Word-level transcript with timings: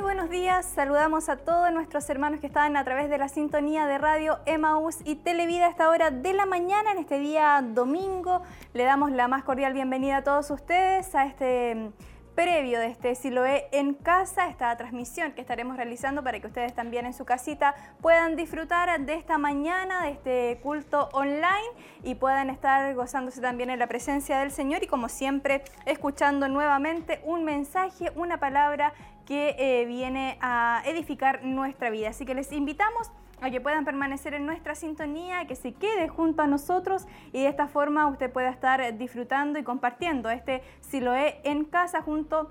Muy 0.00 0.14
buenos 0.14 0.30
días, 0.30 0.64
saludamos 0.64 1.28
a 1.28 1.36
todos 1.36 1.70
nuestros 1.74 2.08
hermanos 2.08 2.40
que 2.40 2.46
están 2.46 2.74
a 2.78 2.84
través 2.84 3.10
de 3.10 3.18
la 3.18 3.28
sintonía 3.28 3.84
de 3.84 3.98
radio 3.98 4.38
Emaús 4.46 4.96
y 5.04 5.16
Televida 5.16 5.66
a 5.66 5.68
esta 5.68 5.90
hora 5.90 6.10
de 6.10 6.32
la 6.32 6.46
mañana, 6.46 6.92
en 6.92 7.00
este 7.00 7.18
día 7.18 7.62
domingo. 7.62 8.40
Le 8.72 8.84
damos 8.84 9.12
la 9.12 9.28
más 9.28 9.44
cordial 9.44 9.74
bienvenida 9.74 10.16
a 10.16 10.24
todos 10.24 10.50
ustedes 10.50 11.14
a 11.14 11.26
este 11.26 11.92
previo 12.34 12.80
de 12.80 12.86
este 12.86 13.14
Siloé 13.14 13.68
en 13.72 13.92
casa, 13.92 14.48
esta 14.48 14.74
transmisión 14.74 15.32
que 15.32 15.42
estaremos 15.42 15.76
realizando 15.76 16.24
para 16.24 16.40
que 16.40 16.46
ustedes 16.46 16.74
también 16.74 17.04
en 17.04 17.12
su 17.12 17.26
casita 17.26 17.74
puedan 18.00 18.36
disfrutar 18.36 18.98
de 18.98 19.12
esta 19.12 19.36
mañana, 19.36 20.04
de 20.04 20.12
este 20.12 20.60
culto 20.62 21.10
online 21.12 21.68
y 22.02 22.14
puedan 22.14 22.48
estar 22.48 22.94
gozándose 22.94 23.42
también 23.42 23.68
en 23.68 23.78
la 23.78 23.88
presencia 23.88 24.38
del 24.38 24.50
Señor 24.50 24.82
y 24.82 24.86
como 24.86 25.10
siempre 25.10 25.62
escuchando 25.84 26.48
nuevamente 26.48 27.20
un 27.24 27.44
mensaje, 27.44 28.10
una 28.14 28.38
palabra 28.38 28.94
que 29.30 29.54
eh, 29.60 29.84
viene 29.84 30.38
a 30.40 30.82
edificar 30.86 31.44
nuestra 31.44 31.88
vida. 31.88 32.08
Así 32.08 32.26
que 32.26 32.34
les 32.34 32.50
invitamos 32.50 33.12
a 33.40 33.48
que 33.48 33.60
puedan 33.60 33.84
permanecer 33.84 34.34
en 34.34 34.44
nuestra 34.44 34.74
sintonía, 34.74 35.46
que 35.46 35.54
se 35.54 35.72
quede 35.72 36.08
junto 36.08 36.42
a 36.42 36.48
nosotros 36.48 37.06
y 37.32 37.44
de 37.44 37.46
esta 37.46 37.68
forma 37.68 38.08
usted 38.08 38.32
pueda 38.32 38.50
estar 38.50 38.98
disfrutando 38.98 39.60
y 39.60 39.62
compartiendo 39.62 40.30
este 40.30 40.64
Siloé 40.80 41.40
en 41.44 41.64
casa 41.64 42.02
junto 42.02 42.50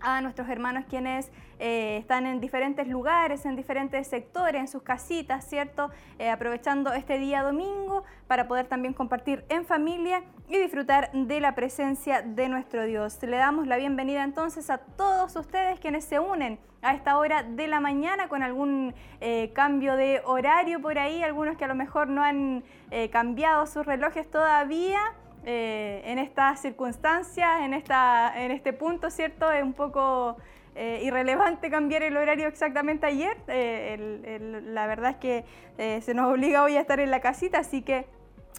a 0.00 0.20
nuestros 0.20 0.48
hermanos 0.48 0.84
quienes 0.88 1.30
eh, 1.58 1.96
están 1.98 2.26
en 2.26 2.40
diferentes 2.40 2.86
lugares, 2.86 3.44
en 3.44 3.56
diferentes 3.56 4.06
sectores, 4.06 4.60
en 4.60 4.68
sus 4.68 4.82
casitas, 4.82 5.44
¿cierto? 5.44 5.90
Eh, 6.18 6.30
aprovechando 6.30 6.92
este 6.92 7.18
día 7.18 7.42
domingo 7.42 8.04
para 8.26 8.46
poder 8.46 8.66
también 8.66 8.94
compartir 8.94 9.44
en 9.48 9.64
familia 9.64 10.22
y 10.48 10.58
disfrutar 10.58 11.10
de 11.12 11.40
la 11.40 11.54
presencia 11.54 12.22
de 12.22 12.48
nuestro 12.48 12.84
Dios. 12.84 13.18
Le 13.22 13.36
damos 13.36 13.66
la 13.66 13.76
bienvenida 13.76 14.22
entonces 14.22 14.70
a 14.70 14.78
todos 14.78 15.34
ustedes 15.36 15.80
quienes 15.80 16.04
se 16.04 16.20
unen 16.20 16.58
a 16.82 16.94
esta 16.94 17.18
hora 17.18 17.42
de 17.42 17.66
la 17.66 17.80
mañana 17.80 18.28
con 18.28 18.44
algún 18.44 18.94
eh, 19.20 19.50
cambio 19.52 19.96
de 19.96 20.22
horario 20.24 20.80
por 20.80 20.96
ahí, 20.98 21.24
algunos 21.24 21.56
que 21.56 21.64
a 21.64 21.68
lo 21.68 21.74
mejor 21.74 22.08
no 22.08 22.22
han 22.22 22.62
cambiado 23.10 23.66
sus 23.66 23.84
relojes 23.84 24.30
todavía. 24.30 24.98
En 25.44 26.18
estas 26.18 26.60
circunstancias, 26.60 27.60
en, 27.62 27.74
esta, 27.74 28.32
en 28.36 28.50
este 28.50 28.72
punto, 28.72 29.10
¿cierto? 29.10 29.50
Es 29.50 29.62
un 29.62 29.72
poco 29.72 30.36
eh, 30.80 31.00
irrelevante 31.02 31.70
cambiar 31.70 32.04
el 32.04 32.16
horario 32.16 32.46
exactamente 32.46 33.04
ayer. 33.04 33.36
Eh, 33.48 34.60
la 34.66 34.86
verdad 34.86 35.10
es 35.10 35.16
que 35.16 35.44
eh, 35.76 36.00
se 36.02 36.14
nos 36.14 36.32
obliga 36.32 36.62
hoy 36.62 36.76
a 36.76 36.80
estar 36.80 37.00
en 37.00 37.10
la 37.10 37.20
casita, 37.20 37.58
así 37.58 37.82
que 37.82 38.06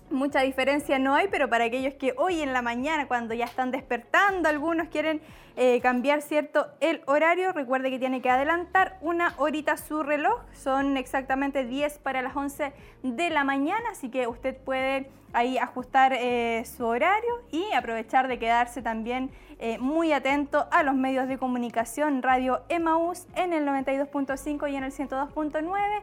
mucha 0.10 0.42
diferencia 0.42 1.00
no 1.00 1.16
hay, 1.16 1.28
pero 1.28 1.50
para 1.50 1.66
aquellos 1.66 1.94
que 1.94 2.14
hoy 2.18 2.42
en 2.42 2.54
la 2.54 2.62
mañana, 2.62 3.08
cuando 3.08 3.34
ya 3.34 3.46
están 3.46 3.72
despertando, 3.72 4.50
algunos 4.50 4.88
quieren 4.90 5.22
cambiar 5.82 6.22
cierto 6.22 6.68
el 6.80 7.02
horario, 7.06 7.52
recuerde 7.52 7.90
que 7.90 8.00
tiene 8.00 8.22
que 8.22 8.30
adelantar 8.30 8.98
una 9.02 9.34
horita 9.36 9.76
su 9.76 10.04
reloj, 10.04 10.40
son 10.54 10.96
exactamente 10.96 11.66
10 11.66 11.98
para 11.98 12.22
las 12.22 12.34
11 12.34 12.72
de 13.04 13.30
la 13.30 13.44
mañana, 13.44 13.90
así 13.92 14.08
que 14.08 14.26
usted 14.28 14.56
puede 14.56 15.10
ahí 15.34 15.58
ajustar 15.58 16.18
su 16.66 16.86
horario 16.86 17.42
y 17.52 17.74
aprovechar 17.74 18.30
de 18.30 18.40
quedarse 18.40 18.82
también 18.82 19.32
eh, 19.62 19.78
muy 19.78 20.14
atento 20.14 20.70
a 20.72 20.84
los 20.84 20.96
medios 20.96 21.28
de 21.28 21.38
comunicación, 21.38 22.24
Radio 22.24 22.62
Emaús 22.70 23.28
en 23.36 23.52
el 23.52 23.66
92.5 23.66 24.72
y 24.72 24.76
en 24.78 24.86
el 24.86 24.94
102.9. 24.94 26.02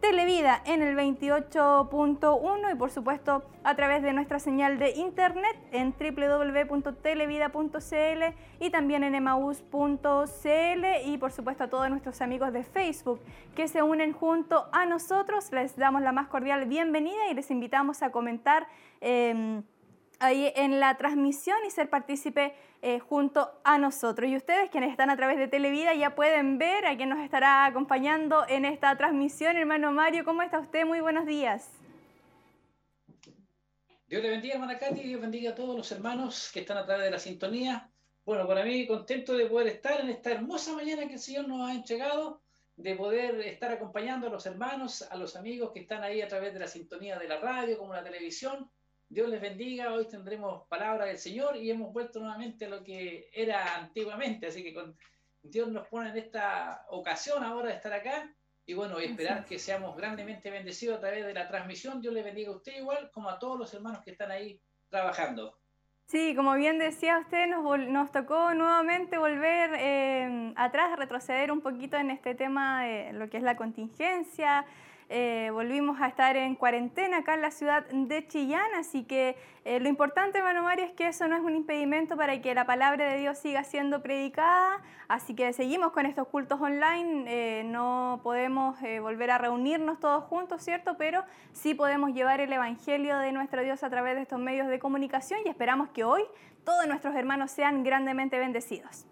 Televida 0.00 0.62
en 0.64 0.82
el 0.82 0.96
28.1 0.96 2.72
y 2.72 2.74
por 2.76 2.90
supuesto 2.90 3.44
a 3.64 3.74
través 3.74 4.02
de 4.02 4.12
nuestra 4.12 4.38
señal 4.38 4.78
de 4.78 4.90
internet 4.90 5.56
en 5.72 5.92
www.televida.cl 5.92 8.34
y 8.60 8.70
también 8.70 9.04
en 9.04 9.14
emaús.cl 9.14 10.84
y 11.04 11.18
por 11.18 11.32
supuesto 11.32 11.64
a 11.64 11.68
todos 11.68 11.90
nuestros 11.90 12.20
amigos 12.20 12.52
de 12.52 12.64
Facebook 12.64 13.20
que 13.54 13.68
se 13.68 13.82
unen 13.82 14.12
junto 14.12 14.68
a 14.72 14.86
nosotros. 14.86 15.52
Les 15.52 15.76
damos 15.76 16.02
la 16.02 16.12
más 16.12 16.28
cordial 16.28 16.66
bienvenida 16.66 17.28
y 17.30 17.34
les 17.34 17.50
invitamos 17.50 18.02
a 18.02 18.10
comentar. 18.10 18.66
Em, 19.00 19.62
ahí 20.20 20.52
en 20.56 20.80
la 20.80 20.96
transmisión 20.96 21.58
y 21.66 21.70
ser 21.70 21.88
partícipe 21.88 22.54
eh, 22.82 23.00
junto 23.00 23.50
a 23.64 23.78
nosotros. 23.78 24.30
Y 24.30 24.36
ustedes 24.36 24.70
quienes 24.70 24.90
están 24.90 25.10
a 25.10 25.16
través 25.16 25.38
de 25.38 25.48
Televida 25.48 25.94
ya 25.94 26.14
pueden 26.14 26.58
ver 26.58 26.86
a 26.86 26.96
quien 26.96 27.08
nos 27.08 27.20
estará 27.20 27.66
acompañando 27.66 28.46
en 28.48 28.64
esta 28.64 28.96
transmisión. 28.96 29.56
Hermano 29.56 29.92
Mario, 29.92 30.24
¿cómo 30.24 30.42
está 30.42 30.58
usted? 30.60 30.86
Muy 30.86 31.00
buenos 31.00 31.26
días. 31.26 31.70
Dios 34.08 34.22
le 34.22 34.30
bendiga, 34.30 34.54
hermana 34.54 34.78
Katy, 34.78 35.02
Dios 35.02 35.20
bendiga 35.20 35.50
a 35.50 35.54
todos 35.54 35.76
los 35.76 35.92
hermanos 35.92 36.50
que 36.52 36.60
están 36.60 36.78
a 36.78 36.86
través 36.86 37.04
de 37.04 37.10
la 37.10 37.18
sintonía. 37.18 37.90
Bueno, 38.24 38.46
para 38.46 38.64
mí 38.64 38.86
contento 38.86 39.36
de 39.36 39.46
poder 39.46 39.66
estar 39.66 40.00
en 40.00 40.08
esta 40.08 40.32
hermosa 40.32 40.72
mañana 40.72 41.06
que 41.06 41.14
el 41.14 41.18
Señor 41.18 41.46
nos 41.46 41.68
ha 41.68 41.74
entregado, 41.74 42.40
de 42.76 42.94
poder 42.94 43.40
estar 43.40 43.72
acompañando 43.72 44.28
a 44.28 44.30
los 44.30 44.46
hermanos, 44.46 45.02
a 45.02 45.16
los 45.16 45.34
amigos 45.36 45.72
que 45.72 45.80
están 45.80 46.04
ahí 46.04 46.22
a 46.22 46.28
través 46.28 46.54
de 46.54 46.60
la 46.60 46.68
sintonía 46.68 47.18
de 47.18 47.28
la 47.28 47.38
radio, 47.38 47.76
como 47.76 47.92
la 47.92 48.04
televisión, 48.04 48.70
Dios 49.08 49.28
les 49.28 49.40
bendiga, 49.40 49.92
hoy 49.92 50.06
tendremos 50.06 50.66
palabra 50.68 51.06
del 51.06 51.18
Señor 51.18 51.56
y 51.56 51.70
hemos 51.70 51.92
vuelto 51.92 52.20
nuevamente 52.20 52.66
a 52.66 52.68
lo 52.68 52.84
que 52.84 53.30
era 53.32 53.76
antiguamente, 53.76 54.46
así 54.46 54.62
que 54.62 54.74
con, 54.74 54.96
Dios 55.42 55.68
nos 55.68 55.86
pone 55.88 56.10
en 56.10 56.18
esta 56.18 56.84
ocasión 56.90 57.42
ahora 57.42 57.68
de 57.68 57.76
estar 57.76 57.92
acá 57.92 58.30
y 58.66 58.74
bueno, 58.74 58.98
esperar 58.98 59.46
que 59.46 59.58
seamos 59.58 59.96
grandemente 59.96 60.50
bendecidos 60.50 60.98
a 60.98 61.00
través 61.00 61.24
de 61.24 61.32
la 61.32 61.48
transmisión. 61.48 62.02
Dios 62.02 62.12
les 62.12 62.22
bendiga 62.22 62.50
a 62.50 62.56
usted 62.56 62.76
igual 62.76 63.10
como 63.12 63.30
a 63.30 63.38
todos 63.38 63.58
los 63.58 63.72
hermanos 63.72 64.02
que 64.04 64.10
están 64.10 64.30
ahí 64.30 64.60
trabajando. 64.90 65.58
Sí, 66.04 66.34
como 66.34 66.54
bien 66.54 66.78
decía 66.78 67.18
usted, 67.18 67.46
nos, 67.48 67.78
nos 67.80 68.12
tocó 68.12 68.52
nuevamente 68.52 69.16
volver 69.16 69.70
eh, 69.78 70.52
atrás, 70.56 70.98
retroceder 70.98 71.50
un 71.50 71.62
poquito 71.62 71.96
en 71.96 72.10
este 72.10 72.34
tema 72.34 72.84
de 72.84 73.12
lo 73.14 73.30
que 73.30 73.38
es 73.38 73.42
la 73.42 73.56
contingencia, 73.56 74.66
eh, 75.10 75.48
volvimos 75.52 76.00
a 76.02 76.06
estar 76.06 76.36
en 76.36 76.54
cuarentena 76.54 77.18
acá 77.18 77.34
en 77.34 77.40
la 77.40 77.50
ciudad 77.50 77.86
de 77.86 78.26
Chillán, 78.26 78.74
así 78.76 79.04
que 79.04 79.36
eh, 79.64 79.80
lo 79.80 79.88
importante, 79.88 80.38
hermano 80.38 80.62
Mario, 80.62 80.84
es 80.84 80.92
que 80.92 81.08
eso 81.08 81.26
no 81.28 81.36
es 81.36 81.42
un 81.42 81.54
impedimento 81.54 82.14
para 82.16 82.42
que 82.42 82.54
la 82.54 82.66
palabra 82.66 83.10
de 83.10 83.18
Dios 83.18 83.38
siga 83.38 83.64
siendo 83.64 84.02
predicada, 84.02 84.82
así 85.08 85.34
que 85.34 85.52
seguimos 85.54 85.92
con 85.92 86.04
estos 86.04 86.28
cultos 86.28 86.60
online, 86.60 87.24
eh, 87.26 87.64
no 87.64 88.20
podemos 88.22 88.78
volver 89.00 89.30
a 89.30 89.38
reunirnos 89.38 89.98
todos 89.98 90.24
juntos, 90.24 90.62
¿cierto? 90.62 90.96
Pero 90.98 91.24
sí 91.52 91.74
podemos 91.74 92.12
llevar 92.12 92.40
el 92.40 92.52
Evangelio 92.52 93.16
de 93.16 93.32
nuestro 93.32 93.62
Dios 93.62 93.82
a 93.82 93.88
través 93.88 94.14
de 94.14 94.22
estos 94.22 94.38
medios 94.38 94.68
de 94.68 94.78
comunicación 94.78 95.40
y 95.46 95.48
esperamos 95.48 95.88
que 95.88 96.04
hoy 96.04 96.22
todos 96.64 96.86
nuestros 96.86 97.14
hermanos 97.16 97.50
sean 97.50 97.82
grandemente 97.82 98.38
bendecidos. 98.38 99.06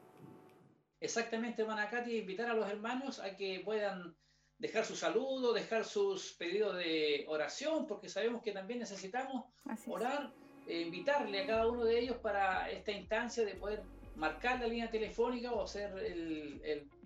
Exactamente, 1.01 1.63
hermana 1.63 1.89
Katy, 1.89 2.19
invitar 2.19 2.51
a 2.51 2.55
los 2.55 2.69
hermanos 2.69 3.19
a 3.19 3.35
que 3.35 3.63
puedan 3.65 4.15
dejar 4.59 4.85
su 4.85 4.97
saludo, 4.97 5.53
dejar 5.53 5.85
sus 5.85 6.33
pedidos 6.33 6.77
de 6.77 7.25
oración, 7.29 7.87
porque 7.87 8.09
sabemos 8.09 8.43
que 8.43 8.53
también 8.53 8.81
necesitamos 8.81 9.45
orar, 9.87 10.33
eh, 10.67 10.81
invitarle 10.81 11.43
a 11.43 11.47
cada 11.47 11.69
uno 11.69 11.85
de 11.85 11.99
ellos 11.99 12.17
para 12.19 12.71
esta 12.71 12.93
instancia 12.93 13.45
de 13.45 13.55
poder 13.55 13.83
marcar 14.17 14.61
la 14.61 14.67
línea 14.67 14.91
telefónica 14.91 15.53
o 15.53 15.63
hacer 15.63 15.93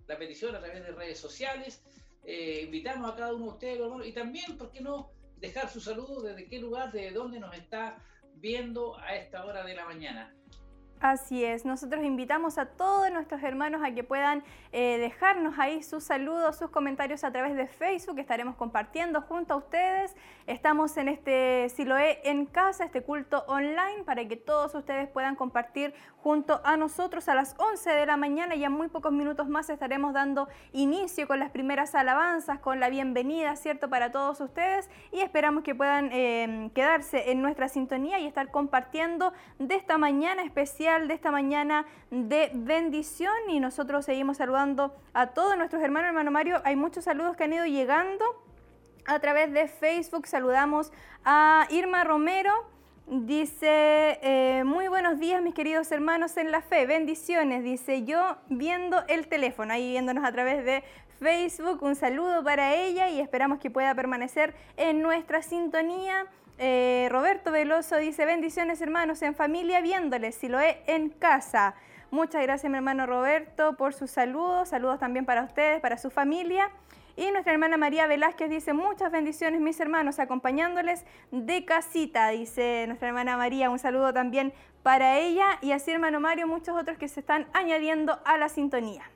la 0.06 0.19
petición 0.19 0.55
a 0.55 0.60
través 0.60 0.84
de 0.84 0.93
redes 0.93 1.19
sociales. 1.19 1.83
Eh, 2.25 2.62
invitamos 2.65 3.10
a 3.10 3.16
cada 3.16 3.34
uno 3.34 3.47
de 3.47 3.50
ustedes, 3.50 4.06
y 4.06 4.12
también, 4.12 4.56
¿por 4.56 4.71
qué 4.71 4.81
no 4.81 5.10
dejar 5.39 5.69
su 5.69 5.81
saludo 5.81 6.21
desde 6.21 6.47
qué 6.47 6.59
lugar, 6.59 6.93
desde 6.93 7.12
dónde 7.12 7.41
nos 7.41 7.55
está 7.56 7.99
viendo 8.37 8.99
a 8.99 9.16
esta 9.16 9.44
hora 9.44 9.65
de 9.65 9.75
la 9.75 9.87
mañana? 9.87 10.34
Así 11.00 11.43
es, 11.43 11.65
nosotros 11.65 12.05
invitamos 12.05 12.59
a 12.59 12.66
todos 12.66 13.11
nuestros 13.11 13.43
hermanos 13.43 13.81
a 13.83 13.91
que 13.91 14.05
puedan 14.05 14.44
eh, 14.71 14.99
dejarnos 14.99 15.59
ahí 15.59 15.83
sus 15.83 16.05
saludos, 16.05 16.59
sus 16.59 16.69
comentarios 16.69 17.25
a 17.25 17.33
través 17.33 17.56
de 17.56 17.66
Facebook, 17.69 18.16
que 18.16 18.21
estaremos 18.21 18.55
compartiendo 18.56 19.22
junto 19.22 19.55
a 19.55 19.56
ustedes. 19.56 20.15
Estamos 20.47 20.94
en 20.99 21.09
este 21.09 21.71
Siloé 21.71 22.21
en 22.28 22.44
casa, 22.44 22.84
este 22.84 23.00
culto 23.00 23.44
online, 23.49 24.05
para 24.05 24.28
que 24.28 24.37
todos 24.37 24.75
ustedes 24.75 25.09
puedan 25.09 25.37
compartir 25.37 25.94
junto 26.19 26.60
a 26.65 26.77
nosotros 26.77 27.31
a 27.31 27.34
las 27.34 27.55
11 27.59 27.89
de 27.89 28.05
la 28.05 28.19
mañana 28.19 28.55
y 28.55 28.65
en 28.65 28.72
muy 28.72 28.89
pocos 28.89 29.10
minutos 29.10 29.49
más 29.49 29.71
estaremos 29.71 30.13
dando 30.13 30.48
inicio 30.72 31.27
con 31.27 31.39
las 31.39 31.51
primeras 31.51 31.95
alabanzas, 31.95 32.59
con 32.59 32.78
la 32.78 32.91
bienvenida, 32.91 33.57
¿cierto?, 33.57 33.89
para 33.89 34.13
todos 34.13 34.39
ustedes 34.42 34.91
y 35.13 35.21
esperamos 35.21 35.65
que 35.65 35.74
puedan 35.74 36.10
eh, 36.13 36.71
quedarse 36.74 37.30
en 37.30 37.41
nuestra 37.41 37.69
sintonía 37.69 38.19
y 38.19 38.27
estar 38.27 38.51
compartiendo 38.51 39.33
de 39.59 39.77
esta 39.77 39.97
mañana 39.97 40.42
especial 40.42 40.90
de 40.91 41.15
esta 41.15 41.31
mañana 41.31 41.87
de 42.10 42.51
bendición 42.53 43.33
y 43.48 43.60
nosotros 43.60 44.04
seguimos 44.04 44.39
saludando 44.39 44.92
a 45.15 45.28
todos 45.28 45.57
nuestros 45.57 45.81
hermanos. 45.83 46.09
Hermano 46.09 46.33
Mario, 46.33 46.60
hay 46.65 46.75
muchos 46.75 47.04
saludos 47.04 47.37
que 47.37 47.45
han 47.45 47.53
ido 47.53 47.65
llegando 47.65 48.25
a 49.07 49.21
través 49.21 49.53
de 49.53 49.69
Facebook. 49.69 50.27
Saludamos 50.27 50.92
a 51.25 51.69
Irma 51.71 52.03
Romero. 52.03 52.51
Dice, 53.07 54.19
eh, 54.21 54.65
muy 54.65 54.89
buenos 54.89 55.21
días 55.21 55.41
mis 55.42 55.54
queridos 55.54 55.92
hermanos 55.92 56.37
en 56.37 56.51
la 56.51 56.60
fe, 56.60 56.87
bendiciones, 56.87 57.65
dice 57.65 58.04
yo 58.04 58.36
viendo 58.48 59.03
el 59.09 59.27
teléfono, 59.27 59.72
ahí 59.72 59.91
viéndonos 59.91 60.25
a 60.25 60.31
través 60.31 60.65
de 60.65 60.84
Facebook, 61.19 61.83
un 61.83 61.97
saludo 61.97 62.45
para 62.45 62.75
ella 62.75 63.09
y 63.09 63.21
esperamos 63.21 63.59
que 63.59 63.69
pueda 63.69 63.95
permanecer 63.97 64.54
en 64.77 65.03
nuestra 65.03 65.43
sintonía. 65.43 66.27
Eh, 66.62 67.09
Roberto 67.10 67.53
Veloso 67.53 67.97
dice, 67.97 68.27
bendiciones 68.27 68.83
hermanos 68.83 69.22
en 69.22 69.34
familia 69.34 69.80
viéndoles, 69.80 70.34
si 70.34 70.47
lo 70.47 70.60
es 70.60 70.77
en 70.86 71.09
casa. 71.09 71.74
Muchas 72.10 72.42
gracias 72.42 72.71
mi 72.71 72.77
hermano 72.77 73.07
Roberto 73.07 73.78
por 73.78 73.95
sus 73.95 74.10
saludos, 74.10 74.68
saludos 74.68 74.98
también 74.98 75.24
para 75.24 75.42
ustedes, 75.42 75.80
para 75.80 75.97
su 75.97 76.10
familia. 76.10 76.71
Y 77.16 77.30
nuestra 77.30 77.54
hermana 77.54 77.78
María 77.78 78.07
Velázquez 78.07 78.51
dice, 78.51 78.74
muchas 78.74 79.10
bendiciones 79.10 79.62
mis 79.62 79.80
hermanos, 79.80 80.18
acompañándoles 80.18 81.07
de 81.30 81.65
casita, 81.65 82.28
dice 82.28 82.84
nuestra 82.89 83.09
hermana 83.09 83.39
María, 83.39 83.71
un 83.71 83.78
saludo 83.78 84.12
también 84.12 84.53
para 84.83 85.18
ella 85.18 85.59
y 85.62 85.72
así 85.72 85.92
hermano 85.92 86.21
Mario, 86.21 86.47
muchos 86.47 86.78
otros 86.78 86.98
que 86.98 87.09
se 87.09 87.21
están 87.21 87.48
añadiendo 87.54 88.21
a 88.27 88.36
la 88.36 88.51
sintonía. 88.51 89.10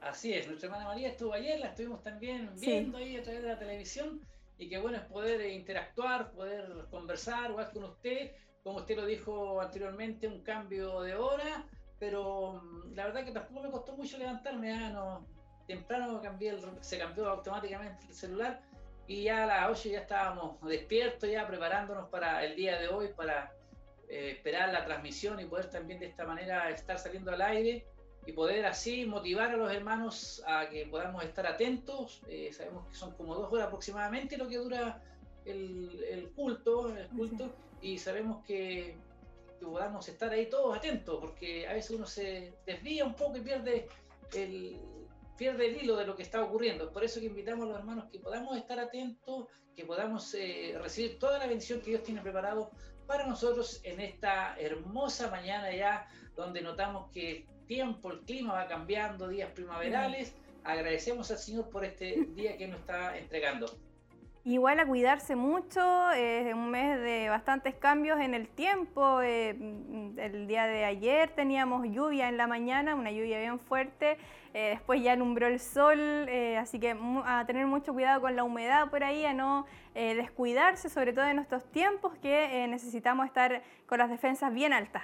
Así 0.00 0.32
es, 0.32 0.46
nuestra 0.46 0.68
hermana 0.68 0.84
María 0.84 1.08
estuvo 1.08 1.32
ayer, 1.32 1.58
la 1.58 1.66
estuvimos 1.66 2.00
también 2.04 2.48
viendo 2.60 2.96
ahí 2.96 3.16
a 3.16 3.24
través 3.24 3.42
de 3.42 3.48
la 3.48 3.58
televisión 3.58 4.20
y 4.58 4.68
qué 4.68 4.78
bueno 4.78 4.98
es 4.98 5.04
poder 5.04 5.40
interactuar, 5.50 6.32
poder 6.32 6.86
conversar, 6.90 7.50
igual 7.50 7.70
con 7.72 7.84
usted, 7.84 8.32
como 8.62 8.78
usted 8.78 8.96
lo 8.96 9.06
dijo 9.06 9.60
anteriormente, 9.60 10.26
un 10.26 10.42
cambio 10.42 11.02
de 11.02 11.14
hora, 11.14 11.66
pero 11.98 12.60
mm, 12.62 12.94
la 12.94 13.06
verdad 13.06 13.24
que 13.24 13.32
tampoco 13.32 13.62
me 13.62 13.70
costó 13.70 13.96
mucho 13.96 14.18
levantarme, 14.18 14.72
¿ah? 14.72 14.90
no, 14.90 15.26
temprano 15.66 16.20
cambié 16.22 16.56
se 16.80 16.98
cambió 16.98 17.28
automáticamente 17.28 18.06
el 18.06 18.14
celular 18.14 18.62
y 19.06 19.24
ya 19.24 19.44
a 19.44 19.46
las 19.46 19.70
8 19.70 19.90
ya 19.90 20.00
estábamos 20.00 20.60
despiertos, 20.62 21.30
ya 21.30 21.46
preparándonos 21.46 22.08
para 22.08 22.44
el 22.44 22.56
día 22.56 22.78
de 22.78 22.88
hoy, 22.88 23.08
para 23.08 23.52
eh, 24.08 24.32
esperar 24.36 24.72
la 24.72 24.84
transmisión 24.84 25.38
y 25.40 25.44
poder 25.44 25.70
también 25.70 26.00
de 26.00 26.06
esta 26.06 26.24
manera 26.24 26.70
estar 26.70 26.98
saliendo 26.98 27.30
al 27.32 27.42
aire 27.42 27.86
y 28.26 28.32
poder 28.32 28.66
así 28.66 29.06
motivar 29.06 29.52
a 29.52 29.56
los 29.56 29.72
hermanos 29.72 30.42
a 30.46 30.68
que 30.68 30.86
podamos 30.86 31.22
estar 31.24 31.46
atentos. 31.46 32.20
Eh, 32.28 32.52
sabemos 32.52 32.88
que 32.88 32.96
son 32.96 33.12
como 33.12 33.34
dos 33.34 33.52
horas 33.52 33.68
aproximadamente 33.68 34.36
lo 34.36 34.48
que 34.48 34.56
dura 34.56 35.00
el, 35.44 36.32
culto, 36.34 36.94
el 36.94 37.06
culto 37.08 37.54
y 37.80 37.98
sabemos 37.98 38.44
que, 38.44 38.96
que, 39.60 39.64
podamos 39.64 40.08
estar 40.08 40.32
ahí 40.32 40.50
todos 40.50 40.76
atentos, 40.76 41.18
porque 41.20 41.68
a 41.68 41.72
veces 41.72 41.92
uno 41.92 42.06
se 42.06 42.52
desvía 42.66 43.04
un 43.04 43.14
poco 43.14 43.36
y 43.36 43.42
pierde 43.42 43.88
el, 44.34 44.76
pierde 45.36 45.68
el 45.68 45.82
hilo 45.82 45.96
de 45.96 46.06
lo 46.06 46.16
que 46.16 46.24
está 46.24 46.42
ocurriendo. 46.42 46.90
Por 46.92 47.04
eso 47.04 47.20
que 47.20 47.26
invitamos 47.26 47.66
a 47.66 47.68
los 47.68 47.78
hermanos 47.78 48.06
que 48.10 48.18
podamos 48.18 48.56
estar 48.56 48.80
atentos, 48.80 49.46
que 49.76 49.84
podamos 49.84 50.34
eh, 50.34 50.76
recibir 50.82 51.18
toda 51.18 51.38
la 51.38 51.46
bendición 51.46 51.80
que 51.80 51.90
Dios 51.90 52.02
tiene 52.02 52.22
preparado 52.22 52.70
para 53.06 53.24
nosotros 53.26 53.80
en 53.84 54.00
esta 54.00 54.56
hermosa 54.58 55.30
mañana 55.30 55.72
ya, 55.72 56.08
donde 56.34 56.60
notamos 56.60 57.10
que 57.12 57.30
el 57.30 57.55
tiempo, 57.66 58.12
el 58.12 58.20
clima 58.20 58.54
va 58.54 58.66
cambiando, 58.66 59.28
días 59.28 59.50
primaverales. 59.50 60.34
Agradecemos 60.64 61.30
al 61.30 61.38
Señor 61.38 61.68
por 61.70 61.84
este 61.84 62.26
día 62.34 62.56
que 62.56 62.66
nos 62.66 62.80
está 62.80 63.16
entregando. 63.18 63.66
Igual 64.46 64.78
a 64.78 64.86
cuidarse 64.86 65.34
mucho, 65.34 66.12
es 66.12 66.54
un 66.54 66.70
mes 66.70 67.00
de 67.00 67.28
bastantes 67.28 67.74
cambios 67.74 68.20
en 68.20 68.32
el 68.32 68.46
tiempo. 68.46 69.20
Eh, 69.20 69.50
el 70.18 70.46
día 70.46 70.68
de 70.68 70.84
ayer 70.84 71.30
teníamos 71.30 71.88
lluvia 71.88 72.28
en 72.28 72.36
la 72.36 72.46
mañana, 72.46 72.94
una 72.94 73.10
lluvia 73.10 73.40
bien 73.40 73.58
fuerte, 73.58 74.18
eh, 74.54 74.68
después 74.70 75.02
ya 75.02 75.14
alumbró 75.14 75.48
el 75.48 75.58
sol, 75.58 75.98
eh, 75.98 76.58
así 76.58 76.78
que 76.78 76.96
a 77.24 77.44
tener 77.44 77.66
mucho 77.66 77.92
cuidado 77.92 78.20
con 78.20 78.36
la 78.36 78.44
humedad 78.44 78.88
por 78.88 79.02
ahí, 79.02 79.24
a 79.24 79.34
no 79.34 79.66
descuidarse, 79.94 80.90
sobre 80.90 81.12
todo 81.12 81.24
en 81.26 81.40
estos 81.40 81.64
tiempos 81.72 82.14
que 82.18 82.68
necesitamos 82.68 83.26
estar 83.26 83.62
con 83.86 83.98
las 83.98 84.10
defensas 84.10 84.54
bien 84.54 84.72
altas. 84.72 85.02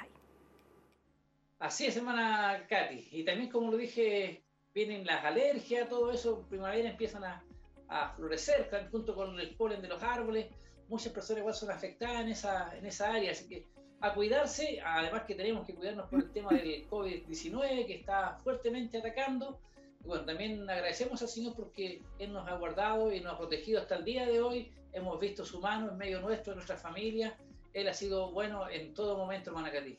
Así 1.63 1.87
es, 1.87 1.97
hermana 1.97 2.67
Katy. 2.69 3.09
Y 3.13 3.25
también, 3.25 3.51
como 3.51 3.71
lo 3.71 3.77
dije, 3.77 4.45
vienen 4.75 5.07
las 5.07 5.25
alergias, 5.25 5.89
todo 5.89 6.13
eso, 6.13 6.47
primavera 6.49 6.91
empiezan 6.91 7.25
a 7.25 7.45
a 7.93 8.09
florecer 8.15 8.69
junto 8.91 9.15
con 9.15 9.39
el 9.39 9.55
polen 9.55 9.83
de 9.83 9.89
los 9.89 10.03
árboles. 10.03 10.47
Muchas 10.89 11.13
personas 11.13 11.41
igual 11.41 11.55
son 11.55 11.71
afectadas 11.71 12.21
en 12.21 12.29
esa, 12.29 12.77
en 12.77 12.87
esa 12.87 13.13
área, 13.13 13.33
así 13.33 13.49
que 13.49 13.67
a 14.01 14.15
cuidarse, 14.15 14.81
además 14.85 15.23
que 15.25 15.35
tenemos 15.35 15.67
que 15.67 15.75
cuidarnos 15.75 16.09
por 16.09 16.21
el 16.21 16.33
tema 16.33 16.51
del 16.51 16.89
COVID-19 16.89 17.87
que 17.87 17.95
está 17.97 18.39
fuertemente 18.43 18.99
atacando. 18.99 19.61
Bueno, 20.01 20.25
también 20.25 20.69
agradecemos 20.69 21.23
al 21.23 21.29
Señor 21.29 21.55
porque 21.55 22.03
Él 22.19 22.33
nos 22.33 22.49
ha 22.49 22.57
guardado 22.57 23.13
y 23.13 23.21
nos 23.21 23.35
ha 23.35 23.39
protegido 23.39 23.81
hasta 23.81 23.97
el 23.97 24.05
día 24.05 24.27
de 24.27 24.41
hoy. 24.41 24.73
Hemos 24.93 25.21
visto 25.21 25.45
su 25.45 25.61
mano 25.61 25.91
en 25.91 25.97
medio 25.97 26.21
nuestro, 26.21 26.53
en 26.53 26.57
nuestra 26.57 26.77
familia. 26.77 27.37
Él 27.73 27.89
ha 27.89 27.95
sido 27.95 28.33
bueno 28.33 28.69
en 28.69 28.93
todo 28.93 29.17
momento, 29.17 29.51
hermana 29.51 29.71
Katy. 29.71 29.97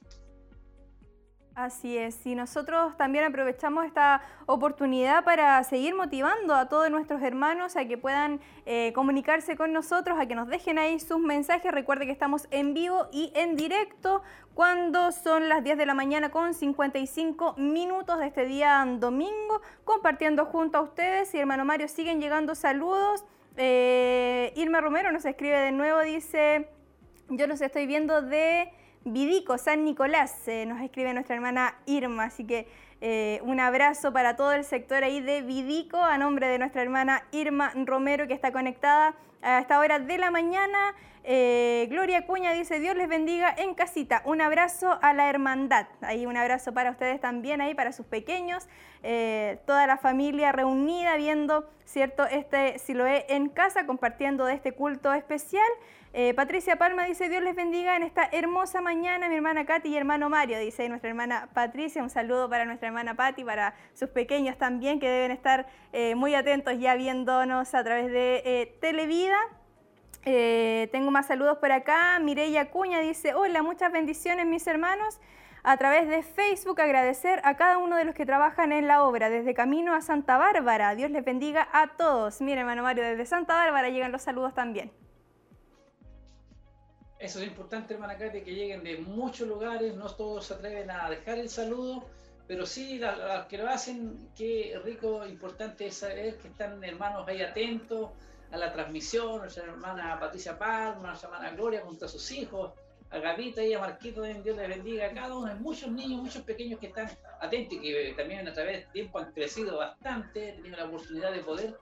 Así 1.56 2.00
es, 2.00 2.26
y 2.26 2.34
nosotros 2.34 2.98
también 2.98 3.26
aprovechamos 3.26 3.86
esta 3.86 4.24
oportunidad 4.48 5.24
para 5.24 5.64
seguir 5.64 5.94
motivando 5.94 6.56
a 6.56 6.68
todos 6.68 6.90
nuestros 6.90 7.22
hermanos 7.22 7.76
a 7.76 7.86
que 7.86 7.96
puedan 7.96 8.40
eh, 8.66 8.92
comunicarse 8.96 9.56
con 9.56 9.72
nosotros, 9.72 10.18
a 10.20 10.26
que 10.26 10.34
nos 10.34 10.48
dejen 10.48 10.80
ahí 10.80 11.00
sus 11.00 11.20
mensajes. 11.20 11.72
Recuerde 11.72 12.08
que 12.08 12.12
estamos 12.12 12.48
en 12.50 12.74
vivo 12.74 13.08
y 13.12 13.32
en 13.36 13.56
directo 13.56 14.24
cuando 14.56 15.12
son 15.12 15.48
las 15.48 15.64
10 15.64 15.78
de 15.78 15.86
la 15.86 15.94
mañana 15.94 16.32
con 16.32 16.56
55 16.56 17.54
minutos 17.58 18.18
de 18.18 18.28
este 18.28 18.46
día 18.46 18.84
domingo, 18.98 19.62
compartiendo 19.84 20.46
junto 20.46 20.80
a 20.80 20.82
ustedes. 20.82 21.36
Y 21.36 21.38
hermano 21.38 21.66
Mario, 21.66 21.88
siguen 21.88 22.20
llegando 22.20 22.56
saludos. 22.56 23.26
Eh, 23.58 24.54
Irma 24.56 24.82
Romero 24.82 25.12
nos 25.12 25.24
escribe 25.24 25.60
de 25.60 25.72
nuevo, 25.72 26.00
dice, 26.02 26.68
yo 27.30 27.46
los 27.46 27.62
estoy 27.62 27.86
viendo 27.86 28.24
de... 28.24 28.74
Vidico, 29.06 29.58
San 29.58 29.84
Nicolás, 29.84 30.48
eh, 30.48 30.66
nos 30.66 30.80
escribe 30.82 31.14
nuestra 31.14 31.36
hermana 31.36 31.76
Irma, 31.86 32.26
así 32.26 32.46
que 32.46 32.68
eh, 33.02 33.42
un 33.44 33.60
abrazo 33.60 34.14
para 34.14 34.38
todo 34.38 34.54
el 34.54 34.64
sector 34.64 35.04
ahí 35.04 35.20
de 35.20 35.42
Vidico, 35.42 35.98
a 35.98 36.18
nombre 36.18 36.48
de 36.48 36.58
nuestra 36.58 36.82
hermana 36.82 37.24
Irma 37.34 37.74
Romero, 37.76 38.28
que 38.28 38.34
está 38.34 38.54
conectada 38.54 39.14
a 39.42 39.60
esta 39.60 39.80
hora 39.80 40.00
de 40.00 40.18
la 40.18 40.32
mañana. 40.32 40.96
Eh, 41.26 41.88
Gloria 41.90 42.26
Cuña 42.26 42.54
dice, 42.54 42.80
Dios 42.80 42.96
les 42.96 43.10
bendiga 43.10 43.54
en 43.58 43.76
casita. 43.76 44.22
Un 44.24 44.40
abrazo 44.40 44.98
a 45.02 45.12
la 45.12 45.30
hermandad. 45.30 45.88
Ahí 46.00 46.26
un 46.26 46.38
abrazo 46.38 46.74
para 46.74 46.92
ustedes 46.92 47.20
también, 47.20 47.60
ahí 47.60 47.76
para 47.76 47.92
sus 47.92 48.06
pequeños. 48.06 48.70
toda 49.66 49.86
la 49.86 49.98
familia 49.98 50.54
reunida 50.54 51.18
viendo, 51.18 51.70
¿cierto? 51.84 52.26
Este 52.26 52.80
Siloé 52.80 53.26
en 53.28 53.50
casa, 53.50 53.86
compartiendo 53.86 54.46
de 54.46 54.54
este 54.54 54.72
culto 54.72 55.12
especial. 55.12 55.68
Eh, 56.16 56.36
Patricia 56.36 56.76
Palma 56.76 57.06
dice, 57.06 57.28
Dios 57.28 57.42
les 57.42 57.56
bendiga 57.56 57.98
en 57.98 58.04
esta 58.04 58.30
hermosa 58.32 58.82
mañana, 58.82 59.30
mi 59.30 59.36
hermana 59.36 59.66
Katy 59.66 59.90
y 59.90 59.98
hermano 59.98 60.30
Mario, 60.30 60.60
dice 60.60 60.88
nuestra 60.88 61.10
hermana 61.10 61.50
Patricia. 61.56 62.04
Un 62.04 62.12
saludo 62.12 62.48
para 62.48 62.66
nuestra 62.66 62.90
hermana 62.90 63.16
Patti, 63.16 63.44
para 63.44 63.74
sus 63.96 64.10
pequeños 64.10 64.56
también, 64.60 65.00
que 65.00 65.10
deben 65.10 65.32
estar 65.32 65.66
eh, 65.92 66.14
muy 66.14 66.36
atentos 66.36 66.76
ya 66.78 66.94
viéndonos 66.94 67.74
a 67.74 67.84
través 67.84 68.12
de 68.12 68.44
eh, 68.46 68.78
Televida. 68.80 69.38
tengo 70.24 71.10
más 71.10 71.26
saludos 71.26 71.58
por 71.58 71.72
acá. 71.72 72.20
Mireya 72.20 72.70
Cuña 72.70 73.00
dice, 73.00 73.34
hola, 73.34 73.64
muchas 73.64 73.92
bendiciones 73.92 74.46
mis 74.46 74.68
hermanos. 74.68 75.20
A 75.64 75.78
través 75.78 76.08
de 76.08 76.22
Facebook 76.22 76.80
agradecer 76.80 77.42
a 77.44 77.56
cada 77.56 77.80
uno 77.80 77.96
de 77.96 78.06
los 78.06 78.14
que 78.14 78.26
trabajan 78.26 78.72
en 78.72 78.86
la 78.86 79.04
obra, 79.04 79.32
desde 79.32 79.56
Camino 79.56 79.96
a 79.96 80.02
Santa 80.02 80.38
Bárbara. 80.38 80.94
Dios 80.94 81.10
les 81.10 81.26
bendiga 81.26 81.68
a 81.72 81.88
todos. 81.98 82.40
Mire, 82.40 82.60
hermano 82.60 82.84
Mario, 82.84 83.04
desde 83.04 83.26
Santa 83.26 83.56
Bárbara 83.56 83.90
llegan 83.90 84.12
los 84.12 84.22
saludos 84.22 84.54
también. 84.54 84.92
Eso 87.24 87.40
es 87.40 87.48
importante, 87.48 87.94
hermana 87.94 88.18
Katy, 88.18 88.42
que 88.42 88.54
lleguen 88.54 88.84
de 88.84 88.98
muchos 88.98 89.48
lugares, 89.48 89.96
no 89.96 90.10
todos 90.14 90.46
se 90.46 90.56
atreven 90.56 90.92
a 90.92 91.10
dejar 91.10 91.38
el 91.38 91.48
saludo, 91.48 92.04
pero 92.50 92.66
sí 92.66 93.00
los 93.00 93.46
que 93.46 93.58
lo 93.58 93.70
hacen, 93.70 94.30
qué 94.36 94.78
rico, 94.84 95.26
importante 95.26 95.86
es 95.88 95.96
saber 95.96 96.38
que 96.40 96.50
están 96.50 96.84
hermanos 96.84 97.26
ahí 97.26 97.42
atentos 97.42 98.10
a 98.52 98.58
la 98.58 98.74
transmisión, 98.74 99.38
nuestra 99.38 99.64
hermana 99.64 100.20
Patricia 100.20 100.60
Palma, 100.60 101.08
nuestra 101.08 101.30
hermana 101.30 101.56
Gloria 101.56 101.80
junto 101.86 102.08
a 102.08 102.10
sus 102.10 102.30
hijos, 102.34 102.74
a 103.10 103.20
Gavita 103.20 103.64
y 103.64 103.74
a 103.74 103.80
Marquito, 103.80 104.24
Dios 104.24 104.58
les 104.58 104.68
bendiga. 104.68 105.06
A 105.06 105.14
cada 105.14 105.34
uno, 105.34 105.48
hay 105.50 105.58
muchos 105.60 105.90
niños, 105.94 106.24
muchos 106.24 106.42
pequeños 106.42 106.78
que 106.78 106.88
están 106.88 107.10
atentos 107.40 107.78
y 107.78 107.82
que 107.84 108.14
también 108.18 108.46
a 108.50 108.54
través 108.54 108.82
del 108.82 108.92
tiempo 108.92 109.20
han 109.20 109.32
crecido 109.32 109.78
bastante, 109.78 110.50
he 110.50 110.54
tenido 110.54 110.76
la 110.76 110.86
oportunidad 110.88 111.32
de 111.32 111.40
poder 111.40 111.78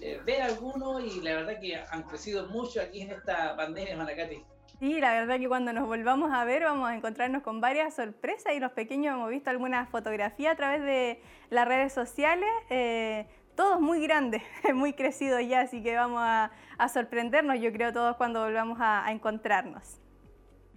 eh, 0.00 0.22
ver 0.24 0.40
algunos 0.40 1.04
y 1.04 1.20
la 1.20 1.34
verdad 1.34 1.60
que 1.60 1.76
han 1.76 2.02
crecido 2.04 2.46
mucho 2.46 2.80
aquí 2.80 3.02
en 3.02 3.10
esta 3.10 3.54
pandemia, 3.54 3.92
hermana 3.92 4.16
Katy. 4.16 4.55
Sí, 4.78 5.00
la 5.00 5.12
verdad 5.12 5.38
que 5.38 5.48
cuando 5.48 5.72
nos 5.72 5.86
volvamos 5.86 6.30
a 6.32 6.44
ver 6.44 6.64
vamos 6.64 6.90
a 6.90 6.94
encontrarnos 6.94 7.42
con 7.42 7.62
varias 7.62 7.94
sorpresas 7.94 8.52
y 8.54 8.60
los 8.60 8.72
pequeños 8.72 9.14
hemos 9.14 9.30
visto 9.30 9.48
algunas 9.48 9.88
fotografías 9.88 10.52
a 10.52 10.56
través 10.56 10.82
de 10.82 11.22
las 11.48 11.66
redes 11.66 11.94
sociales, 11.94 12.48
eh, 12.68 13.26
todos 13.54 13.80
muy 13.80 14.02
grandes, 14.02 14.42
muy 14.74 14.92
crecidos 14.92 15.40
ya, 15.48 15.62
así 15.62 15.82
que 15.82 15.96
vamos 15.96 16.20
a, 16.22 16.50
sorprendernos 16.92 17.58
yo 17.58 17.72
creo 17.72 17.90
todos 17.94 18.16
cuando 18.16 18.44
volvamos 18.44 18.78
a, 18.78 19.10
encontrarnos. 19.10 19.98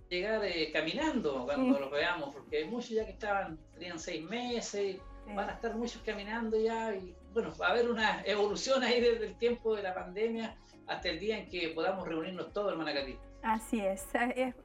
Llegar 0.08 0.44
eh, 0.46 0.72
caminando 0.72 1.44
cuando 1.46 1.78
los 1.78 1.92
veamos, 1.92 2.34
porque 2.34 2.60
hay 2.60 2.66
muchos 2.66 2.92
ya 2.92 3.06
que 3.06 3.12
estaban, 3.12 3.60
tenían 3.74 4.00
seis 4.00 4.24
meses, 4.24 4.98
van 5.36 5.50
a 5.50 5.54
estar 5.54 5.76
muchos 5.76 6.02
caminando 6.04 6.58
ya 6.58 6.96
y 6.96 7.14
bueno, 7.34 7.54
va 7.62 7.68
a 7.68 7.72
haber 7.72 7.90
una 7.90 8.24
evolución 8.26 8.82
ahí 8.82 9.02
desde 9.02 9.28
el 9.28 9.38
tiempo 9.38 9.76
de 9.76 9.84
la 9.84 9.94
pandemia 9.94 10.56
hasta 10.88 11.10
el 11.10 11.20
día 11.20 11.38
en 11.38 11.50
que 11.50 11.68
podamos 11.70 12.08
reunirnos 12.08 12.52
todos, 12.54 12.72
hermana 12.72 12.94
Katy. 12.94 13.29
Así 13.42 13.80
es, 13.80 14.06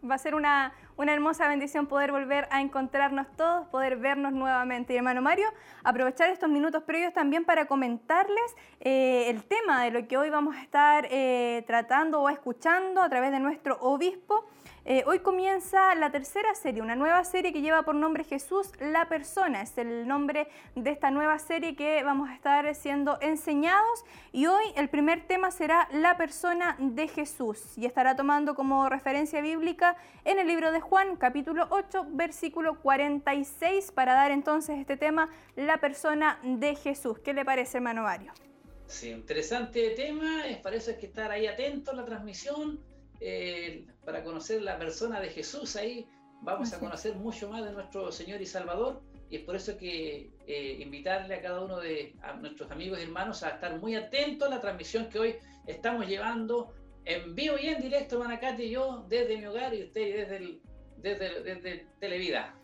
va 0.08 0.16
a 0.16 0.18
ser 0.18 0.34
una, 0.34 0.72
una 0.96 1.12
hermosa 1.14 1.46
bendición 1.46 1.86
poder 1.86 2.10
volver 2.10 2.48
a 2.50 2.60
encontrarnos 2.60 3.28
todos, 3.36 3.68
poder 3.68 3.96
vernos 3.96 4.32
nuevamente. 4.32 4.94
Y 4.94 4.96
hermano 4.96 5.22
Mario, 5.22 5.46
aprovechar 5.84 6.28
estos 6.30 6.50
minutos 6.50 6.82
previos 6.82 7.12
también 7.12 7.44
para 7.44 7.66
comentarles 7.66 8.56
eh, 8.80 9.30
el 9.30 9.44
tema 9.44 9.84
de 9.84 9.92
lo 9.92 10.08
que 10.08 10.16
hoy 10.16 10.28
vamos 10.28 10.56
a 10.56 10.62
estar 10.62 11.06
eh, 11.08 11.62
tratando 11.68 12.20
o 12.20 12.28
escuchando 12.28 13.00
a 13.00 13.08
través 13.08 13.30
de 13.30 13.38
nuestro 13.38 13.78
obispo. 13.80 14.44
Eh, 14.86 15.02
hoy 15.06 15.20
comienza 15.20 15.94
la 15.94 16.10
tercera 16.10 16.54
serie, 16.54 16.82
una 16.82 16.94
nueva 16.94 17.24
serie 17.24 17.54
que 17.54 17.62
lleva 17.62 17.84
por 17.84 17.94
nombre 17.94 18.22
Jesús 18.22 18.70
la 18.80 19.08
persona. 19.08 19.62
Es 19.62 19.78
el 19.78 20.06
nombre 20.06 20.46
de 20.74 20.90
esta 20.90 21.10
nueva 21.10 21.38
serie 21.38 21.74
que 21.74 22.02
vamos 22.04 22.28
a 22.28 22.34
estar 22.34 22.74
siendo 22.74 23.18
enseñados. 23.22 24.04
Y 24.30 24.44
hoy 24.44 24.62
el 24.76 24.90
primer 24.90 25.26
tema 25.26 25.50
será 25.50 25.88
la 25.90 26.18
persona 26.18 26.76
de 26.78 27.08
Jesús 27.08 27.78
y 27.78 27.86
estará 27.86 28.14
tomando 28.14 28.54
como 28.54 28.90
referencia 28.90 29.40
bíblica 29.40 29.96
en 30.22 30.38
el 30.38 30.46
libro 30.46 30.70
de 30.70 30.80
Juan, 30.80 31.16
capítulo 31.16 31.66
8, 31.70 32.08
versículo 32.10 32.78
46, 32.80 33.90
para 33.90 34.12
dar 34.12 34.32
entonces 34.32 34.78
este 34.78 34.98
tema, 34.98 35.30
la 35.56 35.78
persona 35.78 36.38
de 36.42 36.76
Jesús. 36.76 37.18
¿Qué 37.20 37.32
le 37.32 37.46
parece, 37.46 37.78
hermano 37.78 38.02
Mario? 38.02 38.34
Sí, 38.86 39.08
interesante 39.08 39.94
tema. 39.96 40.46
Eso 40.46 40.90
hay 40.90 40.98
que 40.98 41.06
estar 41.06 41.30
ahí 41.30 41.46
atento 41.46 41.90
a 41.90 41.94
la 41.94 42.04
transmisión 42.04 42.78
eh, 43.20 43.86
para 44.04 44.22
conocer 44.22 44.62
la 44.62 44.78
persona 44.78 45.20
de 45.20 45.28
Jesús 45.28 45.76
ahí, 45.76 46.06
vamos 46.42 46.72
a 46.72 46.78
conocer 46.78 47.14
mucho 47.16 47.48
más 47.48 47.64
de 47.64 47.72
nuestro 47.72 48.12
Señor 48.12 48.40
y 48.40 48.46
Salvador. 48.46 49.02
Y 49.30 49.36
es 49.36 49.42
por 49.42 49.56
eso 49.56 49.76
que 49.78 50.30
eh, 50.46 50.76
invitarle 50.80 51.34
a 51.34 51.42
cada 51.42 51.62
uno 51.62 51.80
de 51.80 52.14
nuestros 52.40 52.70
amigos 52.70 52.98
y 52.98 53.02
hermanos 53.02 53.42
a 53.42 53.50
estar 53.50 53.78
muy 53.80 53.96
atentos 53.96 54.46
a 54.48 54.50
la 54.50 54.60
transmisión 54.60 55.08
que 55.08 55.18
hoy 55.18 55.36
estamos 55.66 56.06
llevando 56.06 56.74
en 57.04 57.34
vivo 57.34 57.56
y 57.60 57.68
en 57.68 57.80
directo, 57.80 58.18
Manacate 58.18 58.64
y 58.64 58.70
yo, 58.70 59.04
desde 59.08 59.36
mi 59.36 59.46
hogar 59.46 59.74
y 59.74 59.84
usted 59.84 60.16
desde, 60.16 60.36
el, 60.36 60.60
desde, 60.98 61.42
desde 61.42 61.86
Televida. 62.00 62.54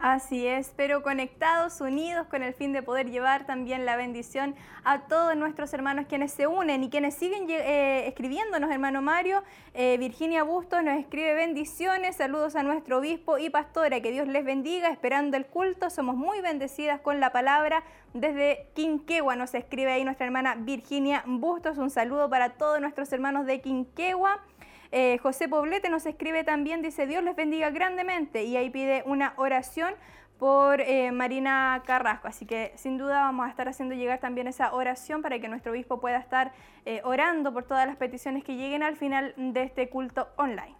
Así 0.00 0.46
es, 0.46 0.72
pero 0.76 1.02
conectados, 1.02 1.80
unidos 1.80 2.28
con 2.28 2.44
el 2.44 2.54
fin 2.54 2.72
de 2.72 2.84
poder 2.84 3.10
llevar 3.10 3.46
también 3.46 3.84
la 3.84 3.96
bendición 3.96 4.54
a 4.84 5.08
todos 5.08 5.34
nuestros 5.36 5.74
hermanos 5.74 6.06
quienes 6.08 6.30
se 6.30 6.46
unen 6.46 6.84
y 6.84 6.88
quienes 6.88 7.16
siguen 7.16 7.50
eh, 7.50 8.06
escribiéndonos, 8.06 8.70
hermano 8.70 9.02
Mario. 9.02 9.42
Eh, 9.74 9.96
Virginia 9.98 10.44
Bustos 10.44 10.84
nos 10.84 11.00
escribe 11.00 11.34
bendiciones, 11.34 12.14
saludos 12.14 12.54
a 12.54 12.62
nuestro 12.62 12.98
obispo 12.98 13.38
y 13.38 13.50
pastora, 13.50 14.00
que 14.00 14.12
Dios 14.12 14.28
les 14.28 14.44
bendiga, 14.44 14.90
esperando 14.90 15.36
el 15.36 15.46
culto. 15.46 15.90
Somos 15.90 16.14
muy 16.14 16.40
bendecidas 16.42 17.00
con 17.00 17.18
la 17.18 17.32
palabra. 17.32 17.82
Desde 18.14 18.68
Quinquegua 18.74 19.34
nos 19.34 19.52
escribe 19.54 19.90
ahí 19.90 20.04
nuestra 20.04 20.26
hermana 20.26 20.54
Virginia 20.54 21.24
Bustos. 21.26 21.76
Un 21.76 21.90
saludo 21.90 22.30
para 22.30 22.50
todos 22.50 22.80
nuestros 22.80 23.12
hermanos 23.12 23.46
de 23.46 23.60
Quinquegua. 23.60 24.44
Eh, 24.90 25.18
José 25.18 25.48
Poblete 25.48 25.90
nos 25.90 26.06
escribe 26.06 26.44
también, 26.44 26.82
dice, 26.82 27.06
Dios 27.06 27.22
les 27.22 27.36
bendiga 27.36 27.70
grandemente 27.70 28.44
y 28.44 28.56
ahí 28.56 28.70
pide 28.70 29.02
una 29.06 29.34
oración 29.36 29.94
por 30.38 30.80
eh, 30.80 31.12
Marina 31.12 31.82
Carrasco. 31.86 32.28
Así 32.28 32.46
que 32.46 32.72
sin 32.76 32.96
duda 32.96 33.20
vamos 33.20 33.46
a 33.46 33.50
estar 33.50 33.68
haciendo 33.68 33.94
llegar 33.94 34.20
también 34.20 34.46
esa 34.46 34.72
oración 34.72 35.20
para 35.20 35.38
que 35.40 35.48
nuestro 35.48 35.72
obispo 35.72 36.00
pueda 36.00 36.18
estar 36.18 36.52
eh, 36.86 37.00
orando 37.04 37.52
por 37.52 37.64
todas 37.64 37.86
las 37.86 37.96
peticiones 37.96 38.44
que 38.44 38.56
lleguen 38.56 38.82
al 38.82 38.96
final 38.96 39.34
de 39.36 39.62
este 39.62 39.88
culto 39.90 40.28
online. 40.36 40.76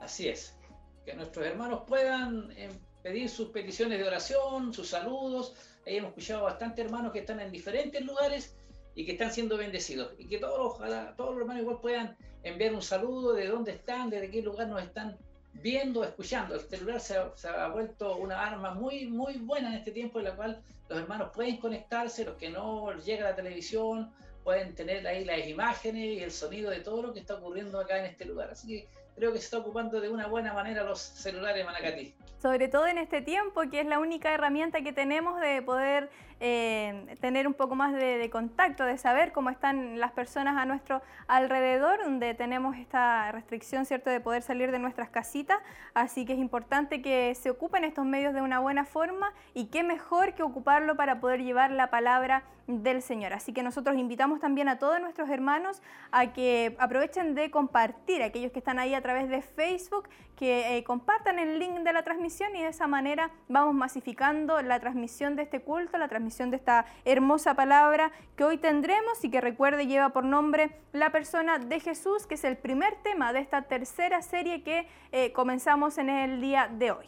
Así 0.00 0.28
es, 0.28 0.56
que 1.04 1.14
nuestros 1.14 1.44
hermanos 1.44 1.82
puedan 1.86 2.54
pedir 3.02 3.28
sus 3.28 3.48
peticiones 3.48 3.98
de 3.98 4.06
oración, 4.06 4.72
sus 4.72 4.88
saludos. 4.88 5.54
Ahí 5.86 5.96
hemos 5.96 6.10
escuchado 6.10 6.44
bastante 6.44 6.82
hermanos 6.82 7.12
que 7.12 7.20
están 7.20 7.40
en 7.40 7.50
diferentes 7.50 8.02
lugares 8.04 8.56
y 8.94 9.04
que 9.04 9.12
están 9.12 9.32
siendo 9.32 9.56
bendecidos. 9.56 10.12
Y 10.18 10.26
que 10.26 10.38
todos, 10.38 10.78
todos 11.16 11.30
los 11.32 11.40
hermanos 11.40 11.62
igual 11.62 11.78
puedan 11.80 12.16
enviar 12.42 12.74
un 12.74 12.82
saludo 12.82 13.34
de 13.34 13.46
dónde 13.48 13.72
están, 13.72 14.10
desde 14.10 14.30
qué 14.30 14.42
lugar 14.42 14.68
nos 14.68 14.82
están 14.82 15.16
viendo, 15.54 16.04
escuchando. 16.04 16.54
El 16.54 16.60
celular 16.60 17.00
se 17.00 17.16
ha, 17.16 17.68
vuelto 17.68 18.16
una 18.16 18.44
arma 18.44 18.74
muy, 18.74 19.06
muy 19.06 19.38
buena 19.38 19.68
en 19.68 19.74
este 19.74 19.90
tiempo 19.90 20.18
en 20.18 20.26
la 20.26 20.36
cual 20.36 20.62
los 20.88 20.98
hermanos 20.98 21.30
pueden 21.34 21.58
conectarse, 21.58 22.24
los 22.24 22.36
que 22.36 22.50
no 22.50 22.92
llega 22.98 23.26
a 23.26 23.30
la 23.30 23.36
televisión, 23.36 24.12
pueden 24.42 24.74
tener 24.74 25.06
ahí 25.06 25.24
las 25.24 25.46
imágenes 25.46 26.18
y 26.18 26.22
el 26.22 26.30
sonido 26.30 26.70
de 26.70 26.80
todo 26.80 27.02
lo 27.02 27.12
que 27.12 27.20
está 27.20 27.34
ocurriendo 27.34 27.78
acá 27.78 27.98
en 27.98 28.06
este 28.06 28.24
lugar. 28.24 28.50
Así 28.50 28.68
que 28.68 28.88
creo 29.14 29.32
que 29.32 29.38
se 29.38 29.44
está 29.44 29.58
ocupando 29.58 30.00
de 30.00 30.08
una 30.08 30.26
buena 30.26 30.52
manera 30.52 30.82
los 30.82 31.00
celulares 31.00 31.64
Manacatí. 31.64 32.14
Sobre 32.40 32.68
todo 32.68 32.86
en 32.86 32.96
este 32.96 33.20
tiempo, 33.20 33.62
que 33.70 33.80
es 33.80 33.86
la 33.86 33.98
única 33.98 34.32
herramienta 34.32 34.82
que 34.82 34.94
tenemos 34.94 35.38
de 35.40 35.60
poder 35.60 36.08
eh, 36.40 37.16
tener 37.20 37.46
un 37.46 37.54
poco 37.54 37.74
más 37.74 37.92
de, 37.92 38.28
contacto, 38.30 38.84
de 38.84 38.96
saber 38.96 39.32
cómo 39.32 39.50
están 39.50 40.00
las 40.00 40.12
personas 40.12 40.56
a 40.56 40.64
nuestro 40.64 41.02
alrededor, 41.28 42.02
donde 42.02 42.34
tenemos 42.34 42.76
esta 42.76 43.30
restricción, 43.30 43.84
¿cierto?, 43.84 44.10
de 44.10 44.20
poder 44.20 44.42
salir 44.42 44.70
de 44.70 44.78
nuestras 44.78 45.10
casitas. 45.10 45.58
Así 45.94 46.24
que 46.24 46.32
es 46.32 46.38
importante 46.38 47.02
que 47.02 47.34
se 47.34 47.50
ocupen 47.50 47.84
estos 47.84 48.06
medios 48.06 48.34
de 48.34 48.40
una 48.40 48.58
buena 48.58 48.84
forma 48.84 49.32
y 49.54 49.66
qué 49.66 49.82
mejor 49.82 50.34
que 50.34 50.42
ocuparlo 50.42 50.96
para 50.96 51.20
poder 51.20 51.42
llevar 51.42 51.70
la 51.70 51.90
palabra 51.90 52.44
del 52.66 53.02
Señor. 53.02 53.32
Así 53.32 53.52
que 53.52 53.62
nosotros 53.62 53.96
invitamos 53.96 54.40
también 54.40 54.68
a 54.68 54.78
todos 54.78 55.00
nuestros 55.00 55.28
hermanos 55.28 55.82
a 56.12 56.32
que 56.32 56.76
aprovechen 56.78 57.34
de 57.34 57.50
compartir, 57.50 58.22
aquellos 58.22 58.52
que 58.52 58.58
están 58.58 58.78
ahí 58.78 58.94
a 58.94 59.02
través 59.02 59.28
de 59.28 59.42
Facebook, 59.42 60.08
que 60.40 60.78
eh, 60.78 60.84
compartan 60.84 61.38
el 61.38 61.58
link 61.58 61.80
de 61.80 61.92
la 61.92 62.02
transmisión 62.02 62.56
y 62.56 62.62
de 62.62 62.68
esa 62.68 62.86
manera 62.86 63.30
vamos 63.48 63.74
masificando 63.74 64.62
la 64.62 64.80
transmisión 64.80 65.36
de 65.36 65.42
este 65.42 65.60
culto, 65.60 65.98
la 65.98 66.08
transmisión 66.08 66.50
de 66.50 66.56
esta 66.56 66.86
hermosa 67.04 67.52
palabra 67.52 68.10
que 68.36 68.44
hoy 68.44 68.56
tendremos 68.56 69.22
y 69.22 69.30
que 69.30 69.42
recuerde 69.42 69.86
lleva 69.86 70.08
por 70.08 70.24
nombre 70.24 70.70
la 70.94 71.12
persona 71.12 71.58
de 71.58 71.78
Jesús, 71.78 72.26
que 72.26 72.36
es 72.36 72.44
el 72.44 72.56
primer 72.56 72.94
tema 73.02 73.34
de 73.34 73.40
esta 73.40 73.60
tercera 73.60 74.22
serie 74.22 74.62
que 74.62 74.88
eh, 75.12 75.30
comenzamos 75.32 75.98
en 75.98 76.08
el 76.08 76.40
día 76.40 76.68
de 76.72 76.92
hoy 76.92 77.06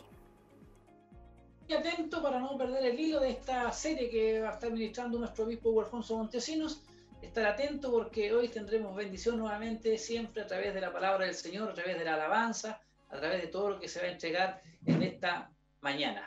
atento 1.75 2.23
para 2.23 2.39
no 2.39 2.59
perder 2.59 2.85
el 2.85 3.01
hilo 3.01 3.19
de 3.19 3.31
esta 3.31 3.73
serie 3.73 4.11
que 4.11 4.41
va 4.41 4.51
a 4.51 4.53
estar 4.53 4.71
ministrando 4.71 5.19
nuestro 5.19 5.47
obispo 5.47 5.81
Alfonso 5.81 6.19
Montesinos. 6.19 6.83
Estar 7.23 7.47
atento 7.47 7.91
porque 7.91 8.31
hoy 8.35 8.49
tendremos 8.49 8.95
bendición 8.95 9.39
nuevamente, 9.39 9.97
siempre 9.97 10.43
a 10.43 10.47
través 10.47 10.75
de 10.75 10.83
la 10.83 10.93
palabra 10.93 11.25
del 11.25 11.35
Señor, 11.35 11.71
a 11.71 11.73
través 11.73 11.97
de 11.97 12.05
la 12.05 12.13
alabanza, 12.13 12.79
a 13.13 13.17
través 13.19 13.43
de 13.43 13.49
todo 13.49 13.71
lo 13.71 13.79
que 13.79 13.89
se 13.89 14.01
va 14.01 14.07
a 14.07 14.11
entregar 14.11 14.63
en 14.87 15.03
esta 15.03 15.51
mañana. 15.81 16.25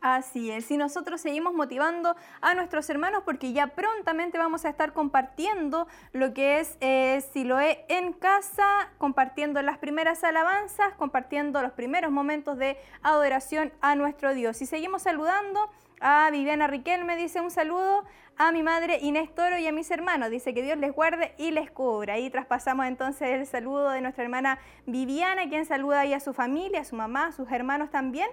Así 0.00 0.50
es, 0.50 0.70
y 0.70 0.78
nosotros 0.78 1.20
seguimos 1.20 1.52
motivando 1.52 2.16
a 2.40 2.54
nuestros 2.54 2.88
hermanos 2.88 3.22
porque 3.26 3.52
ya 3.52 3.66
prontamente 3.66 4.38
vamos 4.38 4.64
a 4.64 4.70
estar 4.70 4.94
compartiendo 4.94 5.86
lo 6.12 6.32
que 6.32 6.58
es 6.58 6.78
eh, 6.80 7.22
Siloé 7.34 7.84
en 7.88 8.14
casa, 8.14 8.88
compartiendo 8.96 9.60
las 9.60 9.76
primeras 9.76 10.24
alabanzas, 10.24 10.94
compartiendo 10.94 11.60
los 11.60 11.72
primeros 11.72 12.10
momentos 12.12 12.56
de 12.56 12.78
adoración 13.02 13.74
a 13.82 13.94
nuestro 13.94 14.32
Dios. 14.32 14.62
Y 14.62 14.66
seguimos 14.66 15.02
saludando 15.02 15.70
a 16.00 16.30
Viviana 16.30 16.66
Riquelme, 16.66 17.16
dice 17.16 17.42
un 17.42 17.50
saludo 17.50 18.06
a 18.42 18.52
mi 18.52 18.62
madre 18.62 18.98
Inés 19.02 19.34
Toro 19.34 19.58
y 19.58 19.66
a 19.66 19.72
mis 19.72 19.90
hermanos. 19.90 20.30
Dice 20.30 20.54
que 20.54 20.62
Dios 20.62 20.78
les 20.78 20.94
guarde 20.94 21.34
y 21.36 21.50
les 21.50 21.70
cubra. 21.70 22.14
Ahí 22.14 22.30
traspasamos 22.30 22.86
entonces 22.86 23.28
el 23.28 23.46
saludo 23.46 23.90
de 23.90 24.00
nuestra 24.00 24.24
hermana 24.24 24.58
Viviana, 24.86 25.46
quien 25.50 25.66
saluda 25.66 26.00
ahí 26.00 26.14
a 26.14 26.20
su 26.20 26.32
familia, 26.32 26.80
a 26.80 26.84
su 26.84 26.96
mamá, 26.96 27.26
a 27.26 27.32
sus 27.32 27.52
hermanos 27.52 27.90
también 27.90 28.30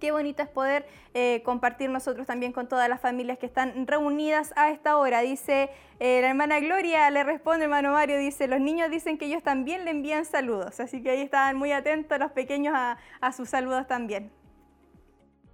qué 0.00 0.10
bonito 0.10 0.42
es 0.42 0.48
poder 0.48 0.84
eh, 1.14 1.42
compartir 1.44 1.88
nosotros 1.88 2.26
también 2.26 2.52
con 2.52 2.68
todas 2.68 2.88
las 2.88 3.00
familias 3.00 3.38
que 3.38 3.46
están 3.46 3.86
reunidas 3.86 4.52
a 4.56 4.70
esta 4.70 4.96
hora. 4.96 5.20
Dice 5.20 5.70
eh, 6.00 6.20
la 6.20 6.30
hermana 6.30 6.58
Gloria, 6.58 7.08
le 7.08 7.22
responde 7.22 7.64
hermano 7.64 7.92
Mario, 7.92 8.18
dice, 8.18 8.48
los 8.48 8.60
niños 8.60 8.90
dicen 8.90 9.16
que 9.16 9.26
ellos 9.26 9.44
también 9.44 9.84
le 9.84 9.92
envían 9.92 10.24
saludos, 10.24 10.80
así 10.80 11.04
que 11.04 11.10
ahí 11.10 11.20
estaban 11.20 11.56
muy 11.56 11.70
atentos 11.70 12.18
los 12.18 12.32
pequeños 12.32 12.74
a, 12.76 13.32
sus 13.32 13.48
saludos 13.48 13.86
también. 13.86 14.32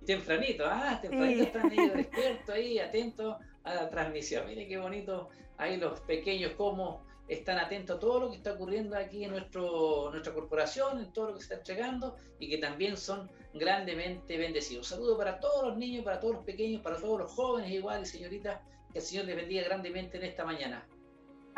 Tempranito, 0.07 0.65
ah, 0.67 0.99
tempranito 1.03 1.43
están 1.43 1.71
ellos 1.71 1.95
despiertos 1.95 2.55
ahí, 2.55 2.79
atentos 2.79 3.37
a 3.69 3.75
la 3.75 3.91
transmisión. 3.91 4.47
Mire 4.47 4.67
qué 4.67 4.79
bonito 4.79 5.29
ahí 5.57 5.77
los 5.77 6.01
pequeños 6.01 6.53
como 6.53 7.07
están 7.29 7.59
atentos 7.59 7.97
a 7.97 8.01
todo 8.01 8.21
lo 8.21 8.31
que 8.31 8.37
está 8.37 8.55
ocurriendo 8.55 8.97
aquí 8.97 9.25
en 9.25 9.33
nuestro, 9.33 10.11
nuestra 10.11 10.33
corporación, 10.33 10.99
en 10.99 11.13
todo 11.13 11.29
lo 11.29 11.35
que 11.35 11.43
está 11.43 11.57
entregando 11.57 12.17
y 12.39 12.49
que 12.49 12.59
también 12.59 12.97
son 12.97 13.31
grandemente 13.53 14.39
bendecidos. 14.39 14.91
Un 14.91 14.97
saludo 14.97 15.19
para 15.19 15.39
todos 15.39 15.69
los 15.69 15.77
niños, 15.77 16.05
para 16.05 16.21
todos 16.21 16.37
los 16.37 16.45
pequeños, 16.45 16.81
para 16.83 16.97
todos 16.97 17.19
los 17.19 17.33
jóvenes 17.33 17.71
igual 17.71 18.03
y 18.03 18.07
señoritas, 18.07 18.61
que 18.93 18.99
el 18.99 19.05
Señor 19.05 19.27
les 19.27 19.37
bendiga 19.37 19.63
grandemente 19.65 20.17
en 20.17 20.25
esta 20.25 20.45
mañana. 20.45 20.87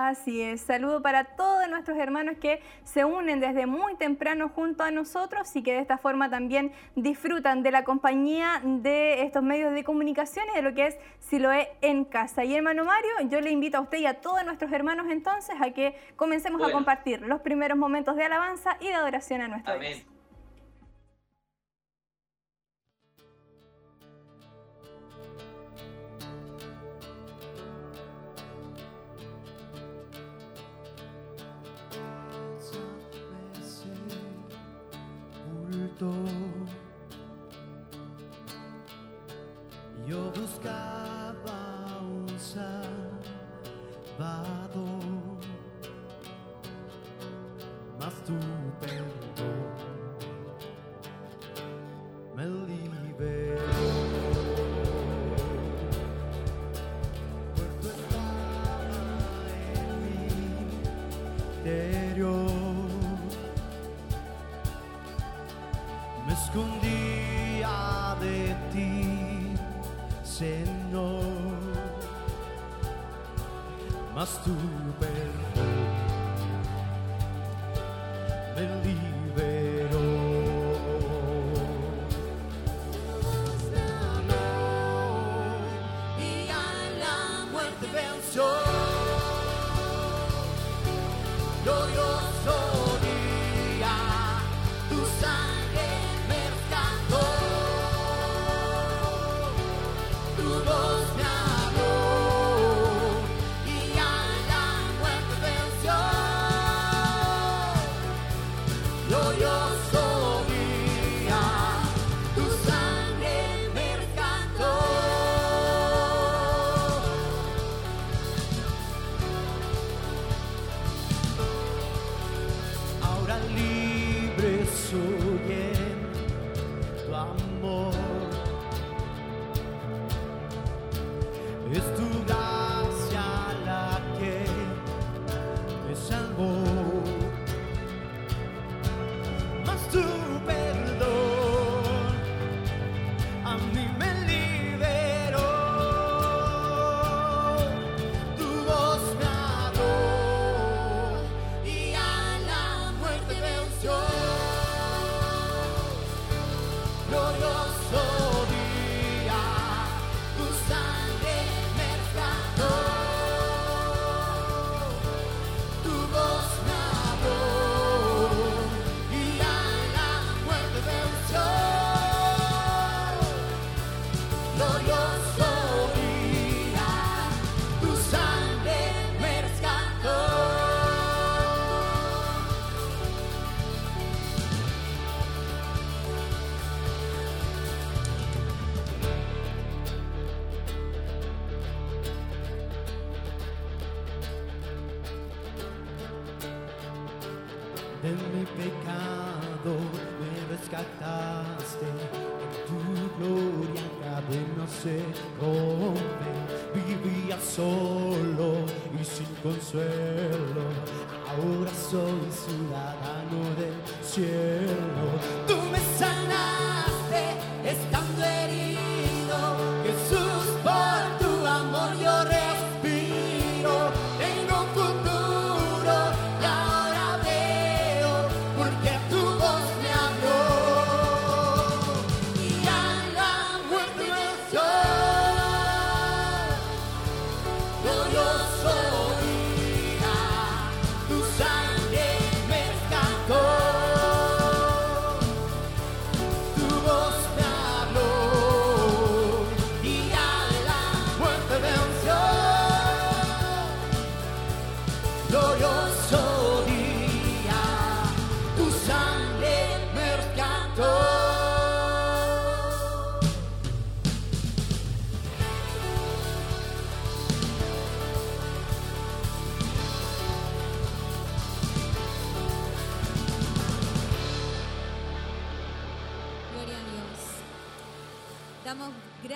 Así 0.08 0.40
es, 0.40 0.62
saludo 0.62 1.02
para 1.02 1.24
todos 1.24 1.68
nuestros 1.68 1.98
hermanos 1.98 2.36
que 2.40 2.62
se 2.84 3.04
unen 3.04 3.38
desde 3.38 3.66
muy 3.66 3.96
temprano 3.96 4.48
junto 4.48 4.82
a 4.82 4.90
nosotros 4.90 5.54
y 5.54 5.62
que 5.62 5.74
de 5.74 5.80
esta 5.80 5.98
forma 5.98 6.30
también 6.30 6.72
disfrutan 6.96 7.62
de 7.62 7.70
la 7.70 7.84
compañía 7.84 8.62
de 8.64 9.22
estos 9.24 9.42
medios 9.42 9.74
de 9.74 9.84
comunicación 9.84 10.46
y 10.52 10.56
de 10.56 10.62
lo 10.62 10.72
que 10.72 10.86
es 10.86 10.98
Siloé 11.18 11.68
en 11.82 12.06
casa. 12.06 12.44
Y 12.44 12.54
hermano 12.56 12.86
Mario, 12.86 13.10
yo 13.28 13.42
le 13.42 13.50
invito 13.50 13.76
a 13.76 13.82
usted 13.82 13.98
y 13.98 14.06
a 14.06 14.22
todos 14.22 14.42
nuestros 14.46 14.72
hermanos 14.72 15.06
entonces 15.10 15.54
a 15.60 15.70
que 15.72 15.94
comencemos 16.16 16.66
a 16.66 16.72
compartir 16.72 17.20
los 17.20 17.42
primeros 17.42 17.76
momentos 17.76 18.16
de 18.16 18.24
alabanza 18.24 18.78
y 18.80 18.86
de 18.86 18.94
adoración 18.94 19.42
a 19.42 19.48
nuestro 19.48 19.78
Dios. 19.78 20.06
Yo 36.00 36.06
buscaba 40.34 41.98
un 42.00 42.26
salvador, 42.38 42.70
mas 47.98 48.14
perdón 48.80 49.19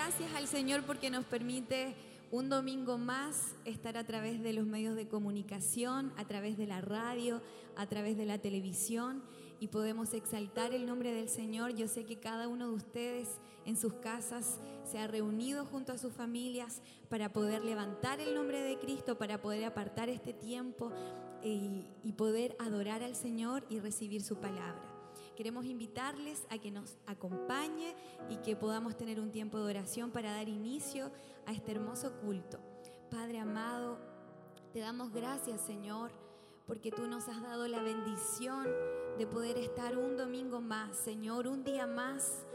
gracias 0.05 0.35
al 0.35 0.47
Señor 0.47 0.83
porque 0.83 1.09
nos 1.09 1.25
permite 1.25 1.95
un 2.31 2.51
domingo 2.51 2.99
más 2.99 3.55
estar 3.65 3.97
a 3.97 4.05
través 4.05 4.43
de 4.43 4.53
los 4.53 4.67
medios 4.67 4.97
de 4.97 5.09
comunicación, 5.09 6.13
a 6.19 6.27
través 6.27 6.59
de 6.59 6.67
la 6.67 6.83
radio, 6.83 7.41
a 7.75 7.87
través 7.87 8.19
de 8.19 8.27
la 8.27 8.37
televisión 8.37 9.23
y 9.61 9.69
podemos 9.69 10.13
exaltar 10.13 10.75
el 10.75 10.85
nombre 10.85 11.15
del 11.15 11.31
Señor. 11.31 11.75
Yo 11.75 11.89
sé 11.89 12.05
que 12.05 12.21
cada 12.21 12.49
uno 12.49 12.69
de 12.69 12.75
ustedes 12.75 13.29
en 13.65 13.79
sus 13.79 13.95
casas 13.95 14.59
se 14.85 14.99
ha 14.99 15.07
reunido 15.07 15.65
junto 15.65 15.91
a 15.91 15.97
sus 15.97 16.13
familias 16.13 16.83
para 17.09 17.33
poder 17.33 17.65
levantar 17.65 18.21
el 18.21 18.35
nombre 18.35 18.61
de 18.61 18.79
Cristo, 18.79 19.17
para 19.17 19.41
poder 19.41 19.65
apartar 19.65 20.11
este 20.11 20.35
tiempo 20.35 20.93
y, 21.43 21.87
y 22.03 22.13
poder 22.13 22.57
adorar 22.59 23.03
al 23.03 23.17
Señor 23.17 23.65
y 23.71 23.81
recibir 23.81 24.23
su 24.23 24.37
palabra. 24.37 24.94
Queremos 25.37 25.65
invitarles 25.65 26.47
a 26.49 26.59
que 26.59 26.71
nos 26.71 26.97
acompañe 27.07 27.97
y 28.31 28.37
que 28.37 28.55
podamos 28.55 28.97
tener 28.97 29.19
un 29.19 29.33
tiempo 29.33 29.59
de 29.59 29.65
oración 29.65 30.13
para 30.13 30.33
dar 30.33 30.49
inicio 30.49 31.11
a 31.47 31.53
este 31.53 31.73
hermoso 31.73 32.13
culto. 32.21 32.61
Padre 33.11 33.41
amado, 33.41 33.99
te 34.73 34.79
damos 34.79 35.13
gracias, 35.13 35.61
Señor, 35.61 36.13
porque 36.67 36.93
tú 36.93 37.09
nos 37.09 37.29
has 37.29 37.43
dado 37.43 37.67
la 37.67 37.83
bendición 37.83 38.69
de 39.19 39.27
poder 39.27 39.59
estar 39.59 39.99
un 39.99 40.17
domingo 40.17 40.61
más, 40.61 40.97
Señor, 40.97 41.49
un 41.49 41.65
día 41.65 41.87
más. 41.87 42.47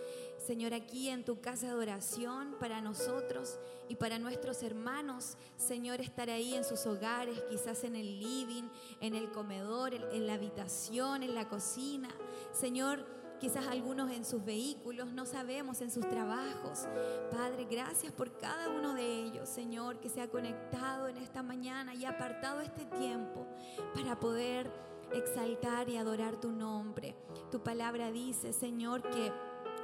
Señor, 0.49 0.73
aquí 0.73 1.09
en 1.09 1.23
tu 1.23 1.39
casa 1.41 1.67
de 1.67 1.75
oración 1.75 2.55
para 2.59 2.81
nosotros 2.81 3.59
y 3.87 3.97
para 3.97 4.17
nuestros 4.17 4.63
hermanos, 4.63 5.37
Señor, 5.57 6.01
estar 6.01 6.27
ahí 6.31 6.55
en 6.55 6.63
sus 6.63 6.87
hogares, 6.87 7.39
quizás 7.51 7.83
en 7.83 7.95
el 7.95 8.19
living, 8.19 8.63
en 8.99 9.13
el 9.13 9.29
comedor, 9.29 9.93
en, 9.93 10.25
la 10.25 10.33
habitación, 10.33 11.21
en 11.21 11.35
la 11.35 11.47
cocina. 11.47 12.09
Señor, 12.51 13.05
quizás 13.39 13.67
algunos 13.67 14.09
en 14.09 14.25
sus 14.25 14.43
vehículos, 14.43 15.11
no 15.11 15.27
sabemos, 15.27 15.81
en 15.81 15.91
sus 15.91 16.09
trabajos. 16.09 16.87
Padre, 17.29 17.67
gracias 17.69 18.11
por 18.11 18.35
cada 18.39 18.69
uno 18.69 18.95
de 18.95 19.05
ellos, 19.05 19.47
Señor, 19.47 19.99
que 19.99 20.09
se 20.09 20.19
ha 20.19 20.31
conectado 20.31 21.09
en 21.09 21.17
esta 21.17 21.43
mañana 21.43 21.93
y 21.93 22.05
apartado 22.05 22.61
este 22.61 22.85
tiempo 22.85 23.45
para 23.93 24.19
poder 24.19 24.67
exaltar 25.13 25.89
y 25.89 25.97
adorar 25.97 26.39
tu 26.39 26.51
nombre. 26.51 27.15
Tu 27.51 27.61
palabra 27.61 28.11
dice, 28.11 28.51
Señor, 28.51 29.03
que 29.03 29.31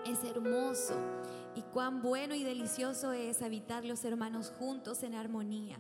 es 0.06 0.24
hermoso 0.24 0.94
y 1.56 1.62
cuán 1.62 2.02
bueno 2.02 2.36
y 2.36 2.44
delicioso 2.44 3.12
es 3.12 3.42
habitar 3.42 3.86
los 3.86 4.04
hermanos 4.06 4.54
juntos 4.58 5.04
en 5.04 5.16
armonía. 5.16 5.80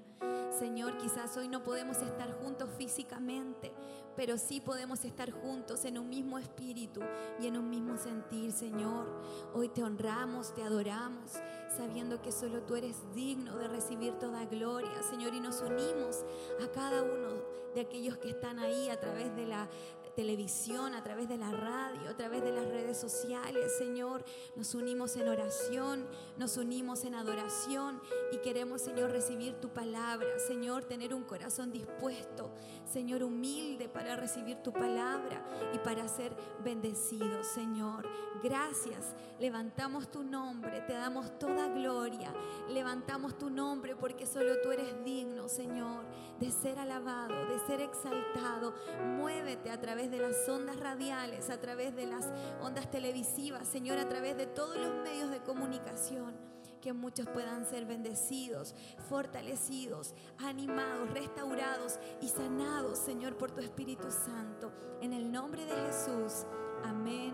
Señor, 0.57 0.97
quizás 0.97 1.35
hoy 1.35 1.49
no 1.49 1.63
podemos 1.63 1.97
estar 1.97 2.31
juntos 2.41 2.69
físicamente, 2.77 3.73
pero 4.15 4.38
sí 4.38 4.61
podemos 4.61 5.03
estar 5.03 5.29
juntos 5.31 5.83
en 5.83 5.97
un 5.97 6.07
mismo 6.07 6.39
espíritu 6.39 7.01
y 7.41 7.47
en 7.47 7.57
un 7.57 7.69
mismo 7.69 7.97
sentir, 7.97 8.53
Señor. 8.53 9.05
Hoy 9.53 9.67
te 9.67 9.83
honramos, 9.83 10.55
te 10.55 10.63
adoramos, 10.63 11.33
sabiendo 11.75 12.21
que 12.21 12.31
solo 12.31 12.61
tú 12.61 12.75
eres 12.75 12.95
digno 13.13 13.57
de 13.57 13.67
recibir 13.67 14.13
toda 14.13 14.45
gloria, 14.45 15.03
Señor, 15.03 15.33
y 15.33 15.41
nos 15.41 15.59
unimos 15.61 16.23
a 16.63 16.71
cada 16.71 17.03
uno 17.03 17.43
de 17.75 17.81
aquellos 17.81 18.17
que 18.17 18.29
están 18.29 18.57
ahí 18.59 18.88
a 18.88 18.97
través 18.97 19.35
de 19.35 19.45
la 19.47 19.67
televisión, 20.15 20.93
a 20.93 21.04
través 21.04 21.28
de 21.28 21.38
la 21.38 21.51
radio, 21.51 22.10
a 22.10 22.15
través 22.15 22.43
de 22.43 22.51
las 22.51 22.65
redes 22.67 22.97
sociales, 22.97 23.78
Señor. 23.78 24.23
Nos 24.56 24.73
unimos 24.73 25.15
en 25.15 25.28
oración, 25.28 26.08
nos 26.38 26.58
unimos 26.58 27.04
en 27.04 27.15
adoración 27.15 28.01
y 28.32 28.38
queremos, 28.38 28.82
Señor, 28.82 29.12
recibir 29.12 29.56
tu 29.56 29.69
palabra, 29.69 30.28
Señor, 30.47 30.86
tener 30.86 31.13
un 31.13 31.23
corazón 31.23 31.71
dispuesto, 31.71 32.51
Señor, 32.91 33.23
humilde 33.23 33.89
para 33.89 34.15
recibir 34.15 34.58
tu 34.58 34.71
palabra 34.71 35.45
y 35.73 35.80
para 35.80 36.08
ser 36.08 36.36
bendecidos, 36.63 37.47
Señor. 37.47 38.08
Gracias, 38.43 39.13
levantamos 39.39 40.10
tu 40.10 40.23
nombre, 40.23 40.82
te 40.82 40.93
damos 40.93 41.38
toda 41.38 41.67
gloria, 41.67 42.34
levantamos 42.69 43.38
tu 43.38 43.49
nombre 43.49 43.95
porque 43.95 44.25
solo 44.25 44.62
tú 44.62 44.71
eres 44.71 45.04
digno, 45.04 45.49
Señor, 45.49 46.06
de 46.39 46.51
ser 46.51 46.80
alabado, 46.80 47.45
de 47.47 47.60
ser 47.60 47.82
exaltado. 47.82 48.73
Muévete 49.17 49.69
a 49.71 49.80
través 49.80 50.04
de 50.11 50.19
las 50.19 50.47
ondas 50.47 50.79
radiales, 50.79 51.49
a 51.49 51.59
través 51.59 51.95
de 51.95 52.05
las 52.05 52.31
ondas 52.61 52.89
televisivas, 52.89 53.67
Señor, 53.67 53.97
a 53.97 54.07
través 54.07 54.37
de 54.37 54.47
todos 54.47 54.77
los 54.77 54.93
medios 55.03 55.29
de 55.31 55.41
comunicación. 55.41 56.35
Que 56.81 56.93
muchos 56.93 57.27
puedan 57.27 57.65
ser 57.65 57.85
bendecidos, 57.85 58.75
fortalecidos, 59.09 60.13
animados, 60.37 61.11
restaurados 61.11 61.99
y 62.21 62.27
sanados, 62.27 62.99
Señor, 62.99 63.37
por 63.37 63.51
tu 63.51 63.61
Espíritu 63.61 64.11
Santo. 64.11 64.71
En 65.01 65.13
el 65.13 65.31
nombre 65.31 65.65
de 65.65 65.73
Jesús. 65.73 66.45
Amén 66.83 67.33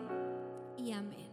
y 0.77 0.93
amén. 0.93 1.30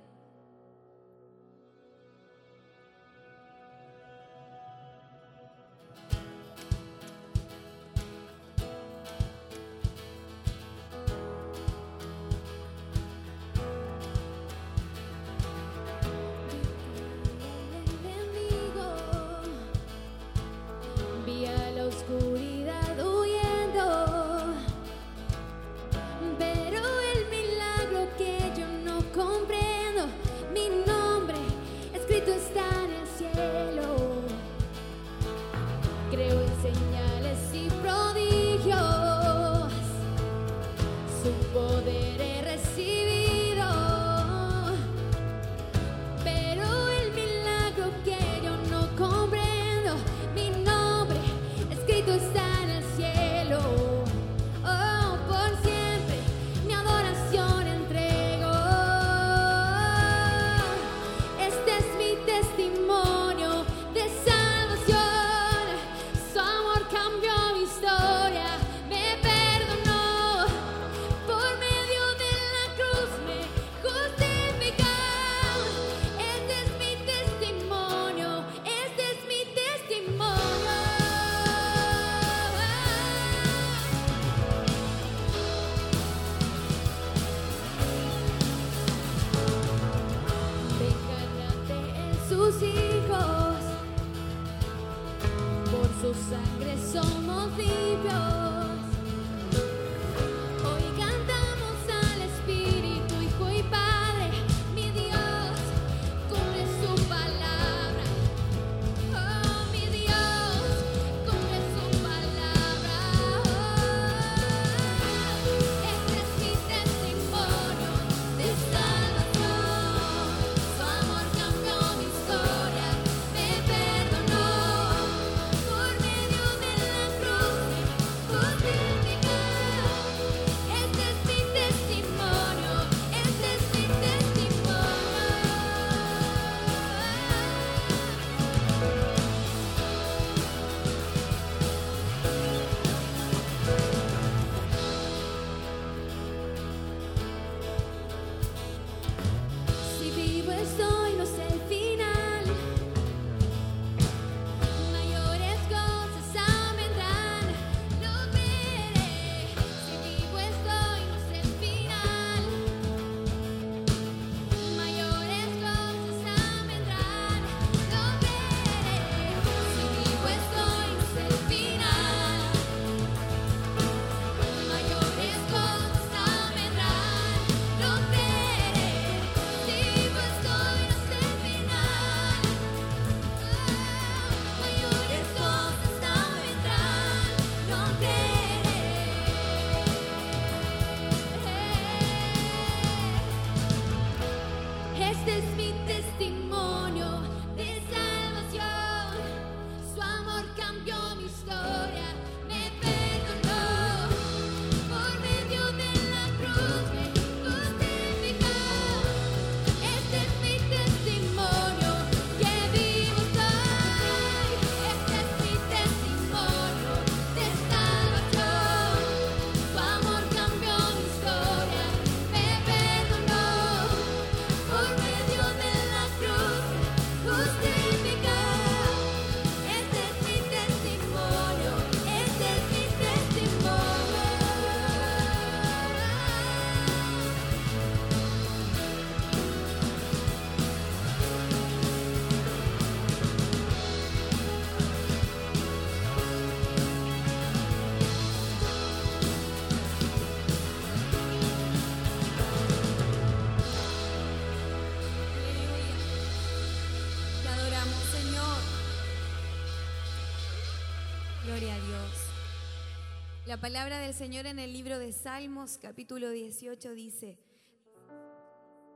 La 263.59 263.63
palabra 263.63 263.99
del 263.99 264.15
Señor 264.15 264.47
en 264.47 264.61
el 264.61 264.73
libro 264.73 265.01
de 265.01 265.11
Salmos, 265.13 265.81
capítulo 265.83 266.31
18, 266.31 266.93
dice, 266.93 267.41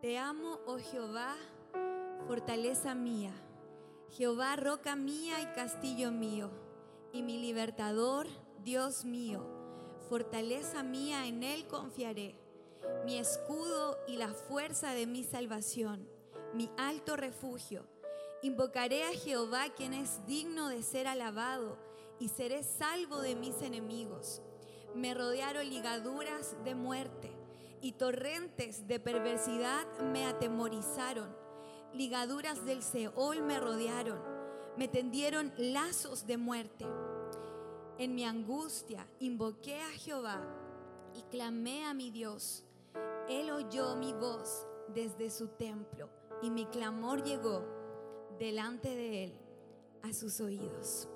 Te 0.01 0.18
amo, 0.18 0.61
oh 0.66 0.79
Jehová, 0.79 1.35
fortaleza 2.29 2.94
mía, 2.94 3.33
Jehová, 4.11 4.55
roca 4.55 4.94
mía 4.94 5.40
y 5.40 5.46
castillo 5.46 6.12
mío, 6.12 6.53
y 7.12 7.22
mi 7.22 7.40
libertador, 7.40 8.29
Dios 8.62 9.05
mío, 9.05 9.44
fortaleza 10.09 10.85
mía, 10.85 11.27
en 11.27 11.42
él 11.42 11.66
confiaré, 11.66 12.38
mi 13.05 13.18
escudo 13.18 13.98
y 14.07 14.16
la 14.16 14.33
fuerza 14.33 14.94
de 14.94 15.09
mi 15.09 15.25
salvación, 15.25 16.09
mi 16.55 16.70
alto 16.79 17.16
refugio. 17.16 17.85
Invocaré 18.42 19.03
a 19.03 19.12
Jehová, 19.12 19.70
quien 19.77 19.92
es 19.92 20.25
digno 20.25 20.68
de 20.68 20.85
ser 20.85 21.09
alabado, 21.09 21.79
y 22.20 22.29
seré 22.29 22.62
salvo 22.62 23.20
de 23.20 23.35
mis 23.35 23.61
enemigos. 23.62 24.40
Me 24.94 25.14
rodearon 25.14 25.68
ligaduras 25.68 26.57
de 26.64 26.74
muerte, 26.74 27.33
y 27.81 27.92
torrentes 27.92 28.87
de 28.87 29.00
perversidad 29.00 29.87
me 30.12 30.24
atemorizaron. 30.26 31.35
Ligaduras 31.92 32.64
del 32.64 32.83
Seol 32.83 33.42
me 33.42 33.59
rodearon, 33.59 34.20
me 34.76 34.88
tendieron 34.88 35.52
lazos 35.59 36.26
de 36.26 36.37
muerte. 36.37 36.87
En 37.98 38.14
mi 38.14 38.24
angustia 38.24 39.07
invoqué 39.18 39.81
a 39.81 39.90
Jehová 39.90 40.40
y 41.14 41.22
clamé 41.24 41.85
a 41.85 41.92
mi 41.92 42.11
Dios. 42.11 42.64
Él 43.28 43.50
oyó 43.50 43.96
mi 43.96 44.12
voz 44.12 44.66
desde 44.88 45.31
su 45.31 45.48
templo 45.48 46.09
y 46.40 46.50
mi 46.50 46.66
clamor 46.66 47.22
llegó 47.22 47.64
delante 48.38 48.88
de 48.88 49.24
él 49.24 49.33
a 50.02 50.12
sus 50.12 50.40
oídos. 50.40 51.09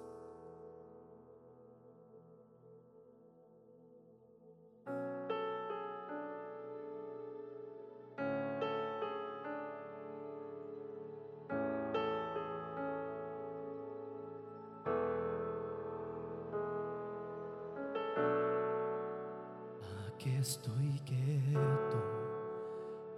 Estoy 20.48 21.00
quieto 21.04 21.98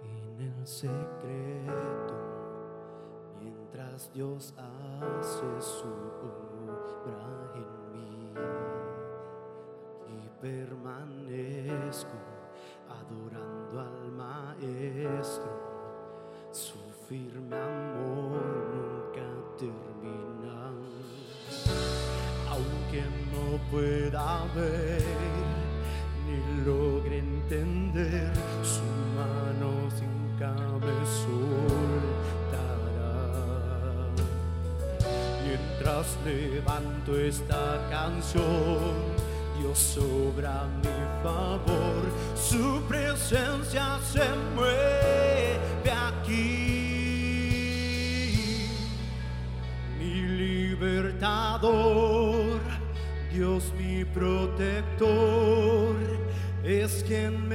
en 0.01 0.41
el 0.41 0.67
secreto, 0.67 2.15
mientras 3.39 4.11
Dios 4.13 4.55
hace 4.57 5.61
su 5.61 5.93
obra 6.23 7.53
en 7.53 7.91
mí. 7.93 8.33
Aquí 10.07 10.29
permanezco 10.41 12.17
adorando 12.89 13.79
al 13.79 14.11
Maestro, 14.11 15.51
su 16.51 16.79
firme 17.07 17.55
amor 17.55 18.41
nunca 18.73 19.27
termina 19.55 20.71
aunque 22.49 23.03
no 23.31 23.59
pueda 23.69 24.45
ver 24.55 24.98
levanto 36.29 37.17
esta 37.17 37.87
canción, 37.89 38.93
Dios 39.59 39.77
sobra 39.77 40.61
a 40.61 40.67
mi 40.67 41.23
favor, 41.23 42.03
su 42.35 42.81
presencia 42.87 43.99
se 44.03 44.23
mueve 44.55 45.91
aquí. 46.07 46.69
Mi 49.97 50.21
libertador, 50.37 51.69
Dios 53.33 53.73
mi 53.77 54.05
protector, 54.05 55.95
es 56.63 57.03
quien 57.03 57.48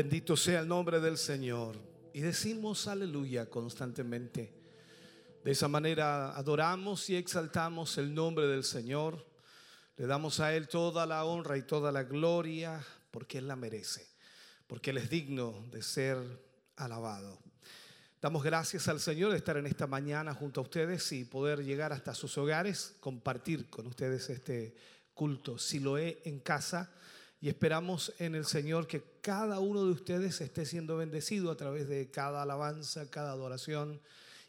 Bendito 0.00 0.34
sea 0.34 0.60
el 0.60 0.66
nombre 0.66 0.98
del 0.98 1.18
Señor. 1.18 1.76
Y 2.14 2.22
decimos 2.22 2.86
aleluya 2.86 3.50
constantemente. 3.50 4.50
De 5.44 5.50
esa 5.50 5.68
manera 5.68 6.34
adoramos 6.34 7.10
y 7.10 7.16
exaltamos 7.16 7.98
el 7.98 8.14
nombre 8.14 8.46
del 8.46 8.64
Señor. 8.64 9.26
Le 9.98 10.06
damos 10.06 10.40
a 10.40 10.54
Él 10.54 10.68
toda 10.68 11.04
la 11.04 11.26
honra 11.26 11.58
y 11.58 11.64
toda 11.64 11.92
la 11.92 12.04
gloria 12.04 12.82
porque 13.10 13.36
Él 13.36 13.48
la 13.48 13.56
merece, 13.56 14.08
porque 14.66 14.88
Él 14.88 14.96
es 14.96 15.10
digno 15.10 15.66
de 15.70 15.82
ser 15.82 16.16
alabado. 16.76 17.38
Damos 18.22 18.42
gracias 18.42 18.88
al 18.88 19.00
Señor 19.00 19.32
de 19.32 19.36
estar 19.36 19.58
en 19.58 19.66
esta 19.66 19.86
mañana 19.86 20.32
junto 20.32 20.62
a 20.62 20.64
ustedes 20.64 21.12
y 21.12 21.26
poder 21.26 21.62
llegar 21.62 21.92
hasta 21.92 22.14
sus 22.14 22.38
hogares, 22.38 22.96
compartir 23.00 23.68
con 23.68 23.86
ustedes 23.86 24.30
este 24.30 24.74
culto, 25.12 25.58
si 25.58 25.78
lo 25.78 25.98
he 25.98 26.22
en 26.24 26.40
casa. 26.40 26.90
Y 27.40 27.48
esperamos 27.48 28.12
en 28.18 28.34
el 28.34 28.44
Señor 28.44 28.86
que 28.86 29.02
cada 29.22 29.60
uno 29.60 29.84
de 29.84 29.92
ustedes 29.92 30.40
esté 30.40 30.66
siendo 30.66 30.96
bendecido 30.96 31.50
a 31.50 31.56
través 31.56 31.88
de 31.88 32.10
cada 32.10 32.42
alabanza, 32.42 33.10
cada 33.10 33.32
adoración. 33.32 34.00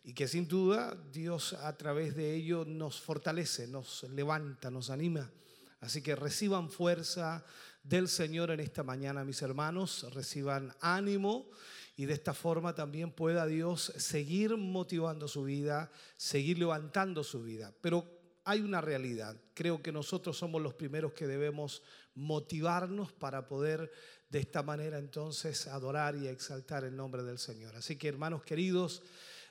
Y 0.04 0.14
que 0.14 0.28
sin 0.28 0.48
duda 0.48 0.98
Dios 1.12 1.54
a 1.54 1.78
través 1.78 2.16
de 2.16 2.34
ello 2.36 2.66
nos 2.66 3.00
fortalece, 3.00 3.68
nos 3.68 4.04
levanta, 4.04 4.70
nos 4.72 4.89
anima. 4.89 5.32
Así 5.80 6.02
que 6.02 6.16
reciban 6.16 6.70
fuerza, 6.70 7.46
del 7.84 8.08
Señor 8.08 8.52
en 8.52 8.60
esta 8.60 8.84
mañana, 8.84 9.24
mis 9.24 9.42
hermanos. 9.42 10.08
Reciban 10.14 10.74
ánimo 10.82 11.50
y 11.96 12.06
de 12.06 12.14
esta 12.14 12.34
forma 12.34 12.76
también 12.76 13.12
pueda 13.12 13.46
Dios 13.46 13.94
seguir 13.98 14.56
motivando 14.58 15.28
su 15.28 15.44
vida, 15.44 15.92
seguir 16.18 16.60
levantando 16.60 17.24
su 17.24 17.44
vida. 17.44 17.74
Pero 17.82 18.06
hay 18.44 18.62
una 18.62 18.82
realidad. 18.82 19.36
Creo 19.54 19.82
que 19.82 19.92
nosotros 19.92 20.38
somos 20.38 20.62
los 20.62 20.74
primeros 20.74 21.14
que 21.14 21.28
debemos 21.28 21.84
motivarnos 22.16 23.12
para 23.12 23.47
poder 23.47 23.91
de 24.30 24.39
esta 24.39 24.64
manera 24.64 24.97
entonces 24.97 25.68
adorar 25.68 26.16
y 26.16 26.28
exaltar 26.28 26.84
el 26.84 26.95
nombre 26.95 27.24
del 27.24 27.38
Señor. 27.38 27.76
Así 27.76 27.97
que 27.97 28.07
hermanos 28.07 28.43
queridos, 28.43 29.03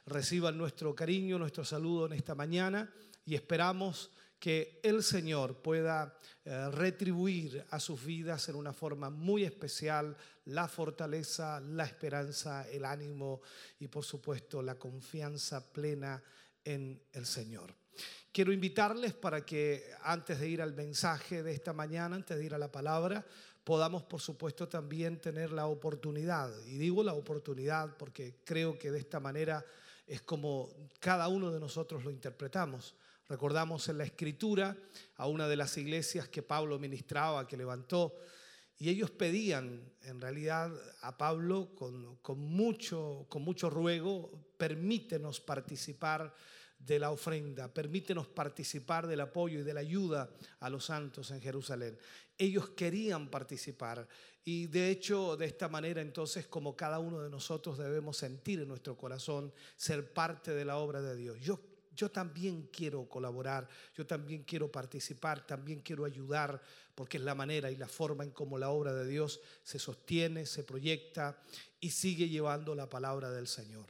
reciban 0.06 0.56
nuestro 0.56 0.94
cariño, 0.94 1.38
nuestro 1.38 1.64
saludo 1.64 2.06
en 2.06 2.14
esta 2.14 2.34
mañana 2.34 2.92
y 3.24 3.34
esperamos 3.34 4.10
que 4.38 4.80
el 4.82 5.02
Señor 5.02 5.60
pueda 5.60 6.16
eh, 6.44 6.70
retribuir 6.70 7.64
a 7.70 7.78
sus 7.78 8.02
vidas 8.02 8.48
en 8.48 8.56
una 8.56 8.72
forma 8.72 9.10
muy 9.10 9.44
especial 9.44 10.16
la 10.46 10.66
fortaleza, 10.66 11.60
la 11.60 11.84
esperanza, 11.84 12.66
el 12.70 12.86
ánimo 12.86 13.42
y 13.78 13.88
por 13.88 14.04
supuesto 14.04 14.62
la 14.62 14.76
confianza 14.76 15.70
plena 15.72 16.22
en 16.64 17.02
el 17.12 17.26
Señor. 17.26 17.79
Quiero 18.32 18.52
invitarles 18.52 19.12
para 19.12 19.44
que 19.44 19.90
antes 20.02 20.38
de 20.38 20.48
ir 20.48 20.62
al 20.62 20.72
mensaje 20.72 21.42
de 21.42 21.52
esta 21.52 21.72
mañana, 21.72 22.14
antes 22.14 22.38
de 22.38 22.44
ir 22.44 22.54
a 22.54 22.58
la 22.58 22.70
palabra, 22.70 23.26
podamos 23.64 24.04
por 24.04 24.20
supuesto 24.20 24.68
también 24.68 25.20
tener 25.20 25.50
la 25.50 25.66
oportunidad, 25.66 26.50
y 26.64 26.78
digo 26.78 27.02
la 27.02 27.14
oportunidad 27.14 27.96
porque 27.96 28.36
creo 28.44 28.78
que 28.78 28.92
de 28.92 29.00
esta 29.00 29.18
manera 29.18 29.64
es 30.06 30.22
como 30.22 30.70
cada 31.00 31.26
uno 31.26 31.50
de 31.50 31.58
nosotros 31.58 32.04
lo 32.04 32.10
interpretamos. 32.10 32.94
Recordamos 33.28 33.88
en 33.88 33.98
la 33.98 34.04
escritura 34.04 34.76
a 35.16 35.26
una 35.26 35.48
de 35.48 35.56
las 35.56 35.76
iglesias 35.76 36.28
que 36.28 36.42
Pablo 36.42 36.78
ministraba, 36.78 37.48
que 37.48 37.56
levantó, 37.56 38.14
y 38.78 38.90
ellos 38.90 39.10
pedían 39.10 39.92
en 40.02 40.20
realidad 40.20 40.72
a 41.02 41.18
Pablo 41.18 41.74
con, 41.74 42.38
mucho, 42.38 43.26
con 43.28 43.42
mucho 43.42 43.70
ruego, 43.70 44.30
permítenos 44.56 45.40
participar 45.40 46.32
de 46.80 46.98
la 46.98 47.10
ofrenda, 47.10 47.72
permítenos 47.72 48.26
participar 48.26 49.06
del 49.06 49.20
apoyo 49.20 49.60
y 49.60 49.62
de 49.62 49.74
la 49.74 49.80
ayuda 49.80 50.30
a 50.60 50.70
los 50.70 50.86
santos 50.86 51.30
en 51.30 51.40
Jerusalén. 51.40 51.96
Ellos 52.36 52.70
querían 52.70 53.28
participar 53.28 54.08
y 54.44 54.66
de 54.66 54.90
hecho 54.90 55.36
de 55.36 55.46
esta 55.46 55.68
manera 55.68 56.00
entonces 56.00 56.46
como 56.46 56.74
cada 56.74 56.98
uno 56.98 57.20
de 57.20 57.28
nosotros 57.28 57.76
debemos 57.78 58.16
sentir 58.16 58.60
en 58.60 58.68
nuestro 58.68 58.96
corazón 58.96 59.52
ser 59.76 60.12
parte 60.12 60.52
de 60.52 60.64
la 60.64 60.78
obra 60.78 61.02
de 61.02 61.16
Dios. 61.16 61.38
Yo 61.40 61.60
yo 62.00 62.10
también 62.10 62.70
quiero 62.72 63.06
colaborar, 63.08 63.68
yo 63.94 64.06
también 64.06 64.44
quiero 64.44 64.72
participar, 64.72 65.46
también 65.46 65.80
quiero 65.80 66.06
ayudar, 66.06 66.62
porque 66.94 67.18
es 67.18 67.22
la 67.22 67.34
manera 67.34 67.70
y 67.70 67.76
la 67.76 67.88
forma 67.88 68.24
en 68.24 68.30
cómo 68.30 68.58
la 68.58 68.70
obra 68.70 68.94
de 68.94 69.06
Dios 69.06 69.40
se 69.62 69.78
sostiene, 69.78 70.46
se 70.46 70.64
proyecta 70.64 71.38
y 71.78 71.90
sigue 71.90 72.28
llevando 72.28 72.74
la 72.74 72.88
palabra 72.88 73.30
del 73.30 73.46
Señor. 73.46 73.86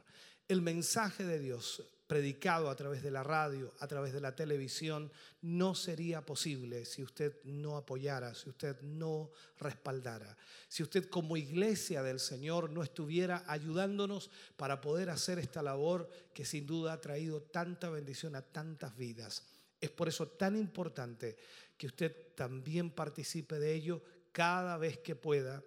El 0.49 0.61
mensaje 0.61 1.25
de 1.25 1.39
Dios 1.39 1.85
predicado 2.11 2.71
a 2.71 2.75
través 2.75 3.05
de 3.05 3.13
la 3.13 3.23
radio, 3.23 3.73
a 3.79 3.87
través 3.87 4.13
de 4.13 4.21
la 4.21 4.35
televisión, 4.35 5.13
no 5.43 5.77
sería 5.77 6.27
posible 6.27 6.85
si 6.85 7.05
usted 7.05 7.37
no 7.45 7.77
apoyara, 7.77 8.35
si 8.35 8.49
usted 8.49 8.81
no 8.81 9.31
respaldara, 9.61 10.37
si 10.67 10.83
usted 10.83 11.09
como 11.09 11.37
iglesia 11.37 12.03
del 12.03 12.19
Señor 12.19 12.69
no 12.71 12.83
estuviera 12.83 13.45
ayudándonos 13.47 14.29
para 14.57 14.81
poder 14.81 15.09
hacer 15.09 15.39
esta 15.39 15.63
labor 15.63 16.11
que 16.35 16.45
sin 16.45 16.67
duda 16.67 16.95
ha 16.95 17.01
traído 17.01 17.43
tanta 17.43 17.91
bendición 17.91 18.35
a 18.35 18.43
tantas 18.43 18.97
vidas. 18.97 19.47
Es 19.81 19.91
por 19.91 20.09
eso 20.09 20.27
tan 20.27 20.57
importante 20.57 21.37
que 21.79 21.87
usted 21.87 22.35
también 22.35 22.91
participe 22.91 23.61
de 23.61 23.73
ello 23.73 24.03
cada 24.33 24.77
vez 24.79 24.99
que 24.99 25.15
pueda 25.15 25.63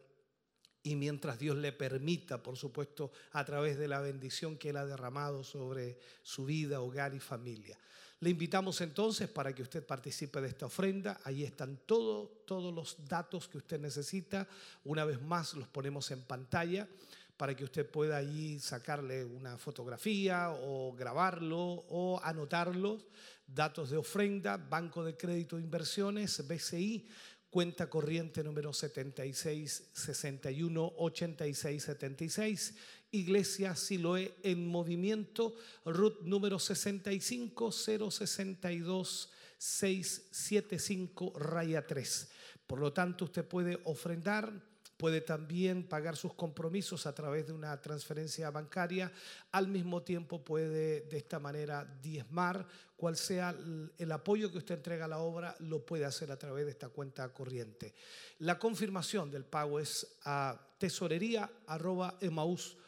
y 0.83 0.95
mientras 0.95 1.39
Dios 1.39 1.57
le 1.57 1.71
permita, 1.71 2.43
por 2.43 2.57
supuesto, 2.57 3.11
a 3.31 3.45
través 3.45 3.77
de 3.77 3.87
la 3.87 4.01
bendición 4.01 4.57
que 4.57 4.69
Él 4.69 4.77
ha 4.77 4.85
derramado 4.85 5.43
sobre 5.43 5.97
su 6.21 6.45
vida, 6.45 6.81
hogar 6.81 7.15
y 7.15 7.19
familia. 7.19 7.79
Le 8.19 8.29
invitamos 8.29 8.79
entonces 8.81 9.27
para 9.27 9.53
que 9.53 9.61
usted 9.61 9.85
participe 9.85 10.39
de 10.39 10.47
esta 10.49 10.65
ofrenda. 10.65 11.19
Ahí 11.23 11.43
están 11.43 11.79
todo, 11.85 12.43
todos 12.45 12.73
los 12.73 12.97
datos 13.07 13.49
que 13.49 13.57
usted 13.57 13.79
necesita. 13.79 14.47
Una 14.85 15.03
vez 15.03 15.21
más 15.21 15.53
los 15.55 15.67
ponemos 15.67 16.09
en 16.11 16.21
pantalla 16.21 16.87
para 17.35 17.55
que 17.55 17.65
usted 17.65 17.89
pueda 17.89 18.17
allí 18.17 18.59
sacarle 18.59 19.25
una 19.25 19.57
fotografía 19.57 20.51
o 20.51 20.93
grabarlo 20.93 21.59
o 21.89 22.21
anotarlo. 22.23 22.99
Datos 23.45 23.89
de 23.89 23.97
ofrenda, 23.97 24.55
Banco 24.55 25.03
de 25.03 25.17
Crédito 25.17 25.57
de 25.57 25.63
Inversiones, 25.63 26.47
BCI 26.47 27.05
cuenta 27.53 27.87
corriente 27.87 28.43
número 28.43 28.73
76 28.73 29.91
61 29.93 30.93
86 30.97 31.83
76, 31.83 32.73
Iglesia 33.11 33.75
Siloé 33.75 34.33
en 34.41 34.67
movimiento, 34.67 35.55
RUT 35.85 36.21
número 36.23 36.57
65 36.57 37.71
062 37.71 39.29
675 39.59 41.33
raya 41.37 41.85
3. 41.85 42.31
Por 42.65 42.79
lo 42.79 42.91
tanto, 42.91 43.25
usted 43.25 43.45
puede 43.45 43.79
ofrendar 43.83 44.51
puede 44.97 45.19
también 45.21 45.83
pagar 45.83 46.15
sus 46.15 46.33
compromisos 46.33 47.05
a 47.05 47.13
través 47.13 47.47
de 47.47 47.51
una 47.51 47.81
transferencia 47.81 48.49
bancaria, 48.51 49.11
al 49.51 49.67
mismo 49.67 50.01
tiempo 50.01 50.45
puede 50.45 51.01
de 51.01 51.17
esta 51.17 51.39
manera 51.39 51.83
diezmar, 52.01 52.65
cual 53.03 53.17
sea 53.17 53.53
el 53.97 54.11
apoyo 54.13 54.49
que 54.49 54.59
usted 54.59 54.75
entrega 54.75 55.03
a 55.03 55.09
la 55.09 55.19
obra, 55.19 55.57
lo 55.59 55.85
puede 55.85 56.05
hacer 56.05 56.31
a 56.31 56.39
través 56.39 56.63
de 56.63 56.71
esta 56.71 56.87
cuenta 56.87 57.27
corriente. 57.33 57.93
La 58.39 58.57
confirmación 58.57 59.29
del 59.29 59.43
pago 59.43 59.77
es 59.77 60.19
a 60.23 60.57
tesorería.emaús.com 60.77 62.83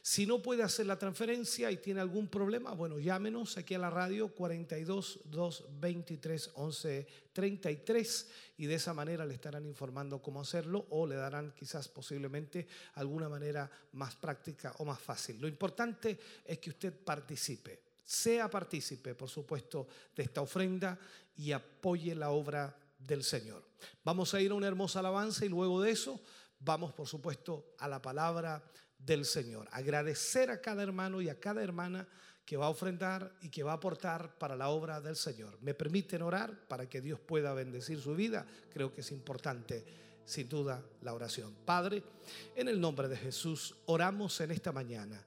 si 0.00 0.26
no 0.26 0.42
puede 0.42 0.62
hacer 0.62 0.86
la 0.86 0.98
transferencia 0.98 1.70
y 1.70 1.76
tiene 1.76 2.00
algún 2.00 2.28
problema, 2.28 2.72
bueno, 2.72 2.98
llámenos 2.98 3.58
aquí 3.58 3.74
a 3.74 3.78
la 3.78 3.90
radio 3.90 4.28
42 4.28 5.20
223 5.26 6.50
11 6.54 7.06
33 7.34 8.30
y 8.56 8.66
de 8.66 8.74
esa 8.74 8.94
manera 8.94 9.26
le 9.26 9.34
estarán 9.34 9.66
informando 9.66 10.22
cómo 10.22 10.40
hacerlo 10.40 10.86
o 10.90 11.06
le 11.06 11.16
darán 11.16 11.52
quizás 11.52 11.88
posiblemente 11.88 12.66
alguna 12.94 13.28
manera 13.28 13.70
más 13.92 14.16
práctica 14.16 14.74
o 14.78 14.86
más 14.86 15.00
fácil. 15.00 15.38
Lo 15.38 15.48
importante 15.48 16.18
es 16.46 16.58
que 16.58 16.70
usted 16.70 16.94
participe, 17.04 17.78
sea 18.12 18.50
partícipe, 18.50 19.14
por 19.14 19.30
supuesto, 19.30 19.88
de 20.14 20.24
esta 20.24 20.42
ofrenda 20.42 20.98
y 21.34 21.52
apoye 21.52 22.14
la 22.14 22.30
obra 22.30 22.76
del 22.98 23.24
Señor. 23.24 23.64
Vamos 24.04 24.34
a 24.34 24.40
ir 24.40 24.50
a 24.50 24.54
una 24.54 24.68
hermosa 24.68 24.98
alabanza 24.98 25.46
y 25.46 25.48
luego 25.48 25.80
de 25.80 25.92
eso 25.92 26.20
vamos, 26.60 26.92
por 26.92 27.08
supuesto, 27.08 27.74
a 27.78 27.88
la 27.88 28.02
palabra 28.02 28.62
del 28.98 29.24
Señor. 29.24 29.66
Agradecer 29.72 30.50
a 30.50 30.60
cada 30.60 30.82
hermano 30.82 31.22
y 31.22 31.30
a 31.30 31.40
cada 31.40 31.62
hermana 31.62 32.06
que 32.44 32.58
va 32.58 32.66
a 32.66 32.70
ofrendar 32.70 33.32
y 33.40 33.48
que 33.48 33.62
va 33.62 33.72
a 33.72 33.76
aportar 33.76 34.36
para 34.38 34.56
la 34.56 34.68
obra 34.68 35.00
del 35.00 35.16
Señor. 35.16 35.56
¿Me 35.62 35.72
permiten 35.72 36.20
orar 36.20 36.68
para 36.68 36.88
que 36.90 37.00
Dios 37.00 37.18
pueda 37.18 37.54
bendecir 37.54 37.98
su 37.98 38.14
vida? 38.14 38.46
Creo 38.70 38.92
que 38.92 39.00
es 39.00 39.10
importante, 39.10 39.86
sin 40.26 40.50
duda, 40.50 40.84
la 41.00 41.14
oración. 41.14 41.54
Padre, 41.64 42.02
en 42.54 42.68
el 42.68 42.78
nombre 42.78 43.08
de 43.08 43.16
Jesús, 43.16 43.74
oramos 43.86 44.38
en 44.42 44.50
esta 44.50 44.70
mañana. 44.70 45.24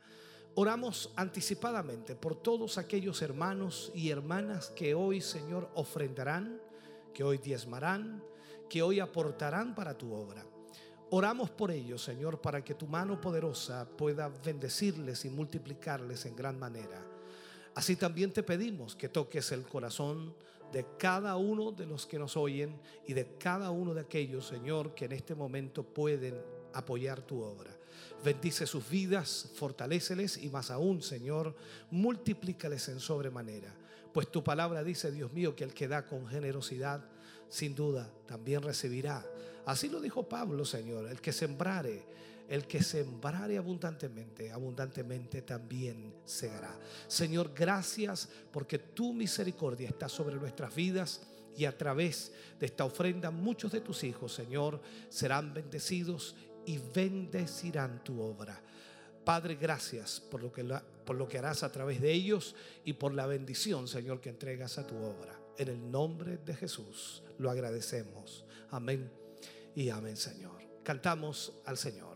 Oramos 0.57 1.11
anticipadamente 1.17 2.15
por 2.15 2.37
todos 2.37 2.77
aquellos 2.77 3.21
hermanos 3.21 3.91
y 3.93 4.09
hermanas 4.09 4.69
que 4.69 4.93
hoy, 4.93 5.19
Señor, 5.19 5.69
ofrendarán, 5.75 6.61
que 7.13 7.25
hoy 7.25 7.39
diezmarán, 7.39 8.23
que 8.69 8.81
hoy 8.81 9.01
aportarán 9.01 9.75
para 9.75 9.97
tu 9.97 10.13
obra. 10.13 10.45
Oramos 11.09 11.49
por 11.49 11.71
ellos, 11.71 12.01
Señor, 12.01 12.39
para 12.39 12.63
que 12.63 12.73
tu 12.73 12.87
mano 12.87 13.19
poderosa 13.19 13.85
pueda 13.97 14.29
bendecirles 14.29 15.25
y 15.25 15.29
multiplicarles 15.29 16.25
en 16.25 16.37
gran 16.37 16.57
manera. 16.57 17.05
Así 17.75 17.97
también 17.97 18.31
te 18.31 18.41
pedimos 18.41 18.95
que 18.95 19.09
toques 19.09 19.51
el 19.51 19.63
corazón 19.63 20.33
de 20.71 20.85
cada 20.97 21.35
uno 21.35 21.73
de 21.73 21.85
los 21.85 22.05
que 22.05 22.17
nos 22.17 22.37
oyen 22.37 22.79
y 23.05 23.13
de 23.13 23.35
cada 23.37 23.71
uno 23.71 23.93
de 23.93 24.01
aquellos, 24.01 24.47
Señor, 24.47 24.95
que 24.95 25.03
en 25.03 25.11
este 25.11 25.35
momento 25.35 25.83
pueden 25.83 26.41
apoyar 26.73 27.21
tu 27.23 27.41
obra. 27.41 27.74
Bendice 28.25 28.65
sus 28.65 28.89
vidas, 28.89 29.51
fortaléceles 29.55 30.37
y 30.37 30.49
más 30.49 30.71
aún, 30.71 31.01
Señor, 31.01 31.55
multiplícales 31.91 32.89
en 32.89 32.99
sobremanera. 32.99 33.73
Pues 34.11 34.31
tu 34.31 34.43
palabra 34.43 34.83
dice, 34.83 35.11
Dios 35.11 35.31
mío, 35.31 35.55
que 35.55 35.63
el 35.63 35.73
que 35.73 35.87
da 35.87 36.05
con 36.05 36.27
generosidad, 36.27 37.05
sin 37.47 37.75
duda, 37.75 38.11
también 38.25 38.63
recibirá 38.63 39.23
Así 39.65 39.89
lo 39.89 39.99
dijo 39.99 40.23
Pablo, 40.23 40.63
Señor, 40.63 41.07
el 41.09 41.19
que 41.19 41.33
sembrare, 41.33 42.03
el 42.47 42.67
que 42.67 42.83
sembrare 42.83 43.57
abundantemente, 43.57 44.51
abundantemente 44.51 45.41
también 45.41 46.13
segará. 46.23 46.77
Señor, 47.07 47.51
gracias 47.55 48.29
porque 48.51 48.77
tu 48.77 49.11
misericordia 49.11 49.89
está 49.89 50.07
sobre 50.07 50.35
nuestras 50.35 50.73
vidas 50.75 51.21
y 51.57 51.65
a 51.65 51.75
través 51.75 52.31
de 52.59 52.67
esta 52.67 52.85
ofrenda 52.85 53.31
muchos 53.31 53.71
de 53.71 53.81
tus 53.81 54.03
hijos, 54.03 54.33
Señor, 54.33 54.81
serán 55.09 55.53
bendecidos 55.53 56.35
y 56.65 56.79
bendecirán 56.93 58.03
tu 58.03 58.21
obra. 58.21 58.61
Padre, 59.23 59.55
gracias 59.55 60.19
por 60.19 60.41
lo, 60.41 60.51
que 60.51 60.63
por 61.05 61.15
lo 61.15 61.27
que 61.27 61.39
harás 61.39 61.63
a 61.63 61.71
través 61.71 61.99
de 61.99 62.11
ellos 62.11 62.55
y 62.83 62.93
por 62.93 63.13
la 63.13 63.25
bendición, 63.25 63.87
Señor, 63.87 64.21
que 64.21 64.29
entregas 64.29 64.77
a 64.77 64.85
tu 64.85 64.95
obra. 64.97 65.39
En 65.57 65.69
el 65.69 65.91
nombre 65.91 66.37
de 66.37 66.55
Jesús 66.55 67.23
lo 67.39 67.49
agradecemos. 67.49 68.45
Amén 68.69 69.11
y 69.73 69.89
amén, 69.89 70.15
Señor. 70.15 70.61
Cantamos 70.83 71.53
al 71.65 71.77
Señor. 71.77 72.14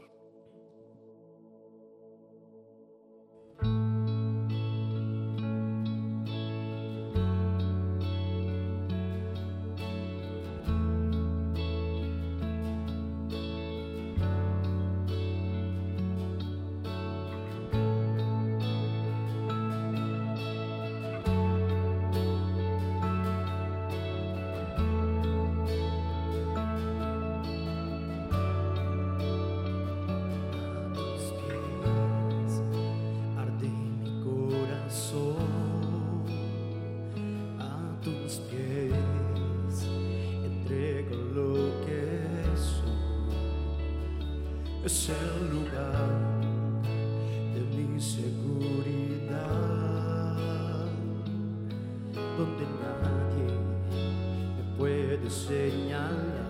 de 55.18 55.30
señalar. 55.30 56.49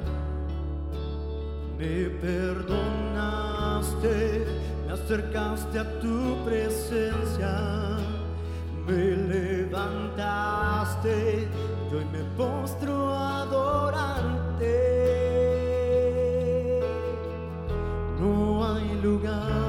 Me 1.78 2.10
perdonaste, 2.22 2.86
me 4.86 4.94
acercaste 4.94 5.80
a 5.80 6.00
tu 6.00 6.44
presencia, 6.46 7.98
me 8.86 9.16
levantaste 9.34 11.14
y 11.90 11.96
hoy 11.96 12.06
me 12.12 12.24
postro 12.36 13.14
a. 13.14 13.30
No 18.20 18.66
hay 18.66 19.02
lugar. 19.02 19.69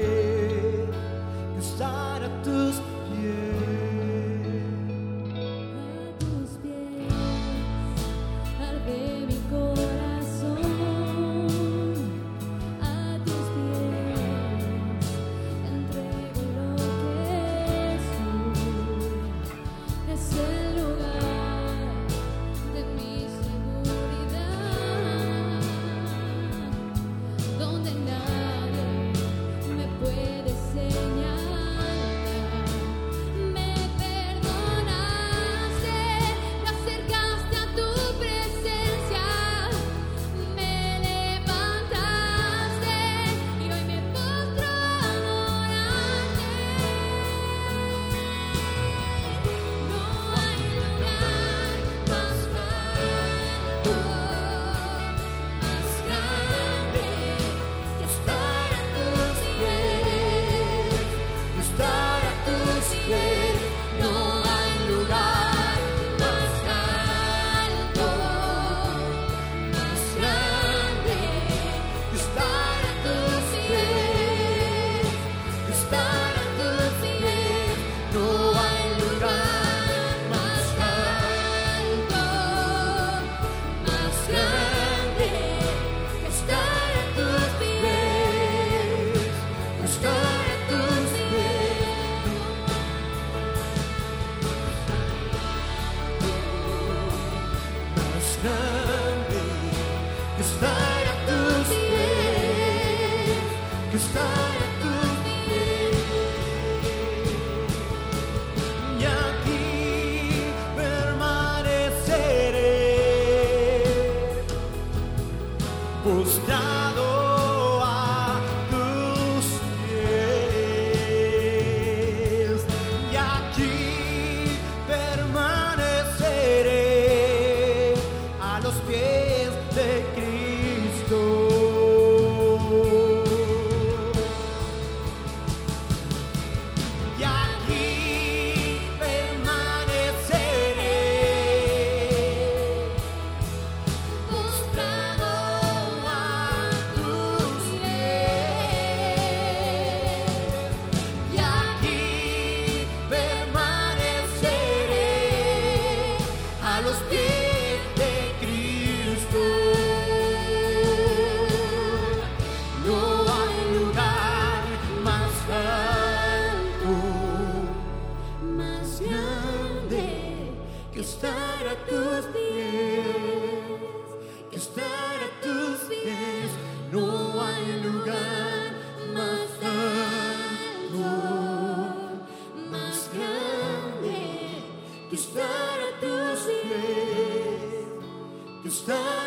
Cause 188.63 188.89
I 188.89 189.20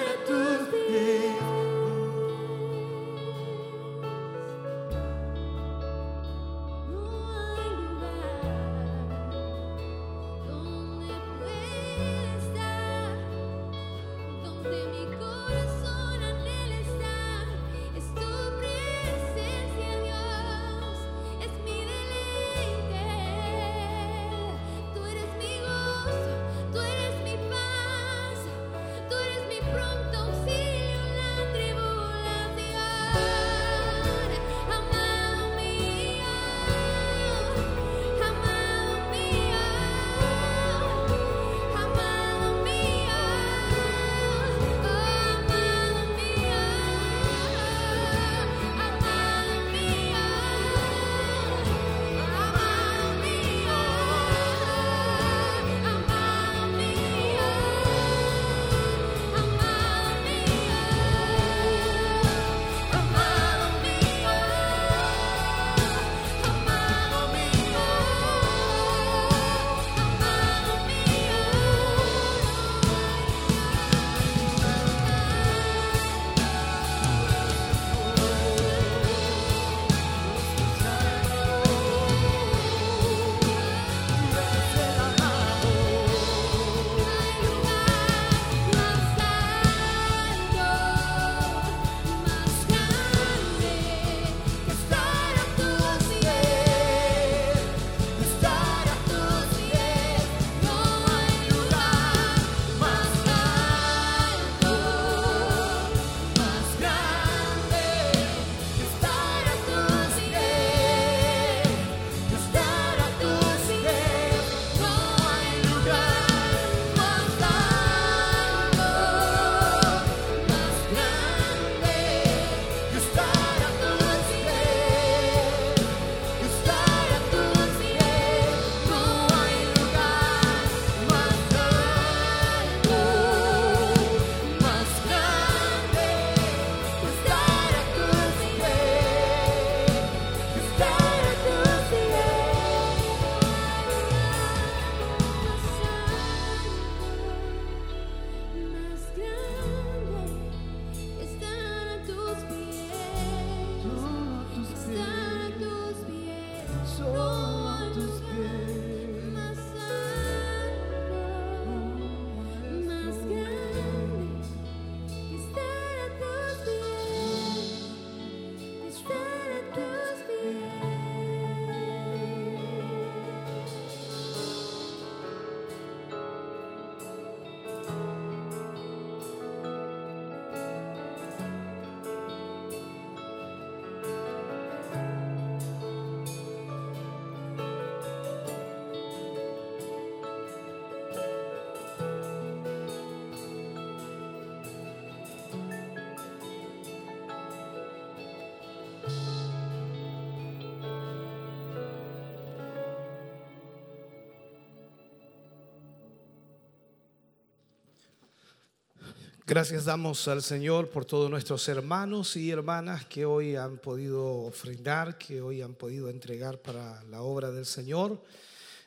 Gracias 209.55 209.85
damos 209.85 210.27
al 210.27 210.43
Señor 210.43 210.89
por 210.89 211.05
todos 211.05 211.31
nuestros 211.31 211.69
hermanos 211.69 212.35
y 212.35 212.51
hermanas 212.51 213.05
que 213.05 213.25
hoy 213.25 213.55
han 213.55 213.79
podido 213.79 214.39
ofrendar, 214.39 215.17
que 215.17 215.41
hoy 215.41 215.63
han 215.63 215.75
podido 215.75 216.11
entregar 216.11 216.59
para 216.59 217.05
la 217.05 217.23
obra 217.23 217.53
del 217.53 217.65
Señor. 217.65 218.21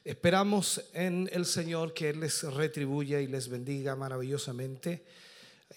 Esperamos 0.04 0.84
en 0.92 1.30
el 1.32 1.46
Señor 1.46 1.94
que 1.94 2.10
Él 2.10 2.20
les 2.20 2.44
retribuya 2.44 3.22
y 3.22 3.28
les 3.28 3.48
bendiga 3.48 3.96
maravillosamente 3.96 5.06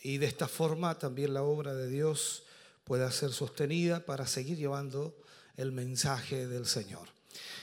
y 0.02 0.18
de 0.18 0.26
esta 0.26 0.48
forma 0.48 0.98
también 0.98 1.34
la 1.34 1.44
obra 1.44 1.72
de 1.72 1.88
Dios 1.88 2.42
pueda 2.82 3.12
ser 3.12 3.30
sostenida 3.30 4.00
para 4.00 4.26
seguir 4.26 4.58
llevando 4.58 5.14
el 5.56 5.70
mensaje 5.70 6.48
del 6.48 6.66
Señor. 6.66 7.06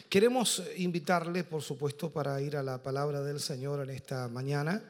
Queremos 0.08 0.64
invitarles, 0.78 1.44
por 1.44 1.62
supuesto, 1.62 2.10
para 2.10 2.40
ir 2.40 2.56
a 2.56 2.64
la 2.64 2.82
palabra 2.82 3.22
del 3.22 3.42
Señor 3.42 3.84
en 3.84 3.90
esta 3.90 4.30
mañana. 4.30 4.82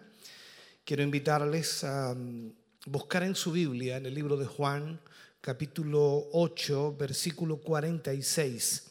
Quiero 0.88 1.04
invitarles 1.04 1.84
a 1.84 2.14
mm, 2.16 2.54
buscar 2.86 3.22
en 3.24 3.36
su 3.36 3.52
Biblia, 3.52 3.98
en 3.98 4.06
el 4.06 4.14
libro 4.14 4.38
de 4.38 4.46
Juan, 4.46 5.02
capítulo 5.42 6.30
8, 6.32 6.96
versículo 6.98 7.58
46. 7.58 8.90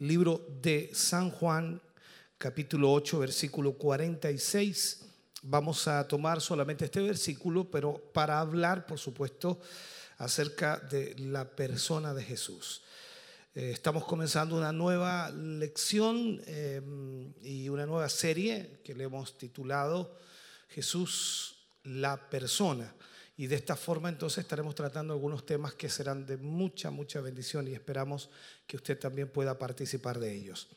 Libro 0.00 0.44
de 0.60 0.90
San 0.92 1.30
Juan, 1.30 1.80
capítulo 2.38 2.92
8, 2.92 3.20
versículo 3.20 3.74
46. 3.74 5.04
Vamos 5.42 5.86
a 5.86 6.08
tomar 6.08 6.40
solamente 6.40 6.86
este 6.86 7.02
versículo, 7.02 7.70
pero 7.70 7.94
para 8.12 8.40
hablar, 8.40 8.84
por 8.84 8.98
supuesto, 8.98 9.60
acerca 10.16 10.78
de 10.90 11.14
la 11.20 11.48
persona 11.48 12.14
de 12.14 12.24
Jesús. 12.24 12.82
Eh, 13.54 13.70
estamos 13.70 14.04
comenzando 14.04 14.56
una 14.56 14.72
nueva 14.72 15.30
lección 15.30 16.42
eh, 16.48 16.82
y 17.42 17.68
una 17.68 17.86
nueva 17.86 18.08
serie 18.08 18.80
que 18.82 18.92
le 18.92 19.04
hemos 19.04 19.38
titulado 19.38 20.18
Jesús, 20.68 21.56
la 21.84 22.28
persona. 22.30 22.94
Y 23.36 23.46
de 23.46 23.56
esta 23.56 23.76
forma 23.76 24.08
entonces 24.08 24.38
estaremos 24.38 24.74
tratando 24.74 25.12
algunos 25.12 25.46
temas 25.46 25.74
que 25.74 25.88
serán 25.88 26.26
de 26.26 26.36
mucha, 26.36 26.90
mucha 26.90 27.20
bendición 27.20 27.68
y 27.68 27.72
esperamos 27.72 28.30
que 28.66 28.76
usted 28.76 28.98
también 28.98 29.28
pueda 29.28 29.58
participar 29.58 30.18
de 30.18 30.34
ellos. 30.34 30.68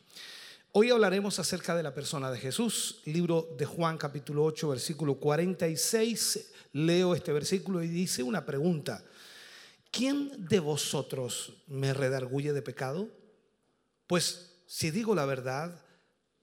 Hoy 0.72 0.90
hablaremos 0.90 1.38
acerca 1.38 1.74
de 1.74 1.82
la 1.82 1.92
persona 1.92 2.30
de 2.30 2.38
Jesús, 2.38 3.00
libro 3.04 3.54
de 3.58 3.66
Juan 3.66 3.98
capítulo 3.98 4.44
8, 4.44 4.68
versículo 4.68 5.16
46. 5.16 6.50
Leo 6.72 7.14
este 7.14 7.32
versículo 7.32 7.82
y 7.82 7.88
dice 7.88 8.22
una 8.22 8.46
pregunta. 8.46 9.04
¿quién 9.92 10.48
de 10.48 10.58
vosotros 10.58 11.52
me 11.68 11.94
redarguye 11.94 12.52
de 12.52 12.62
pecado? 12.62 13.08
Pues 14.08 14.50
si 14.66 14.90
digo 14.90 15.14
la 15.14 15.26
verdad, 15.26 15.80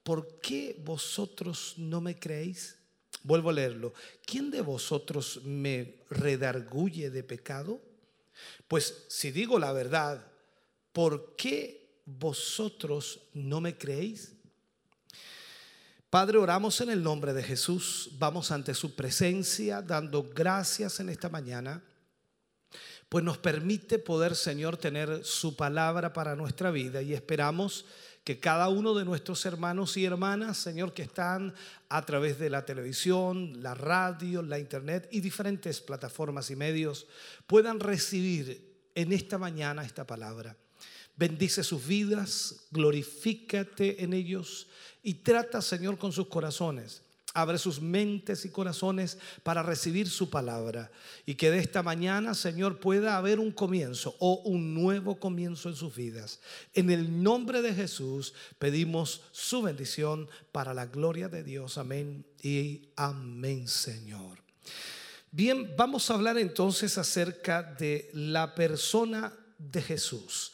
¿por 0.04 0.39
qué 0.39 0.80
vosotros 0.86 1.74
no 1.76 2.00
me 2.00 2.18
creéis? 2.18 2.78
Vuelvo 3.24 3.49
a 3.49 3.53
leerlo. 3.53 3.93
¿Quién 4.26 4.51
de 4.51 4.61
vosotros 4.61 5.41
me 5.43 5.95
redarguye 6.09 7.09
de 7.09 7.24
pecado? 7.24 7.82
Pues 8.67 9.05
si 9.07 9.32
digo 9.32 9.59
la 9.59 9.72
verdad, 9.72 10.26
¿por 10.93 11.36
qué 11.36 12.01
vosotros 12.05 13.20
no 13.34 13.61
me 13.61 13.78
creéis? 13.78 14.34
Padre, 16.09 16.38
oramos 16.38 16.82
en 16.82 16.89
el 16.89 17.03
nombre 17.03 17.34
de 17.34 17.43
Jesús, 17.43 18.11
vamos 18.17 18.51
ante 18.51 18.74
su 18.74 18.95
presencia 18.95 19.82
dando 19.82 20.24
gracias 20.24 20.99
en 20.99 21.09
esta 21.09 21.30
mañana 21.30 21.84
pues 23.09 23.24
nos 23.24 23.39
permite 23.39 23.97
poder, 23.97 24.36
Señor, 24.36 24.78
tener 24.78 25.26
su 25.26 25.55
palabra 25.55 26.13
para 26.13 26.36
nuestra 26.36 26.70
vida 26.70 27.01
y 27.01 27.15
esperamos 27.15 27.86
cada 28.38 28.67
uno 28.67 28.93
de 28.93 29.05
nuestros 29.05 29.45
hermanos 29.45 29.95
y 29.95 30.03
hermanas, 30.05 30.57
Señor, 30.57 30.93
que 30.93 31.03
están 31.03 31.55
a 31.88 32.05
través 32.05 32.38
de 32.38 32.49
la 32.49 32.65
televisión, 32.65 33.63
la 33.63 33.73
radio, 33.73 34.41
la 34.41 34.59
internet 34.59 35.07
y 35.09 35.21
diferentes 35.21 35.80
plataformas 35.80 36.51
y 36.51 36.57
medios, 36.57 37.07
puedan 37.47 37.80
recibir 37.80 38.75
en 38.93 39.13
esta 39.13 39.38
mañana 39.38 39.84
esta 39.84 40.05
palabra. 40.05 40.55
Bendice 41.15 41.63
sus 41.63 41.88
vidas, 41.88 42.67
glorifícate 42.71 44.03
en 44.03 44.13
ellos 44.13 44.67
y 45.01 45.15
trata, 45.15 45.61
Señor, 45.61 45.97
con 45.97 46.11
sus 46.11 46.27
corazones 46.27 47.01
Abre 47.34 47.57
sus 47.57 47.82
mentes 47.82 48.43
y 48.45 48.49
corazones 48.49 49.17
para 49.43 49.61
recibir 49.61 50.09
su 50.09 50.30
palabra. 50.30 50.91
Y 51.25 51.36
que 51.36 51.51
de 51.51 51.59
esta 51.59 51.84
mañana, 51.84 52.34
Señor, 52.34 52.80
pueda 52.80 53.17
haber 53.17 53.39
un 53.39 53.51
comienzo 53.51 54.15
o 54.19 54.41
un 54.45 54.73
nuevo 54.73 55.19
comienzo 55.19 55.69
en 55.69 55.75
sus 55.75 55.95
vidas. 55.95 56.39
En 56.73 56.89
el 56.89 57.21
nombre 57.21 57.61
de 57.61 57.73
Jesús 57.73 58.34
pedimos 58.57 59.21
su 59.32 59.61
bendición 59.61 60.27
para 60.51 60.73
la 60.73 60.88
gloria 60.88 61.30
de 61.30 61.43
Dios. 61.43 61.77
Amén 61.77 62.25
y 62.41 62.89
amén, 62.95 63.67
Señor. 63.67 64.39
Bien, 65.32 65.75
vamos 65.77 66.09
a 66.09 66.15
hablar 66.15 66.39
entonces 66.39 66.97
acerca 66.97 67.61
de 67.61 68.09
la 68.13 68.55
persona 68.55 69.32
de 69.59 69.82
Jesús. 69.82 70.53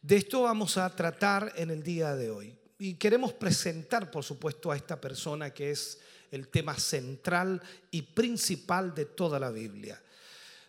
De 0.00 0.16
esto 0.16 0.42
vamos 0.42 0.78
a 0.78 0.88
tratar 0.96 1.52
en 1.56 1.70
el 1.70 1.82
día 1.82 2.14
de 2.14 2.30
hoy. 2.30 2.59
Y 2.80 2.94
queremos 2.94 3.34
presentar, 3.34 4.10
por 4.10 4.24
supuesto, 4.24 4.72
a 4.72 4.76
esta 4.76 4.98
persona 4.98 5.50
que 5.50 5.70
es 5.70 6.00
el 6.30 6.48
tema 6.48 6.78
central 6.78 7.60
y 7.90 8.00
principal 8.00 8.94
de 8.94 9.04
toda 9.04 9.38
la 9.38 9.50
Biblia. 9.50 10.02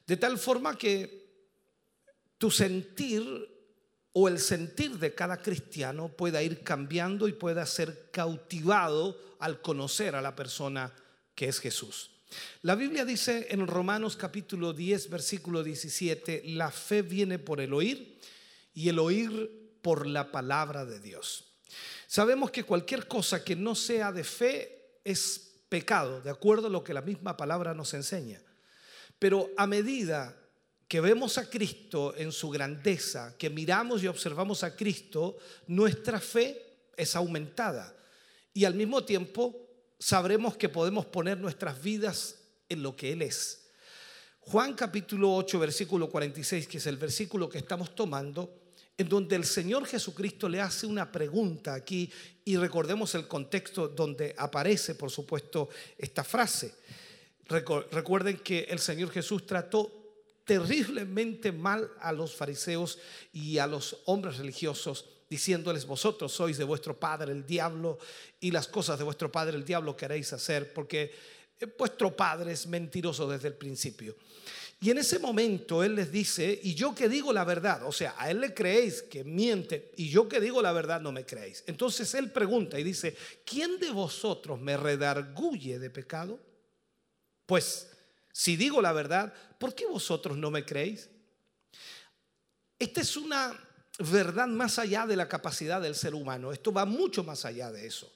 De 0.05 0.17
tal 0.17 0.37
forma 0.37 0.77
que 0.77 1.21
tu 2.37 2.51
sentir 2.51 3.23
o 4.11 4.27
el 4.27 4.39
sentir 4.39 4.99
de 4.99 5.15
cada 5.15 5.37
cristiano 5.37 6.09
pueda 6.09 6.43
ir 6.43 6.63
cambiando 6.63 7.29
y 7.29 7.31
pueda 7.31 7.65
ser 7.65 8.09
cautivado 8.11 9.17
al 9.39 9.61
conocer 9.61 10.13
a 10.13 10.21
la 10.21 10.35
persona 10.35 10.93
que 11.33 11.47
es 11.47 11.61
Jesús. 11.61 12.11
La 12.61 12.75
Biblia 12.75 13.05
dice 13.05 13.47
en 13.51 13.65
Romanos 13.67 14.17
capítulo 14.17 14.73
10, 14.73 15.09
versículo 15.09 15.63
17, 15.63 16.43
la 16.47 16.71
fe 16.71 17.03
viene 17.03 17.39
por 17.39 17.61
el 17.61 17.73
oír 17.73 18.19
y 18.73 18.89
el 18.89 18.99
oír 18.99 19.77
por 19.81 20.05
la 20.05 20.29
palabra 20.29 20.83
de 20.83 20.99
Dios. 20.99 21.50
Sabemos 22.11 22.51
que 22.51 22.65
cualquier 22.65 23.07
cosa 23.07 23.41
que 23.41 23.55
no 23.55 23.73
sea 23.73 24.11
de 24.11 24.25
fe 24.25 24.99
es 25.05 25.61
pecado, 25.69 26.19
de 26.19 26.29
acuerdo 26.29 26.67
a 26.67 26.69
lo 26.69 26.83
que 26.83 26.93
la 26.93 26.99
misma 26.99 27.37
palabra 27.37 27.73
nos 27.73 27.93
enseña. 27.93 28.41
Pero 29.17 29.49
a 29.55 29.65
medida 29.65 30.37
que 30.89 30.99
vemos 30.99 31.37
a 31.37 31.49
Cristo 31.49 32.13
en 32.17 32.33
su 32.33 32.49
grandeza, 32.49 33.37
que 33.37 33.49
miramos 33.49 34.03
y 34.03 34.07
observamos 34.07 34.61
a 34.65 34.75
Cristo, 34.75 35.37
nuestra 35.67 36.19
fe 36.19 36.89
es 36.97 37.15
aumentada. 37.15 37.95
Y 38.53 38.65
al 38.65 38.75
mismo 38.75 39.05
tiempo 39.05 39.69
sabremos 39.97 40.57
que 40.57 40.67
podemos 40.67 41.05
poner 41.05 41.37
nuestras 41.37 41.81
vidas 41.81 42.39
en 42.67 42.83
lo 42.83 42.93
que 42.93 43.13
Él 43.13 43.21
es. 43.21 43.69
Juan 44.41 44.73
capítulo 44.73 45.33
8, 45.33 45.59
versículo 45.59 46.09
46, 46.09 46.67
que 46.67 46.79
es 46.79 46.87
el 46.87 46.97
versículo 46.97 47.47
que 47.47 47.59
estamos 47.59 47.95
tomando, 47.95 48.60
en 49.01 49.09
donde 49.09 49.35
el 49.35 49.45
Señor 49.45 49.85
Jesucristo 49.85 50.47
le 50.47 50.61
hace 50.61 50.85
una 50.85 51.11
pregunta 51.11 51.73
aquí 51.73 52.09
y 52.45 52.55
recordemos 52.55 53.15
el 53.15 53.27
contexto 53.27 53.87
donde 53.87 54.35
aparece, 54.37 54.93
por 54.93 55.09
supuesto, 55.09 55.69
esta 55.97 56.23
frase. 56.23 56.75
Recuerden 57.47 58.37
que 58.37 58.67
el 58.69 58.79
Señor 58.79 59.09
Jesús 59.09 59.45
trató 59.45 59.91
terriblemente 60.45 61.51
mal 61.51 61.89
a 61.99 62.11
los 62.11 62.35
fariseos 62.35 62.99
y 63.33 63.57
a 63.57 63.65
los 63.65 63.97
hombres 64.05 64.37
religiosos, 64.37 65.05
diciéndoles, 65.29 65.85
vosotros 65.85 66.31
sois 66.31 66.57
de 66.57 66.63
vuestro 66.63 66.99
padre 66.99 67.31
el 67.31 67.45
diablo 67.45 67.97
y 68.39 68.51
las 68.51 68.67
cosas 68.67 68.99
de 68.99 69.03
vuestro 69.03 69.31
padre 69.31 69.57
el 69.57 69.65
diablo 69.65 69.97
queréis 69.97 70.31
hacer, 70.31 70.73
porque 70.73 71.11
vuestro 71.77 72.15
padre 72.15 72.51
es 72.51 72.67
mentiroso 72.67 73.27
desde 73.27 73.47
el 73.47 73.55
principio. 73.55 74.15
Y 74.83 74.89
en 74.89 74.97
ese 74.97 75.19
momento 75.19 75.83
Él 75.83 75.93
les 75.93 76.11
dice, 76.11 76.59
y 76.63 76.73
yo 76.73 76.95
que 76.95 77.07
digo 77.07 77.31
la 77.31 77.43
verdad, 77.43 77.83
o 77.85 77.91
sea, 77.91 78.15
a 78.17 78.31
Él 78.31 78.41
le 78.41 78.51
creéis 78.51 79.03
que 79.03 79.23
miente, 79.23 79.91
y 79.95 80.09
yo 80.09 80.27
que 80.27 80.41
digo 80.41 80.59
la 80.59 80.71
verdad 80.71 80.99
no 80.99 81.11
me 81.11 81.23
creéis. 81.23 81.63
Entonces 81.67 82.11
Él 82.15 82.31
pregunta 82.31 82.79
y 82.79 82.83
dice, 82.83 83.15
¿quién 83.45 83.79
de 83.79 83.91
vosotros 83.91 84.59
me 84.59 84.75
redarguye 84.75 85.77
de 85.77 85.91
pecado? 85.91 86.39
Pues 87.45 87.91
si 88.33 88.55
digo 88.55 88.81
la 88.81 88.91
verdad, 88.91 89.31
¿por 89.59 89.75
qué 89.75 89.85
vosotros 89.85 90.35
no 90.35 90.49
me 90.49 90.65
creéis? 90.65 91.11
Esta 92.79 93.01
es 93.01 93.15
una 93.15 93.53
verdad 93.99 94.47
más 94.47 94.79
allá 94.79 95.05
de 95.05 95.15
la 95.15 95.29
capacidad 95.29 95.79
del 95.79 95.93
ser 95.93 96.15
humano, 96.15 96.51
esto 96.51 96.73
va 96.73 96.85
mucho 96.85 97.23
más 97.23 97.45
allá 97.45 97.71
de 97.71 97.85
eso. 97.85 98.11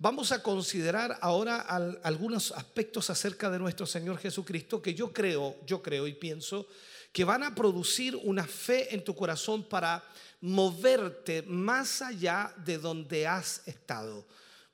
Vamos 0.00 0.30
a 0.30 0.44
considerar 0.44 1.18
ahora 1.20 1.58
algunos 2.04 2.52
aspectos 2.52 3.10
acerca 3.10 3.50
de 3.50 3.58
nuestro 3.58 3.84
Señor 3.84 4.18
Jesucristo 4.18 4.80
que 4.80 4.94
yo 4.94 5.12
creo, 5.12 5.56
yo 5.66 5.82
creo 5.82 6.06
y 6.06 6.12
pienso 6.12 6.68
que 7.12 7.24
van 7.24 7.42
a 7.42 7.52
producir 7.52 8.14
una 8.14 8.46
fe 8.46 8.94
en 8.94 9.02
tu 9.02 9.16
corazón 9.16 9.68
para 9.68 10.04
moverte 10.40 11.42
más 11.42 12.00
allá 12.00 12.54
de 12.64 12.78
donde 12.78 13.26
has 13.26 13.66
estado, 13.66 14.24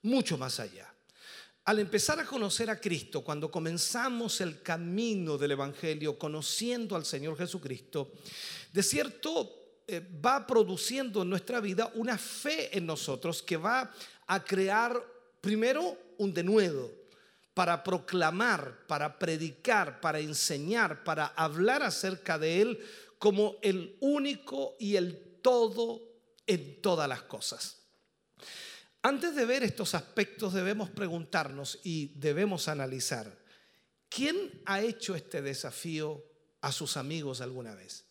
mucho 0.02 0.36
más 0.36 0.60
allá. 0.60 0.92
Al 1.64 1.78
empezar 1.78 2.20
a 2.20 2.26
conocer 2.26 2.68
a 2.68 2.78
Cristo, 2.78 3.22
cuando 3.22 3.50
comenzamos 3.50 4.42
el 4.42 4.60
camino 4.60 5.38
del 5.38 5.52
Evangelio, 5.52 6.18
conociendo 6.18 6.96
al 6.96 7.06
Señor 7.06 7.38
Jesucristo, 7.38 8.12
de 8.74 8.82
cierto 8.82 9.80
eh, 9.86 10.06
va 10.22 10.46
produciendo 10.46 11.22
en 11.22 11.30
nuestra 11.30 11.60
vida 11.60 11.90
una 11.94 12.18
fe 12.18 12.76
en 12.76 12.84
nosotros 12.84 13.42
que 13.42 13.56
va 13.56 13.90
a 14.26 14.44
crear 14.44 15.13
primero 15.44 15.98
un 16.16 16.32
denuedo, 16.32 16.90
para 17.52 17.84
proclamar, 17.84 18.86
para 18.86 19.18
predicar, 19.18 20.00
para 20.00 20.18
enseñar, 20.18 21.04
para 21.04 21.26
hablar 21.26 21.82
acerca 21.82 22.38
de 22.38 22.62
Él 22.62 22.80
como 23.18 23.56
el 23.60 23.96
único 24.00 24.74
y 24.80 24.96
el 24.96 25.38
todo 25.42 26.00
en 26.46 26.80
todas 26.80 27.08
las 27.08 27.22
cosas. 27.22 27.82
Antes 29.02 29.36
de 29.36 29.44
ver 29.44 29.62
estos 29.62 29.94
aspectos 29.94 30.54
debemos 30.54 30.88
preguntarnos 30.88 31.78
y 31.84 32.18
debemos 32.18 32.66
analizar, 32.68 33.38
¿quién 34.08 34.62
ha 34.64 34.80
hecho 34.80 35.14
este 35.14 35.42
desafío 35.42 36.24
a 36.62 36.72
sus 36.72 36.96
amigos 36.96 37.42
alguna 37.42 37.74
vez? 37.74 38.06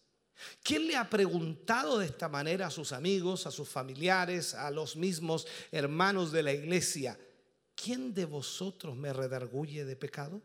¿Quién 0.61 0.87
le 0.87 0.95
ha 0.95 1.09
preguntado 1.09 1.99
de 1.99 2.05
esta 2.05 2.29
manera 2.29 2.67
a 2.67 2.71
sus 2.71 2.91
amigos, 2.91 3.47
a 3.47 3.51
sus 3.51 3.67
familiares, 3.67 4.53
a 4.53 4.71
los 4.71 4.95
mismos 4.95 5.47
hermanos 5.71 6.31
de 6.31 6.43
la 6.43 6.53
iglesia? 6.53 7.17
¿Quién 7.83 8.13
de 8.13 8.23
vosotros 8.23 8.95
me 8.95 9.11
redarguye 9.11 9.83
de 9.83 9.97
pecado? 9.97 10.41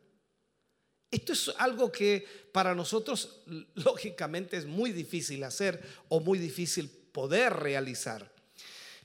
Esto 1.09 1.32
es 1.32 1.53
algo 1.59 1.93
que 1.93 2.26
para 2.51 2.74
nosotros 2.74 3.43
lógicamente 3.76 4.57
es 4.57 4.66
muy 4.66 4.91
difícil 4.91 5.45
hacer 5.45 5.80
o 6.09 6.18
muy 6.18 6.39
difícil 6.39 6.89
poder 6.89 7.53
realizar. 7.53 8.28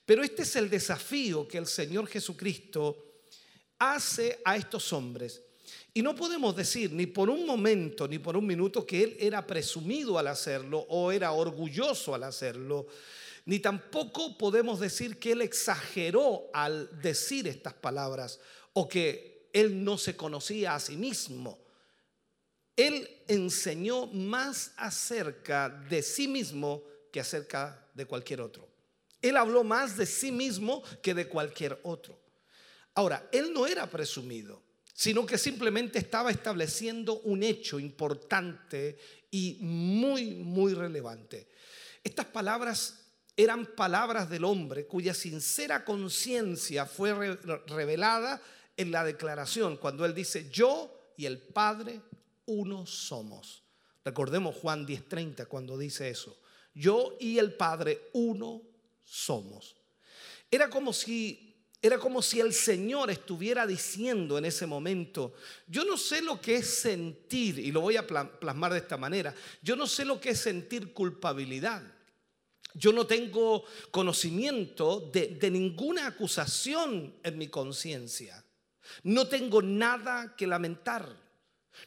Pero 0.04 0.24
este 0.24 0.42
es 0.42 0.56
el 0.56 0.68
desafío 0.68 1.48
que 1.48 1.60
el 1.60 1.68
Señor 1.68 2.08
Jesucristo 2.08 3.22
hace 3.78 4.42
a 4.44 4.58
estos 4.58 4.92
hombres. 4.94 5.42
Y 5.94 6.02
no 6.02 6.16
podemos 6.16 6.56
decir 6.56 6.92
ni 6.92 7.06
por 7.06 7.30
un 7.30 7.46
momento 7.46 8.08
ni 8.08 8.18
por 8.18 8.36
un 8.36 8.48
minuto 8.48 8.84
que 8.84 9.04
Él 9.04 9.18
era 9.20 9.46
presumido 9.46 10.18
al 10.18 10.28
hacerlo 10.28 10.80
o 10.90 11.12
era 11.12 11.32
orgulloso 11.34 12.16
al 12.16 12.24
hacerlo, 12.24 12.88
ni 13.46 13.60
tampoco 13.60 14.38
podemos 14.38 14.80
decir 14.80 15.20
que 15.20 15.34
Él 15.34 15.42
exageró 15.42 16.50
al 16.54 17.02
decir 17.02 17.48
estas 17.48 17.74
palabras 17.74 18.40
o 18.74 18.88
que 18.88 19.50
Él 19.54 19.84
no 19.84 19.98
se 19.98 20.16
conocía 20.16 20.76
a 20.76 20.80
sí 20.80 20.96
mismo. 20.96 21.60
Él 22.76 23.08
enseñó 23.28 24.08
más 24.08 24.72
acerca 24.78 25.70
de 25.70 26.02
sí 26.02 26.28
mismo 26.28 26.84
que 27.12 27.20
acerca 27.20 27.88
de 27.94 28.06
cualquier 28.06 28.42
otro. 28.42 28.68
Él 29.22 29.38
habló 29.38 29.64
más 29.64 29.96
de 29.96 30.06
sí 30.06 30.32
mismo 30.32 30.84
que 31.02 31.14
de 31.14 31.28
cualquier 31.28 31.80
otro. 31.84 32.20
Ahora, 32.96 33.30
Él 33.32 33.54
no 33.54 33.68
era 33.68 33.90
presumido, 33.90 34.62
sino 34.94 35.26
que 35.26 35.38
simplemente 35.38 36.00
estaba 36.00 36.32
estableciendo 36.32 37.20
un 37.22 37.44
hecho 37.44 37.80
importante 37.80 38.98
y 39.32 39.58
muy, 39.62 40.36
muy 40.36 40.74
relevante. 40.74 41.48
Estas 42.04 42.26
palabras 42.26 43.03
eran 43.36 43.66
palabras 43.66 44.30
del 44.30 44.44
hombre 44.44 44.86
cuya 44.86 45.14
sincera 45.14 45.84
conciencia 45.86 46.86
fue 46.86 47.38
revelada 47.68 48.42
en 48.78 48.92
la 48.92 49.04
declaración, 49.04 49.78
cuando 49.78 50.06
él 50.06 50.14
dice, 50.14 50.50
yo 50.50 51.14
y 51.18 51.26
el 51.26 51.40
Padre 51.40 52.02
uno 52.46 52.86
somos. 52.86 53.64
Recordemos 54.04 54.56
Juan 54.56 54.86
10:30 54.86 55.48
cuando 55.48 55.78
dice 55.78 56.10
eso. 56.10 56.38
Yo 56.74 57.16
y 57.20 57.38
el 57.38 57.54
Padre 57.54 58.10
uno 58.14 58.62
somos. 59.04 59.76
Era 60.50 60.70
como 60.70 60.92
si 60.92 61.50
era 61.82 62.00
como 62.00 62.22
si 62.22 62.40
el 62.40 62.54
Señor 62.54 63.12
estuviera 63.12 63.68
diciendo 63.68 64.38
en 64.38 64.46
ese 64.46 64.66
momento, 64.66 65.34
yo 65.68 65.84
no 65.84 65.98
sé 65.98 66.22
lo 66.22 66.40
que 66.40 66.56
es 66.56 66.80
sentir, 66.80 67.60
y 67.60 67.74
lo 67.74 67.82
voy 67.82 67.98
a 67.98 68.08
plasmar 68.08 68.72
de 68.72 68.80
esta 68.80 68.96
manera, 68.96 69.36
yo 69.62 69.76
no 69.76 69.86
sé 69.86 70.06
lo 70.06 70.18
que 70.22 70.30
es 70.30 70.40
sentir 70.40 70.94
culpabilidad. 70.94 71.84
Yo 72.76 72.92
no 72.92 73.06
tengo 73.06 73.64
conocimiento 73.92 75.00
de, 75.12 75.28
de 75.28 75.52
ninguna 75.52 76.08
acusación 76.08 77.16
en 77.24 77.38
mi 77.38 77.48
conciencia. 77.48 78.44
No 79.04 79.28
tengo 79.28 79.62
nada 79.62 80.36
que 80.36 80.48
lamentar. 80.48 81.08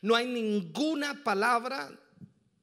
No 0.03 0.15
hay 0.15 0.27
ninguna 0.27 1.23
palabra 1.23 1.91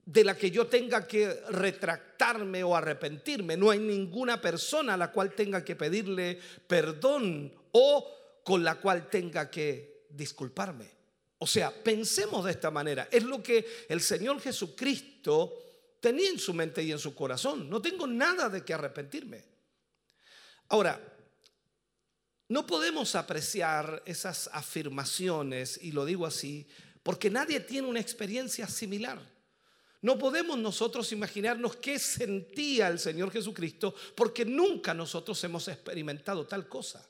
de 0.05 0.23
la 0.23 0.37
que 0.37 0.51
yo 0.51 0.67
tenga 0.67 1.07
que 1.07 1.33
retractarme 1.49 2.63
o 2.63 2.75
arrepentirme. 2.75 3.55
No 3.55 3.69
hay 3.69 3.79
ninguna 3.79 4.41
persona 4.41 4.95
a 4.95 4.97
la 4.97 5.11
cual 5.11 5.33
tenga 5.33 5.63
que 5.63 5.75
pedirle 5.75 6.39
perdón 6.67 7.53
o 7.71 8.41
con 8.43 8.63
la 8.63 8.75
cual 8.75 9.09
tenga 9.09 9.49
que 9.49 10.05
disculparme. 10.09 10.91
O 11.37 11.47
sea, 11.47 11.71
pensemos 11.71 12.45
de 12.45 12.51
esta 12.51 12.71
manera. 12.71 13.07
Es 13.11 13.23
lo 13.23 13.41
que 13.41 13.65
el 13.89 14.01
Señor 14.01 14.39
Jesucristo 14.39 15.53
tenía 16.03 16.29
en 16.29 16.37
su 16.37 16.53
mente 16.53 16.83
y 16.83 16.91
en 16.91 16.99
su 16.99 17.15
corazón. 17.15 17.69
No 17.69 17.81
tengo 17.81 18.05
nada 18.05 18.49
de 18.49 18.65
que 18.65 18.73
arrepentirme. 18.73 19.41
Ahora, 20.67 21.01
no 22.49 22.67
podemos 22.67 23.15
apreciar 23.15 24.03
esas 24.05 24.49
afirmaciones, 24.51 25.79
y 25.81 25.93
lo 25.93 26.03
digo 26.03 26.25
así, 26.25 26.67
porque 27.03 27.29
nadie 27.29 27.61
tiene 27.61 27.87
una 27.87 28.01
experiencia 28.01 28.67
similar. 28.67 29.17
No 30.01 30.19
podemos 30.19 30.57
nosotros 30.57 31.09
imaginarnos 31.13 31.77
qué 31.77 31.97
sentía 31.97 32.89
el 32.89 32.99
Señor 32.99 33.31
Jesucristo 33.31 33.95
porque 34.13 34.43
nunca 34.43 34.93
nosotros 34.93 35.41
hemos 35.45 35.69
experimentado 35.69 36.45
tal 36.45 36.67
cosa. 36.67 37.07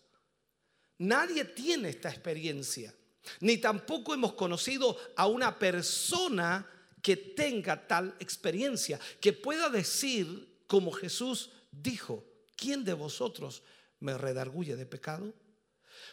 Nadie 0.99 1.45
tiene 1.45 1.89
esta 1.89 2.09
experiencia, 2.09 2.93
ni 3.39 3.57
tampoco 3.57 4.13
hemos 4.13 4.33
conocido 4.33 4.95
a 5.15 5.25
una 5.25 5.57
persona 5.57 6.69
que 7.03 7.17
tenga 7.17 7.85
tal 7.85 8.15
experiencia, 8.19 8.99
que 9.19 9.33
pueda 9.33 9.69
decir 9.69 10.63
como 10.67 10.91
Jesús 10.91 11.51
dijo, 11.69 12.23
¿quién 12.55 12.85
de 12.85 12.93
vosotros 12.93 13.61
me 13.99 14.17
redarguye 14.17 14.77
de 14.77 14.85
pecado? 14.85 15.33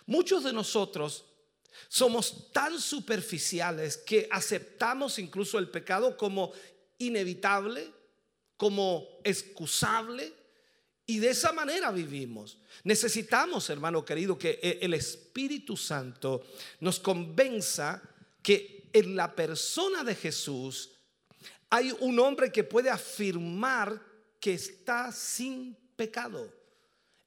Muchos 0.07 0.43
de 0.43 0.53
nosotros 0.53 1.25
somos 1.89 2.53
tan 2.53 2.81
superficiales 2.81 3.97
que 3.99 4.29
aceptamos 4.33 5.21
incluso 5.21 5.61
el 5.61 5.71
pecado 5.71 6.17
como 6.17 6.53
inevitable, 6.99 7.89
como 8.57 9.21
excusable, 9.23 10.35
y 11.07 11.19
de 11.19 11.31
esa 11.31 11.53
manera 11.53 11.93
vivimos. 11.93 12.59
Necesitamos, 12.85 13.71
hermano 13.71 14.05
querido, 14.05 14.37
que 14.37 14.59
e-, 14.63 14.79
el 14.83 14.95
Espíritu 14.95 15.77
Santo 15.77 16.45
nos 16.81 16.99
convenza 16.99 18.03
que 18.43 18.80
en 18.93 19.17
la 19.17 19.35
persona 19.35 20.05
de 20.05 20.15
Jesús 20.15 20.91
hay 21.69 21.95
un 22.01 22.19
hombre 22.19 22.51
que 22.51 22.65
puede 22.65 22.91
afirmar 22.91 24.01
que 24.41 24.55
está 24.55 25.13
sin 25.13 25.77
pecado. 25.97 26.53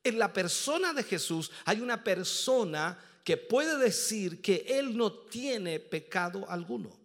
En 0.04 0.20
la 0.20 0.34
persona 0.34 0.94
de 0.94 1.04
Jesús 1.04 1.50
hay 1.66 1.80
una 1.80 2.04
persona 2.04 3.00
que 3.24 3.38
puede 3.38 3.78
decir 3.78 4.42
que 4.42 4.66
él 4.68 4.98
no 4.98 5.14
tiene 5.14 5.80
pecado 5.80 6.46
alguno. 6.50 7.00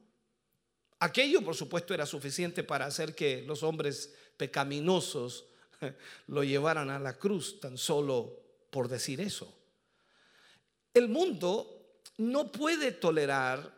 Aquello, 0.98 1.42
por 1.42 1.54
supuesto, 1.54 1.94
era 1.94 2.06
suficiente 2.06 2.64
para 2.64 2.86
hacer 2.86 3.14
que 3.14 3.42
los 3.42 3.62
hombres 3.62 4.12
pecaminosos 4.36 5.46
lo 6.26 6.42
llevaran 6.42 6.90
a 6.90 6.98
la 6.98 7.16
cruz, 7.16 7.60
tan 7.60 7.78
solo 7.78 8.36
por 8.70 8.88
decir 8.88 9.20
eso. 9.20 9.54
El 10.92 11.08
mundo 11.08 12.00
no 12.16 12.50
puede 12.50 12.90
tolerar 12.90 13.77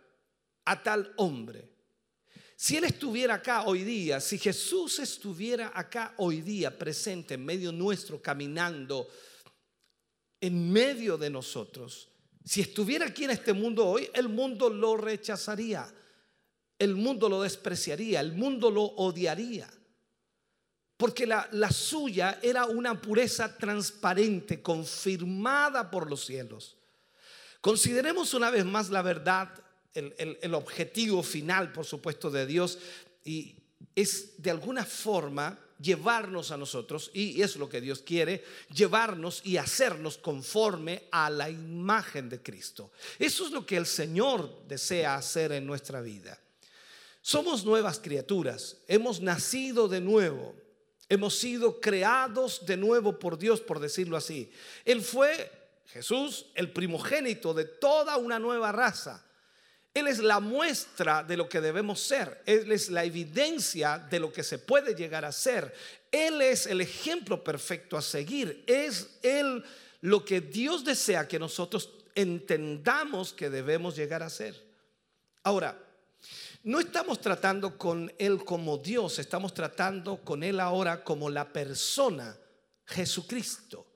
a 0.71 0.81
tal 0.81 1.13
hombre. 1.17 1.69
Si 2.55 2.77
él 2.77 2.85
estuviera 2.85 3.35
acá 3.35 3.65
hoy 3.65 3.83
día, 3.83 4.21
si 4.21 4.39
Jesús 4.39 5.01
estuviera 5.01 5.73
acá 5.75 6.15
hoy 6.19 6.43
día 6.43 6.79
presente 6.79 7.35
en 7.35 7.45
medio 7.45 7.73
nuestro, 7.73 8.23
caminando 8.23 9.09
en 10.41 10.71
medio 10.71 11.19
de 11.19 11.29
nosotros, 11.29 12.09
si 12.45 12.61
estuviera 12.61 13.07
aquí 13.07 13.25
en 13.25 13.31
este 13.31 13.53
mundo 13.53 13.85
hoy, 13.85 14.09
el 14.15 14.29
mundo 14.29 14.71
lo 14.71 14.97
rechazaría, 14.97 15.93
el 16.79 16.95
mundo 16.95 17.29
lo 17.29 17.43
despreciaría, 17.43 18.21
el 18.21 18.33
mundo 18.33 18.71
lo 18.71 18.83
odiaría. 18.83 19.69
Porque 20.97 21.27
la, 21.27 21.49
suya 21.73 22.39
era 22.43 22.67
una 22.67 23.01
pureza 23.01 23.57
transparente, 23.57 24.63
confirmada 24.63 25.91
por 25.91 26.09
los 26.09 26.27
cielos. 26.27 26.77
Consideremos 27.61 28.35
una 28.35 28.51
vez 28.51 28.65
más 28.65 28.91
la 28.91 29.03
verdad, 29.03 29.51
el, 29.95 30.55
objetivo 30.55 31.23
final, 31.23 31.73
por 31.73 31.85
supuesto, 31.85 32.31
de 32.31 32.47
Dios, 32.47 32.79
y 33.25 33.57
es 33.95 34.41
de 34.43 34.51
alguna 34.51 34.85
forma 34.85 35.59
llevarnos 35.81 36.51
a 36.51 36.57
nosotros, 36.57 37.11
y 37.15 37.41
es 37.41 37.57
lo 37.57 37.69
que 37.69 37.81
Dios 37.81 38.03
quiere, 38.03 38.45
llevarnos 38.75 39.41
y 39.45 39.57
hacernos 39.57 40.19
conforme 40.19 41.05
a 41.11 41.31
la 41.31 41.49
imagen 41.49 42.29
de 42.29 42.43
Cristo. 42.43 42.93
Eso 43.19 43.47
es 43.47 43.53
lo 43.53 43.65
que 43.65 43.77
el 43.77 43.87
Señor 43.87 44.67
desea 44.69 45.15
hacer 45.15 45.53
en 45.53 45.67
nuestra 45.67 46.01
vida. 46.01 46.39
Somos 47.23 47.65
nuevas 47.65 47.99
criaturas, 47.99 48.79
hemos 48.89 49.21
nacido 49.21 49.89
de 49.89 50.01
nuevo, 50.01 50.55
hemos 51.09 51.37
sido 51.39 51.81
creados 51.81 52.65
de 52.67 52.77
nuevo 52.77 53.19
por 53.19 53.39
Dios, 53.39 53.61
por 53.61 53.79
decirlo 53.81 54.17
así. 54.17 54.51
Él 54.85 55.03
fue, 55.03 55.51
Jesús, 55.87 56.47
el 56.55 56.73
primogénito 56.73 57.53
de 57.53 57.65
toda 57.65 58.17
una 58.17 58.39
nueva 58.39 58.71
raza 58.71 59.25
él 59.93 60.07
es 60.07 60.21
la 60.21 60.39
muestra 60.39 61.25
de 61.25 61.37
lo 61.37 61.49
que 61.49 61.61
debemos 61.61 62.01
ser. 62.01 62.43
Él 62.47 62.71
es 62.71 62.91
la 62.91 63.05
evidencia 63.05 63.99
de 63.99 64.21
lo 64.21 64.33
que 64.33 64.45
se 64.45 64.59
puede 64.59 64.95
llegar 64.95 65.25
a 65.25 65.33
ser. 65.33 65.75
Él 66.13 66.41
es 66.43 66.67
el 66.67 66.81
ejemplo 66.81 67.43
perfecto 67.43 67.97
a 67.97 68.03
seguir. 68.03 68.63
Es 68.69 69.19
Él 69.23 69.65
lo 70.01 70.25
que 70.25 70.41
Dios 70.41 70.85
desea 70.85 71.27
que 71.27 71.41
nosotros 71.41 71.91
entendamos 72.15 73.33
que 73.33 73.51
debemos 73.51 73.97
llegar 73.97 74.23
a 74.23 74.31
ser. 74.31 74.55
Ahora, 75.43 75.77
no 76.63 76.79
estamos 76.79 77.21
tratando 77.21 77.77
con 77.77 78.13
Él 78.19 78.45
como 78.45 78.79
Dios, 78.79 79.19
estamos 79.19 79.55
tratando 79.55 80.19
con 80.19 80.45
Él 80.45 80.61
ahora 80.61 81.03
como 81.03 81.29
la 81.31 81.53
persona 81.53 82.37
Jesucristo. 82.87 83.90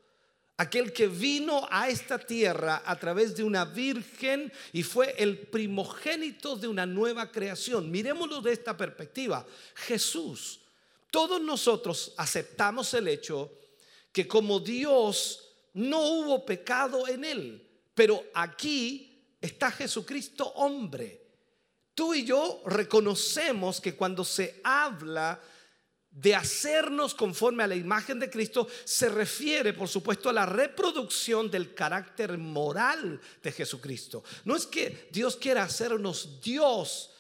Aquel 0.57 0.93
que 0.93 1.09
vino 1.09 1.67
a 1.69 1.89
esta 1.89 2.17
tierra 2.17 2.83
a 2.87 2.97
través 2.97 3.35
de 3.35 3.43
una 3.43 3.65
virgen 3.65 4.53
y 4.73 4.85
fue 4.85 5.15
el 5.19 5.39
primogénito 5.39 6.55
de 6.55 6.69
una 6.69 6.87
nueva 6.87 7.33
creación. 7.33 7.91
Miremoslo 7.91 8.41
de 8.41 8.53
esta 8.53 8.77
perspectiva. 8.77 9.45
Jesús, 9.75 10.61
todos 11.11 11.41
nosotros 11.41 12.13
aceptamos 12.17 12.95
el 12.95 13.09
hecho 13.09 13.51
que 14.13 14.29
como 14.29 14.61
Dios 14.61 15.45
no 15.75 16.01
hubo 16.03 16.47
pecado 16.47 17.09
en 17.09 17.25
él, 17.25 17.67
pero 17.95 18.25
aquí 18.33 19.21
está 19.41 19.73
Jesucristo 19.73 20.47
hombre. 20.55 21.21
Tú 21.95 22.15
y 22.15 22.25
yo 22.25 22.63
reconocemos 22.67 23.81
que 23.81 23.95
cuando 23.95 24.25
se 24.25 24.61
habla 24.63 25.41
de 26.15 26.33
hacernos 26.33 27.12
conforme 27.12 27.65
a 27.65 27.67
la 27.67 27.75
imagen 27.75 28.21
de 28.21 28.31
Cristo 28.31 28.69
se 28.85 29.09
refiere, 29.09 29.73
por 29.73 29.89
supuesto, 29.89 30.29
a 30.29 30.33
la 30.33 30.47
reproducción 30.47 31.51
del 31.51 31.75
carácter 31.75 32.39
moral 32.39 33.21
de 33.43 33.51
Jesucristo. 33.51 34.23
No 34.45 34.55
es 34.55 34.65
que 34.65 35.09
Dios 35.11 35.35
quiera 35.35 35.65
hacernos 35.65 36.41
Dios, 36.41 37.11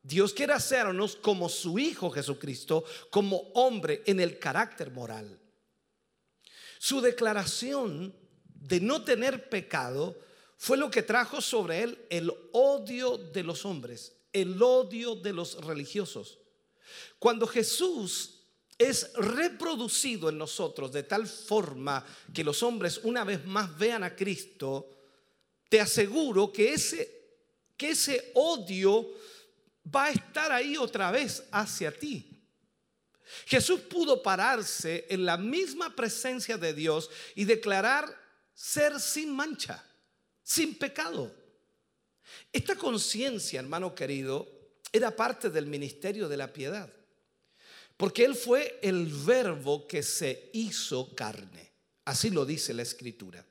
Dios 0.00 0.32
quiere 0.32 0.52
hacernos 0.52 1.16
como 1.16 1.48
su 1.48 1.80
Hijo 1.80 2.08
Jesucristo, 2.10 2.84
como 3.10 3.38
hombre 3.54 4.04
en 4.06 4.20
el 4.20 4.38
carácter 4.38 4.92
moral. 4.92 5.40
Su 6.78 7.00
declaración 7.00 8.14
de 8.44 8.80
no 8.80 9.02
tener 9.02 9.48
pecado 9.48 10.16
fue 10.56 10.76
lo 10.76 10.88
que 10.88 11.02
trajo 11.02 11.40
sobre 11.40 11.82
él 11.82 12.06
el 12.10 12.32
odio 12.52 13.18
de 13.18 13.42
los 13.42 13.64
hombres, 13.64 14.14
el 14.32 14.62
odio 14.62 15.16
de 15.16 15.32
los 15.32 15.64
religiosos. 15.64 16.38
Cuando 17.18 17.48
Jesús 17.48 18.35
es 18.78 19.12
reproducido 19.14 20.28
en 20.28 20.38
nosotros 20.38 20.92
de 20.92 21.02
tal 21.02 21.26
forma 21.26 22.04
que 22.34 22.44
los 22.44 22.62
hombres 22.62 23.00
una 23.02 23.24
vez 23.24 23.44
más 23.46 23.76
vean 23.78 24.04
a 24.04 24.14
Cristo, 24.14 24.90
te 25.68 25.80
aseguro 25.80 26.52
que 26.52 26.74
ese, 26.74 27.26
que 27.76 27.90
ese 27.90 28.32
odio 28.34 29.08
va 29.94 30.06
a 30.06 30.10
estar 30.10 30.52
ahí 30.52 30.76
otra 30.76 31.10
vez 31.10 31.44
hacia 31.50 31.90
ti. 31.90 32.32
Jesús 33.46 33.80
pudo 33.80 34.22
pararse 34.22 35.06
en 35.08 35.24
la 35.24 35.36
misma 35.36 35.94
presencia 35.94 36.56
de 36.58 36.72
Dios 36.74 37.10
y 37.34 37.44
declarar 37.44 38.06
ser 38.54 39.00
sin 39.00 39.34
mancha, 39.34 39.84
sin 40.42 40.78
pecado. 40.78 41.34
Esta 42.52 42.76
conciencia, 42.76 43.60
hermano 43.60 43.94
querido, 43.94 44.48
era 44.92 45.14
parte 45.14 45.50
del 45.50 45.66
ministerio 45.66 46.28
de 46.28 46.36
la 46.36 46.52
piedad. 46.52 46.92
Porque 47.96 48.24
Él 48.24 48.34
fue 48.34 48.78
el 48.82 49.06
verbo 49.06 49.86
que 49.86 50.02
se 50.02 50.50
hizo 50.52 51.14
carne. 51.14 51.72
Así 52.04 52.30
lo 52.30 52.44
dice 52.44 52.74
la 52.74 52.82
escritura. 52.82 53.44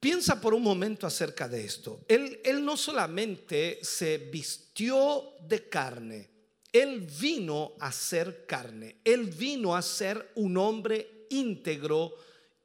Piensa 0.00 0.40
por 0.40 0.52
un 0.52 0.62
momento 0.62 1.06
acerca 1.06 1.48
de 1.48 1.64
esto. 1.64 2.04
Él, 2.08 2.40
él 2.44 2.64
no 2.64 2.76
solamente 2.76 3.78
se 3.82 4.18
vistió 4.18 5.32
de 5.48 5.68
carne, 5.68 6.28
Él 6.72 7.00
vino 7.00 7.72
a 7.80 7.90
ser 7.90 8.44
carne. 8.46 8.98
Él 9.04 9.24
vino 9.26 9.74
a 9.74 9.80
ser 9.80 10.32
un 10.34 10.56
hombre 10.58 11.26
íntegro 11.30 12.14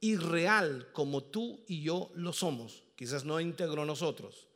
y 0.00 0.16
real 0.16 0.88
como 0.92 1.22
tú 1.24 1.64
y 1.66 1.82
yo 1.82 2.10
lo 2.14 2.32
somos. 2.32 2.82
Quizás 2.96 3.24
no 3.24 3.40
íntegro 3.40 3.86
nosotros, 3.86 4.48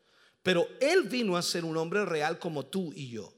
pero 0.42 0.68
Él 0.80 1.04
vino 1.04 1.36
a 1.36 1.42
ser 1.42 1.64
un 1.64 1.76
hombre 1.76 2.04
real 2.04 2.38
como 2.38 2.66
tú 2.66 2.92
y 2.94 3.08
yo. 3.08 3.32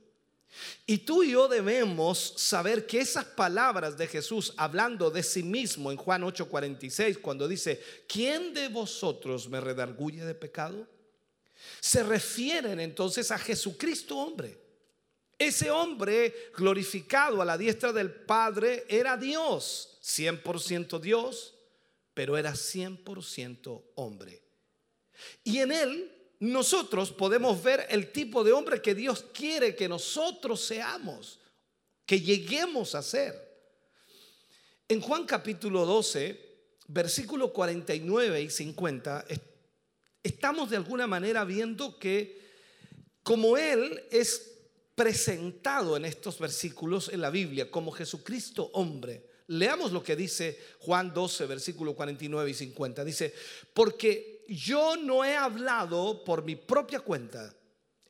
Y 0.86 0.98
tú 0.98 1.22
y 1.22 1.32
yo 1.32 1.48
debemos 1.48 2.34
saber 2.36 2.86
que 2.86 3.00
esas 3.00 3.24
palabras 3.24 3.96
de 3.96 4.06
Jesús 4.06 4.54
hablando 4.56 5.10
de 5.10 5.22
sí 5.22 5.42
mismo 5.42 5.90
en 5.90 5.96
Juan 5.96 6.22
8:46, 6.22 7.20
cuando 7.20 7.48
dice, 7.48 7.82
¿quién 8.08 8.54
de 8.54 8.68
vosotros 8.68 9.48
me 9.48 9.60
redarguye 9.60 10.24
de 10.24 10.34
pecado? 10.34 10.86
Se 11.80 12.02
refieren 12.02 12.80
entonces 12.80 13.30
a 13.30 13.38
Jesucristo 13.38 14.16
hombre. 14.16 14.58
Ese 15.38 15.70
hombre 15.70 16.50
glorificado 16.56 17.42
a 17.42 17.44
la 17.44 17.58
diestra 17.58 17.92
del 17.92 18.10
Padre 18.10 18.86
era 18.88 19.16
Dios, 19.16 19.98
100% 20.02 20.98
Dios, 20.98 21.54
pero 22.14 22.38
era 22.38 22.52
100% 22.52 23.82
hombre. 23.96 24.42
Y 25.44 25.58
en 25.58 25.72
él 25.72 26.15
nosotros 26.40 27.12
podemos 27.12 27.62
ver 27.62 27.86
el 27.88 28.12
tipo 28.12 28.44
de 28.44 28.52
hombre 28.52 28.82
que 28.82 28.94
Dios 28.94 29.24
quiere 29.32 29.74
que 29.74 29.88
nosotros 29.88 30.60
seamos, 30.60 31.38
que 32.04 32.20
lleguemos 32.20 32.94
a 32.94 33.02
ser. 33.02 33.46
En 34.88 35.00
Juan 35.00 35.24
capítulo 35.24 35.86
12, 35.86 36.38
versículo 36.88 37.52
49 37.52 38.42
y 38.42 38.50
50, 38.50 39.24
estamos 40.22 40.70
de 40.70 40.76
alguna 40.76 41.06
manera 41.06 41.44
viendo 41.44 41.98
que 41.98 42.40
como 43.22 43.56
Él 43.56 44.04
es 44.10 44.52
presentado 44.94 45.96
en 45.96 46.04
estos 46.04 46.38
versículos 46.38 47.08
en 47.08 47.20
la 47.20 47.30
Biblia 47.30 47.70
como 47.70 47.90
Jesucristo 47.90 48.70
hombre, 48.74 49.26
leamos 49.48 49.92
lo 49.92 50.02
que 50.02 50.16
dice 50.16 50.58
Juan 50.80 51.12
12, 51.12 51.46
versículo 51.46 51.94
49 51.94 52.50
y 52.50 52.54
50. 52.54 53.04
Dice, 53.04 53.34
porque 53.74 54.35
yo 54.48 54.96
no 54.96 55.24
he 55.24 55.36
hablado 55.36 56.24
por 56.24 56.44
mi 56.44 56.56
propia 56.56 57.00
cuenta. 57.00 57.54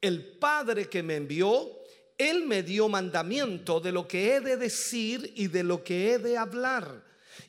El 0.00 0.38
Padre 0.38 0.88
que 0.88 1.02
me 1.02 1.16
envió, 1.16 1.70
Él 2.18 2.44
me 2.44 2.62
dio 2.62 2.88
mandamiento 2.88 3.80
de 3.80 3.92
lo 3.92 4.06
que 4.06 4.34
he 4.34 4.40
de 4.40 4.56
decir 4.56 5.32
y 5.36 5.48
de 5.48 5.62
lo 5.62 5.82
que 5.82 6.12
he 6.12 6.18
de 6.18 6.36
hablar. 6.36 7.04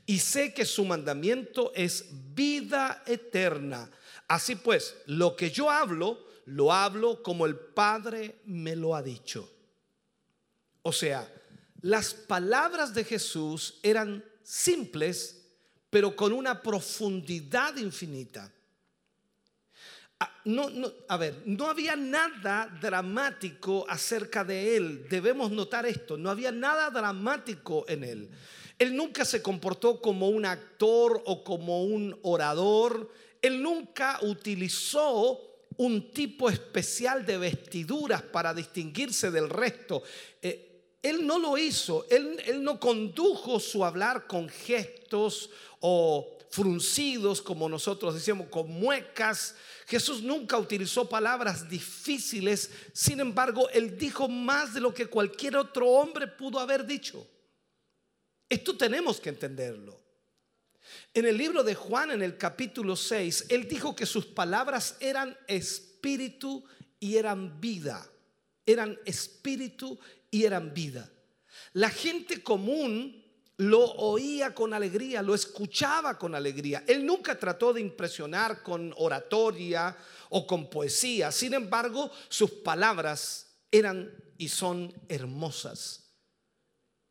Y 0.06 0.20
sé 0.20 0.54
que 0.54 0.66
su 0.66 0.86
mandamiento 0.86 1.72
es 1.76 2.06
vida 2.34 3.04
eterna. 3.06 3.90
Así 4.28 4.56
pues, 4.56 4.96
lo 5.06 5.36
que 5.36 5.52
yo 5.52 5.70
hablo, 5.70 6.26
lo 6.46 6.72
hablo 6.72 7.22
como 7.22 7.46
el 7.46 7.56
Padre 7.56 8.40
me 8.46 8.76
lo 8.76 8.96
ha 8.96 9.04
dicho. 9.04 9.50
O 10.82 10.94
sea, 10.94 11.30
las 11.82 12.14
palabras 12.14 12.94
de 12.94 13.04
Jesús 13.04 13.80
eran 13.84 14.24
simples, 14.44 15.46
pero 15.90 16.16
con 16.16 16.32
una 16.32 16.62
profundidad 16.62 17.76
infinita. 17.78 18.52
Ah, 20.20 20.42
no, 20.46 20.70
no, 20.70 20.92
a 21.08 21.18
ver, 21.18 21.44
no 21.46 21.68
había 21.68 21.96
nada 21.96 22.76
dramático 22.82 23.86
acerca 23.88 24.44
de 24.44 24.76
él. 24.76 25.08
Debemos 25.10 25.52
notar 25.52 25.86
esto, 25.86 26.18
no 26.18 26.30
había 26.30 26.52
nada 26.52 26.90
dramático 26.90 27.86
en 27.88 28.04
él. 28.04 28.30
Él 28.80 28.96
nunca 28.96 29.26
se 29.26 29.42
comportó 29.42 30.02
como 30.02 30.30
un 30.30 30.46
actor 30.46 31.22
o 31.26 31.44
como 31.44 31.84
un 31.84 32.18
orador. 32.24 33.12
Él 33.42 33.62
nunca 33.62 34.20
utilizó 34.22 35.40
un 35.78 36.12
tipo 36.12 36.50
especial 36.50 37.26
de 37.26 37.38
vestiduras 37.38 38.22
para 38.24 38.54
distinguirse 38.54 39.30
del 39.30 39.50
resto. 39.50 40.02
Eh, 40.42 40.98
él 41.02 41.26
no 41.26 41.38
lo 41.38 41.58
hizo, 41.58 42.06
él, 42.10 42.42
él 42.46 42.64
no 42.64 42.80
condujo 42.80 43.60
su 43.60 43.86
hablar 43.86 44.26
con 44.28 44.50
gestos 44.50 45.52
o 45.80 46.38
fruncidos, 46.50 47.42
como 47.42 47.70
nosotros 47.70 48.16
decíamos, 48.16 48.48
con 48.48 48.70
muecas. 48.70 49.56
Jesús 49.88 50.22
nunca 50.22 50.58
utilizó 50.58 51.08
palabras 51.08 51.70
difíciles, 51.70 52.70
sin 52.92 53.22
embargo, 53.22 53.70
él 53.70 53.98
dijo 53.98 54.28
más 54.28 54.74
de 54.74 54.82
lo 54.82 54.94
que 54.94 55.06
cualquier 55.06 55.56
otro 55.56 55.88
hombre 55.88 56.28
pudo 56.28 56.60
haber 56.60 56.86
dicho. 56.86 57.26
Esto 58.50 58.76
tenemos 58.76 59.22
que 59.22 59.30
entenderlo. 59.30 59.98
En 61.14 61.26
el 61.26 61.38
libro 61.38 61.64
de 61.64 61.74
Juan, 61.74 62.12
en 62.12 62.22
el 62.22 62.38
capítulo 62.38 62.98
6, 62.98 63.46
él 63.48 63.70
dijo 63.70 63.96
que 63.96 64.06
sus 64.06 64.26
palabras 64.26 64.98
eran 65.00 65.38
espíritu 65.48 66.66
y 67.00 67.16
eran 67.16 67.62
vida. 67.62 68.10
Eran 68.66 69.00
espíritu 69.06 69.98
y 70.30 70.44
eran 70.44 70.74
vida. 70.74 71.10
La 71.72 71.90
gente 71.90 72.44
común 72.44 73.24
lo 73.58 73.80
oía 73.80 74.54
con 74.54 74.74
alegría, 74.74 75.24
lo 75.24 75.34
escuchaba 75.34 76.18
con 76.18 76.36
alegría. 76.36 76.84
Él 76.88 77.06
nunca 77.06 77.40
trató 77.40 77.74
de 77.74 77.82
impresionar 77.82 78.62
con 78.62 78.94
oratoria 78.98 79.98
o 80.30 80.46
con 80.46 80.70
poesía. 80.70 81.32
Sin 81.32 81.56
embargo, 81.56 82.12
sus 82.30 82.52
palabras 82.52 83.48
eran 83.72 84.14
y 84.38 84.50
son 84.50 84.94
hermosas. 85.10 86.04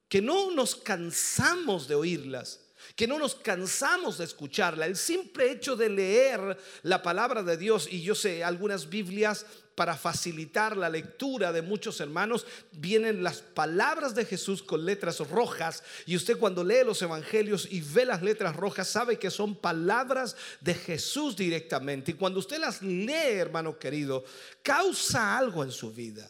Que 0.08 0.22
no 0.22 0.52
nos 0.52 0.76
cansamos 0.76 1.88
de 1.88 1.96
oírlas. 1.96 2.60
que 2.94 3.08
no 3.08 3.18
nos 3.18 3.34
cansamos 3.34 4.18
de 4.18 4.24
escucharla. 4.24 4.86
El 4.86 4.96
simple 4.96 5.50
hecho 5.50 5.74
de 5.74 5.88
leer 5.88 6.56
la 6.82 7.02
palabra 7.02 7.42
de 7.42 7.56
Dios, 7.56 7.88
y 7.90 8.02
yo 8.02 8.14
sé, 8.14 8.44
algunas 8.44 8.88
Biblias 8.88 9.44
para 9.76 9.94
facilitar 9.94 10.74
la 10.74 10.88
lectura 10.88 11.52
de 11.52 11.60
muchos 11.60 12.00
hermanos, 12.00 12.46
vienen 12.72 13.22
las 13.22 13.42
palabras 13.42 14.14
de 14.14 14.24
Jesús 14.24 14.62
con 14.62 14.86
letras 14.86 15.20
rojas. 15.20 15.82
Y 16.06 16.16
usted 16.16 16.38
cuando 16.38 16.64
lee 16.64 16.82
los 16.84 17.02
evangelios 17.02 17.68
y 17.70 17.82
ve 17.82 18.06
las 18.06 18.22
letras 18.22 18.56
rojas, 18.56 18.88
sabe 18.88 19.18
que 19.18 19.30
son 19.30 19.54
palabras 19.54 20.34
de 20.62 20.72
Jesús 20.74 21.36
directamente. 21.36 22.12
Y 22.12 22.14
cuando 22.14 22.40
usted 22.40 22.58
las 22.58 22.80
lee, 22.80 23.12
hermano 23.12 23.78
querido, 23.78 24.24
causa 24.62 25.36
algo 25.36 25.62
en 25.62 25.70
su 25.70 25.92
vida. 25.92 26.28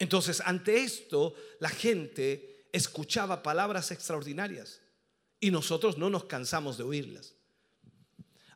Entonces, 0.00 0.42
ante 0.44 0.82
esto, 0.82 1.34
la 1.60 1.68
gente 1.68 2.66
escuchaba 2.72 3.44
palabras 3.44 3.92
extraordinarias 3.92 4.80
y 5.38 5.52
nosotros 5.52 5.96
no 5.98 6.10
nos 6.10 6.24
cansamos 6.24 6.76
de 6.78 6.82
oírlas. 6.82 7.36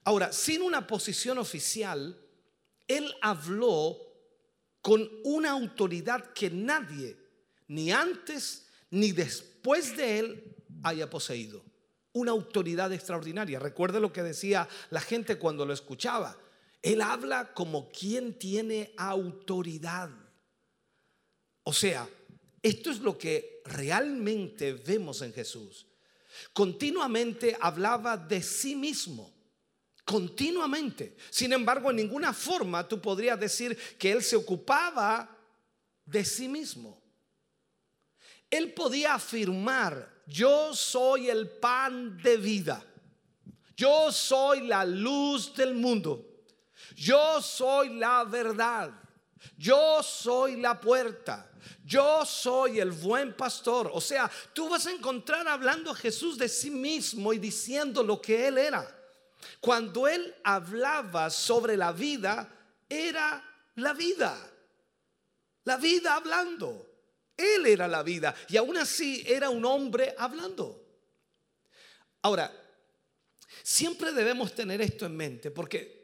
Ahora, 0.03 0.33
sin 0.33 0.62
una 0.62 0.89
posición 0.89 1.39
oficial, 1.39 2.18
él 2.91 3.14
habló 3.20 3.97
con 4.82 5.09
una 5.22 5.53
autoridad 5.53 6.32
que 6.32 6.51
nadie, 6.51 7.16
ni 7.68 7.93
antes 7.93 8.66
ni 8.91 9.12
después 9.12 9.97
de 9.97 10.18
él, 10.18 10.57
haya 10.82 11.09
poseído. 11.09 11.62
Una 12.12 12.32
autoridad 12.32 12.93
extraordinaria. 12.93 13.61
Recuerde 13.61 14.01
lo 14.01 14.12
que 14.12 14.24
decía 14.24 14.68
la 14.91 15.01
gente 15.01 15.38
cuando 15.38 15.64
lo 15.64 15.72
escuchaba. 15.72 16.36
Él 16.82 17.01
habla 17.01 17.55
como 17.55 17.93
quien 17.93 18.36
tiene 18.36 18.93
autoridad. 18.97 20.11
O 21.62 21.72
sea, 21.72 22.09
esto 22.61 22.91
es 22.91 22.99
lo 22.99 23.16
que 23.16 23.62
realmente 23.66 24.72
vemos 24.72 25.22
en 25.22 25.32
Jesús. 25.32 25.86
Continuamente 26.53 27.57
hablaba 27.61 28.16
de 28.16 28.43
sí 28.43 28.74
mismo 28.74 29.39
continuamente. 30.05 31.16
Sin 31.30 31.53
embargo, 31.53 31.90
en 31.90 31.96
ninguna 31.96 32.32
forma 32.32 32.86
tú 32.86 33.01
podrías 33.01 33.38
decir 33.38 33.76
que 33.98 34.12
él 34.12 34.22
se 34.22 34.36
ocupaba 34.36 35.36
de 36.05 36.24
sí 36.24 36.48
mismo. 36.48 37.01
Él 38.51 38.72
podía 38.72 39.14
afirmar, 39.14 40.22
yo 40.26 40.74
soy 40.74 41.30
el 41.30 41.48
pan 41.48 42.20
de 42.20 42.36
vida, 42.36 42.84
yo 43.76 44.11
soy 44.11 44.66
la 44.66 44.84
luz 44.84 45.55
del 45.55 45.74
mundo, 45.74 46.44
yo 46.96 47.40
soy 47.40 47.96
la 47.96 48.24
verdad, 48.24 48.90
yo 49.57 50.03
soy 50.03 50.61
la 50.61 50.80
puerta. 50.80 51.46
Yo 51.84 52.24
soy 52.24 52.80
el 52.80 52.92
buen 52.92 53.34
pastor. 53.34 53.90
O 53.92 54.01
sea, 54.01 54.30
tú 54.53 54.68
vas 54.68 54.86
a 54.86 54.92
encontrar 54.92 55.46
hablando 55.48 55.90
a 55.90 55.94
Jesús 55.94 56.38
de 56.38 56.48
sí 56.48 56.70
mismo 56.70 57.32
y 57.32 57.38
diciendo 57.38 58.03
lo 58.03 58.20
que 58.20 58.48
él 58.48 58.59
era. 58.59 58.99
Cuando 59.61 60.08
él 60.08 60.34
hablaba 60.42 61.28
sobre 61.30 61.76
la 61.76 61.92
vida, 61.92 62.48
era 62.88 63.44
la 63.76 63.92
vida. 63.92 64.50
La 65.64 65.76
vida 65.76 66.14
hablando. 66.16 66.86
Él 67.36 67.66
era 67.66 67.88
la 67.88 68.02
vida 68.02 68.34
y 68.48 68.56
aún 68.56 68.76
así 68.76 69.24
era 69.26 69.48
un 69.48 69.64
hombre 69.64 70.14
hablando. 70.18 70.84
Ahora, 72.22 72.52
siempre 73.62 74.12
debemos 74.12 74.54
tener 74.54 74.80
esto 74.82 75.06
en 75.06 75.16
mente 75.16 75.50
porque 75.50 76.00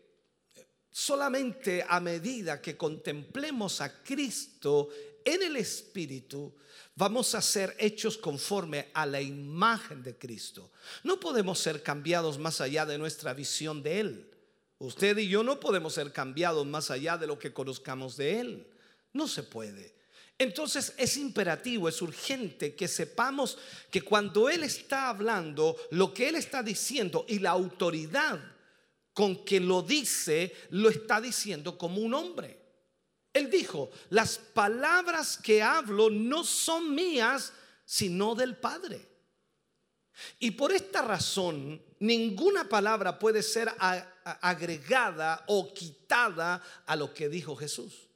solamente 0.90 1.84
a 1.86 2.00
medida 2.00 2.62
que 2.62 2.76
contemplemos 2.76 3.82
a 3.82 4.02
Cristo 4.02 4.88
en 5.22 5.42
el 5.42 5.56
Espíritu, 5.56 6.54
vamos 6.96 7.34
a 7.34 7.42
ser 7.42 7.76
hechos 7.78 8.16
conforme 8.16 8.88
a 8.94 9.06
la 9.06 9.20
imagen 9.20 10.02
de 10.02 10.16
Cristo. 10.16 10.72
No 11.04 11.20
podemos 11.20 11.58
ser 11.58 11.82
cambiados 11.82 12.38
más 12.38 12.60
allá 12.60 12.84
de 12.84 12.98
nuestra 12.98 13.34
visión 13.34 13.82
de 13.82 14.00
Él. 14.00 14.30
Usted 14.78 15.16
y 15.18 15.28
yo 15.28 15.42
no 15.42 15.60
podemos 15.60 15.94
ser 15.94 16.12
cambiados 16.12 16.66
más 16.66 16.90
allá 16.90 17.16
de 17.16 17.26
lo 17.26 17.38
que 17.38 17.52
conozcamos 17.52 18.16
de 18.16 18.40
Él. 18.40 18.66
No 19.12 19.28
se 19.28 19.42
puede. 19.42 19.94
Entonces 20.38 20.92
es 20.98 21.16
imperativo, 21.16 21.88
es 21.88 22.02
urgente 22.02 22.74
que 22.74 22.88
sepamos 22.88 23.56
que 23.90 24.02
cuando 24.02 24.50
Él 24.50 24.64
está 24.64 25.08
hablando, 25.08 25.76
lo 25.90 26.12
que 26.12 26.28
Él 26.28 26.34
está 26.34 26.62
diciendo 26.62 27.24
y 27.28 27.38
la 27.38 27.50
autoridad 27.50 28.40
con 29.14 29.44
que 29.44 29.60
lo 29.60 29.80
dice, 29.80 30.54
lo 30.70 30.90
está 30.90 31.22
diciendo 31.22 31.78
como 31.78 32.02
un 32.02 32.12
hombre. 32.12 32.65
Él 33.36 33.50
dijo, 33.50 33.90
las 34.08 34.38
palabras 34.38 35.36
que 35.36 35.62
hablo 35.62 36.08
no 36.08 36.42
son 36.42 36.94
mías, 36.94 37.52
sino 37.84 38.34
del 38.34 38.56
Padre. 38.56 39.06
Y 40.38 40.52
por 40.52 40.72
esta 40.72 41.02
razón, 41.02 41.82
ninguna 41.98 42.66
palabra 42.66 43.18
puede 43.18 43.42
ser 43.42 43.70
agregada 44.40 45.44
o 45.48 45.74
quitada 45.74 46.62
a 46.86 46.96
lo 46.96 47.12
que 47.12 47.28
dijo 47.28 47.54
Jesús. 47.56 48.08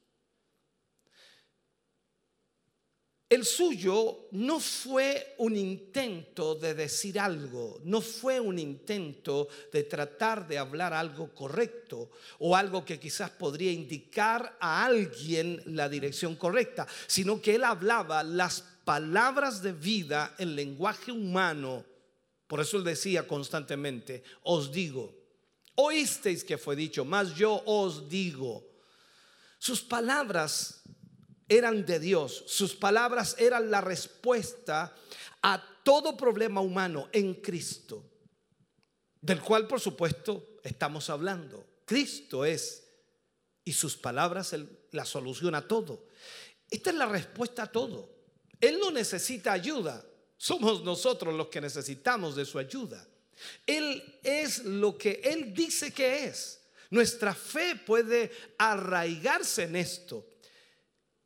El 3.31 3.45
suyo 3.45 4.26
no 4.33 4.59
fue 4.59 5.37
un 5.39 5.57
intento 5.57 6.57
de 6.57 6.74
decir 6.74 7.16
algo, 7.20 7.81
no 7.85 8.01
fue 8.01 8.41
un 8.41 8.59
intento 8.59 9.47
de 9.72 9.85
tratar 9.85 10.49
de 10.49 10.59
hablar 10.59 10.93
algo 10.93 11.33
correcto 11.33 12.11
o 12.41 12.57
algo 12.57 12.85
que 12.85 12.99
quizás 12.99 13.31
podría 13.31 13.70
indicar 13.70 14.57
a 14.59 14.85
alguien 14.85 15.62
la 15.66 15.89
dirección 15.89 16.35
correcta, 16.35 16.89
sino 17.07 17.41
que 17.41 17.55
él 17.55 17.62
hablaba 17.62 18.24
las 18.24 18.62
palabras 18.85 19.62
de 19.62 19.74
vida 19.74 20.35
en 20.37 20.57
lenguaje 20.57 21.12
humano. 21.12 21.85
Por 22.49 22.59
eso 22.59 22.78
él 22.78 22.83
decía 22.83 23.28
constantemente, 23.28 24.24
os 24.43 24.72
digo, 24.72 25.14
oísteis 25.76 26.43
que 26.43 26.59
fue 26.59 26.74
dicho, 26.74 27.05
mas 27.05 27.37
yo 27.37 27.62
os 27.64 28.09
digo. 28.09 28.66
Sus 29.61 29.83
palabras 29.83 30.83
eran 31.51 31.85
de 31.85 31.99
Dios. 31.99 32.45
Sus 32.47 32.75
palabras 32.75 33.35
eran 33.37 33.71
la 33.71 33.81
respuesta 33.81 34.95
a 35.43 35.63
todo 35.83 36.17
problema 36.17 36.61
humano 36.61 37.09
en 37.13 37.35
Cristo, 37.35 38.05
del 39.21 39.41
cual 39.41 39.67
por 39.67 39.81
supuesto 39.81 40.61
estamos 40.63 41.11
hablando. 41.11 41.67
Cristo 41.85 42.45
es, 42.45 42.87
y 43.65 43.73
sus 43.73 43.97
palabras 43.97 44.55
la 44.93 45.05
solución 45.05 45.55
a 45.57 45.67
todo. 45.67 46.07
Esta 46.71 46.91
es 46.91 46.97
la 46.97 47.07
respuesta 47.07 47.65
a 47.65 47.73
todo. 47.73 48.09
Él 48.61 48.79
no 48.79 48.93
necesita 48.93 49.53
ayuda, 49.53 50.05
somos 50.37 50.85
nosotros 50.85 51.35
los 51.35 51.49
que 51.49 51.61
necesitamos 51.61 52.37
de 52.37 52.45
su 52.45 52.59
ayuda. 52.61 53.05
Él 53.67 54.21
es 54.23 54.65
lo 54.65 54.97
que 54.97 55.21
Él 55.25 55.53
dice 55.53 55.93
que 55.93 56.27
es. 56.27 56.61
Nuestra 56.91 57.35
fe 57.35 57.75
puede 57.75 58.31
arraigarse 58.57 59.65
en 59.65 59.77
esto 59.77 60.30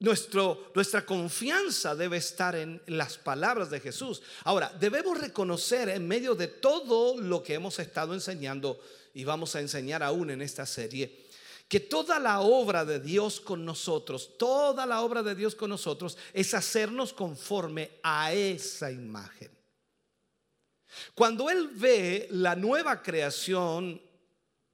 nuestra 0.05 1.07
confianza 1.07 1.95
debe 1.95 2.19
estar 2.19 2.55
en 2.55 2.81
las 2.87 3.19
palabras 3.19 3.71
de 3.71 3.81
Jesús. 3.81 4.23
Ahora, 4.45 4.73
debemos 4.79 5.19
reconocer 5.19 5.89
en 5.89 6.07
medio 6.07 6.35
de 6.35 6.49
todo 6.49 7.21
lo 7.21 7.43
que 7.43 7.55
hemos 7.55 7.79
estado 7.79 8.15
enseñando 8.15 8.79
y 9.15 9.25
vamos 9.25 9.55
a 9.55 9.61
enseñar 9.61 10.03
aún 10.03 10.31
en 10.31 10.43
esta 10.43 10.67
serie, 10.67 11.25
que 11.69 11.81
toda 11.81 12.19
la 12.19 12.41
obra 12.41 12.85
de 12.85 13.01
Dios 13.01 13.41
con 13.41 13.65
nosotros, 13.65 14.37
toda 14.39 14.85
la 14.85 15.01
obra 15.01 15.23
de 15.23 15.35
Dios 15.35 15.55
con 15.55 15.71
nosotros 15.71 16.19
es 16.33 16.53
hacernos 16.53 17.13
conforme 17.13 17.93
a 18.03 18.33
esa 18.33 18.91
imagen. 18.91 19.51
Cuando 21.15 21.49
Él 21.49 21.71
ve 21.73 22.29
la 22.31 22.55
nueva 22.55 23.03
creación 23.03 24.01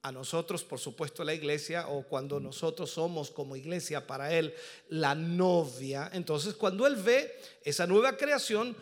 a 0.03 0.13
nosotros, 0.13 0.65
por 0.65 0.79
supuesto, 0.79 1.25
la 1.25 1.35
iglesia, 1.35 1.89
o 1.89 2.03
cuando 2.05 2.41
nosotros 2.41 2.91
somos 2.91 3.31
como 3.31 3.57
iglesia 3.57 4.07
para 4.07 4.35
Él 4.35 4.55
la 4.89 5.15
novia, 5.15 6.11
entonces 6.13 6.55
cuando 6.55 6.87
Él 6.87 6.97
ve 6.97 7.39
esa 7.63 7.87
nueva 7.87 8.17
creación, 8.17 8.77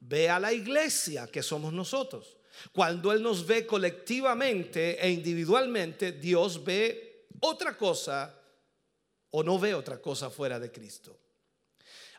ve 0.00 0.28
a 0.28 0.38
la 0.38 0.52
iglesia 0.52 1.26
que 1.26 1.42
somos 1.42 1.72
nosotros. 1.72 2.36
Cuando 2.72 3.12
Él 3.12 3.22
nos 3.22 3.46
ve 3.46 3.66
colectivamente 3.66 5.04
e 5.04 5.10
individualmente, 5.10 6.12
Dios 6.12 6.62
ve 6.62 7.26
otra 7.40 7.76
cosa 7.76 8.34
o 9.30 9.42
no 9.42 9.58
ve 9.58 9.74
otra 9.74 10.00
cosa 10.00 10.30
fuera 10.30 10.58
de 10.58 10.70
Cristo. 10.70 11.18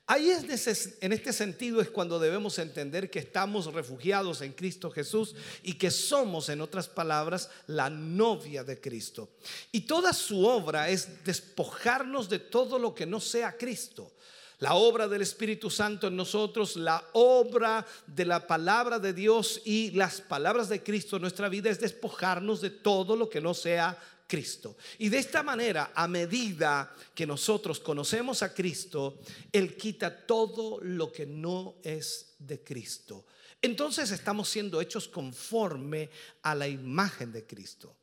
Ahí 0.07 0.29
es 0.29 0.97
en 1.01 1.13
este 1.13 1.31
sentido 1.31 1.79
es 1.79 1.89
cuando 1.89 2.19
debemos 2.19 2.59
entender 2.59 3.09
que 3.09 3.19
estamos 3.19 3.71
refugiados 3.73 4.41
en 4.41 4.51
Cristo 4.51 4.91
Jesús 4.91 5.35
y 5.63 5.73
que 5.75 5.89
somos, 5.89 6.49
en 6.49 6.59
otras 6.59 6.89
palabras, 6.89 7.49
la 7.67 7.89
novia 7.89 8.63
de 8.63 8.81
Cristo. 8.81 9.29
Y 9.71 9.81
toda 9.81 10.11
su 10.11 10.45
obra 10.45 10.89
es 10.89 11.23
despojarnos 11.23 12.27
de 12.27 12.39
todo 12.39 12.77
lo 12.77 12.93
que 12.93 13.05
no 13.05 13.21
sea 13.21 13.57
Cristo. 13.57 14.11
La 14.59 14.75
obra 14.75 15.07
del 15.07 15.23
Espíritu 15.23 15.71
Santo 15.71 16.07
en 16.07 16.15
nosotros, 16.15 16.75
la 16.75 17.03
obra 17.13 17.85
de 18.05 18.25
la 18.25 18.45
palabra 18.45 18.99
de 18.99 19.11
Dios 19.11 19.61
y 19.65 19.89
las 19.91 20.21
palabras 20.21 20.69
de 20.69 20.83
Cristo 20.83 21.15
en 21.15 21.23
nuestra 21.23 21.49
vida 21.49 21.69
es 21.69 21.79
despojarnos 21.79 22.61
de 22.61 22.69
todo 22.69 23.15
lo 23.15 23.27
que 23.27 23.41
no 23.41 23.55
sea 23.55 23.97
Cristo. 24.31 24.77
Y 24.99 25.09
de 25.09 25.17
esta 25.17 25.43
manera, 25.43 25.91
a 25.93 26.07
medida 26.07 26.95
que 27.13 27.27
nosotros 27.27 27.81
conocemos 27.81 28.41
a 28.41 28.53
Cristo, 28.53 29.19
Él 29.51 29.75
quita 29.75 30.25
todo 30.25 30.79
lo 30.81 31.11
que 31.11 31.25
no 31.25 31.75
es 31.83 32.35
de 32.39 32.63
Cristo. 32.63 33.25
entonces 33.61 34.09
estamos 34.09 34.47
siendo 34.47 34.79
hechos 34.79 35.09
conforme 35.09 36.09
a 36.43 36.55
la 36.55 36.69
imagen 36.69 37.33
de 37.33 37.45
Cristo. 37.45 37.93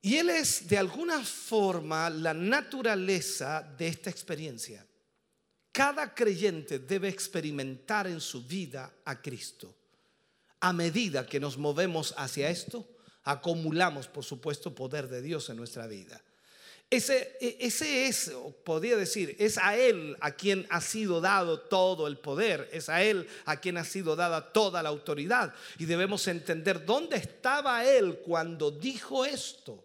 Y 0.00 0.16
Él 0.16 0.30
es 0.30 0.66
de 0.66 0.78
alguna 0.78 1.22
forma 1.22 2.08
la 2.08 2.32
naturaleza 2.32 3.62
de 3.76 3.88
esta 3.88 4.08
experiencia. 4.08 4.86
Cada 5.70 6.14
creyente 6.14 6.78
debe 6.78 7.08
experimentar 7.08 8.06
en 8.06 8.22
su 8.22 8.42
vida 8.42 8.90
a 9.04 9.20
Cristo. 9.20 9.76
A 10.60 10.72
medida 10.72 11.26
que 11.26 11.38
nos 11.38 11.58
movemos 11.58 12.14
hacia 12.16 12.48
esto, 12.48 12.88
acumulamos, 13.30 14.08
por 14.08 14.24
supuesto, 14.24 14.74
poder 14.74 15.08
de 15.08 15.22
Dios 15.22 15.48
en 15.50 15.56
nuestra 15.56 15.86
vida. 15.86 16.20
Ese, 16.90 17.36
e, 17.40 17.56
ese 17.60 18.06
es, 18.06 18.32
podría 18.64 18.96
decir, 18.96 19.36
es 19.38 19.56
a 19.58 19.76
Él 19.76 20.16
a 20.20 20.32
quien 20.32 20.66
ha 20.70 20.80
sido 20.80 21.20
dado 21.20 21.60
todo 21.60 22.08
el 22.08 22.18
poder, 22.18 22.68
es 22.72 22.88
a 22.88 23.02
Él 23.02 23.28
a 23.44 23.60
quien 23.60 23.76
ha 23.76 23.84
sido 23.84 24.16
dada 24.16 24.52
toda 24.52 24.82
la 24.82 24.88
autoridad. 24.88 25.54
Y 25.78 25.84
debemos 25.84 26.26
entender 26.26 26.84
dónde 26.84 27.16
estaba 27.16 27.84
Él 27.84 28.18
cuando 28.18 28.72
dijo 28.72 29.24
esto. 29.24 29.84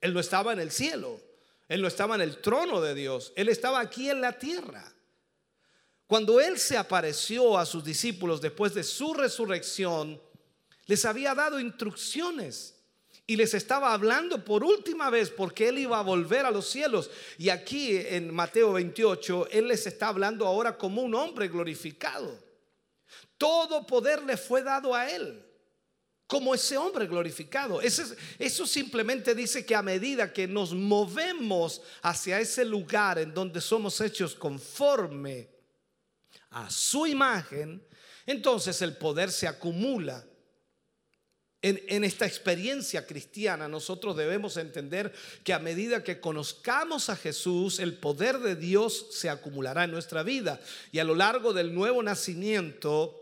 Él 0.00 0.12
no 0.12 0.18
estaba 0.18 0.52
en 0.52 0.58
el 0.58 0.72
cielo, 0.72 1.20
Él 1.68 1.80
no 1.80 1.86
estaba 1.88 2.16
en 2.16 2.22
el 2.22 2.38
trono 2.38 2.80
de 2.80 2.94
Dios, 2.94 3.32
Él 3.36 3.48
estaba 3.48 3.78
aquí 3.78 4.10
en 4.10 4.20
la 4.20 4.32
tierra. 4.32 4.92
Cuando 6.08 6.40
Él 6.40 6.58
se 6.58 6.76
apareció 6.76 7.56
a 7.56 7.64
sus 7.64 7.84
discípulos 7.84 8.40
después 8.40 8.74
de 8.74 8.82
su 8.82 9.14
resurrección, 9.14 10.20
les 10.86 11.04
había 11.04 11.34
dado 11.34 11.60
instrucciones 11.60 12.74
y 13.26 13.36
les 13.36 13.54
estaba 13.54 13.92
hablando 13.92 14.44
por 14.44 14.62
última 14.64 15.08
vez 15.08 15.30
porque 15.30 15.68
Él 15.68 15.78
iba 15.78 15.98
a 15.98 16.02
volver 16.02 16.44
a 16.44 16.50
los 16.50 16.68
cielos. 16.68 17.10
Y 17.38 17.48
aquí 17.48 17.96
en 17.96 18.34
Mateo 18.34 18.72
28, 18.74 19.48
Él 19.50 19.68
les 19.68 19.86
está 19.86 20.08
hablando 20.08 20.46
ahora 20.46 20.76
como 20.76 21.02
un 21.02 21.14
hombre 21.14 21.48
glorificado. 21.48 22.38
Todo 23.38 23.86
poder 23.86 24.22
le 24.22 24.36
fue 24.36 24.62
dado 24.62 24.94
a 24.94 25.10
Él 25.10 25.42
como 26.26 26.54
ese 26.54 26.76
hombre 26.76 27.06
glorificado. 27.06 27.80
Eso, 27.80 28.02
eso, 28.38 28.66
simplemente 28.66 29.34
dice 29.34 29.64
que 29.64 29.74
a 29.74 29.82
medida 29.82 30.32
que 30.32 30.46
nos 30.46 30.74
movemos 30.74 31.82
hacia 32.02 32.40
ese 32.40 32.64
lugar 32.64 33.18
en 33.18 33.32
donde 33.32 33.60
somos 33.60 34.00
hechos 34.00 34.34
conforme 34.34 35.48
a 36.50 36.70
su 36.70 37.06
imagen, 37.06 37.86
entonces 38.26 38.80
el 38.82 38.96
poder 38.96 39.30
se 39.30 39.46
acumula. 39.46 40.24
En, 41.66 42.04
esta 42.04 42.26
experiencia 42.26 43.06
cristiana 43.06 43.68
nosotros 43.68 44.14
debemos 44.18 44.58
entender 44.58 45.10
que 45.42 45.54
a 45.54 45.58
medida 45.58 46.04
que 46.04 46.20
conozcamos 46.20 47.08
a 47.08 47.16
Jesús, 47.16 47.78
el 47.78 47.94
poder 47.94 48.38
de 48.40 48.54
Dios 48.54 49.06
se 49.12 49.30
acumulará 49.30 49.84
en 49.84 49.90
nuestra 49.90 50.22
vida. 50.22 50.60
Y 50.92 50.98
a 50.98 51.04
lo 51.04 51.14
largo 51.14 51.54
del 51.54 51.74
nuevo 51.74 52.02
nacimiento, 52.02 53.18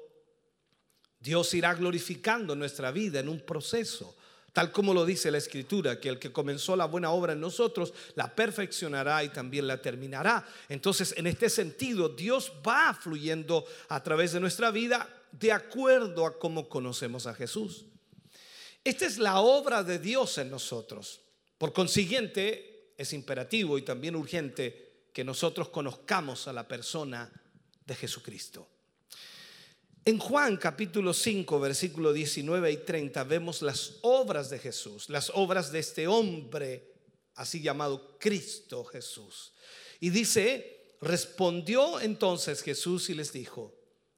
Dios 1.20 1.54
irá 1.54 1.72
glorificando 1.74 2.56
nuestra 2.56 2.90
vida 2.90 3.20
en 3.20 3.28
un 3.28 3.38
proceso, 3.38 4.16
tal 4.52 4.72
como 4.72 4.92
lo 4.92 5.06
dice 5.06 5.30
la 5.30 5.38
Escritura, 5.38 6.00
que 6.00 6.08
el 6.08 6.18
que 6.18 6.32
comenzó 6.32 6.74
la 6.74 6.86
buena 6.86 7.12
obra 7.12 7.34
en 7.34 7.40
nosotros 7.40 7.94
la 8.16 8.34
perfeccionará 8.34 9.22
y 9.22 9.28
también 9.28 9.68
la 9.68 9.80
terminará. 9.80 10.44
Entonces, 10.68 11.14
en 11.16 11.28
este 11.28 11.48
sentido, 11.48 12.08
Dios 12.08 12.50
va 12.66 12.92
fluyendo 12.92 13.64
a 13.88 14.02
través 14.02 14.32
de 14.32 14.40
nuestra 14.40 14.72
vida 14.72 15.08
de 15.30 15.52
acuerdo 15.52 16.26
a 16.26 16.36
cómo 16.40 16.68
conocemos 16.68 17.28
a 17.28 17.34
Jesús. 17.34 17.86
Esta 18.84 19.06
es 19.06 19.18
la 19.18 19.40
obra 19.40 19.84
de 19.84 19.98
Dios 19.98 20.38
en 20.38 20.50
nosotros. 20.50 21.20
Por 21.56 21.72
consiguiente, 21.72 22.94
es 22.96 23.12
imperativo 23.12 23.78
y 23.78 23.82
también 23.82 24.16
urgente 24.16 25.06
que 25.12 25.24
nosotros 25.24 25.68
conozcamos 25.68 26.48
a 26.48 26.52
la 26.52 26.66
persona 26.66 27.30
de 27.86 27.94
Jesucristo. 27.94 28.66
En 30.04 30.18
Juan 30.18 30.56
capítulo 30.56 31.14
5, 31.14 31.60
versículo 31.60 32.12
19 32.12 32.72
y 32.72 32.76
30 32.78 33.22
vemos 33.22 33.62
las 33.62 33.98
obras 34.02 34.50
de 34.50 34.58
Jesús, 34.58 35.08
las 35.08 35.30
obras 35.34 35.70
de 35.70 35.78
este 35.78 36.08
hombre, 36.08 36.90
así 37.36 37.62
llamado 37.62 38.18
Cristo 38.18 38.82
Jesús. 38.82 39.52
Y 40.00 40.10
dice, 40.10 40.96
respondió 41.00 42.00
entonces 42.00 42.62
Jesús 42.62 43.10
y 43.10 43.14
les 43.14 43.32
dijo, 43.32 43.76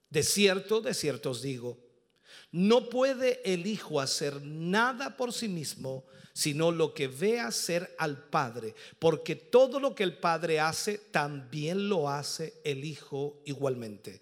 de 0.09 0.23
cierto, 0.23 0.81
de 0.81 0.95
cierto 0.95 1.33
os 1.33 1.43
digo, 1.43 1.84
no 2.55 2.89
puede 2.89 3.41
el 3.45 3.67
Hijo 3.67 4.01
hacer 4.01 4.41
nada 4.45 5.17
por 5.17 5.33
sí 5.33 5.49
mismo, 5.49 6.05
sino 6.33 6.71
lo 6.71 6.95
que 6.95 7.09
ve 7.09 7.41
hacer 7.41 7.97
al 7.99 8.29
Padre, 8.29 8.77
porque 9.01 9.35
todo 9.35 9.81
lo 9.81 9.93
que 9.93 10.05
el 10.05 10.19
Padre 10.19 10.61
hace, 10.61 10.99
también 10.99 11.89
lo 11.89 12.09
hace 12.09 12.61
el 12.63 12.85
Hijo 12.85 13.43
igualmente. 13.45 14.21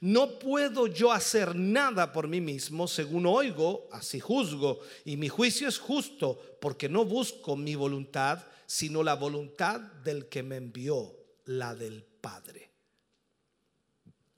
No 0.00 0.38
puedo 0.38 0.86
yo 0.86 1.12
hacer 1.12 1.54
nada 1.54 2.10
por 2.10 2.26
mí 2.26 2.40
mismo, 2.40 2.88
según 2.88 3.26
oigo, 3.26 3.86
así 3.92 4.18
juzgo, 4.18 4.80
y 5.04 5.18
mi 5.18 5.28
juicio 5.28 5.68
es 5.68 5.78
justo, 5.78 6.40
porque 6.62 6.88
no 6.88 7.04
busco 7.04 7.54
mi 7.54 7.74
voluntad, 7.74 8.46
sino 8.64 9.02
la 9.02 9.14
voluntad 9.14 9.78
del 9.78 10.30
que 10.30 10.42
me 10.42 10.56
envió, 10.56 11.14
la 11.44 11.74
del 11.74 12.02
Padre. 12.02 12.70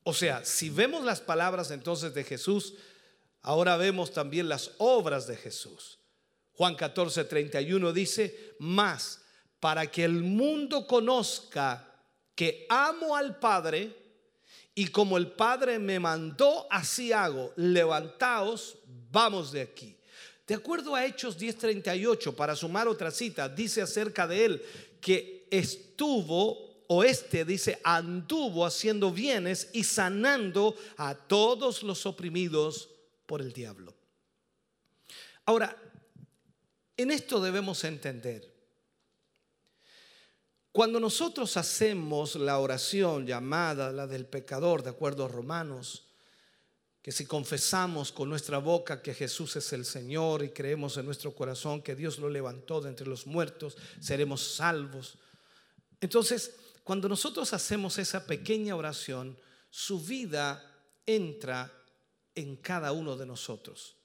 O 0.02 0.12
sea, 0.12 0.44
si 0.44 0.68
vemos 0.68 1.04
las 1.04 1.20
palabras 1.20 1.70
entonces 1.70 2.12
de 2.12 2.24
Jesús, 2.24 2.74
ahora 3.46 3.76
vemos 3.76 4.12
también 4.12 4.48
las 4.48 4.72
obras 4.78 5.26
de 5.28 5.36
Jesús. 5.36 6.00
Juan 6.52 6.74
14, 6.74 7.24
31 7.24 7.92
dice, 7.92 8.56
más 8.58 9.22
para 9.60 9.90
que 9.90 10.04
el 10.04 10.22
mundo 10.22 10.86
conozca 10.86 11.88
que 12.34 12.66
amo 12.68 13.14
al 13.16 13.38
Padre, 13.38 13.94
y 14.74 14.88
como 14.88 15.16
el 15.16 15.28
Padre 15.28 15.78
me 15.78 15.98
mandó, 16.00 16.66
así 16.70 17.12
hago. 17.12 17.52
Levantaos, 17.56 18.78
vamos 19.10 19.52
de 19.52 19.62
aquí. 19.62 19.96
De 20.46 20.54
acuerdo 20.54 20.94
a 20.94 21.06
Hechos 21.06 21.38
10:38, 21.38 22.34
para 22.34 22.56
sumar 22.56 22.88
otra 22.88 23.10
cita, 23.10 23.48
dice 23.48 23.80
acerca 23.80 24.26
de 24.26 24.44
él 24.44 24.62
que 25.00 25.46
estuvo, 25.50 26.84
o 26.88 27.04
este 27.04 27.44
dice, 27.44 27.80
anduvo 27.84 28.66
haciendo 28.66 29.12
bienes 29.12 29.70
y 29.72 29.84
sanando 29.84 30.74
a 30.96 31.14
todos 31.14 31.82
los 31.84 32.06
oprimidos 32.06 32.90
por 33.26 33.42
el 33.42 33.52
diablo. 33.52 33.94
Ahora, 35.44 35.76
en 36.96 37.10
esto 37.10 37.40
debemos 37.40 37.84
entender 37.84 38.56
cuando 40.76 41.00
nosotros 41.00 41.56
hacemos 41.56 42.36
la 42.36 42.58
oración 42.58 43.26
llamada 43.26 43.90
la 43.92 44.06
del 44.06 44.26
pecador, 44.26 44.82
de 44.82 44.90
acuerdo 44.90 45.24
a 45.24 45.28
Romanos, 45.28 46.04
que 47.00 47.12
si 47.12 47.24
confesamos 47.24 48.12
con 48.12 48.28
nuestra 48.28 48.58
boca 48.58 49.00
que 49.00 49.14
Jesús 49.14 49.56
es 49.56 49.72
el 49.72 49.86
Señor 49.86 50.42
y 50.44 50.50
creemos 50.50 50.98
en 50.98 51.06
nuestro 51.06 51.34
corazón 51.34 51.80
que 51.80 51.96
Dios 51.96 52.18
lo 52.18 52.28
levantó 52.28 52.82
de 52.82 52.90
entre 52.90 53.06
los 53.06 53.26
muertos, 53.26 53.78
seremos 54.00 54.56
salvos. 54.56 55.16
Entonces, 55.98 56.54
cuando 56.84 57.08
nosotros 57.08 57.54
hacemos 57.54 57.96
esa 57.96 58.26
pequeña 58.26 58.76
oración, 58.76 59.38
su 59.70 59.98
vida 60.04 60.62
entra 61.06 61.72
en 62.36 62.54
cada 62.56 62.92
uno 62.92 63.16
de 63.16 63.26
nosotros. 63.26 63.96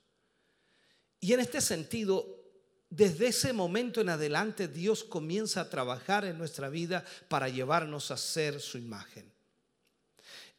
Y 1.19 1.33
en 1.33 1.41
este 1.41 1.61
sentido, 1.61 2.41
desde 2.89 3.27
ese 3.27 3.53
momento 3.53 4.01
en 4.01 4.09
adelante 4.09 4.67
Dios 4.67 5.03
comienza 5.03 5.61
a 5.61 5.69
trabajar 5.69 6.25
en 6.25 6.37
nuestra 6.37 6.69
vida 6.69 7.05
para 7.29 7.47
llevarnos 7.47 8.09
a 8.09 8.17
ser 8.17 8.59
su 8.59 8.79
imagen. 8.79 9.31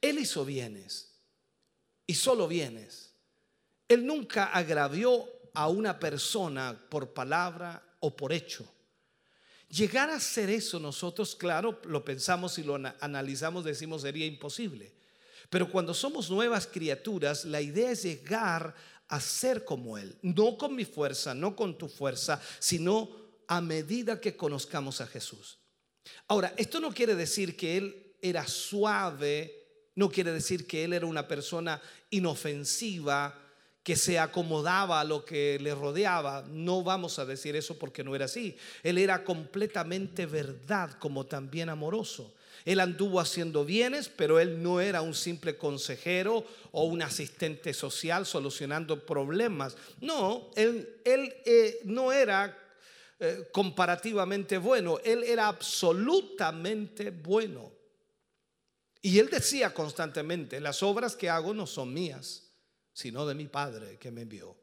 Él 0.00 0.18
hizo 0.18 0.44
bienes 0.44 1.10
y 2.06 2.14
solo 2.14 2.46
bienes. 2.46 3.10
Él 3.88 4.06
nunca 4.06 4.46
agravió 4.46 5.28
a 5.54 5.68
una 5.68 5.98
persona 5.98 6.80
por 6.88 7.12
palabra 7.12 7.82
o 8.00 8.16
por 8.16 8.32
hecho. 8.32 8.66
Llegar 9.68 10.10
a 10.10 10.20
ser 10.20 10.50
eso 10.50 10.78
nosotros, 10.78 11.34
claro, 11.34 11.80
lo 11.84 12.04
pensamos 12.04 12.58
y 12.58 12.62
lo 12.62 12.74
analizamos, 13.00 13.64
decimos 13.64 14.02
sería 14.02 14.26
imposible. 14.26 14.92
Pero 15.52 15.70
cuando 15.70 15.92
somos 15.92 16.30
nuevas 16.30 16.66
criaturas, 16.66 17.44
la 17.44 17.60
idea 17.60 17.90
es 17.90 18.04
llegar 18.04 18.74
a 19.06 19.20
ser 19.20 19.66
como 19.66 19.98
Él, 19.98 20.16
no 20.22 20.56
con 20.56 20.74
mi 20.74 20.86
fuerza, 20.86 21.34
no 21.34 21.54
con 21.54 21.76
tu 21.76 21.90
fuerza, 21.90 22.40
sino 22.58 23.10
a 23.46 23.60
medida 23.60 24.18
que 24.18 24.34
conozcamos 24.34 25.02
a 25.02 25.06
Jesús. 25.06 25.58
Ahora, 26.26 26.54
esto 26.56 26.80
no 26.80 26.90
quiere 26.90 27.14
decir 27.14 27.54
que 27.54 27.76
Él 27.76 28.16
era 28.22 28.46
suave, 28.46 29.90
no 29.94 30.08
quiere 30.08 30.32
decir 30.32 30.66
que 30.66 30.84
Él 30.84 30.94
era 30.94 31.04
una 31.04 31.28
persona 31.28 31.82
inofensiva, 32.08 33.38
que 33.82 33.94
se 33.94 34.18
acomodaba 34.18 35.00
a 35.00 35.04
lo 35.04 35.22
que 35.22 35.58
le 35.60 35.74
rodeaba. 35.74 36.46
No 36.48 36.82
vamos 36.82 37.18
a 37.18 37.26
decir 37.26 37.56
eso 37.56 37.78
porque 37.78 38.02
no 38.02 38.16
era 38.16 38.24
así. 38.24 38.56
Él 38.82 38.96
era 38.96 39.22
completamente 39.22 40.24
verdad, 40.24 40.92
como 40.98 41.26
también 41.26 41.68
amoroso. 41.68 42.34
Él 42.64 42.80
anduvo 42.80 43.20
haciendo 43.20 43.64
bienes, 43.64 44.08
pero 44.08 44.38
él 44.38 44.62
no 44.62 44.80
era 44.80 45.02
un 45.02 45.14
simple 45.14 45.56
consejero 45.56 46.46
o 46.70 46.84
un 46.84 47.02
asistente 47.02 47.74
social 47.74 48.26
solucionando 48.26 49.04
problemas. 49.04 49.76
No, 50.00 50.50
él, 50.54 51.00
eh, 51.04 51.80
no 51.84 52.12
era 52.12 52.56
eh, 53.18 53.48
comparativamente 53.52 54.58
bueno, 54.58 54.98
él 55.04 55.24
era 55.24 55.48
absolutamente 55.48 57.10
bueno. 57.10 57.72
Y 59.00 59.18
él 59.18 59.28
decía 59.28 59.74
constantemente, 59.74 60.60
las 60.60 60.82
obras 60.82 61.16
que 61.16 61.28
hago 61.28 61.52
no 61.52 61.66
son 61.66 61.92
mías, 61.92 62.52
sino 62.92 63.26
de 63.26 63.34
mi 63.34 63.48
Padre 63.48 63.98
que 63.98 64.12
me 64.12 64.22
envió. 64.22 64.56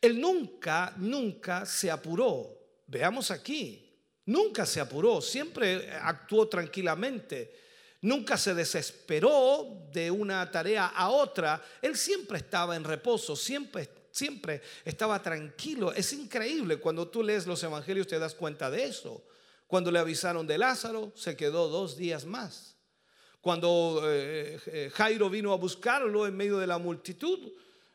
Él 0.00 0.20
nunca, 0.20 0.92
nunca 0.98 1.64
se 1.64 1.90
apuró. 1.90 2.58
Veamos 2.86 3.30
aquí, 3.30 3.91
nunca 4.26 4.66
se 4.66 4.80
apuró, 4.80 5.20
siempre 5.20 5.90
actuó 5.90 6.48
tranquilamente, 6.48 7.54
nunca 8.02 8.36
se 8.36 8.54
desesperó 8.54 9.88
de 9.92 10.10
una 10.10 10.50
tarea 10.50 10.86
a 10.86 11.10
otra. 11.10 11.62
Él 11.80 11.96
siempre 11.96 12.38
estaba 12.38 12.76
en 12.76 12.84
reposo, 12.84 13.36
siempre, 13.36 13.88
siempre 14.10 14.62
estaba 14.84 15.22
tranquilo. 15.22 15.92
Es 15.92 16.12
increíble 16.12 16.78
cuando 16.78 17.08
tú 17.08 17.22
lees 17.22 17.46
los 17.46 17.62
evangelios 17.62 18.06
te 18.06 18.18
das 18.18 18.34
cuenta 18.34 18.70
de 18.70 18.84
eso. 18.84 19.24
Cuando 19.66 19.90
le 19.90 19.98
avisaron 19.98 20.46
de 20.46 20.58
Lázaro, 20.58 21.12
se 21.16 21.34
quedó 21.36 21.68
dos 21.68 21.96
días 21.96 22.26
más. 22.26 22.76
Cuando 23.40 24.02
eh, 24.04 24.60
eh, 24.66 24.90
Jairo 24.94 25.30
vino 25.30 25.52
a 25.52 25.56
buscarlo 25.56 26.26
en 26.26 26.36
medio 26.36 26.58
de 26.58 26.66
la 26.66 26.78
multitud, 26.78 27.52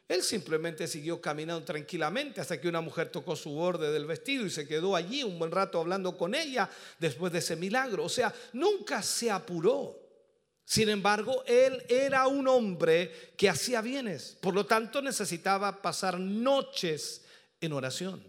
él 0.07 0.23
simplemente 0.23 0.87
siguió 0.87 1.19
caminando 1.19 1.65
tranquilamente 1.65 2.39
hasta 2.39 2.61
que 2.61 2.69
una 2.69 2.79
mujer 2.79 3.09
tocó 3.09 3.35
su 3.35 3.51
borde 3.51 3.91
del 3.91 4.05
vestido 4.05 4.45
y 4.45 4.49
se 4.49 4.65
quedó 4.65 4.95
allí 4.95 5.23
un 5.23 5.37
buen 5.37 5.51
rato 5.51 5.79
hablando 5.79 6.17
con 6.17 6.33
ella 6.33 6.69
después 6.97 7.33
de 7.33 7.39
ese 7.39 7.57
milagro. 7.57 8.05
O 8.05 8.09
sea, 8.09 8.33
nunca 8.53 9.01
se 9.03 9.29
apuró. 9.29 9.99
Sin 10.63 10.87
embargo, 10.89 11.43
él 11.45 11.83
era 11.89 12.27
un 12.27 12.47
hombre 12.47 13.33
que 13.35 13.49
hacía 13.49 13.81
bienes. 13.81 14.37
Por 14.39 14.53
lo 14.53 14.65
tanto, 14.65 15.01
necesitaba 15.01 15.81
pasar 15.81 16.17
noches 16.19 17.23
en 17.59 17.73
oración, 17.73 18.23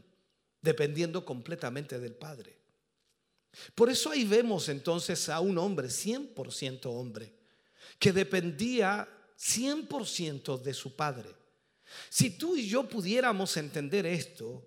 dependiendo 0.60 1.24
completamente 1.24 1.98
del 2.00 2.14
Padre. 2.14 2.56
Por 3.74 3.88
eso 3.88 4.10
ahí 4.10 4.24
vemos 4.24 4.68
entonces 4.68 5.28
a 5.28 5.40
un 5.40 5.59
hombre, 5.59 5.88
100% 5.88 6.86
hombre, 6.86 7.32
que 7.98 8.12
dependía 8.12 9.09
100% 9.38 10.60
de 10.60 10.74
su 10.74 10.94
Padre. 10.94 11.38
Si 12.09 12.31
tú 12.31 12.56
y 12.56 12.69
yo 12.69 12.89
pudiéramos 12.89 13.56
entender 13.56 14.06
esto, 14.06 14.65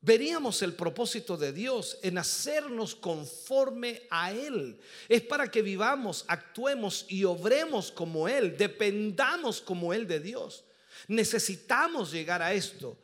veríamos 0.00 0.62
el 0.62 0.74
propósito 0.74 1.36
de 1.36 1.52
Dios 1.52 1.98
en 2.02 2.18
hacernos 2.18 2.94
conforme 2.94 4.02
a 4.10 4.32
Él. 4.32 4.78
Es 5.08 5.22
para 5.22 5.50
que 5.50 5.62
vivamos, 5.62 6.24
actuemos 6.28 7.06
y 7.08 7.24
obremos 7.24 7.90
como 7.90 8.28
Él, 8.28 8.56
dependamos 8.56 9.60
como 9.60 9.94
Él 9.94 10.06
de 10.06 10.20
Dios. 10.20 10.64
Necesitamos 11.08 12.12
llegar 12.12 12.42
a 12.42 12.52
esto. 12.52 12.98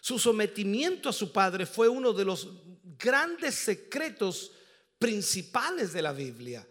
Su 0.00 0.18
sometimiento 0.18 1.08
a 1.08 1.12
su 1.12 1.32
Padre 1.32 1.66
fue 1.66 1.88
uno 1.88 2.12
de 2.12 2.24
los 2.24 2.48
grandes 2.98 3.54
secretos 3.54 4.52
principales 4.98 5.92
de 5.92 6.02
la 6.02 6.12
Biblia. 6.12 6.66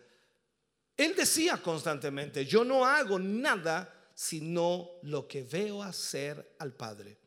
Él 0.95 1.13
decía 1.15 1.57
constantemente, 1.57 2.45
yo 2.45 2.63
no 2.63 2.83
hago 2.83 3.19
nada 3.19 3.93
sino 4.17 4.93
lo 5.03 5.27
que 5.27 5.43
veo 5.43 5.83
hacer 5.83 6.55
al 6.57 6.73
Padre. 6.73 7.19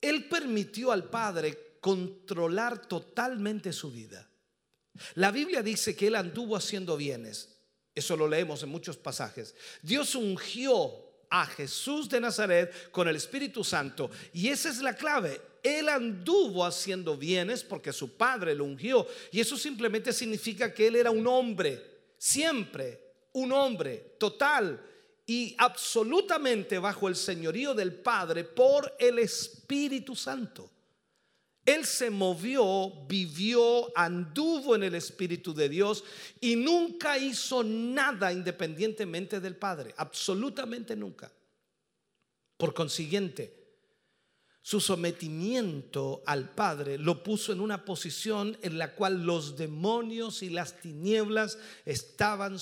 Él 0.00 0.28
permitió 0.28 0.90
al 0.90 1.04
Padre 1.04 1.76
controlar 1.80 2.88
totalmente 2.88 3.72
su 3.72 3.92
vida. 3.92 4.28
La 5.14 5.30
Biblia 5.30 5.62
dice 5.62 5.94
que 5.94 6.08
él 6.08 6.16
anduvo 6.16 6.56
haciendo 6.56 6.96
bienes. 6.96 7.56
Eso 7.94 8.16
lo 8.16 8.26
leemos 8.26 8.64
en 8.64 8.70
muchos 8.70 8.96
pasajes. 8.96 9.54
Dios 9.80 10.16
ungió 10.16 10.90
a 11.30 11.46
Jesús 11.46 12.08
de 12.08 12.20
Nazaret 12.20 12.90
con 12.90 13.06
el 13.06 13.14
Espíritu 13.14 13.62
Santo. 13.62 14.10
Y 14.32 14.48
esa 14.48 14.70
es 14.70 14.80
la 14.80 14.96
clave. 14.96 15.40
Él 15.62 15.88
anduvo 15.88 16.64
haciendo 16.64 17.16
bienes 17.16 17.62
porque 17.62 17.92
su 17.92 18.16
padre 18.16 18.56
lo 18.56 18.64
ungió. 18.64 19.06
Y 19.30 19.38
eso 19.38 19.56
simplemente 19.56 20.12
significa 20.12 20.74
que 20.74 20.88
él 20.88 20.96
era 20.96 21.12
un 21.12 21.28
hombre, 21.28 21.80
siempre 22.18 22.99
un 23.32 23.52
hombre 23.52 24.16
total 24.18 24.80
y 25.26 25.54
absolutamente 25.58 26.78
bajo 26.78 27.08
el 27.08 27.14
señorío 27.14 27.74
del 27.74 27.94
Padre 27.94 28.44
por 28.44 28.96
el 28.98 29.18
Espíritu 29.20 30.16
Santo. 30.16 30.70
Él 31.64 31.84
se 31.84 32.10
movió, 32.10 33.06
vivió, 33.06 33.96
anduvo 33.96 34.74
en 34.74 34.82
el 34.82 34.94
Espíritu 34.94 35.54
de 35.54 35.68
Dios 35.68 36.02
y 36.40 36.56
nunca 36.56 37.16
hizo 37.16 37.62
nada 37.62 38.32
independientemente 38.32 39.38
del 39.40 39.56
Padre, 39.56 39.94
absolutamente 39.96 40.96
nunca. 40.96 41.30
Por 42.56 42.74
consiguiente, 42.74 43.60
su 44.62 44.80
sometimiento 44.80 46.22
al 46.26 46.50
Padre 46.50 46.98
lo 46.98 47.22
puso 47.22 47.52
en 47.52 47.60
una 47.60 47.84
posición 47.84 48.58
en 48.62 48.78
la 48.78 48.94
cual 48.94 49.24
los 49.24 49.56
demonios 49.56 50.42
y 50.42 50.50
las 50.50 50.80
tinieblas 50.80 51.58
estaban 51.84 52.58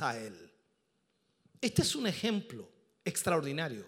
a 0.00 0.18
él. 0.18 0.52
Este 1.60 1.82
es 1.82 1.94
un 1.94 2.06
ejemplo 2.06 2.68
extraordinario. 3.04 3.86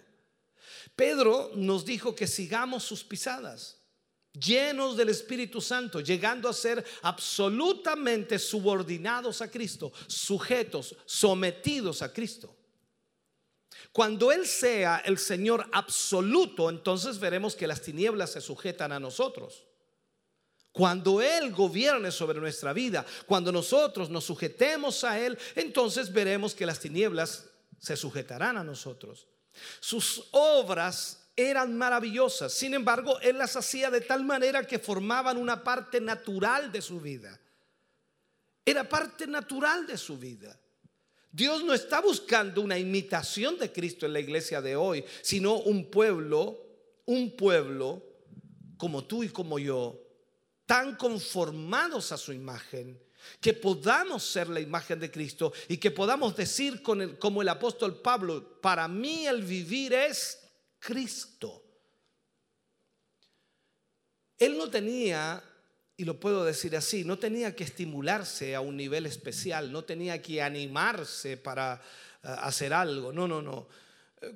Pedro 0.95 1.51
nos 1.55 1.85
dijo 1.85 2.15
que 2.15 2.27
sigamos 2.27 2.83
sus 2.83 3.03
pisadas, 3.03 3.77
llenos 4.33 4.97
del 4.97 5.09
Espíritu 5.09 5.61
Santo, 5.61 5.99
llegando 5.99 6.49
a 6.49 6.53
ser 6.53 6.83
absolutamente 7.03 8.39
subordinados 8.39 9.41
a 9.41 9.49
Cristo, 9.49 9.91
sujetos, 10.07 10.95
sometidos 11.05 12.01
a 12.01 12.11
Cristo. 12.11 12.55
Cuando 13.91 14.31
Él 14.31 14.47
sea 14.47 15.03
el 15.05 15.19
Señor 15.19 15.69
absoluto, 15.71 16.69
entonces 16.69 17.19
veremos 17.19 17.55
que 17.55 17.67
las 17.67 17.81
tinieblas 17.81 18.31
se 18.31 18.41
sujetan 18.41 18.91
a 18.91 18.99
nosotros. 18.99 19.63
Cuando 20.73 21.21
Él 21.21 21.51
gobierne 21.51 22.11
sobre 22.11 22.39
nuestra 22.39 22.73
vida, 22.73 23.05
cuando 23.27 23.51
nosotros 23.51 24.09
nos 24.09 24.25
sujetemos 24.25 25.03
a 25.03 25.19
Él, 25.19 25.37
entonces 25.55 26.11
veremos 26.11 26.55
que 26.55 26.65
las 26.65 26.79
tinieblas 26.79 27.45
se 27.79 27.95
sujetarán 27.95 28.57
a 28.57 28.63
nosotros. 28.63 29.27
Sus 29.79 30.29
obras 30.31 31.29
eran 31.35 31.77
maravillosas, 31.77 32.53
sin 32.53 32.73
embargo, 32.73 33.19
Él 33.19 33.37
las 33.37 33.55
hacía 33.55 33.91
de 33.91 34.01
tal 34.01 34.23
manera 34.25 34.65
que 34.65 34.79
formaban 34.79 35.37
una 35.37 35.63
parte 35.63 36.01
natural 36.01 36.71
de 36.71 36.81
su 36.81 36.99
vida. 36.99 37.39
Era 38.65 38.89
parte 38.89 39.27
natural 39.27 39.85
de 39.85 39.97
su 39.97 40.17
vida. 40.17 40.59
Dios 41.31 41.63
no 41.63 41.75
está 41.75 42.01
buscando 42.01 42.61
una 42.61 42.79
imitación 42.79 43.59
de 43.59 43.71
Cristo 43.71 44.07
en 44.07 44.13
la 44.13 44.19
iglesia 44.19 44.59
de 44.59 44.75
hoy, 44.75 45.05
sino 45.21 45.55
un 45.57 45.91
pueblo, 45.91 46.65
un 47.05 47.35
pueblo 47.35 48.01
como 48.77 49.03
tú 49.03 49.23
y 49.23 49.29
como 49.29 49.59
yo, 49.59 50.02
tan 50.73 50.95
conformados 50.95 52.11
a 52.11 52.17
su 52.17 52.33
imagen, 52.33 52.99
que 53.39 53.53
podamos 53.53 54.23
ser 54.23 54.49
la 54.49 54.59
imagen 54.59 54.99
de 54.99 55.11
Cristo 55.11 55.53
y 55.67 55.77
que 55.77 55.91
podamos 55.91 56.35
decir 56.35 56.81
como 56.81 57.43
el 57.43 57.49
apóstol 57.49 58.01
Pablo, 58.01 58.59
para 58.59 58.87
mí 58.87 59.27
el 59.27 59.43
vivir 59.43 59.93
es 59.93 60.39
Cristo. 60.79 61.61
Él 64.39 64.57
no 64.57 64.67
tenía, 64.71 65.43
y 65.95 66.05
lo 66.05 66.19
puedo 66.19 66.43
decir 66.43 66.75
así, 66.75 67.03
no 67.03 67.19
tenía 67.19 67.55
que 67.55 67.65
estimularse 67.65 68.55
a 68.55 68.61
un 68.61 68.75
nivel 68.75 69.05
especial, 69.05 69.71
no 69.71 69.83
tenía 69.83 70.23
que 70.23 70.41
animarse 70.41 71.37
para 71.37 71.75
eh, 72.23 72.35
hacer 72.39 72.73
algo, 72.73 73.13
no, 73.13 73.27
no, 73.27 73.43
no. 73.43 73.67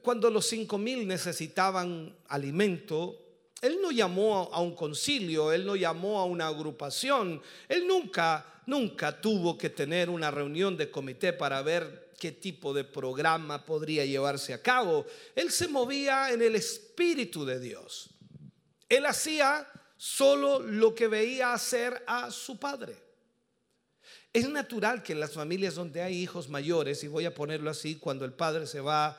Cuando 0.03 0.29
los 0.29 0.45
cinco 0.45 0.77
mil 0.77 1.07
necesitaban 1.07 2.15
alimento, 2.27 3.26
él 3.61 3.79
no 3.81 3.91
llamó 3.91 4.49
a 4.51 4.61
un 4.61 4.75
concilio, 4.75 5.51
él 5.51 5.65
no 5.65 5.75
llamó 5.75 6.19
a 6.19 6.25
una 6.25 6.47
agrupación, 6.47 7.41
él 7.67 7.87
nunca 7.87 8.45
nunca 8.67 9.19
tuvo 9.19 9.57
que 9.57 9.71
tener 9.71 10.09
una 10.09 10.29
reunión 10.29 10.77
de 10.77 10.91
comité 10.91 11.33
para 11.33 11.61
ver 11.63 12.11
qué 12.19 12.31
tipo 12.31 12.73
de 12.73 12.83
programa 12.83 13.65
podría 13.65 14.05
llevarse 14.05 14.53
a 14.53 14.61
cabo. 14.61 15.05
Él 15.35 15.51
se 15.51 15.67
movía 15.67 16.31
en 16.31 16.41
el 16.41 16.55
Espíritu 16.55 17.45
de 17.45 17.59
Dios. 17.59 18.09
Él 18.89 19.05
hacía 19.05 19.67
solo 19.95 20.59
lo 20.59 20.93
que 20.93 21.07
veía 21.07 21.53
hacer 21.53 22.03
a 22.05 22.29
su 22.29 22.59
padre. 22.59 22.95
Es 24.33 24.49
natural 24.49 25.01
que 25.01 25.13
en 25.13 25.21
las 25.21 25.33
familias 25.33 25.75
donde 25.75 26.01
hay 26.01 26.21
hijos 26.21 26.49
mayores, 26.49 27.03
y 27.03 27.07
voy 27.07 27.25
a 27.25 27.33
ponerlo 27.33 27.69
así, 27.69 27.95
cuando 27.95 28.25
el 28.25 28.33
padre 28.33 28.67
se 28.67 28.81
va 28.81 29.17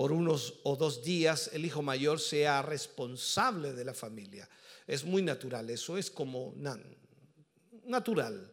por 0.00 0.12
unos 0.12 0.60
o 0.62 0.76
dos 0.76 1.02
días, 1.02 1.50
el 1.52 1.66
hijo 1.66 1.82
mayor 1.82 2.18
sea 2.20 2.62
responsable 2.62 3.74
de 3.74 3.84
la 3.84 3.92
familia. 3.92 4.48
Es 4.86 5.04
muy 5.04 5.20
natural, 5.20 5.68
eso 5.68 5.98
es 5.98 6.10
como 6.10 6.54
natural. 7.84 8.50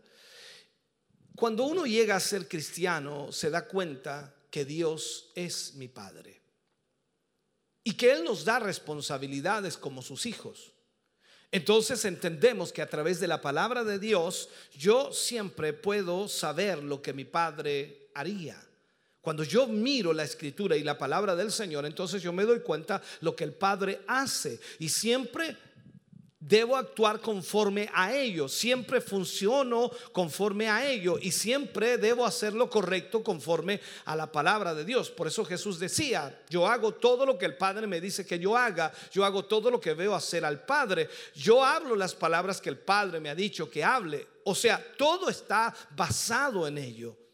Cuando 1.38 1.64
uno 1.64 1.86
llega 1.86 2.18
a 2.18 2.20
ser 2.20 2.50
cristiano, 2.50 3.32
se 3.32 3.50
da 3.50 3.66
cuenta 3.66 4.36
que 4.52 4.66
Dios 4.66 5.32
es 5.36 5.76
mi 5.76 5.88
Padre 5.88 6.42
y 7.82 7.94
que 7.94 8.12
Él 8.12 8.26
nos 8.26 8.44
da 8.44 8.60
responsabilidades 8.60 9.78
como 9.78 10.02
sus 10.02 10.26
hijos. 10.26 10.74
Entonces 11.50 12.04
entendemos 12.04 12.74
que 12.74 12.82
a 12.82 12.90
través 12.90 13.22
de 13.22 13.28
la 13.28 13.40
palabra 13.40 13.86
de 13.86 14.00
Dios 14.00 14.50
yo 14.78 15.14
siempre 15.14 15.72
puedo 15.72 16.28
saber 16.28 16.84
lo 16.84 17.02
que 17.02 17.14
mi 17.14 17.24
Padre 17.24 18.12
haría. 18.14 18.67
Cuando 19.28 19.44
yo 19.44 19.68
miro 19.68 20.14
la 20.14 20.24
escritura 20.24 20.78
y 20.78 20.84
la 20.86 20.98
palabra 20.98 21.36
del 21.36 21.52
Señor, 21.52 21.86
entonces 21.86 22.24
yo 22.24 22.32
me 22.32 22.46
doy 22.46 22.62
cuenta 22.62 23.02
lo 23.20 23.36
que 23.36 23.44
el 23.44 23.52
Padre 23.52 24.00
hace. 24.08 24.58
Y 24.80 24.88
siempre 24.88 25.58
debo 26.40 26.78
actuar 26.78 27.20
conforme 27.20 27.90
a 27.94 28.16
ello. 28.16 28.48
Siempre 28.48 29.02
funciono 29.02 29.92
conforme 30.14 30.70
a 30.70 30.90
ello 30.90 31.20
y 31.22 31.34
siempre 31.34 31.98
debo 31.98 32.26
hacer 32.26 32.54
lo 32.54 32.70
correcto 32.70 33.22
conforme 33.22 33.82
a 34.06 34.16
la 34.16 34.32
palabra 34.32 34.74
de 34.74 34.86
Dios. 34.86 35.10
Por 35.10 35.28
eso 35.28 35.44
Jesús 35.44 35.78
decía, 35.78 36.42
yo 36.50 36.66
hago 36.66 36.94
todo 36.94 37.26
lo 37.26 37.38
que 37.38 37.48
el 37.48 37.58
Padre 37.58 37.86
me 37.86 38.00
dice 38.00 38.26
que 38.26 38.40
yo 38.40 38.56
haga, 38.56 38.94
yo 39.12 39.26
hago 39.26 39.44
todo 39.44 39.70
lo 39.70 39.82
que 39.82 39.94
veo 39.94 40.16
hacer 40.16 40.46
al 40.46 40.64
Padre, 40.64 41.10
yo 41.36 41.66
hablo 41.66 41.98
las 41.98 42.16
palabras 42.16 42.62
que 42.62 42.70
el 42.70 42.78
Padre 42.78 43.20
me 43.20 43.30
ha 43.30 43.36
dicho 43.36 43.70
que 43.70 43.84
hable. 43.84 44.26
O 44.46 44.56
sea, 44.56 44.82
todo 44.98 45.28
está 45.28 45.76
basado 45.98 46.66
en 46.66 46.78
ello. 46.78 47.27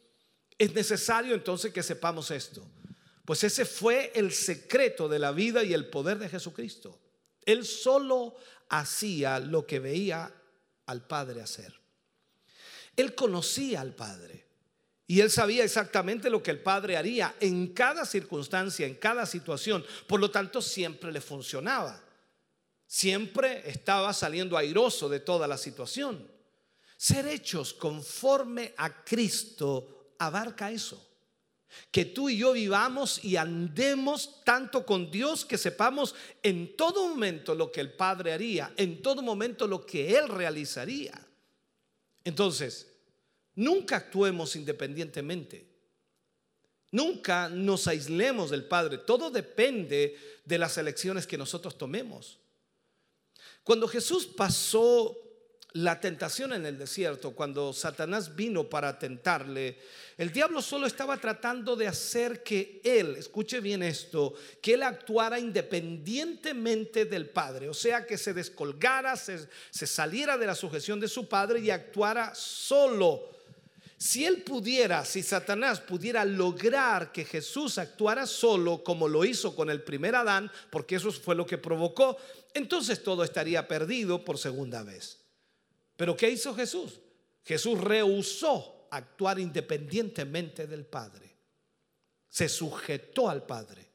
Es 0.58 0.74
necesario 0.74 1.34
entonces 1.34 1.74
que 1.74 1.84
sepamos 1.84 2.32
esto. 2.32 2.66
Pues 3.26 3.44
ese 3.44 3.66
fue 3.66 4.12
el 4.16 4.34
secreto 4.34 5.08
de 5.08 5.20
la 5.20 5.32
vida 5.32 5.64
y 5.64 5.74
el 5.74 5.90
poder 5.90 6.20
de 6.20 6.30
Jesucristo. 6.30 7.00
Él 7.46 7.66
solo 7.66 8.36
hacía 8.70 9.40
lo 9.40 9.66
que 9.66 9.80
veía 9.80 10.34
al 10.86 11.08
Padre 11.08 11.42
hacer. 11.42 11.74
Él 12.96 13.16
conocía 13.16 13.82
al 13.82 13.96
Padre 13.96 14.46
y 15.08 15.22
él 15.22 15.30
sabía 15.30 15.64
exactamente 15.64 16.30
lo 16.30 16.42
que 16.42 16.52
el 16.52 16.62
Padre 16.62 16.98
haría 16.98 17.36
en 17.40 17.74
cada 17.74 18.06
circunstancia, 18.06 18.86
en 18.86 18.96
cada 18.96 19.26
situación. 19.26 19.86
Por 20.08 20.20
lo 20.20 20.32
tanto, 20.32 20.62
siempre 20.62 21.12
le 21.12 21.22
funcionaba. 21.22 22.02
Siempre 22.88 23.70
estaba 23.70 24.14
saliendo 24.14 24.58
airoso 24.58 25.10
de 25.10 25.20
toda 25.20 25.48
la 25.48 25.58
situación. 25.58 26.30
Ser 26.96 27.28
hechos 27.28 27.74
conforme 27.74 28.74
a 28.78 29.04
Cristo 29.04 29.93
abarca 30.20 30.72
eso. 30.72 31.10
Que 31.92 32.06
tú 32.06 32.30
y 32.30 32.38
yo 32.38 32.54
vivamos 32.54 33.24
y 33.24 33.36
andemos 33.36 34.44
tanto 34.44 34.86
con 34.86 35.10
Dios 35.10 35.44
que 35.44 35.58
sepamos 35.58 36.14
en 36.44 36.76
todo 36.76 37.08
momento 37.08 37.56
lo 37.56 37.72
que 37.72 37.82
el 37.82 37.94
Padre 37.94 38.34
haría, 38.34 38.74
en 38.78 39.02
todo 39.02 39.22
momento 39.22 39.68
lo 39.68 39.86
que 39.86 40.16
Él 40.16 40.28
realizaría. 40.28 41.20
Entonces, 42.24 42.92
nunca 43.56 43.98
actuemos 43.98 44.56
independientemente. 44.56 45.74
Nunca 46.92 47.50
nos 47.50 47.88
aislemos 47.88 48.52
del 48.52 48.66
Padre. 48.66 49.00
Todo 49.00 49.32
depende 49.32 50.16
de 50.46 50.58
las 50.60 50.78
elecciones 50.78 51.26
que 51.26 51.40
nosotros 51.40 51.76
tomemos. 51.76 52.38
Cuando 53.64 53.88
Jesús 53.88 54.28
pasó 54.28 55.18
la 55.74 56.00
tentación 56.00 56.54
en 56.54 56.68
el 56.68 56.78
desierto, 56.78 57.32
cuando 57.32 57.74
Satanás 57.74 58.36
vino 58.36 58.70
para 58.70 59.00
tentarle, 59.00 59.80
el 60.20 60.32
diablo 60.32 60.62
solo 60.62 60.86
estaba 60.86 61.18
tratando 61.18 61.76
de 61.76 61.88
hacer 61.88 62.44
que 62.44 62.80
él, 62.84 63.16
escuche 63.16 63.60
bien 63.60 63.82
esto, 63.82 64.36
que 64.62 64.76
él 64.76 64.84
actuara 64.84 65.40
independientemente 65.40 67.06
del 67.06 67.28
Padre, 67.28 67.70
o 67.70 67.74
sea, 67.74 68.06
que 68.06 68.20
se 68.20 68.34
descolgara, 68.34 69.16
se, 69.16 69.48
se 69.72 69.88
saliera 69.88 70.38
de 70.38 70.46
la 70.46 70.54
sujeción 70.54 71.00
de 71.00 71.08
su 71.08 71.28
Padre 71.28 71.60
y 71.62 71.72
actuara 71.72 72.36
solo. 72.36 73.32
Si 73.98 74.26
él 74.26 74.44
pudiera, 74.44 75.04
si 75.06 75.24
Satanás 75.24 75.80
pudiera 75.80 76.24
lograr 76.24 77.12
que 77.12 77.26
Jesús 77.26 77.80
actuara 77.80 78.28
solo 78.28 78.84
como 78.84 79.08
lo 79.08 79.26
hizo 79.26 79.56
con 79.56 79.72
el 79.72 79.82
primer 79.82 80.14
Adán, 80.14 80.52
porque 80.70 80.98
eso 80.98 81.12
fue 81.12 81.34
lo 81.34 81.48
que 81.48 81.58
provocó, 81.58 82.18
entonces 82.54 83.02
todo 83.02 83.24
estaría 83.24 83.68
perdido 83.68 84.24
por 84.24 84.38
segunda 84.38 84.84
vez. 84.84 85.23
Pero 86.04 86.18
¿qué 86.18 86.30
hizo 86.30 86.54
Jesús? 86.54 87.00
Jesús 87.46 87.80
rehusó 87.80 88.90
actuar 88.92 89.40
independientemente 89.40 90.68
del 90.68 90.86
Padre. 90.86 91.34
Se 92.28 92.50
sujetó 92.50 93.30
al 93.30 93.46
Padre. 93.46 93.88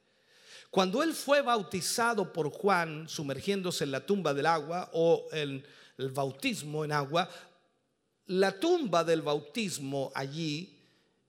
Cuando 0.71 1.03
él 1.03 1.13
fue 1.13 1.43
bautizado 1.43 2.33
por 2.33 2.49
Juan, 2.49 3.11
sumergiéndose 3.11 3.85
en 3.85 3.91
la 3.91 4.07
tumba 4.07 4.33
del 4.33 4.47
agua 4.47 4.89
o 4.95 5.29
en 5.33 5.63
el 5.99 6.11
bautismo 6.11 6.83
en 6.83 6.93
agua, 6.93 7.29
la 8.25 8.59
tumba 8.59 9.05
del 9.05 9.21
bautismo 9.21 10.11
allí 10.15 10.78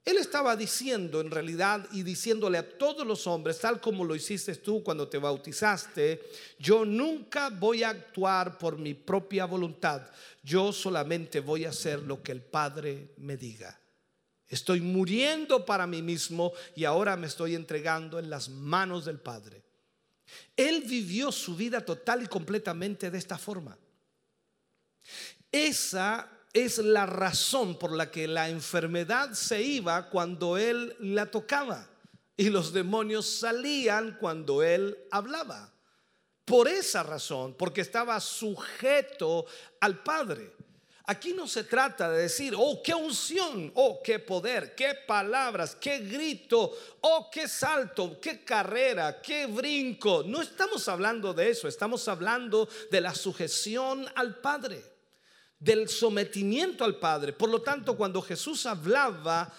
él 0.06 0.18
estaba 0.18 0.56
diciendo 0.56 1.22
en 1.22 1.30
realidad 1.30 1.88
y 1.92 2.04
diciéndole 2.04 2.58
a 2.58 2.78
todos 2.78 3.06
los 3.06 3.28
hombres, 3.28 3.60
tal 3.60 3.80
como 3.80 4.06
lo 4.06 4.16
hiciste 4.16 4.56
tú 4.56 4.82
cuando 4.82 5.08
te 5.08 5.18
bautizaste, 5.18 6.22
yo 6.58 6.86
nunca 6.86 7.50
voy 7.50 7.84
a 7.84 7.90
actuar 7.90 8.58
por 8.58 8.78
mi 8.78 8.94
propia 8.94 9.46
voluntad, 9.46 10.10
yo 10.42 10.72
solamente 10.72 11.42
voy 11.42 11.66
a 11.66 11.70
hacer 11.70 12.00
lo 12.02 12.24
que 12.24 12.32
el 12.32 12.42
Padre 12.42 13.14
me 13.18 13.38
diga. 13.38 13.80
Estoy 14.48 14.82
muriendo 14.82 15.64
para 15.64 15.86
mí 15.86 16.02
mismo 16.02 16.54
y 16.76 16.86
ahora 16.86 17.16
me 17.16 17.28
estoy 17.28 17.54
entregando 17.54 18.18
en 18.18 18.32
las 18.32 18.50
manos 18.50 19.06
del 19.06 19.20
Padre. 19.20 19.62
Él 20.56 20.84
vivió 20.88 21.32
su 21.32 21.56
vida 21.56 21.86
total 21.86 22.24
y 22.24 22.28
completamente 22.28 23.12
de 23.12 23.18
esta 23.18 23.38
forma. 23.38 23.78
Esa 25.52 26.30
es 26.54 26.80
la 26.80 27.06
razón 27.06 27.78
por 27.78 27.92
la 27.92 28.10
que 28.10 28.28
la 28.28 28.50
enfermedad 28.50 29.34
se 29.34 29.62
iba 29.62 30.10
cuando 30.10 30.58
él 30.58 30.96
la 31.00 31.28
tocaba 31.28 31.88
y 32.36 32.50
los 32.50 32.74
demonios 32.74 33.28
salían 33.28 34.18
cuando 34.20 34.64
él 34.64 34.98
hablaba. 35.12 35.74
Por 36.46 36.68
esa 36.68 37.04
razón, 37.04 37.54
porque 37.54 37.82
estaba 37.82 38.20
sujeto 38.20 39.46
al 39.80 40.02
Padre. 40.02 40.54
Aquí 41.06 41.34
no 41.34 41.48
se 41.48 41.64
trata 41.64 42.10
de 42.10 42.24
decir, 42.24 42.56
oh, 42.58 42.82
qué 42.84 42.94
unción, 42.94 43.72
oh, 43.76 44.02
qué 44.04 44.20
poder, 44.20 44.74
qué 44.74 44.96
palabras, 45.08 45.76
qué 45.76 46.00
grito, 46.00 46.76
oh, 47.02 47.30
qué 47.32 47.48
salto, 47.48 48.20
qué 48.20 48.44
carrera, 48.44 49.22
qué 49.22 49.46
brinco. 49.46 50.24
No 50.26 50.42
estamos 50.42 50.88
hablando 50.88 51.34
de 51.34 51.50
eso, 51.50 51.68
estamos 51.68 52.08
hablando 52.08 52.68
de 52.90 53.02
la 53.02 53.14
sujeción 53.14 54.08
al 54.16 54.40
Padre 54.40 54.99
del 55.60 55.90
sometimiento 55.90 56.84
al 56.84 56.98
Padre. 56.98 57.34
Por 57.34 57.50
lo 57.50 57.62
tanto, 57.62 57.98
cuando 57.98 58.22
Jesús 58.22 58.66
hablaba, 58.66 59.54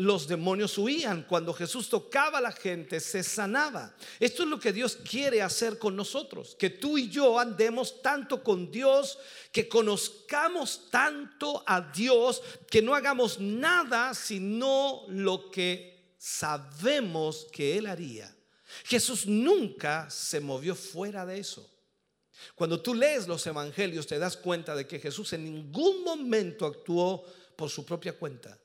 los 0.00 0.26
demonios 0.26 0.78
huían. 0.78 1.24
Cuando 1.24 1.52
Jesús 1.52 1.88
tocaba 1.88 2.38
a 2.38 2.42
la 2.42 2.52
gente, 2.52 3.00
se 3.00 3.22
sanaba. 3.22 3.94
Esto 4.18 4.44
es 4.44 4.48
lo 4.48 4.58
que 4.58 4.72
Dios 4.72 4.96
quiere 4.96 5.42
hacer 5.42 5.78
con 5.78 5.94
nosotros. 5.94 6.56
Que 6.58 6.70
tú 6.70 6.96
y 6.96 7.08
yo 7.10 7.38
andemos 7.38 8.00
tanto 8.00 8.42
con 8.42 8.70
Dios, 8.70 9.18
que 9.52 9.68
conozcamos 9.68 10.88
tanto 10.90 11.62
a 11.66 11.80
Dios, 11.80 12.42
que 12.70 12.82
no 12.82 12.94
hagamos 12.94 13.38
nada 13.40 14.14
sino 14.14 15.02
lo 15.08 15.50
que 15.50 16.14
sabemos 16.18 17.46
que 17.52 17.76
Él 17.76 17.86
haría. 17.86 18.34
Jesús 18.84 19.26
nunca 19.26 20.08
se 20.08 20.40
movió 20.40 20.74
fuera 20.74 21.26
de 21.26 21.40
eso. 21.40 21.69
Cuando 22.54 22.80
tú 22.80 22.94
lees 22.94 23.28
los 23.28 23.46
evangelios 23.46 24.06
te 24.06 24.18
das 24.18 24.36
cuenta 24.36 24.74
de 24.74 24.86
que 24.86 24.98
Jesús 24.98 25.32
en 25.32 25.44
ningún 25.44 26.04
momento 26.04 26.66
actuó 26.66 27.24
por 27.56 27.70
su 27.70 27.84
propia 27.84 28.14
cuenta. 28.18 28.58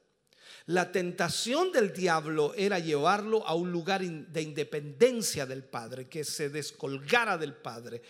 La 0.68 0.92
tentación 0.92 1.72
del 1.72 1.94
diablo 1.94 2.54
era 2.56 2.80
llevarlo 2.80 3.46
a 3.46 3.54
un 3.54 3.72
lugar 3.72 4.02
de 4.02 4.42
independencia 4.42 5.46
del 5.46 5.64
Padre, 5.64 6.08
que 6.08 6.24
se 6.24 6.50
descolgara 6.50 7.38
del 7.38 7.54
Padre. 7.54 8.02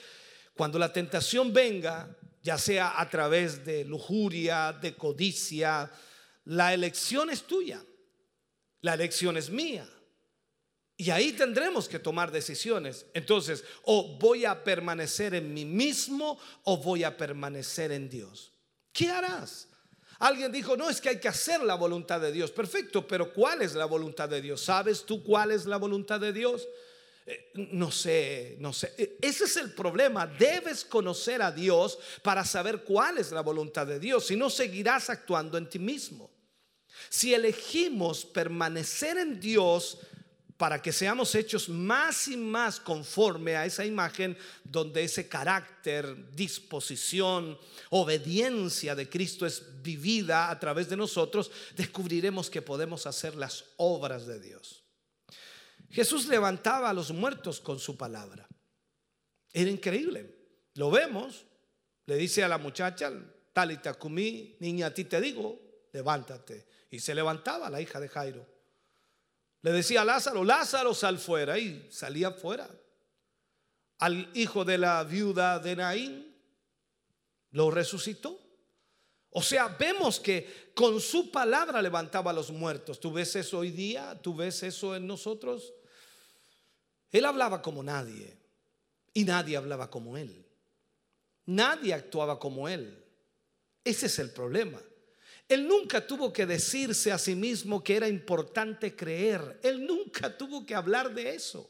Cuando 0.56 0.80
la 0.80 0.94
tentación 0.94 1.52
venga, 1.52 2.16
ya 2.42 2.58
sea 2.58 3.02
a 3.02 3.10
través 3.10 3.66
de 3.66 3.84
lujuria, 3.84 4.72
de 4.72 4.96
codicia, 4.96 5.92
la 6.46 6.74
elección 6.74 7.30
es 7.30 7.44
tuya, 7.44 7.84
la 8.82 8.94
elección 8.94 9.36
es 9.36 9.50
mía. 9.50 9.90
Y 10.98 11.10
ahí 11.10 11.34
tendremos 11.34 11.90
que 11.90 12.00
tomar 12.00 12.32
decisiones. 12.32 13.06
Entonces, 13.14 13.64
o 13.84 14.18
voy 14.18 14.46
a 14.46 14.64
permanecer 14.64 15.34
en 15.34 15.54
mí 15.54 15.66
mismo 15.66 16.40
o 16.64 16.78
voy 16.78 17.04
a 17.04 17.18
permanecer 17.18 17.92
en 17.92 18.10
Dios. 18.10 18.52
¿Qué 18.94 19.10
harás? 19.10 19.68
Alguien 20.20 20.52
dijo, 20.52 20.78
no, 20.78 20.90
es 20.90 21.02
que 21.02 21.10
hay 21.10 21.20
que 21.20 21.28
hacer 21.28 21.62
la 21.62 21.76
voluntad 21.76 22.22
de 22.22 22.32
Dios. 22.32 22.52
Perfecto, 22.52 23.06
pero 23.06 23.34
¿cuál 23.34 23.62
es 23.62 23.76
la 23.76 23.86
voluntad 23.86 24.30
de 24.30 24.42
Dios? 24.42 24.62
¿Sabes 24.62 25.06
tú 25.06 25.22
cuál 25.22 25.52
es 25.52 25.66
la 25.66 25.78
voluntad 25.78 26.22
de 26.22 26.32
Dios? 26.32 26.66
Eh, 27.26 27.52
no 27.56 27.92
sé, 27.92 28.56
no 28.60 28.72
sé. 28.72 28.94
Eh, 28.98 29.18
ese 29.22 29.46
es 29.46 29.58
el 29.58 29.74
problema. 29.74 30.26
Debes 30.26 30.86
conocer 30.86 31.42
a 31.42 31.52
Dios 31.52 32.00
para 32.22 32.46
saber 32.46 32.84
cuál 32.84 33.18
es 33.18 33.32
la 33.32 33.42
voluntad 33.42 33.86
de 33.86 34.00
Dios. 34.00 34.28
Si 34.28 34.38
no, 34.38 34.50
seguirás 34.50 35.10
actuando 35.10 35.58
en 35.58 35.70
ti 35.70 35.80
mismo. 35.80 36.32
Si 37.10 37.34
elegimos 37.34 38.26
permanecer 38.26 39.18
en 39.18 39.40
Dios, 39.42 39.98
para 40.58 40.82
que 40.82 40.94
seamos 40.94 41.36
hechos 41.36 41.68
más 41.68 42.28
y 42.30 42.38
más 42.38 42.80
conforme 42.80 43.58
a 43.58 43.66
esa 43.66 43.86
imagen 43.86 44.38
donde 44.64 45.04
ese 45.04 45.28
carácter, 45.28 46.32
disposición, 46.32 47.58
obediencia 47.90 48.96
de 48.96 49.10
Cristo 49.10 49.46
es 49.46 49.82
vivida 49.82 50.50
a 50.50 50.60
través 50.60 50.88
de 50.88 50.96
nosotros, 50.96 51.52
descubriremos 51.76 52.50
que 52.50 52.62
podemos 52.62 53.06
hacer 53.06 53.36
las 53.36 53.66
obras 53.78 54.26
de 54.28 54.40
Dios. 54.40 54.84
Jesús 55.90 56.28
levantaba 56.28 56.90
a 56.90 56.94
los 56.94 57.12
muertos 57.12 57.60
con 57.60 57.80
su 57.80 57.98
palabra. 57.98 58.48
Era 59.52 59.70
increíble. 59.70 60.36
Lo 60.76 60.90
vemos. 60.90 61.46
Le 62.06 62.16
dice 62.18 62.44
a 62.44 62.48
la 62.48 62.58
muchacha, 62.58 63.12
Talita 63.52 63.94
Kumi, 63.96 64.58
niña, 64.60 64.88
a 64.88 64.94
ti 64.94 65.06
te 65.06 65.20
digo, 65.20 65.88
levántate. 65.92 66.66
Y 66.92 67.00
se 67.00 67.16
levantaba 67.16 67.70
la 67.70 67.82
hija 67.82 68.00
de 68.00 68.10
Jairo. 68.10 68.55
Le 69.66 69.72
decía 69.72 70.02
a 70.02 70.06
Lázaro, 70.06 70.44
Lázaro 70.44 70.94
sal 70.94 71.18
fuera 71.18 71.58
y 71.58 71.88
salía 71.90 72.30
fuera. 72.30 72.70
Al 73.98 74.30
hijo 74.36 74.64
de 74.64 74.78
la 74.78 75.04
viuda 75.04 75.58
de 75.58 75.76
Naín, 75.76 76.36
lo 77.50 77.72
resucitó. 77.72 78.40
O 79.32 79.42
sea, 79.42 79.70
vemos 79.70 80.20
que 80.20 80.72
con 80.76 81.02
su 81.02 81.32
palabra 81.32 81.82
levantaba 81.82 82.30
a 82.30 82.34
los 82.36 82.52
muertos. 82.52 83.00
¿Tú 83.00 83.12
ves 83.12 83.36
eso 83.38 83.58
hoy 83.58 83.72
día? 83.72 84.22
¿Tú 84.22 84.36
ves 84.36 84.62
eso 84.62 84.96
en 84.96 85.08
nosotros? 85.08 85.74
Él 87.12 87.26
hablaba 87.26 87.64
como 87.64 87.82
nadie 87.82 88.38
y 89.16 89.24
nadie 89.24 89.58
hablaba 89.58 89.90
como 89.90 90.16
él. 90.16 90.46
Nadie 91.48 91.96
actuaba 91.96 92.38
como 92.38 92.70
él. 92.70 93.04
Ese 93.84 94.06
es 94.06 94.20
el 94.20 94.30
problema. 94.30 94.80
Él 95.48 95.68
nunca 95.68 96.06
tuvo 96.06 96.34
que 96.34 96.46
decirse 96.46 97.12
a 97.12 97.18
sí 97.18 97.36
mismo 97.36 97.84
que 97.84 97.96
era 97.96 98.08
importante 98.08 98.96
creer. 98.96 99.60
Él 99.62 99.86
nunca 99.86 100.36
tuvo 100.36 100.66
que 100.66 100.74
hablar 100.74 101.14
de 101.14 101.36
eso. 101.36 101.70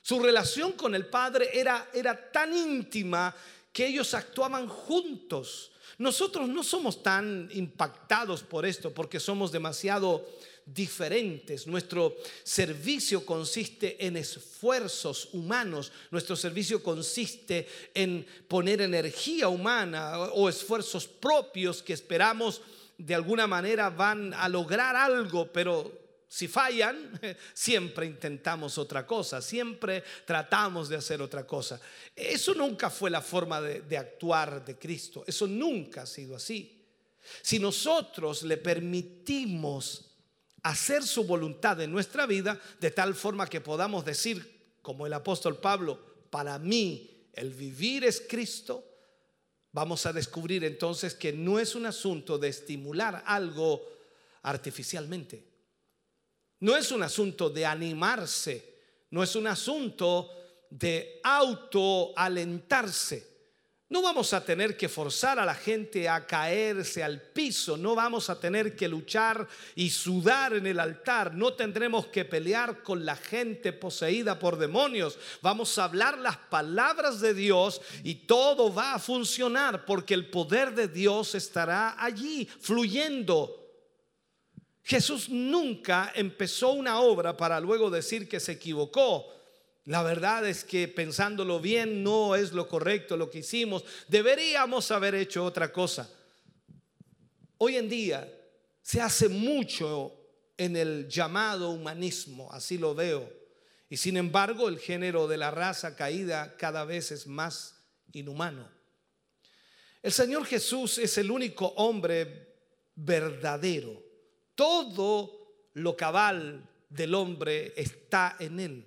Su 0.00 0.20
relación 0.20 0.72
con 0.72 0.94
el 0.94 1.06
Padre 1.06 1.50
era, 1.52 1.90
era 1.92 2.30
tan 2.30 2.54
íntima 2.54 3.34
que 3.72 3.86
ellos 3.86 4.14
actuaban 4.14 4.68
juntos. 4.68 5.72
Nosotros 5.98 6.48
no 6.48 6.62
somos 6.62 7.02
tan 7.02 7.48
impactados 7.52 8.42
por 8.42 8.66
esto 8.66 8.92
porque 8.92 9.20
somos 9.20 9.50
demasiado 9.52 10.26
diferentes. 10.66 11.66
Nuestro 11.66 12.16
servicio 12.42 13.24
consiste 13.24 14.04
en 14.04 14.16
esfuerzos 14.16 15.28
humanos. 15.32 15.92
Nuestro 16.10 16.36
servicio 16.36 16.82
consiste 16.82 17.68
en 17.94 18.26
poner 18.48 18.80
energía 18.80 19.48
humana 19.48 20.18
o 20.18 20.48
esfuerzos 20.48 21.06
propios 21.06 21.82
que 21.82 21.92
esperamos 21.92 22.60
de 22.98 23.14
alguna 23.14 23.46
manera 23.46 23.90
van 23.90 24.32
a 24.34 24.48
lograr 24.48 24.96
algo, 24.96 25.52
pero 25.52 26.05
si 26.36 26.48
fallan, 26.48 27.18
siempre 27.54 28.04
intentamos 28.04 28.76
otra 28.76 29.06
cosa, 29.06 29.40
siempre 29.40 30.04
tratamos 30.26 30.86
de 30.86 30.96
hacer 30.96 31.22
otra 31.22 31.46
cosa. 31.46 31.80
Eso 32.14 32.52
nunca 32.52 32.90
fue 32.90 33.08
la 33.08 33.22
forma 33.22 33.58
de, 33.62 33.96
actuar 33.96 34.62
de 34.62 34.76
Cristo, 34.76 35.24
eso 35.26 35.46
nunca 35.46 36.02
ha 36.02 36.06
sido 36.06 36.36
así. 36.36 36.84
Si 37.40 37.58
nosotros 37.58 38.42
le 38.42 38.58
permitimos 38.58 40.10
hacer 40.62 41.04
su 41.04 41.24
voluntad 41.24 41.80
en 41.80 41.90
nuestra 41.90 42.26
vida 42.26 42.60
de 42.80 42.90
tal 42.90 43.14
forma 43.14 43.48
que 43.48 43.62
podamos 43.62 44.04
decir, 44.04 44.60
como 44.82 45.06
el 45.06 45.14
apóstol 45.14 45.56
Pablo, 45.56 45.98
para 46.28 46.58
mí 46.58 47.28
el 47.32 47.48
vivir 47.48 48.04
es 48.04 48.22
Cristo, 48.28 48.84
vamos 49.72 50.04
a 50.04 50.12
descubrir 50.12 50.64
entonces 50.64 51.14
que 51.14 51.32
no 51.32 51.58
es 51.58 51.74
un 51.74 51.86
asunto 51.86 52.36
de 52.36 52.48
estimular 52.48 53.22
algo 53.24 53.82
artificialmente. 54.42 55.55
No 56.60 56.74
es 56.76 56.90
un 56.90 57.02
asunto 57.02 57.50
de 57.50 57.66
animarse, 57.66 58.76
no 59.10 59.22
es 59.22 59.36
un 59.36 59.46
asunto 59.46 60.30
de 60.70 61.20
autoalentarse. 61.22 63.36
No 63.88 64.02
vamos 64.02 64.32
a 64.32 64.44
tener 64.44 64.76
que 64.76 64.88
forzar 64.88 65.38
a 65.38 65.44
la 65.44 65.54
gente 65.54 66.08
a 66.08 66.26
caerse 66.26 67.04
al 67.04 67.22
piso, 67.22 67.76
no 67.76 67.94
vamos 67.94 68.28
a 68.28 68.40
tener 68.40 68.74
que 68.74 68.88
luchar 68.88 69.46
y 69.76 69.90
sudar 69.90 70.54
en 70.54 70.66
el 70.66 70.80
altar, 70.80 71.34
no 71.34 71.52
tendremos 71.52 72.08
que 72.08 72.24
pelear 72.24 72.82
con 72.82 73.04
la 73.04 73.14
gente 73.14 73.72
poseída 73.72 74.40
por 74.40 74.58
demonios, 74.58 75.20
vamos 75.40 75.78
a 75.78 75.84
hablar 75.84 76.18
las 76.18 76.36
palabras 76.36 77.20
de 77.20 77.32
Dios 77.32 77.80
y 78.02 78.16
todo 78.16 78.74
va 78.74 78.94
a 78.94 78.98
funcionar 78.98 79.84
porque 79.84 80.14
el 80.14 80.30
poder 80.30 80.74
de 80.74 80.88
Dios 80.88 81.36
estará 81.36 81.94
allí 81.96 82.48
fluyendo. 82.60 83.65
Jesús 84.86 85.28
nunca 85.28 86.12
empezó 86.14 86.70
una 86.70 87.00
obra 87.00 87.36
para 87.36 87.58
luego 87.58 87.90
decir 87.90 88.28
que 88.28 88.38
se 88.38 88.52
equivocó. 88.52 89.26
La 89.86 90.04
verdad 90.04 90.46
es 90.46 90.62
que 90.62 90.86
pensándolo 90.86 91.58
bien 91.58 92.04
no 92.04 92.36
es 92.36 92.52
lo 92.52 92.68
correcto 92.68 93.16
lo 93.16 93.28
que 93.28 93.40
hicimos. 93.40 93.84
Deberíamos 94.06 94.92
haber 94.92 95.16
hecho 95.16 95.44
otra 95.44 95.72
cosa. 95.72 96.08
Hoy 97.58 97.78
en 97.78 97.88
día 97.88 98.32
se 98.80 99.00
hace 99.00 99.28
mucho 99.28 100.12
en 100.56 100.76
el 100.76 101.08
llamado 101.08 101.70
humanismo, 101.70 102.48
así 102.52 102.78
lo 102.78 102.94
veo. 102.94 103.28
Y 103.90 103.96
sin 103.96 104.16
embargo 104.16 104.68
el 104.68 104.78
género 104.78 105.26
de 105.26 105.36
la 105.36 105.50
raza 105.50 105.96
caída 105.96 106.56
cada 106.56 106.84
vez 106.84 107.10
es 107.10 107.26
más 107.26 107.74
inhumano. 108.12 108.70
El 110.00 110.12
Señor 110.12 110.46
Jesús 110.46 110.98
es 110.98 111.18
el 111.18 111.32
único 111.32 111.66
hombre 111.74 112.54
verdadero. 112.94 114.05
Todo 114.56 115.68
lo 115.74 115.96
cabal 115.96 116.68
del 116.90 117.14
hombre 117.14 117.72
está 117.76 118.36
en 118.40 118.58
él 118.58 118.86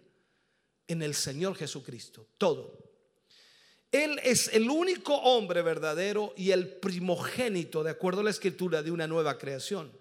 en 0.89 1.03
el 1.03 1.13
Señor 1.13 1.55
Jesucristo, 1.55 2.25
todo. 2.37 2.73
Él 3.91 4.19
es 4.23 4.49
el 4.49 4.69
único 4.69 5.15
hombre 5.15 5.61
verdadero 5.61 6.33
y 6.35 6.51
el 6.51 6.67
primogénito, 6.67 7.83
de 7.83 7.91
acuerdo 7.91 8.21
a 8.21 8.23
la 8.23 8.31
escritura, 8.31 8.81
de 8.81 8.91
una 8.91 9.07
nueva 9.07 9.37
creación. 9.37 9.91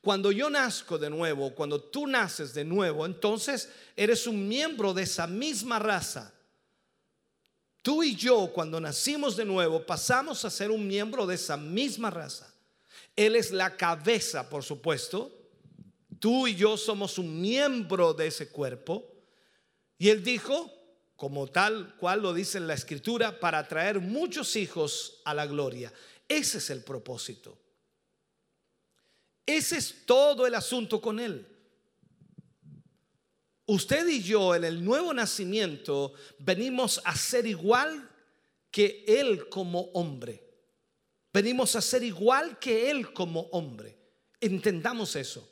Cuando 0.00 0.32
yo 0.32 0.50
nazco 0.50 0.98
de 0.98 1.10
nuevo, 1.10 1.54
cuando 1.54 1.80
tú 1.80 2.06
naces 2.06 2.54
de 2.54 2.64
nuevo, 2.64 3.04
entonces 3.04 3.70
eres 3.94 4.26
un 4.26 4.48
miembro 4.48 4.94
de 4.94 5.02
esa 5.02 5.26
misma 5.26 5.78
raza. 5.78 6.32
Tú 7.82 8.02
y 8.02 8.16
yo, 8.16 8.50
cuando 8.54 8.80
nacimos 8.80 9.36
de 9.36 9.44
nuevo, 9.44 9.84
pasamos 9.84 10.46
a 10.46 10.50
ser 10.50 10.70
un 10.70 10.86
miembro 10.86 11.26
de 11.26 11.34
esa 11.34 11.58
misma 11.58 12.10
raza. 12.10 12.53
Él 13.16 13.36
es 13.36 13.52
la 13.52 13.76
cabeza, 13.76 14.48
por 14.48 14.64
supuesto. 14.64 15.30
Tú 16.18 16.46
y 16.46 16.54
yo 16.54 16.76
somos 16.76 17.18
un 17.18 17.40
miembro 17.40 18.14
de 18.14 18.26
ese 18.26 18.48
cuerpo. 18.48 19.12
Y 19.98 20.08
él 20.08 20.24
dijo, 20.24 20.72
como 21.16 21.46
tal 21.46 21.96
cual 21.96 22.22
lo 22.22 22.34
dice 22.34 22.58
en 22.58 22.66
la 22.66 22.74
escritura, 22.74 23.38
para 23.38 23.66
traer 23.68 24.00
muchos 24.00 24.56
hijos 24.56 25.20
a 25.24 25.34
la 25.34 25.46
gloria. 25.46 25.92
Ese 26.28 26.58
es 26.58 26.70
el 26.70 26.82
propósito. 26.82 27.56
Ese 29.46 29.76
es 29.76 30.06
todo 30.06 30.46
el 30.46 30.54
asunto 30.54 31.00
con 31.00 31.20
él. 31.20 31.46
Usted 33.66 34.06
y 34.08 34.22
yo 34.22 34.54
en 34.54 34.64
el 34.64 34.84
nuevo 34.84 35.14
nacimiento 35.14 36.12
venimos 36.38 37.00
a 37.04 37.16
ser 37.16 37.46
igual 37.46 38.10
que 38.70 39.04
él 39.06 39.48
como 39.48 39.82
hombre. 39.92 40.43
Venimos 41.34 41.74
a 41.74 41.82
ser 41.82 42.04
igual 42.04 42.60
que 42.60 42.92
él 42.92 43.12
como 43.12 43.40
hombre. 43.50 43.98
Entendamos 44.40 45.16
eso. 45.16 45.50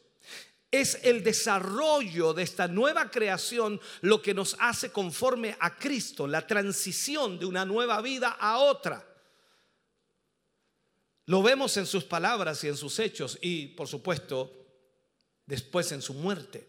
Es 0.71 1.01
el 1.03 1.25
desarrollo 1.25 2.33
de 2.33 2.45
esta 2.45 2.69
nueva 2.69 3.11
creación 3.11 3.81
lo 4.01 4.23
que 4.23 4.33
nos 4.33 4.55
hace 4.61 4.93
conforme 4.93 5.57
a 5.59 5.77
Cristo, 5.77 6.29
la 6.29 6.47
transición 6.47 7.37
de 7.37 7.47
una 7.47 7.65
nueva 7.65 8.01
vida 8.01 8.29
a 8.29 8.59
otra. 8.59 9.05
Lo 11.27 11.43
vemos 11.43 11.77
en 11.77 11.87
sus 11.87 12.05
palabras 12.05 12.63
y 12.63 12.69
en 12.69 12.77
sus 12.77 13.01
hechos 13.01 13.37
y, 13.43 13.67
por 13.69 13.89
supuesto, 13.89 14.65
después 15.47 15.91
en 15.91 16.01
su 16.01 16.15
muerte. 16.15 16.69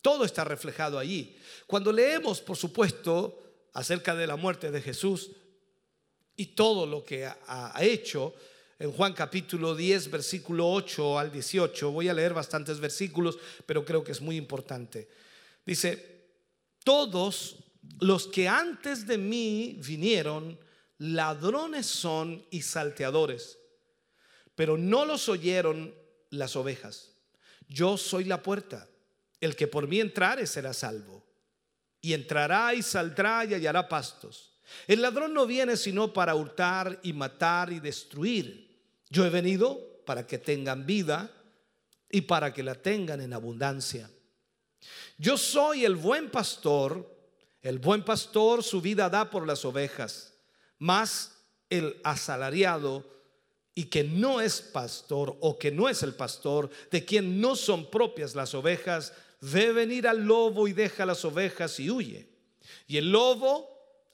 Todo 0.00 0.24
está 0.24 0.42
reflejado 0.42 0.98
allí. 0.98 1.38
Cuando 1.68 1.92
leemos, 1.92 2.40
por 2.40 2.56
supuesto, 2.56 3.38
acerca 3.72 4.16
de 4.16 4.26
la 4.26 4.34
muerte 4.34 4.72
de 4.72 4.82
Jesús 4.82 5.30
y 6.42 6.46
todo 6.46 6.86
lo 6.86 7.04
que 7.04 7.24
ha 7.24 7.78
hecho, 7.80 8.34
en 8.76 8.90
Juan 8.90 9.12
capítulo 9.12 9.76
10, 9.76 10.10
versículo 10.10 10.68
8 10.72 11.16
al 11.16 11.30
18. 11.30 11.92
Voy 11.92 12.08
a 12.08 12.14
leer 12.14 12.34
bastantes 12.34 12.80
versículos, 12.80 13.38
pero 13.64 13.84
creo 13.84 14.02
que 14.02 14.10
es 14.10 14.20
muy 14.20 14.36
importante. 14.36 15.08
Dice, 15.64 16.24
todos 16.82 17.58
los 18.00 18.26
que 18.26 18.48
antes 18.48 19.06
de 19.06 19.18
mí 19.18 19.78
vinieron, 19.86 20.58
ladrones 20.98 21.86
son 21.86 22.44
y 22.50 22.62
salteadores, 22.62 23.56
pero 24.56 24.76
no 24.76 25.04
los 25.04 25.28
oyeron 25.28 25.94
las 26.30 26.56
ovejas. 26.56 27.12
Yo 27.68 27.96
soy 27.96 28.24
la 28.24 28.42
puerta. 28.42 28.88
El 29.40 29.54
que 29.54 29.68
por 29.68 29.86
mí 29.86 30.00
entrare 30.00 30.44
será 30.48 30.72
salvo. 30.72 31.24
Y 32.00 32.14
entrará 32.14 32.74
y 32.74 32.82
saldrá 32.82 33.44
y 33.44 33.54
hallará 33.54 33.88
pastos. 33.88 34.51
El 34.86 35.02
ladrón 35.02 35.34
no 35.34 35.46
viene 35.46 35.76
sino 35.76 36.12
para 36.12 36.34
hurtar 36.34 37.00
y 37.02 37.12
matar 37.12 37.72
y 37.72 37.80
destruir. 37.80 38.70
Yo 39.10 39.24
he 39.24 39.30
venido 39.30 39.80
para 40.04 40.26
que 40.26 40.38
tengan 40.38 40.86
vida 40.86 41.30
y 42.10 42.22
para 42.22 42.52
que 42.52 42.62
la 42.62 42.74
tengan 42.74 43.20
en 43.20 43.32
abundancia. 43.32 44.10
Yo 45.18 45.36
soy 45.36 45.84
el 45.84 45.96
buen 45.96 46.30
pastor, 46.30 47.08
el 47.62 47.78
buen 47.78 48.04
pastor 48.04 48.62
su 48.62 48.80
vida 48.80 49.08
da 49.08 49.30
por 49.30 49.46
las 49.46 49.64
ovejas, 49.64 50.34
mas 50.78 51.32
el 51.70 52.00
asalariado 52.04 53.08
y 53.74 53.84
que 53.84 54.04
no 54.04 54.40
es 54.40 54.60
pastor 54.60 55.36
o 55.40 55.58
que 55.58 55.70
no 55.70 55.88
es 55.88 56.02
el 56.02 56.14
pastor, 56.14 56.68
de 56.90 57.04
quien 57.04 57.40
no 57.40 57.56
son 57.56 57.90
propias 57.90 58.34
las 58.34 58.54
ovejas, 58.54 59.14
ve 59.40 59.72
venir 59.72 60.06
al 60.06 60.24
lobo 60.24 60.68
y 60.68 60.72
deja 60.72 61.06
las 61.06 61.24
ovejas 61.24 61.80
y 61.80 61.90
huye. 61.90 62.28
Y 62.86 62.98
el 62.98 63.10
lobo 63.10 63.71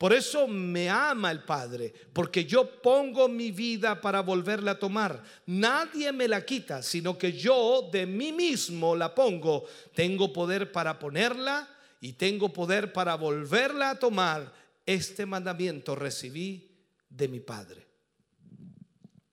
Por 0.00 0.14
eso 0.14 0.48
me 0.48 0.88
ama 0.88 1.30
el 1.30 1.42
Padre, 1.42 1.92
porque 2.14 2.46
yo 2.46 2.80
pongo 2.80 3.28
mi 3.28 3.50
vida 3.50 4.00
para 4.00 4.22
volverla 4.22 4.70
a 4.70 4.78
tomar. 4.78 5.22
Nadie 5.44 6.10
me 6.10 6.26
la 6.26 6.42
quita, 6.46 6.82
sino 6.82 7.18
que 7.18 7.34
yo 7.34 7.90
de 7.92 8.06
mí 8.06 8.32
mismo 8.32 8.96
la 8.96 9.14
pongo. 9.14 9.66
Tengo 9.94 10.32
poder 10.32 10.72
para 10.72 10.98
ponerla 10.98 11.68
y 12.00 12.14
tengo 12.14 12.50
poder 12.50 12.94
para 12.94 13.14
volverla 13.16 13.90
a 13.90 13.98
tomar. 13.98 14.50
Este 14.86 15.26
mandamiento 15.26 15.94
recibí 15.94 16.78
de 17.10 17.28
mi 17.28 17.40
Padre. 17.40 17.86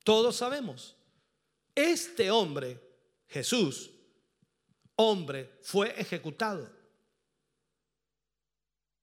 Todos 0.03 0.35
sabemos, 0.35 0.97
este 1.75 2.29
hombre, 2.29 2.77
Jesús, 3.29 3.89
hombre, 4.97 5.49
fue 5.61 5.93
ejecutado 5.97 6.76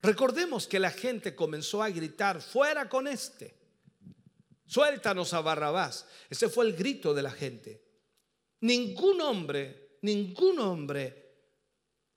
Recordemos 0.05 0.67
que 0.67 0.79
la 0.79 0.91
gente 0.91 1.35
comenzó 1.35 1.83
a 1.83 1.89
gritar, 1.89 2.43
fuera 2.43 2.91
con 2.91 3.09
este, 3.09 3.55
suéltanos 4.67 5.33
a 5.33 5.41
Barrabás. 5.41 6.05
Ese 6.29 6.51
fue 6.51 6.67
el 6.67 6.75
grito 6.75 7.15
de 7.15 7.23
la 7.23 7.31
gente. 7.31 7.83
Ningún 8.61 9.23
hombre, 9.23 9.97
ningún 10.03 10.59
hombre 10.59 11.33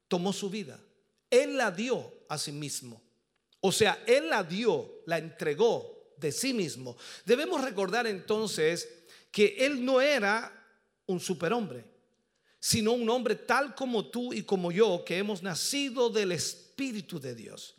tomó 0.09 0.33
su 0.33 0.49
vida. 0.49 0.77
Él 1.29 1.55
la 1.55 1.71
dio 1.71 2.25
a 2.27 2.37
sí 2.37 2.51
mismo. 2.51 3.01
O 3.61 3.71
sea, 3.71 4.03
Él 4.05 4.29
la 4.29 4.43
dio, 4.43 5.01
la 5.05 5.17
entregó 5.17 6.13
de 6.17 6.33
sí 6.33 6.53
mismo. 6.53 6.97
Debemos 7.25 7.63
recordar 7.63 8.05
entonces 8.05 9.05
que 9.31 9.55
Él 9.59 9.83
no 9.83 10.01
era 10.01 10.53
un 11.05 11.21
superhombre, 11.21 11.85
sino 12.59 12.91
un 12.91 13.09
hombre 13.09 13.35
tal 13.35 13.73
como 13.75 14.07
tú 14.07 14.33
y 14.33 14.43
como 14.43 14.73
yo, 14.73 15.05
que 15.05 15.17
hemos 15.17 15.41
nacido 15.41 16.09
del 16.09 16.33
Espíritu 16.33 17.17
de 17.17 17.33
Dios. 17.33 17.76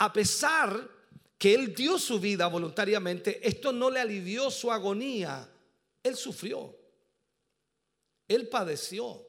A 0.00 0.10
pesar 0.10 0.88
que 1.36 1.54
él 1.54 1.74
dio 1.74 1.98
su 1.98 2.18
vida 2.18 2.46
voluntariamente, 2.46 3.46
esto 3.46 3.70
no 3.70 3.90
le 3.90 4.00
alivió 4.00 4.50
su 4.50 4.72
agonía. 4.72 5.46
Él 6.02 6.16
sufrió. 6.16 6.74
Él 8.26 8.48
padeció. 8.48 9.22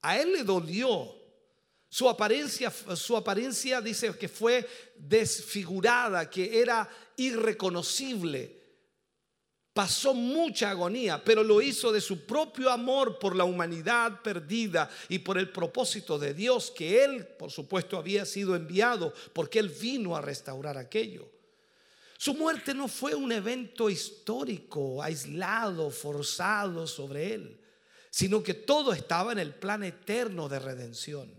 A 0.00 0.18
él 0.18 0.32
le 0.32 0.44
dolió. 0.44 1.14
Su 1.90 2.08
apariencia, 2.08 2.72
su 2.96 3.16
apariencia 3.16 3.82
dice 3.82 4.16
que 4.16 4.28
fue 4.28 4.66
desfigurada, 4.96 6.30
que 6.30 6.58
era 6.58 6.88
irreconocible 7.16 8.53
pasó 9.74 10.14
mucha 10.14 10.70
agonía, 10.70 11.22
pero 11.22 11.42
lo 11.42 11.60
hizo 11.60 11.92
de 11.92 12.00
su 12.00 12.24
propio 12.24 12.70
amor 12.70 13.18
por 13.18 13.34
la 13.34 13.42
humanidad 13.42 14.22
perdida 14.22 14.88
y 15.08 15.18
por 15.18 15.36
el 15.36 15.50
propósito 15.50 16.16
de 16.16 16.32
Dios 16.32 16.70
que 16.70 17.04
él, 17.04 17.26
por 17.26 17.50
supuesto, 17.50 17.98
había 17.98 18.24
sido 18.24 18.54
enviado, 18.54 19.12
porque 19.32 19.58
él 19.58 19.68
vino 19.68 20.16
a 20.16 20.22
restaurar 20.22 20.78
aquello. 20.78 21.28
Su 22.16 22.34
muerte 22.34 22.72
no 22.72 22.86
fue 22.86 23.16
un 23.16 23.32
evento 23.32 23.90
histórico, 23.90 25.02
aislado, 25.02 25.90
forzado 25.90 26.86
sobre 26.86 27.34
él, 27.34 27.60
sino 28.10 28.44
que 28.44 28.54
todo 28.54 28.92
estaba 28.92 29.32
en 29.32 29.40
el 29.40 29.52
plan 29.52 29.82
eterno 29.82 30.48
de 30.48 30.60
redención. 30.60 31.34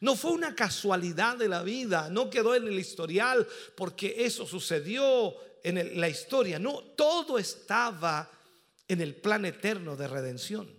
No 0.00 0.14
fue 0.14 0.32
una 0.32 0.54
casualidad 0.54 1.38
de 1.38 1.48
la 1.48 1.62
vida, 1.62 2.10
no 2.10 2.28
quedó 2.28 2.54
en 2.54 2.68
el 2.68 2.78
historial 2.78 3.46
porque 3.76 4.16
eso 4.18 4.46
sucedió 4.46 5.34
en 5.66 6.00
la 6.00 6.08
historia. 6.08 6.60
No, 6.60 6.78
todo 6.78 7.38
estaba 7.38 8.30
en 8.86 9.00
el 9.00 9.16
plan 9.16 9.44
eterno 9.44 9.96
de 9.96 10.06
redención. 10.06 10.70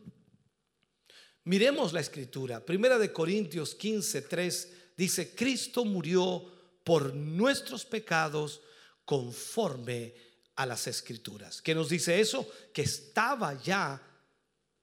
Miremos 1.44 1.92
la 1.92 2.00
escritura. 2.00 2.66
Primera 2.66 2.98
de 2.98 3.12
Corintios 3.12 3.76
15, 3.76 4.22
3 4.22 4.74
dice, 4.96 5.36
Cristo 5.36 5.84
murió 5.84 6.52
por 6.86 7.14
nuestros 7.14 7.84
pecados 7.84 8.62
conforme 9.04 10.14
a 10.56 10.66
las 10.66 10.88
escrituras. 10.88 11.62
¿Qué 11.62 11.76
nos 11.76 11.90
dice 11.90 12.22
eso? 12.22 12.50
Que 12.74 12.84
estaba 12.84 13.62
ya 13.62 14.02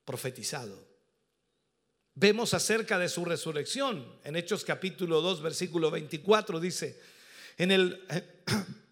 profetizado. 0.05 0.87
Vemos 2.15 2.53
acerca 2.53 2.99
de 2.99 3.09
su 3.09 3.25
resurrección. 3.25 4.21
En 4.23 4.37
Hechos 4.37 4.65
capítulo 4.65 5.23
2, 5.23 5.41
versículo 5.41 5.91
24 5.91 6.61
dice, 6.61 7.01
en 7.57 7.71
el 7.71 8.07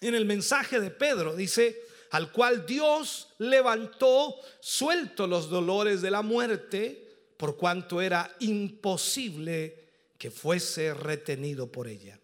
en 0.00 0.14
el 0.14 0.24
mensaje 0.24 0.80
de 0.80 0.90
Pedro, 0.90 1.34
dice, 1.34 1.82
al 2.10 2.32
cual 2.32 2.66
Dios 2.66 3.28
levantó 3.38 4.36
suelto 4.60 5.26
los 5.26 5.50
dolores 5.50 6.02
de 6.02 6.10
la 6.10 6.22
muerte, 6.22 7.02
por 7.36 7.56
cuanto 7.56 8.00
era 8.00 8.34
imposible 8.40 9.86
que 10.18 10.30
fuese 10.30 10.94
retenido 10.94 11.70
por 11.70 11.88
ella. 11.88 12.18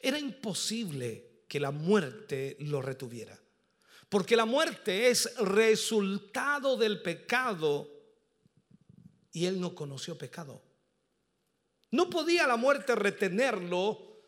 Era 0.00 0.18
imposible 0.18 1.42
que 1.46 1.60
la 1.60 1.70
muerte 1.70 2.56
lo 2.60 2.80
retuviera, 2.80 3.38
porque 4.08 4.36
la 4.36 4.44
muerte 4.44 5.08
es 5.10 5.34
resultado 5.36 6.76
del 6.76 7.02
pecado 7.02 7.90
y 9.32 9.46
él 9.46 9.60
no 9.60 9.74
conoció 9.74 10.16
pecado. 10.16 10.62
No 11.90 12.10
podía 12.10 12.46
la 12.46 12.56
muerte 12.56 12.94
retenerlo, 12.94 14.20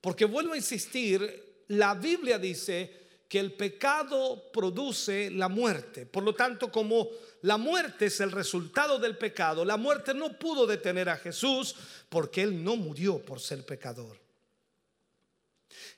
porque 0.00 0.24
vuelvo 0.24 0.52
a 0.52 0.58
insistir, 0.58 1.45
la 1.68 1.94
Biblia 1.94 2.38
dice 2.38 3.06
que 3.28 3.40
el 3.40 3.52
pecado 3.52 4.50
produce 4.52 5.30
la 5.30 5.48
muerte. 5.48 6.06
Por 6.06 6.22
lo 6.22 6.34
tanto, 6.34 6.70
como 6.70 7.08
la 7.42 7.56
muerte 7.56 8.06
es 8.06 8.20
el 8.20 8.30
resultado 8.30 8.98
del 8.98 9.16
pecado, 9.16 9.64
la 9.64 9.76
muerte 9.76 10.14
no 10.14 10.38
pudo 10.38 10.66
detener 10.66 11.08
a 11.08 11.16
Jesús 11.16 11.74
porque 12.08 12.42
él 12.42 12.62
no 12.62 12.76
murió 12.76 13.18
por 13.18 13.40
ser 13.40 13.64
pecador. 13.66 14.18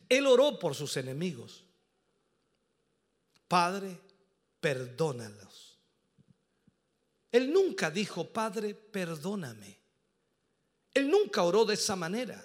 Él 0.09 0.27
oró 0.27 0.59
por 0.59 0.75
sus 0.75 0.97
enemigos. 0.97 1.65
Padre, 3.47 3.99
perdónalos. 4.61 5.79
Él 7.31 7.53
nunca 7.53 7.91
dijo, 7.91 8.27
Padre, 8.29 8.75
perdóname. 8.75 9.79
Él 10.95 11.11
nunca 11.11 11.43
oró 11.43 11.67
de 11.67 11.75
esa 11.75 11.95
manera. 11.95 12.43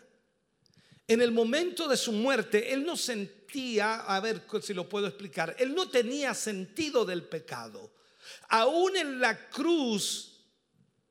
En 1.08 1.22
el 1.22 1.32
momento 1.32 1.88
de 1.88 1.98
su 1.98 2.12
muerte, 2.12 2.74
él 2.74 2.86
no 2.86 2.96
sentía, 2.96 3.96
a 3.96 4.20
ver 4.20 4.44
si 4.62 4.74
lo 4.74 4.88
puedo 4.88 5.08
explicar, 5.08 5.56
él 5.60 5.76
no 5.76 5.90
tenía 5.90 6.34
sentido 6.34 7.04
del 7.06 7.24
pecado. 7.24 7.92
Aún 8.50 8.96
en 8.96 9.20
la 9.20 9.50
cruz, 9.50 10.46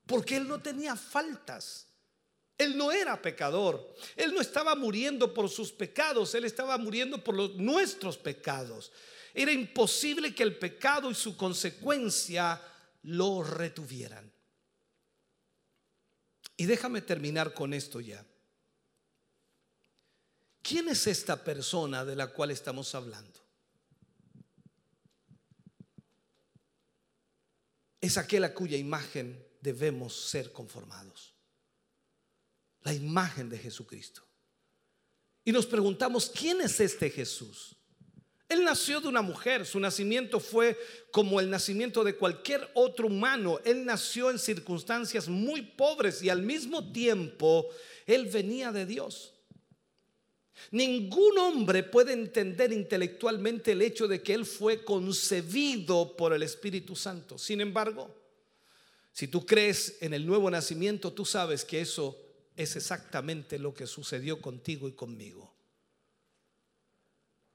porque 0.06 0.36
él 0.36 0.48
no 0.48 0.60
tenía 0.60 0.96
faltas. 0.96 1.88
Él 2.56 2.76
no 2.76 2.92
era 2.92 3.20
pecador. 3.20 3.94
Él 4.16 4.32
no 4.34 4.40
estaba 4.40 4.74
muriendo 4.74 5.34
por 5.34 5.48
sus 5.48 5.72
pecados, 5.72 6.34
él 6.34 6.44
estaba 6.44 6.78
muriendo 6.78 7.22
por 7.22 7.34
los, 7.34 7.56
nuestros 7.56 8.16
pecados. 8.16 8.92
Era 9.34 9.52
imposible 9.52 10.34
que 10.34 10.42
el 10.42 10.56
pecado 10.58 11.10
y 11.10 11.14
su 11.14 11.36
consecuencia 11.36 12.60
lo 13.02 13.42
retuvieran. 13.42 14.30
Y 16.56 16.66
déjame 16.66 17.00
terminar 17.00 17.54
con 17.54 17.74
esto 17.74 18.00
ya. 18.00 18.24
¿Quién 20.62 20.88
es 20.88 21.06
esta 21.06 21.42
persona 21.42 22.04
de 22.04 22.14
la 22.14 22.28
cual 22.28 22.52
estamos 22.52 22.94
hablando? 22.94 23.40
Es 28.00 28.16
aquel 28.16 28.44
a 28.44 28.54
cuya 28.54 28.76
imagen 28.76 29.44
debemos 29.60 30.14
ser 30.14 30.52
conformados. 30.52 31.34
La 32.82 32.92
imagen 32.92 33.48
de 33.48 33.58
Jesucristo. 33.58 34.22
Y 35.44 35.52
nos 35.52 35.66
preguntamos, 35.66 36.30
¿quién 36.30 36.60
es 36.60 36.78
este 36.80 37.10
Jesús? 37.10 37.76
Él 38.48 38.64
nació 38.64 39.00
de 39.00 39.08
una 39.08 39.22
mujer, 39.22 39.64
su 39.64 39.80
nacimiento 39.80 40.38
fue 40.38 40.78
como 41.10 41.40
el 41.40 41.48
nacimiento 41.48 42.04
de 42.04 42.16
cualquier 42.16 42.70
otro 42.74 43.06
humano. 43.06 43.58
Él 43.64 43.84
nació 43.84 44.30
en 44.30 44.38
circunstancias 44.38 45.28
muy 45.28 45.62
pobres 45.62 46.22
y 46.22 46.28
al 46.28 46.42
mismo 46.42 46.92
tiempo 46.92 47.66
él 48.04 48.26
venía 48.26 48.70
de 48.70 48.84
Dios. 48.84 49.32
Ningún 50.70 51.38
hombre 51.38 51.82
puede 51.82 52.12
entender 52.12 52.72
intelectualmente 52.72 53.72
el 53.72 53.82
hecho 53.82 54.08
de 54.08 54.22
que 54.22 54.34
Él 54.34 54.46
fue 54.46 54.84
concebido 54.84 56.16
por 56.16 56.32
el 56.32 56.42
Espíritu 56.42 56.96
Santo. 56.96 57.38
Sin 57.38 57.60
embargo, 57.60 58.14
si 59.12 59.28
tú 59.28 59.44
crees 59.44 59.98
en 60.00 60.14
el 60.14 60.26
nuevo 60.26 60.50
nacimiento, 60.50 61.12
tú 61.12 61.24
sabes 61.24 61.64
que 61.64 61.80
eso 61.80 62.16
es 62.56 62.76
exactamente 62.76 63.58
lo 63.58 63.74
que 63.74 63.86
sucedió 63.86 64.40
contigo 64.40 64.88
y 64.88 64.92
conmigo. 64.92 65.52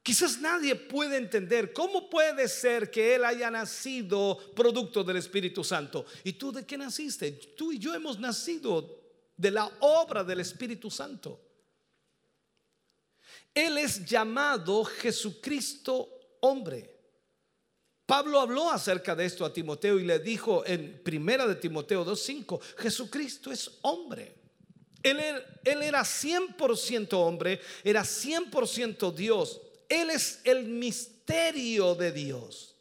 Quizás 0.04 0.40
nadie 0.40 0.76
puede 0.76 1.18
entender 1.18 1.74
cómo 1.74 2.10
puede 2.10 2.48
ser 2.48 2.90
que 2.90 3.16
Él 3.16 3.26
haya 3.26 3.52
nacido 3.52 4.38
producto 4.56 5.04
del 5.04 5.18
Espíritu 5.18 5.66
Santo. 5.66 6.06
¿Y 6.24 6.34
tú 6.34 6.54
de 6.54 6.66
qué 6.66 6.78
naciste? 6.78 7.32
Tú 7.32 7.74
y 7.74 7.80
yo 7.80 7.94
hemos 7.94 8.18
nacido 8.18 9.02
de 9.36 9.52
la 9.52 9.70
obra 9.82 10.24
del 10.24 10.40
Espíritu 10.40 10.90
Santo. 10.90 11.47
Él 13.54 13.78
es 13.78 14.06
llamado 14.06 14.84
Jesucristo 14.86 16.10
hombre. 16.42 16.94
Pablo 18.06 18.40
habló 18.40 18.70
acerca 18.72 19.16
de 19.16 19.26
esto 19.26 19.44
a 19.44 19.52
Timoteo 19.52 20.00
y 20.00 20.06
le 20.06 20.20
dijo 20.20 20.66
en 20.66 21.02
primera 21.04 21.46
de 21.46 21.56
Timoteo 21.56 22.06
2.5, 22.06 22.60
Jesucristo 22.78 23.52
es 23.52 23.70
hombre. 23.82 24.34
Él, 25.04 25.20
er- 25.20 25.46
él 25.66 25.84
era 25.84 26.02
100% 26.04 27.14
hombre, 27.14 27.60
era 27.84 28.04
100% 28.04 29.14
Dios. 29.14 29.60
Él 29.90 30.10
es 30.10 30.40
el 30.46 30.66
misterio 30.66 31.96
de 31.96 32.12
Dios. 32.12 32.76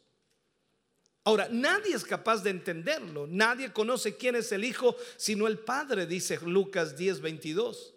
Ahora, 1.25 1.49
nadie 1.51 1.93
es 1.93 2.05
capaz 2.05 2.41
de 2.41 2.51
entenderlo. 2.51 3.27
Nadie 3.27 3.73
conoce 3.73 4.15
quién 4.15 4.37
es 4.37 4.49
el 4.53 4.63
Hijo 4.63 4.95
sino 5.17 5.45
el 5.47 5.59
Padre, 5.59 6.05
dice 6.05 6.39
Lucas 6.41 6.95
10:22. 6.97 7.93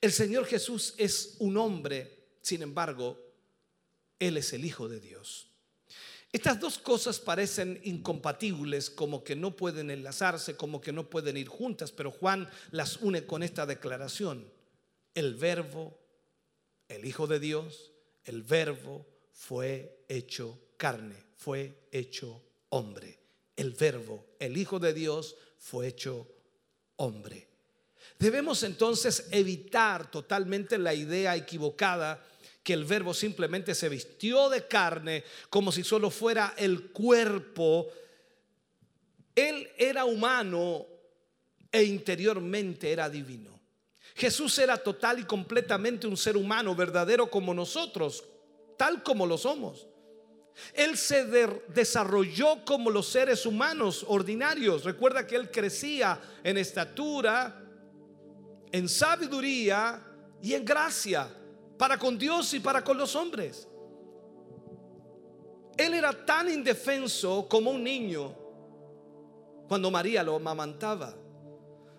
El 0.00 0.12
Señor 0.12 0.46
Jesús 0.46 0.94
es 0.96 1.34
un 1.40 1.56
hombre, 1.56 2.28
sin 2.40 2.62
embargo, 2.62 3.18
Él 4.18 4.36
es 4.36 4.52
el 4.52 4.64
Hijo 4.64 4.88
de 4.88 5.00
Dios. 5.00 5.48
Estas 6.30 6.60
dos 6.60 6.78
cosas 6.78 7.18
parecen 7.18 7.80
incompatibles, 7.84 8.90
como 8.90 9.24
que 9.24 9.34
no 9.34 9.56
pueden 9.56 9.90
enlazarse, 9.90 10.56
como 10.56 10.80
que 10.80 10.92
no 10.92 11.08
pueden 11.10 11.36
ir 11.36 11.48
juntas, 11.48 11.90
pero 11.90 12.12
Juan 12.12 12.48
las 12.70 12.98
une 12.98 13.26
con 13.26 13.42
esta 13.42 13.66
declaración. 13.66 14.52
El 15.14 15.34
verbo, 15.34 15.98
el 16.88 17.04
Hijo 17.04 17.26
de 17.26 17.40
Dios, 17.40 17.92
el 18.24 18.42
verbo 18.42 19.06
fue 19.32 20.04
hecho 20.08 20.60
carne, 20.76 21.16
fue 21.36 21.88
hecho 21.90 22.44
hombre. 22.68 23.18
El 23.56 23.72
verbo, 23.72 24.26
el 24.38 24.58
Hijo 24.58 24.78
de 24.78 24.92
Dios, 24.92 25.34
fue 25.58 25.88
hecho 25.88 26.28
hombre. 26.96 27.47
Debemos 28.18 28.62
entonces 28.62 29.28
evitar 29.30 30.10
totalmente 30.10 30.76
la 30.78 30.94
idea 30.94 31.36
equivocada 31.36 32.24
que 32.62 32.72
el 32.74 32.84
verbo 32.84 33.14
simplemente 33.14 33.74
se 33.74 33.88
vistió 33.88 34.48
de 34.50 34.66
carne 34.66 35.24
como 35.48 35.72
si 35.72 35.82
solo 35.84 36.10
fuera 36.10 36.54
el 36.58 36.90
cuerpo. 36.90 37.88
Él 39.34 39.68
era 39.78 40.04
humano 40.04 40.86
e 41.70 41.84
interiormente 41.84 42.90
era 42.90 43.08
divino. 43.08 43.58
Jesús 44.16 44.58
era 44.58 44.76
total 44.76 45.20
y 45.20 45.24
completamente 45.24 46.06
un 46.06 46.16
ser 46.16 46.36
humano, 46.36 46.74
verdadero 46.74 47.30
como 47.30 47.54
nosotros, 47.54 48.24
tal 48.76 49.02
como 49.02 49.26
lo 49.26 49.38
somos. 49.38 49.86
Él 50.74 50.96
se 50.98 51.24
de- 51.24 51.62
desarrolló 51.68 52.64
como 52.64 52.90
los 52.90 53.08
seres 53.08 53.46
humanos 53.46 54.04
ordinarios. 54.08 54.82
Recuerda 54.84 55.24
que 55.24 55.36
él 55.36 55.52
crecía 55.52 56.20
en 56.42 56.58
estatura, 56.58 57.64
en 58.72 58.88
sabiduría 58.88 60.02
y 60.42 60.54
en 60.54 60.64
gracia 60.64 61.28
para 61.76 61.98
con 61.98 62.18
Dios 62.18 62.52
y 62.54 62.60
para 62.60 62.82
con 62.82 62.98
los 62.98 63.14
hombres. 63.16 63.68
Él 65.76 65.94
era 65.94 66.12
tan 66.12 66.50
indefenso 66.50 67.46
como 67.48 67.70
un 67.70 67.84
niño 67.84 68.34
cuando 69.68 69.90
María 69.90 70.22
lo 70.22 70.36
amamantaba. 70.36 71.14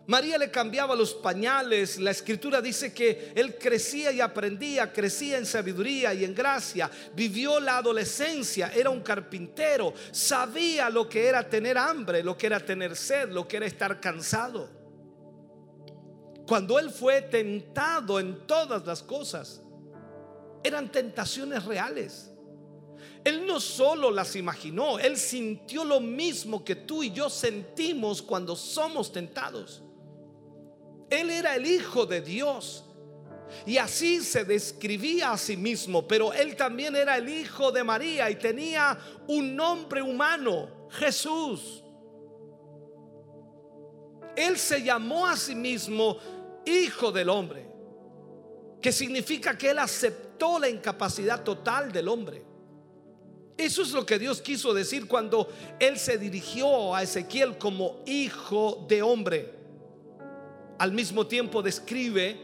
María 0.08 0.40
le 0.40 0.50
cambiaba 0.50 0.96
los 0.96 1.14
pañales. 1.14 2.00
La 2.00 2.10
escritura 2.10 2.62
dice 2.62 2.92
que 2.92 3.32
él 3.36 3.60
crecía 3.60 4.12
y 4.12 4.20
aprendía, 4.20 4.92
crecía 4.92 5.38
en 5.38 5.46
sabiduría 5.46 6.16
y 6.16 6.26
en 6.26 6.34
gracia. 6.34 6.90
Vivió 7.14 7.60
la 7.60 7.78
adolescencia, 7.78 8.72
era 8.76 8.90
un 8.90 9.02
carpintero, 9.02 9.94
sabía 10.12 10.90
lo 10.90 11.08
que 11.08 11.28
era 11.28 11.48
tener 11.48 11.78
hambre, 11.78 12.24
lo 12.24 12.36
que 12.36 12.48
era 12.48 12.60
tener 12.60 12.96
sed, 12.96 13.30
lo 13.30 13.48
que 13.48 13.58
era 13.58 13.68
estar 13.68 14.02
cansado. 14.02 14.79
Cuando 16.50 16.80
él 16.80 16.90
fue 16.90 17.22
tentado 17.22 18.20
en 18.20 18.48
todas 18.48 18.84
las 18.84 19.04
cosas, 19.04 19.62
eran 20.64 20.92
tentaciones 20.92 21.64
reales. 21.64 22.32
Él 23.24 23.46
no 23.46 23.60
solo 23.60 24.10
las 24.10 24.36
imaginó, 24.36 24.98
él 24.98 25.16
sintió 25.16 25.86
lo 25.86 26.00
mismo 26.00 26.66
que 26.66 26.76
tú 26.76 27.04
y 27.04 27.12
yo 27.12 27.30
sentimos 27.30 28.24
cuando 28.24 28.56
somos 28.56 29.12
tentados. 29.12 29.84
Él 31.12 31.30
era 31.30 31.56
el 31.56 31.68
Hijo 31.68 32.08
de 32.08 32.20
Dios. 32.20 32.84
Y 33.68 33.78
así 33.78 34.24
se 34.24 34.44
describía 34.44 35.34
a 35.34 35.38
sí 35.38 35.56
mismo, 35.56 36.08
pero 36.08 36.34
él 36.34 36.56
también 36.56 36.96
era 36.96 37.18
el 37.18 37.30
Hijo 37.30 37.72
de 37.72 37.84
María 37.84 38.28
y 38.28 38.38
tenía 38.38 38.98
un 39.28 39.56
nombre 39.56 40.02
humano, 40.02 40.88
Jesús. 40.90 41.84
Él 44.36 44.58
se 44.58 44.82
llamó 44.82 45.28
a 45.28 45.36
sí 45.36 45.54
mismo 45.54 46.18
Hijo 46.66 47.12
del 47.12 47.30
Hombre, 47.30 47.66
que 48.82 48.92
significa 48.92 49.58
que 49.58 49.72
él 49.72 49.80
aceptó 49.80 50.60
la 50.60 50.70
incapacidad 50.70 51.44
total 51.44 51.92
del 51.92 52.08
hombre. 52.08 52.44
Eso 53.58 53.82
es 53.82 53.92
lo 53.92 54.06
que 54.06 54.18
Dios 54.18 54.42
quiso 54.42 54.74
decir 54.74 55.08
cuando 55.08 55.50
él 55.80 56.00
se 56.00 56.18
dirigió 56.18 56.96
a 56.96 57.04
Ezequiel 57.04 57.58
como 57.58 58.02
hijo 58.06 58.86
de 58.88 59.02
hombre 59.02 59.60
al 60.80 60.94
mismo 60.94 61.28
tiempo 61.28 61.62
describe 61.62 62.40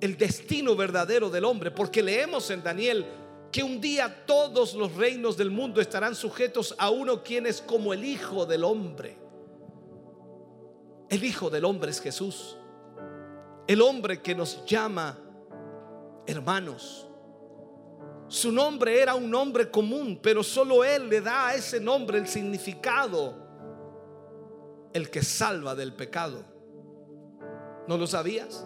el 0.00 0.18
destino 0.18 0.74
verdadero 0.74 1.30
del 1.30 1.44
hombre, 1.44 1.70
porque 1.70 2.02
leemos 2.02 2.50
en 2.50 2.62
Daniel 2.64 3.06
que 3.52 3.62
un 3.62 3.80
día 3.80 4.24
todos 4.26 4.74
los 4.74 4.94
reinos 4.96 5.36
del 5.36 5.50
mundo 5.50 5.80
estarán 5.80 6.16
sujetos 6.16 6.74
a 6.78 6.90
uno 6.90 7.22
quien 7.22 7.46
es 7.46 7.62
como 7.62 7.92
el 7.92 8.04
Hijo 8.04 8.44
del 8.44 8.64
Hombre. 8.64 9.16
El 11.08 11.22
Hijo 11.22 11.48
del 11.48 11.64
Hombre 11.64 11.92
es 11.92 12.00
Jesús, 12.00 12.56
el 13.66 13.80
hombre 13.80 14.20
que 14.20 14.34
nos 14.34 14.64
llama 14.66 15.18
hermanos. 16.26 17.06
Su 18.28 18.50
nombre 18.50 19.00
era 19.00 19.14
un 19.14 19.30
nombre 19.30 19.70
común, 19.70 20.18
pero 20.22 20.42
solo 20.42 20.84
Él 20.84 21.08
le 21.08 21.20
da 21.20 21.48
a 21.48 21.54
ese 21.54 21.78
nombre 21.78 22.18
el 22.18 22.26
significado, 22.26 23.36
el 24.92 25.10
que 25.10 25.22
salva 25.22 25.74
del 25.74 25.92
pecado. 25.92 26.44
¿No 27.86 27.98
lo 27.98 28.06
sabías? 28.06 28.64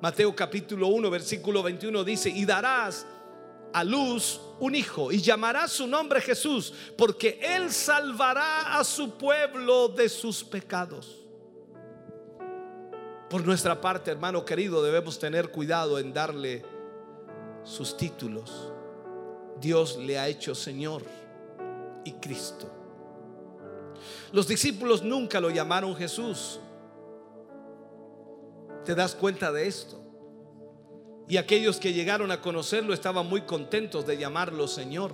Mateo 0.00 0.34
capítulo 0.36 0.88
1, 0.88 1.10
versículo 1.10 1.62
21 1.62 2.04
dice, 2.04 2.28
y 2.28 2.44
darás 2.44 3.06
a 3.72 3.82
luz 3.82 4.40
un 4.60 4.74
hijo 4.74 5.10
y 5.10 5.20
llamarás 5.20 5.72
su 5.72 5.86
nombre 5.86 6.20
Jesús, 6.20 6.72
porque 6.96 7.40
él 7.42 7.72
salvará 7.72 8.78
a 8.78 8.84
su 8.84 9.18
pueblo 9.18 9.88
de 9.88 10.08
sus 10.08 10.44
pecados. 10.44 11.23
Por 13.34 13.44
nuestra 13.44 13.80
parte, 13.80 14.12
hermano 14.12 14.44
querido, 14.44 14.80
debemos 14.80 15.18
tener 15.18 15.50
cuidado 15.50 15.98
en 15.98 16.12
darle 16.12 16.64
sus 17.64 17.96
títulos. 17.96 18.72
Dios 19.60 19.96
le 19.96 20.20
ha 20.20 20.28
hecho 20.28 20.54
Señor 20.54 21.02
y 22.04 22.12
Cristo. 22.12 22.70
Los 24.30 24.46
discípulos 24.46 25.02
nunca 25.02 25.40
lo 25.40 25.50
llamaron 25.50 25.96
Jesús. 25.96 26.60
¿Te 28.84 28.94
das 28.94 29.16
cuenta 29.16 29.50
de 29.50 29.66
esto? 29.66 30.00
Y 31.26 31.36
aquellos 31.36 31.78
que 31.78 31.92
llegaron 31.92 32.30
a 32.30 32.40
conocerlo 32.40 32.94
estaban 32.94 33.28
muy 33.28 33.40
contentos 33.40 34.06
de 34.06 34.16
llamarlo 34.16 34.68
Señor. 34.68 35.12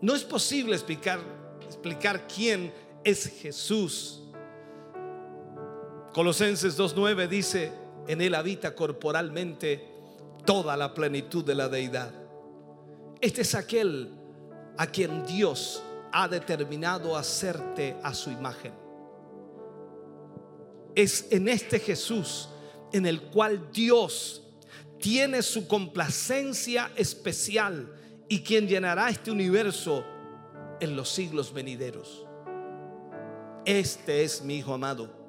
No 0.00 0.14
es 0.14 0.22
posible 0.22 0.76
explicar, 0.76 1.18
explicar 1.66 2.28
quién 2.28 2.72
es 3.02 3.26
Jesús. 3.26 4.29
Colosenses 6.12 6.76
2.9 6.76 7.28
dice, 7.28 7.72
en 8.08 8.20
él 8.20 8.34
habita 8.34 8.74
corporalmente 8.74 9.86
toda 10.44 10.76
la 10.76 10.92
plenitud 10.92 11.44
de 11.44 11.54
la 11.54 11.68
deidad. 11.68 12.12
Este 13.20 13.42
es 13.42 13.54
aquel 13.54 14.10
a 14.76 14.88
quien 14.88 15.24
Dios 15.24 15.82
ha 16.10 16.26
determinado 16.26 17.16
hacerte 17.16 17.96
a 18.02 18.12
su 18.12 18.30
imagen. 18.30 18.72
Es 20.96 21.28
en 21.30 21.48
este 21.48 21.78
Jesús 21.78 22.48
en 22.92 23.06
el 23.06 23.22
cual 23.22 23.70
Dios 23.72 24.42
tiene 24.98 25.42
su 25.42 25.68
complacencia 25.68 26.90
especial 26.96 27.94
y 28.28 28.40
quien 28.40 28.66
llenará 28.66 29.10
este 29.10 29.30
universo 29.30 30.04
en 30.80 30.96
los 30.96 31.08
siglos 31.08 31.52
venideros. 31.52 32.26
Este 33.64 34.24
es 34.24 34.42
mi 34.42 34.56
Hijo 34.56 34.74
amado 34.74 35.19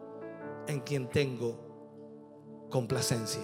en 0.67 0.79
quien 0.81 1.09
tengo 1.09 2.67
complacencia. 2.69 3.43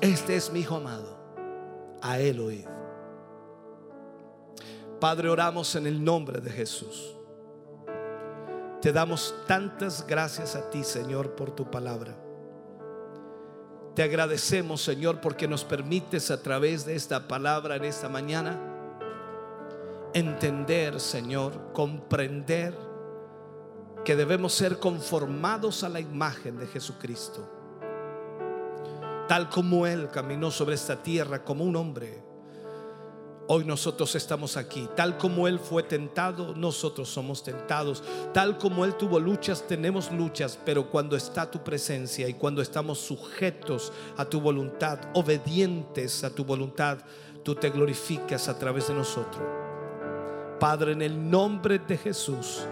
Este 0.00 0.36
es 0.36 0.52
mi 0.52 0.60
Hijo 0.60 0.76
amado, 0.76 1.18
a 2.02 2.18
Él 2.18 2.40
oíd. 2.40 2.66
Padre, 5.00 5.28
oramos 5.28 5.74
en 5.76 5.86
el 5.86 6.02
nombre 6.02 6.40
de 6.40 6.50
Jesús. 6.50 7.14
Te 8.80 8.92
damos 8.92 9.34
tantas 9.46 10.06
gracias 10.06 10.56
a 10.56 10.70
ti, 10.70 10.84
Señor, 10.84 11.34
por 11.34 11.50
tu 11.50 11.70
palabra. 11.70 12.16
Te 13.94 14.02
agradecemos, 14.02 14.82
Señor, 14.82 15.20
porque 15.20 15.48
nos 15.48 15.64
permites 15.64 16.30
a 16.30 16.42
través 16.42 16.84
de 16.84 16.94
esta 16.94 17.28
palabra 17.28 17.76
en 17.76 17.84
esta 17.84 18.08
mañana 18.08 18.60
entender, 20.12 21.00
Señor, 21.00 21.72
comprender 21.72 22.74
que 24.06 24.14
debemos 24.14 24.52
ser 24.52 24.78
conformados 24.78 25.82
a 25.82 25.88
la 25.88 25.98
imagen 25.98 26.56
de 26.60 26.68
Jesucristo. 26.68 27.44
tal 29.26 29.50
como 29.50 29.88
Él 29.88 30.08
caminó 30.12 30.52
sobre 30.52 30.76
esta 30.76 31.02
tierra 31.02 31.42
como 31.42 31.64
un 31.64 31.74
hombre. 31.74 32.22
Hoy 33.48 33.64
nosotros 33.64 34.14
estamos 34.14 34.56
aquí, 34.56 34.88
tal 34.94 35.18
como 35.18 35.48
Él 35.48 35.58
fue 35.58 35.82
tentado, 35.82 36.54
nosotros 36.54 37.08
somos 37.08 37.42
tentados, 37.42 38.04
tal 38.32 38.56
como 38.58 38.84
Él 38.84 38.94
tuvo 38.94 39.18
luchas, 39.18 39.66
tenemos 39.66 40.12
luchas, 40.12 40.56
pero 40.64 40.88
cuando 40.88 41.16
está 41.16 41.50
tu 41.50 41.64
presencia 41.64 42.28
y 42.28 42.34
cuando 42.34 42.62
estamos 42.62 43.00
sujetos 43.00 43.92
a 44.16 44.24
tu 44.24 44.40
voluntad, 44.40 45.00
obedientes 45.14 46.22
a 46.22 46.30
tu 46.30 46.44
voluntad, 46.44 46.98
tú 47.42 47.56
te 47.56 47.70
glorificas 47.70 48.46
a 48.46 48.56
través 48.56 48.86
de 48.86 48.94
nosotros. 48.94 49.42
Padre, 50.60 50.92
en 50.92 51.02
el 51.02 51.28
nombre 51.28 51.80
de 51.80 51.98
Jesús, 51.98 52.62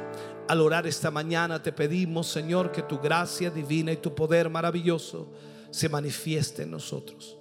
al 0.49 0.61
orar 0.61 0.87
esta 0.87 1.11
mañana 1.11 1.63
te 1.63 1.73
pedimos, 1.73 2.29
Señor, 2.29 2.71
que 2.71 2.83
tu 2.83 2.99
gracia 2.99 3.51
divina 3.51 3.93
y 3.93 3.97
tu 3.97 4.15
poder 4.15 4.51
maravilloso 4.51 5.33
se 5.71 5.89
manifieste 5.89 6.63
en 6.63 6.71
nosotros. 6.71 7.37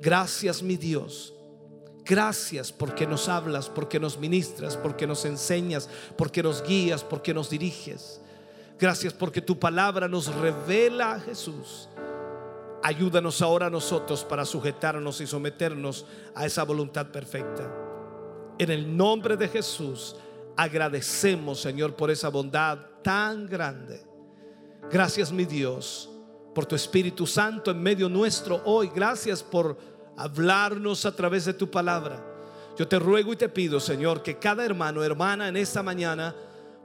Gracias, 0.00 0.62
mi 0.62 0.76
Dios. 0.76 1.34
Gracias 2.04 2.72
porque 2.72 3.06
nos 3.06 3.28
hablas, 3.28 3.68
porque 3.68 4.00
nos 4.00 4.18
ministras, 4.18 4.76
porque 4.76 5.06
nos 5.06 5.24
enseñas, 5.24 5.88
porque 6.16 6.42
nos 6.42 6.62
guías, 6.62 7.04
porque 7.04 7.34
nos 7.34 7.50
diriges. 7.50 8.20
Gracias 8.78 9.12
porque 9.12 9.42
tu 9.42 9.58
palabra 9.58 10.08
nos 10.08 10.34
revela 10.34 11.12
a 11.12 11.20
Jesús. 11.20 11.88
Ayúdanos 12.82 13.42
ahora 13.42 13.66
a 13.66 13.70
nosotros 13.70 14.24
para 14.24 14.44
sujetarnos 14.44 15.20
y 15.20 15.26
someternos 15.26 16.06
a 16.34 16.46
esa 16.46 16.62
voluntad 16.62 17.08
perfecta. 17.08 17.70
En 18.58 18.70
el 18.70 18.96
nombre 18.96 19.36
de 19.36 19.48
Jesús 19.48 20.16
agradecemos, 20.58 21.60
Señor, 21.60 21.94
por 21.94 22.10
esa 22.10 22.28
bondad 22.30 22.78
tan 23.00 23.46
grande. 23.46 24.04
Gracias, 24.90 25.30
mi 25.30 25.44
Dios, 25.44 26.10
por 26.52 26.66
tu 26.66 26.74
Espíritu 26.74 27.28
Santo 27.28 27.70
en 27.70 27.80
medio 27.80 28.08
nuestro 28.08 28.60
hoy. 28.64 28.90
Gracias 28.92 29.40
por 29.40 29.78
hablarnos 30.16 31.06
a 31.06 31.14
través 31.14 31.44
de 31.44 31.54
tu 31.54 31.70
palabra. 31.70 32.24
Yo 32.76 32.88
te 32.88 32.98
ruego 32.98 33.32
y 33.32 33.36
te 33.36 33.48
pido, 33.48 33.78
Señor, 33.78 34.20
que 34.20 34.38
cada 34.38 34.64
hermano, 34.64 35.04
hermana 35.04 35.46
en 35.46 35.56
esta 35.56 35.84
mañana 35.84 36.34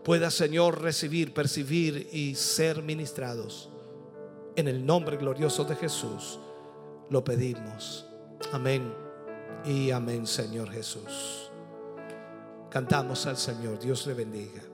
pueda, 0.03 0.29
Señor, 0.29 0.79
recibir, 0.79 1.33
percibir 1.33 2.09
y 2.13 2.35
ser 2.35 2.83
ministrados. 2.83 3.71
En 4.55 4.67
el 4.67 4.85
nombre 4.85 5.17
glorioso 5.17 5.63
de 5.63 5.75
Jesús 5.75 6.39
lo 7.09 7.23
pedimos. 7.23 8.05
Amén 8.51 8.93
y 9.65 9.89
amén, 9.89 10.27
Señor 10.27 10.69
Jesús. 10.69 11.42
Cantamos 12.73 13.27
al 13.27 13.37
Señor. 13.37 13.77
Dios 13.77 14.07
le 14.07 14.15
bendiga. 14.15 14.72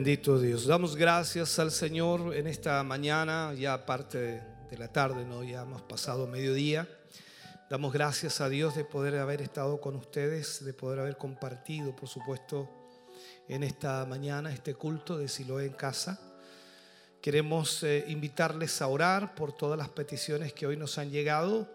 Bendito 0.00 0.40
Dios. 0.40 0.64
Damos 0.64 0.96
gracias 0.96 1.58
al 1.58 1.70
Señor 1.70 2.34
en 2.34 2.46
esta 2.46 2.82
mañana, 2.82 3.52
ya 3.52 3.84
parte 3.84 4.42
de, 4.70 4.78
la 4.78 4.88
tarde, 4.88 5.26
¿no? 5.26 5.44
ya 5.44 5.60
hemos 5.60 5.82
pasado 5.82 6.26
mediodía. 6.26 6.88
Damos 7.68 7.92
gracias 7.92 8.40
a 8.40 8.48
Dios 8.48 8.74
de 8.74 8.84
poder 8.84 9.16
haber 9.16 9.42
estado 9.42 9.78
con 9.78 9.96
ustedes, 9.96 10.64
de 10.64 10.72
poder 10.72 11.00
haber 11.00 11.18
compartido, 11.18 11.94
por 11.94 12.08
supuesto, 12.08 12.70
en 13.46 13.62
esta 13.62 14.06
mañana 14.06 14.50
este 14.54 14.72
culto 14.72 15.18
de 15.18 15.28
Siloé 15.28 15.66
en 15.66 15.74
casa. 15.74 16.18
Queremos 17.20 17.82
eh, 17.82 18.06
invitarles 18.08 18.80
a 18.80 18.86
orar 18.86 19.34
por 19.34 19.52
todas 19.52 19.76
las 19.76 19.90
peticiones 19.90 20.54
que 20.54 20.66
hoy 20.66 20.78
nos 20.78 20.96
han 20.96 21.10
llegado 21.10 21.68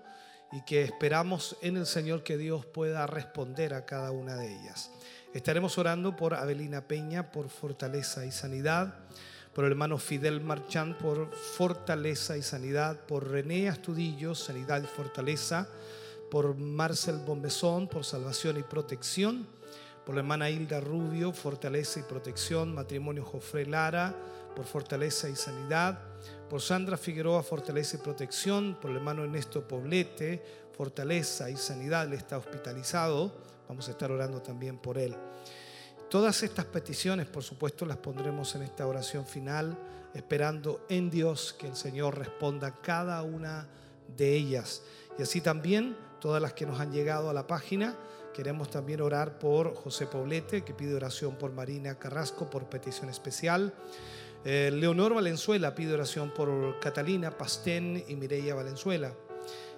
y 0.52 0.66
que 0.66 0.82
esperamos 0.82 1.58
en 1.62 1.78
el 1.78 1.86
Señor 1.86 2.24
que 2.24 2.40
Dios 2.40 2.66
pueda 2.66 3.06
responder 3.06 3.76
a 3.76 3.86
cada 3.86 4.10
una 4.10 4.36
de 4.36 4.52
ellas. 4.52 4.90
Estaremos 5.36 5.78
orando 5.78 6.16
por 6.16 6.34
Abelina 6.34 6.88
Peña, 6.88 7.30
por 7.30 7.50
fortaleza 7.50 8.26
y 8.26 8.32
sanidad, 8.32 9.00
por 9.54 9.66
el 9.66 9.72
hermano 9.72 9.98
Fidel 9.98 10.40
Marchán, 10.40 10.98
por 10.98 11.30
fortaleza 11.36 12.38
y 12.38 12.42
sanidad, 12.42 13.02
por 13.02 13.30
René 13.30 13.68
Astudillo, 13.68 14.34
sanidad 14.34 14.82
y 14.82 14.88
fortaleza, 14.88 15.68
por 16.32 16.56
Marcel 16.56 17.18
Bombezón, 17.18 17.90
por 17.90 18.06
salvación 18.06 18.58
y 18.58 18.64
protección, 18.64 19.46
por 20.06 20.16
la 20.16 20.22
hermana 20.22 20.50
Hilda 20.50 20.80
Rubio, 20.80 21.34
fortaleza 21.34 22.00
y 22.00 22.04
protección, 22.04 22.74
matrimonio 22.74 23.26
Jofre 23.26 23.66
Lara, 23.66 24.16
por 24.56 24.64
fortaleza 24.64 25.28
y 25.28 25.36
sanidad, 25.36 26.00
por 26.50 26.62
Sandra 26.62 26.96
Figueroa, 26.96 27.44
fortaleza 27.44 27.98
y 27.98 28.00
protección, 28.00 28.78
por 28.82 28.90
el 28.90 28.98
hermano 28.98 29.26
Ernesto 29.26 29.68
Poblete, 29.68 30.42
fortaleza 30.78 31.50
y 31.50 31.58
sanidad, 31.58 32.06
él 32.06 32.14
está 32.14 32.38
hospitalizado, 32.38 33.45
vamos 33.68 33.88
a 33.88 33.92
estar 33.92 34.12
orando 34.12 34.42
también 34.42 34.78
por 34.78 34.98
él. 34.98 35.16
Todas 36.10 36.44
estas 36.44 36.66
peticiones, 36.66 37.26
por 37.26 37.44
supuesto, 37.44 37.86
las 37.86 37.98
pondremos 37.98 38.54
en 38.56 38.62
esta 38.62 38.86
oración 38.86 39.26
final, 39.26 39.78
esperando 40.14 40.86
en 40.88 41.10
Dios 41.10 41.56
que 41.58 41.68
el 41.68 41.76
Señor 41.76 42.18
responda 42.18 42.80
cada 42.82 43.22
una 43.24 43.68
de 44.16 44.36
ellas. 44.36 44.84
Y 45.18 45.24
así 45.24 45.42
también 45.42 45.98
todas 46.20 46.42
las 46.42 46.54
que 46.54 46.66
nos 46.66 46.80
han 46.80 46.92
llegado 46.92 47.30
a 47.30 47.34
la 47.34 47.48
página. 47.48 47.96
Queremos 48.34 48.70
también 48.70 49.02
orar 49.02 49.40
por 49.40 49.74
José 49.76 50.08
Poblete, 50.08 50.64
que 50.64 50.74
pide 50.74 50.96
oración 50.96 51.36
por 51.36 51.52
Marina 51.52 51.98
Carrasco, 51.98 52.50
por 52.50 52.70
petición 52.70 53.10
especial. 53.10 53.74
Eh, 54.44 54.70
Leonor 54.72 55.16
Valenzuela 55.16 55.74
pide 55.74 55.94
oración 55.94 56.32
por 56.32 56.80
Catalina 56.80 57.32
Pastén 57.32 58.04
y 58.08 58.16
Mireia 58.16 58.54
Valenzuela. 58.54 59.14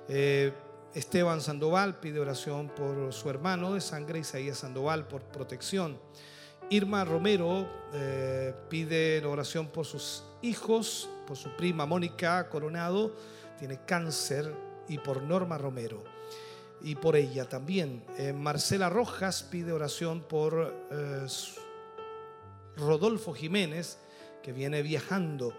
Eh, 0.10 0.52
Esteban 0.94 1.42
Sandoval 1.42 2.00
pide 2.00 2.20
oración 2.20 2.70
por 2.70 3.14
su 3.14 3.30
hermano 3.30 3.74
de 3.74 3.82
sangre, 3.82 4.20
Isaías 4.20 4.60
Sandoval, 4.60 5.08
por 5.08 5.24
protección. 5.24 6.00
Irma 6.70 7.06
Romero 7.06 7.68
eh, 7.94 8.54
pide 8.70 9.24
oración 9.26 9.68
por 9.68 9.86
sus 9.86 10.24
hijos, 10.42 11.10
por 11.26 11.38
su 11.38 11.56
prima 11.56 11.86
Mónica 11.86 12.50
Coronado, 12.50 13.16
tiene 13.58 13.80
cáncer, 13.86 14.54
y 14.88 14.98
por 14.98 15.22
Norma 15.22 15.58
Romero. 15.58 16.04
Y 16.82 16.96
por 16.96 17.16
ella 17.16 17.50
también. 17.50 18.04
Eh, 18.18 18.34
Marcela 18.34 18.90
Rojas 18.90 19.44
pide 19.44 19.72
oración 19.72 20.22
por 20.22 20.88
eh, 20.92 21.28
Rodolfo 22.76 23.34
Jiménez, 23.34 23.98
que 24.44 24.54
viene 24.54 24.82
viajando. 24.82 25.54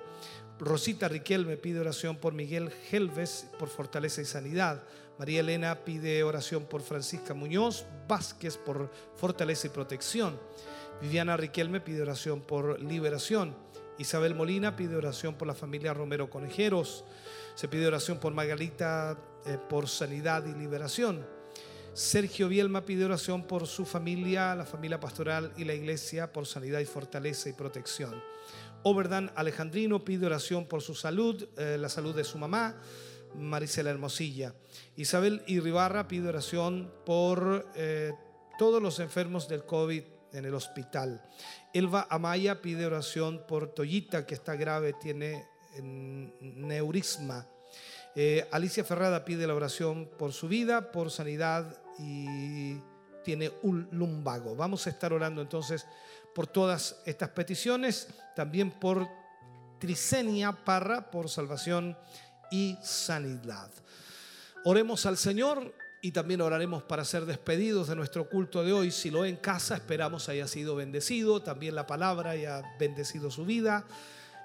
Rosita 0.59 1.09
Riquelme 1.09 1.57
pide 1.57 1.81
oración 1.81 2.17
por 2.17 2.35
Miguel 2.35 2.73
Helves, 2.91 3.49
por 3.59 3.69
fortaleza 3.69 4.21
y 4.21 4.25
sanidad. 4.25 4.83
María 5.19 5.40
Elena 5.40 5.85
pide 5.85 6.23
oración 6.23 6.66
por 6.66 6.81
Francisca 6.81 7.35
Muñoz 7.35 7.86
Vázquez, 8.07 8.57
por 8.57 8.90
fortaleza 9.16 9.66
y 9.66 9.70
protección. 9.70 10.39
Viviana 11.03 11.36
Riquelme 11.36 11.81
pide 11.81 12.03
oración 12.03 12.40
por 12.40 12.81
liberación. 12.81 13.57
Isabel 13.99 14.36
Molina 14.36 14.77
pide 14.77 14.95
oración 14.95 15.35
por 15.35 15.49
la 15.49 15.55
familia 15.55 15.93
Romero 15.93 16.31
Conejeros. 16.31 17.05
Se 17.57 17.66
pide 17.66 17.89
oración 17.89 18.19
por 18.19 18.32
Margarita 18.32 19.19
eh, 19.45 19.59
por 19.69 19.89
sanidad 19.89 20.47
y 20.47 20.55
liberación. 20.55 21.27
Sergio 21.95 22.49
Bielma 22.49 22.85
pide 22.85 23.05
oración 23.05 23.43
por 23.43 23.66
su 23.66 23.85
familia, 23.85 24.55
la 24.55 24.65
familia 24.65 25.01
pastoral 25.01 25.53
y 25.57 25.65
la 25.65 25.74
iglesia 25.74 26.32
por 26.32 26.47
sanidad 26.47 26.78
y 26.78 26.85
fortaleza 26.85 27.49
y 27.49 27.55
protección. 27.55 28.23
Oberdan 28.85 29.32
Alejandrino 29.35 30.05
pide 30.05 30.27
oración 30.27 30.66
por 30.66 30.81
su 30.81 30.95
salud, 30.95 31.49
eh, 31.57 31.77
la 31.77 31.89
salud 31.89 32.15
de 32.15 32.23
su 32.23 32.39
mamá, 32.39 32.77
Marisela 33.35 33.91
Hermosilla. 33.91 34.55
Isabel 34.97 35.43
Irribarra 35.47 36.09
pide 36.09 36.29
oración 36.29 36.93
por 37.05 37.71
eh, 37.75 38.13
todos 38.59 38.83
los 38.83 38.99
enfermos 38.99 39.49
del 39.49 39.65
COVID 39.65 40.03
en 40.33 40.45
el 40.45 40.55
hospital. 40.55 41.23
Elva 41.73 42.07
Amaya 42.11 42.61
pide 42.61 42.87
oración 42.87 43.45
por 43.47 43.69
Toyita, 43.69 44.27
que 44.27 44.35
está 44.35 44.57
grave, 44.57 44.95
tiene 44.95 45.47
neurisma. 45.83 47.47
Eh, 48.15 48.49
Alicia 48.51 48.85
Ferrada 48.85 49.25
pide 49.25 49.47
la 49.47 49.55
oración 49.55 50.11
por 50.19 50.33
su 50.33 50.49
vida, 50.49 50.91
por 50.91 51.11
sanidad 51.11 51.81
y 51.99 52.77
tiene 53.25 53.53
un 53.63 53.89
lumbago. 53.93 54.57
Vamos 54.57 54.87
a 54.87 54.91
estar 54.91 55.13
orando 55.13 55.43
entonces 55.43 55.87
por 56.35 56.47
todas 56.47 57.01
estas 57.05 57.31
peticiones, 57.31 58.09
también 58.35 58.71
por 58.71 59.07
Trisenia 59.79 60.53
Parra, 60.53 61.11
por 61.11 61.29
salvación 61.29 61.97
y 62.51 62.79
sanidad. 62.83 63.70
Oremos 64.65 65.07
al 65.07 65.16
Señor 65.16 65.75
y 66.01 66.12
también 66.12 66.41
oraremos 66.41 66.83
para 66.83 67.05
ser 67.05 67.27
despedidos 67.27 67.89
de 67.89 67.97
nuestro 67.97 68.29
culto 68.29 68.62
de 68.62 68.73
hoy. 68.73 68.91
Si 68.91 69.11
lo 69.11 69.25
en 69.25 69.37
casa, 69.37 69.77
esperamos 69.77 70.29
haya 70.29 70.47
sido 70.47 70.77
bendecido, 70.77 71.43
también 71.43 71.75
la 71.75 71.87
palabra 71.87 72.31
haya 72.31 72.62
bendecido 72.79 73.31
su 73.31 73.45
vida 73.45 73.85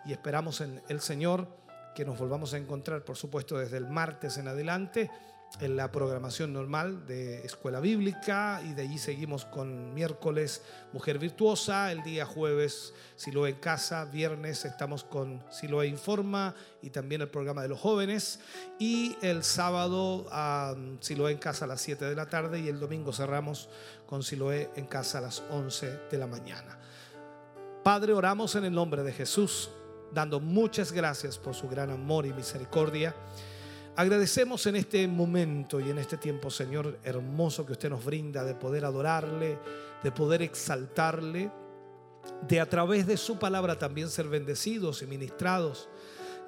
y 0.05 0.11
esperamos 0.11 0.61
en 0.61 0.81
el 0.89 1.01
Señor 1.01 1.47
que 1.95 2.05
nos 2.05 2.17
volvamos 2.17 2.53
a 2.53 2.57
encontrar, 2.57 3.03
por 3.03 3.17
supuesto, 3.17 3.57
desde 3.57 3.77
el 3.77 3.87
martes 3.87 4.37
en 4.37 4.47
adelante 4.47 5.11
en 5.59 5.75
la 5.75 5.91
programación 5.91 6.51
normal 6.51 7.05
de 7.05 7.45
Escuela 7.45 7.79
Bíblica 7.79 8.61
y 8.65 8.73
de 8.73 8.83
allí 8.83 8.97
seguimos 8.97 9.45
con 9.45 9.93
miércoles 9.93 10.63
Mujer 10.93 11.19
Virtuosa, 11.19 11.91
el 11.91 12.03
día 12.03 12.25
jueves 12.25 12.93
Siloé 13.15 13.51
en 13.51 13.55
Casa, 13.57 14.05
viernes 14.05 14.65
estamos 14.65 15.03
con 15.03 15.43
Siloé 15.51 15.87
Informa 15.87 16.55
y 16.81 16.89
también 16.89 17.21
el 17.21 17.29
programa 17.29 17.61
de 17.61 17.69
los 17.69 17.79
jóvenes 17.79 18.39
y 18.79 19.15
el 19.21 19.43
sábado 19.43 20.25
um, 20.25 20.99
Siloé 20.99 21.31
en 21.31 21.37
Casa 21.37 21.65
a 21.65 21.67
las 21.67 21.81
7 21.81 22.05
de 22.05 22.15
la 22.15 22.27
tarde 22.27 22.59
y 22.59 22.67
el 22.67 22.79
domingo 22.79 23.13
cerramos 23.13 23.69
con 24.05 24.23
Siloé 24.23 24.71
en 24.75 24.85
Casa 24.87 25.19
a 25.19 25.21
las 25.21 25.43
11 25.51 25.99
de 26.09 26.17
la 26.17 26.27
mañana. 26.27 26.79
Padre, 27.83 28.13
oramos 28.13 28.55
en 28.55 28.65
el 28.65 28.73
nombre 28.73 29.03
de 29.03 29.13
Jesús 29.13 29.69
dando 30.13 30.39
muchas 30.39 30.91
gracias 30.91 31.37
por 31.37 31.55
su 31.55 31.67
gran 31.67 31.89
amor 31.89 32.25
y 32.25 32.33
misericordia. 32.33 33.15
Agradecemos 33.95 34.65
en 34.65 34.75
este 34.75 35.07
momento 35.07 35.79
y 35.79 35.91
en 35.91 35.99
este 35.99 36.17
tiempo, 36.17 36.49
Señor, 36.49 36.97
hermoso 37.03 37.63
que 37.63 37.73
usted 37.73 37.91
nos 37.91 38.03
brinda 38.03 38.43
de 38.43 38.55
poder 38.55 38.85
adorarle, 38.85 39.59
de 40.01 40.11
poder 40.11 40.41
exaltarle, 40.41 41.51
de 42.47 42.59
a 42.59 42.67
través 42.67 43.05
de 43.05 43.17
su 43.17 43.37
palabra 43.37 43.77
también 43.77 44.09
ser 44.09 44.27
bendecidos 44.27 45.03
y 45.03 45.05
ministrados. 45.05 45.89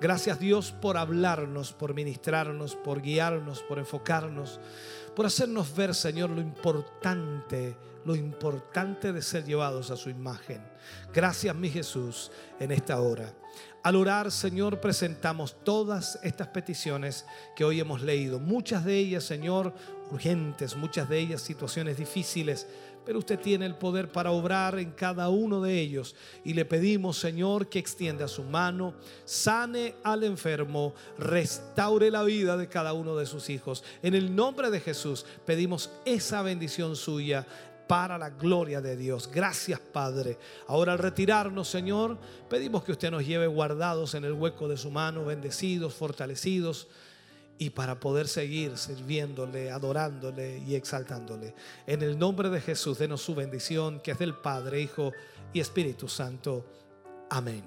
Gracias 0.02 0.40
Dios 0.40 0.72
por 0.72 0.98
hablarnos, 0.98 1.72
por 1.72 1.94
ministrarnos, 1.94 2.76
por 2.76 3.02
guiarnos, 3.02 3.62
por 3.62 3.78
enfocarnos, 3.78 4.60
por 5.16 5.28
hacernos 5.28 5.74
ver, 5.76 5.94
Señor, 5.94 6.32
lo 6.32 6.42
importante, 6.42 7.78
lo 8.06 8.16
importante 8.16 9.14
de 9.14 9.22
ser 9.22 9.46
llevados 9.46 9.92
a 9.92 9.98
su 9.98 10.10
imagen. 10.10 10.62
Gracias, 11.14 11.56
mi 11.56 11.70
Jesús, 11.70 12.32
en 12.60 12.72
esta 12.72 13.00
hora. 13.00 13.32
Al 13.86 13.98
orar, 13.98 14.32
Señor, 14.32 14.82
presentamos 14.82 15.58
todas 15.64 16.18
estas 16.24 16.48
peticiones 16.48 17.24
que 17.56 17.64
hoy 17.64 17.80
hemos 17.80 18.02
leído. 18.02 18.40
Muchas 18.40 18.84
de 18.84 18.98
ellas, 18.98 19.24
Señor, 19.24 19.76
urgentes, 20.10 20.76
muchas 20.76 21.08
de 21.08 21.20
ellas 21.20 21.44
situaciones 21.44 21.96
difíciles, 21.96 22.66
pero 23.06 23.20
usted 23.20 23.40
tiene 23.40 23.68
el 23.68 23.76
poder 23.76 24.12
para 24.12 24.32
obrar 24.32 24.80
en 24.80 24.90
cada 24.90 25.30
uno 25.30 25.62
de 25.62 25.80
ellos. 25.80 26.16
Y 26.44 26.54
le 26.54 26.66
pedimos, 26.66 27.20
Señor, 27.20 27.70
que 27.70 27.78
extienda 27.78 28.28
su 28.28 28.44
mano, 28.44 28.96
sane 29.24 29.94
al 30.04 30.24
enfermo, 30.24 30.96
restaure 31.20 32.10
la 32.10 32.24
vida 32.24 32.58
de 32.58 32.68
cada 32.68 32.94
uno 32.94 33.16
de 33.16 33.28
sus 33.28 33.52
hijos. 33.52 33.84
En 34.02 34.16
el 34.16 34.36
nombre 34.36 34.72
de 34.72 34.80
Jesús 34.80 35.28
pedimos 35.46 35.92
esa 36.06 36.42
bendición 36.42 36.96
suya 36.96 37.46
para 37.88 38.18
la 38.18 38.30
gloria 38.30 38.82
de 38.82 38.96
Dios. 38.96 39.30
Gracias, 39.32 39.80
Padre. 39.80 40.38
Ahora 40.68 40.94
al 40.94 41.00
retirarnos, 41.00 41.68
Señor, 41.68 42.18
pedimos 42.50 42.84
que 42.84 42.92
usted 42.92 43.12
nos 43.12 43.26
lleve 43.26 43.48
guardados 43.48 44.14
en 44.16 44.26
el 44.26 44.34
hueco 44.34 44.68
de 44.68 44.78
su 44.78 44.92
mano, 44.92 45.26
bendecidos, 45.26 45.94
fortalecidos, 45.94 46.88
y 47.58 47.70
para 47.70 48.00
poder 48.00 48.28
seguir 48.28 48.78
sirviéndole, 48.78 49.72
adorándole 49.72 50.62
y 50.68 50.76
exaltándole. 50.76 51.56
En 51.88 52.02
el 52.02 52.20
nombre 52.20 52.50
de 52.50 52.60
Jesús, 52.60 52.98
denos 52.98 53.22
su 53.22 53.34
bendición, 53.34 54.02
que 54.02 54.12
es 54.12 54.20
del 54.20 54.36
Padre, 54.36 54.82
Hijo 54.82 55.14
y 55.54 55.60
Espíritu 55.62 56.08
Santo. 56.10 56.66
Amén. 57.30 57.64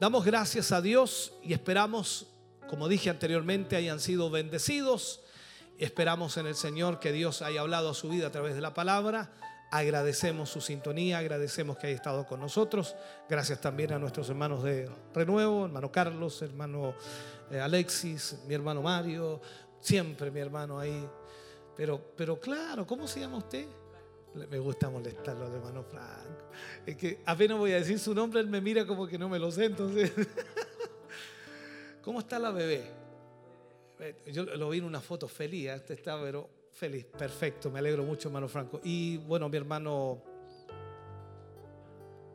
Damos 0.00 0.24
gracias 0.24 0.72
a 0.72 0.80
Dios 0.80 1.34
y 1.42 1.52
esperamos, 1.52 2.28
como 2.68 2.88
dije 2.88 3.10
anteriormente, 3.10 3.76
hayan 3.76 4.00
sido 4.00 4.30
bendecidos 4.30 5.20
Esperamos 5.78 6.36
en 6.38 6.48
el 6.48 6.56
Señor 6.56 6.98
que 6.98 7.12
Dios 7.12 7.40
haya 7.40 7.60
hablado 7.60 7.90
a 7.90 7.94
su 7.94 8.08
vida 8.08 8.26
a 8.26 8.32
través 8.32 8.56
de 8.56 8.60
la 8.60 8.74
palabra. 8.74 9.30
Agradecemos 9.70 10.50
su 10.50 10.60
sintonía, 10.60 11.18
agradecemos 11.18 11.78
que 11.78 11.86
haya 11.86 11.94
estado 11.94 12.26
con 12.26 12.40
nosotros. 12.40 12.96
Gracias 13.28 13.60
también 13.60 13.92
a 13.92 13.98
nuestros 14.00 14.28
hermanos 14.28 14.64
de 14.64 14.90
Renuevo, 15.14 15.66
hermano 15.66 15.92
Carlos, 15.92 16.42
hermano 16.42 16.94
eh, 17.52 17.60
Alexis, 17.60 18.40
mi 18.48 18.54
hermano 18.54 18.82
Mario, 18.82 19.40
siempre 19.80 20.32
mi 20.32 20.40
hermano 20.40 20.80
ahí. 20.80 21.08
Pero, 21.76 22.12
pero 22.16 22.40
claro, 22.40 22.84
¿cómo 22.84 23.06
se 23.06 23.20
llama 23.20 23.36
usted? 23.36 23.68
Me 24.34 24.58
gusta 24.58 24.90
molestarlo 24.90 25.46
al 25.46 25.52
hermano 25.52 25.84
Franco. 25.84 26.50
Es 26.84 26.96
que 26.96 27.22
apenas 27.24 27.56
voy 27.56 27.70
a 27.70 27.76
decir 27.76 28.00
su 28.00 28.12
nombre, 28.16 28.40
él 28.40 28.48
me 28.48 28.60
mira 28.60 28.84
como 28.84 29.06
que 29.06 29.16
no 29.16 29.28
me 29.28 29.38
lo 29.38 29.52
sé, 29.52 29.66
entonces. 29.66 30.10
¿Cómo 32.02 32.18
está 32.18 32.40
la 32.40 32.50
bebé? 32.50 33.07
Yo 34.26 34.44
lo 34.44 34.70
vi 34.70 34.78
en 34.78 34.84
una 34.84 35.00
foto 35.00 35.26
feliz, 35.26 35.70
este 35.70 35.94
está, 35.94 36.20
pero 36.20 36.48
feliz, 36.72 37.04
perfecto, 37.04 37.70
me 37.70 37.80
alegro 37.80 38.04
mucho, 38.04 38.28
hermano 38.28 38.48
Franco. 38.48 38.80
Y 38.84 39.16
bueno, 39.18 39.48
mi 39.48 39.56
hermano, 39.56 40.22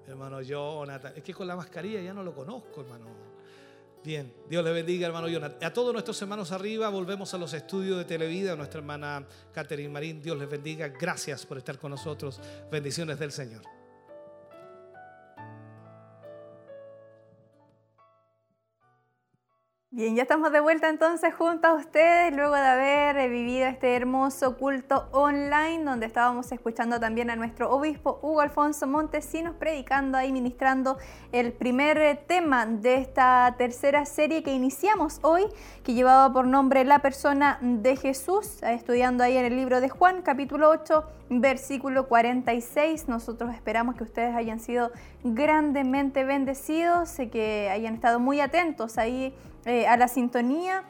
mi 0.06 0.12
hermano 0.12 0.42
Jonathan, 0.42 1.14
es 1.16 1.24
que 1.24 1.34
con 1.34 1.48
la 1.48 1.56
mascarilla 1.56 2.02
ya 2.02 2.14
no 2.14 2.24
lo 2.24 2.34
conozco, 2.34 2.82
hermano. 2.82 3.06
Bien, 4.04 4.34
Dios 4.50 4.64
le 4.66 4.74
bendiga, 4.74 5.08
hermano 5.08 5.30
Jonathan. 5.30 5.64
A 5.64 5.72
todos 5.72 5.94
nuestros 5.94 6.22
hermanos 6.22 6.52
arriba, 6.52 6.90
volvemos 6.90 7.34
a 7.34 7.38
los 7.38 7.54
estudios 7.54 7.98
de 7.98 8.04
Televida, 8.04 8.56
nuestra 8.58 8.80
hermana 8.80 9.26
Catherine 9.54 9.90
Marín, 9.90 10.22
Dios 10.22 10.38
les 10.38 10.50
bendiga, 10.50 10.90
gracias 10.90 11.46
por 11.46 11.58
estar 11.58 11.80
con 11.80 11.92
nosotros, 11.92 12.42
bendiciones 12.70 13.18
del 13.18 13.32
Señor. 13.32 13.62
Bien, 19.96 20.16
ya 20.16 20.24
estamos 20.24 20.52
de 20.52 20.60
vuelta 20.60 20.90
entonces 20.90 21.36
junto 21.36 21.68
a 21.68 21.76
ustedes 21.76 22.36
luego 22.36 22.56
de 22.56 22.66
haber 22.66 23.30
vivido 23.30 23.68
este 23.68 23.96
hermoso 23.96 24.58
culto 24.58 25.08
online 25.12 25.84
donde 25.84 26.08
estábamos 26.08 26.52
escuchando 26.52 27.00
también 27.00 27.30
a 27.30 27.36
nuestro 27.36 27.70
obispo 27.70 28.18
Hugo 28.24 28.42
Alfonso 28.42 28.88
Montesinos 28.88 29.54
predicando 29.54 30.18
ahí, 30.18 30.32
ministrando 30.32 30.98
el 31.32 31.54
primer 31.54 32.24
tema 32.26 32.66
de 32.66 32.96
esta 32.96 33.54
tercera 33.56 34.04
serie 34.08 34.42
que 34.42 34.52
iniciamos 34.52 35.20
hoy, 35.22 35.44
que 35.84 35.94
llevaba 35.94 36.34
por 36.34 36.48
nombre 36.48 36.84
La 36.86 36.98
persona 36.98 37.60
de 37.62 37.96
Jesús, 37.96 38.64
estudiando 38.64 39.24
ahí 39.24 39.38
en 39.38 39.46
el 39.46 39.56
libro 39.56 39.80
de 39.80 39.90
Juan, 39.90 40.24
capítulo 40.24 40.72
8, 40.72 41.04
versículo 41.30 42.08
46. 42.08 43.08
Nosotros 43.08 43.54
esperamos 43.54 43.94
que 43.94 44.06
ustedes 44.06 44.36
hayan 44.36 44.60
sido 44.60 44.90
grandemente 45.24 46.24
bendecidos, 46.24 47.16
que 47.32 47.70
hayan 47.72 47.94
estado 47.94 48.20
muy 48.20 48.42
atentos 48.42 48.98
ahí 48.98 49.36
eh, 49.66 49.88
a 49.88 49.96
la 49.96 50.10
sintonía 50.10 50.84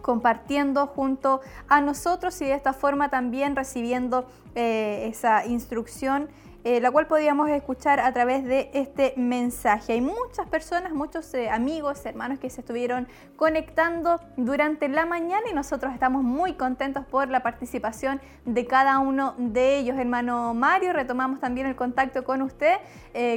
compartiendo 0.00 0.86
junto 0.86 1.40
a 1.66 1.80
nosotros 1.80 2.40
y 2.42 2.44
de 2.44 2.54
esta 2.54 2.72
forma 2.72 3.08
también 3.08 3.56
recibiendo 3.56 4.26
eh, 4.54 5.08
esa 5.10 5.46
instrucción 5.46 6.28
eh, 6.62 6.80
la 6.80 6.90
cual 6.90 7.06
podíamos 7.08 7.50
escuchar 7.50 8.00
a 8.00 8.12
través 8.12 8.44
de 8.44 8.70
este 8.72 9.12
mensaje. 9.16 9.94
Hay 9.94 10.00
muchas 10.00 10.46
personas, 10.48 10.92
muchos 10.92 11.30
amigos, 11.50 12.06
hermanos 12.06 12.38
que 12.38 12.48
se 12.48 12.62
estuvieron 12.62 13.06
conectando 13.36 14.20
durante 14.38 14.88
la 14.88 15.04
mañana 15.04 15.42
y 15.50 15.54
nosotros 15.54 15.92
estamos 15.92 16.22
muy 16.22 16.54
contentos 16.54 17.04
por 17.04 17.28
la 17.28 17.42
participación 17.42 18.20
de 18.46 18.64
cada 18.66 18.98
uno 19.00 19.34
de 19.36 19.76
ellos. 19.78 19.98
Hermano 19.98 20.54
Mario, 20.54 20.94
retomamos 20.94 21.40
también 21.40 21.66
el 21.66 21.76
contacto 21.76 22.24
con 22.24 22.40
usted. 22.40 22.76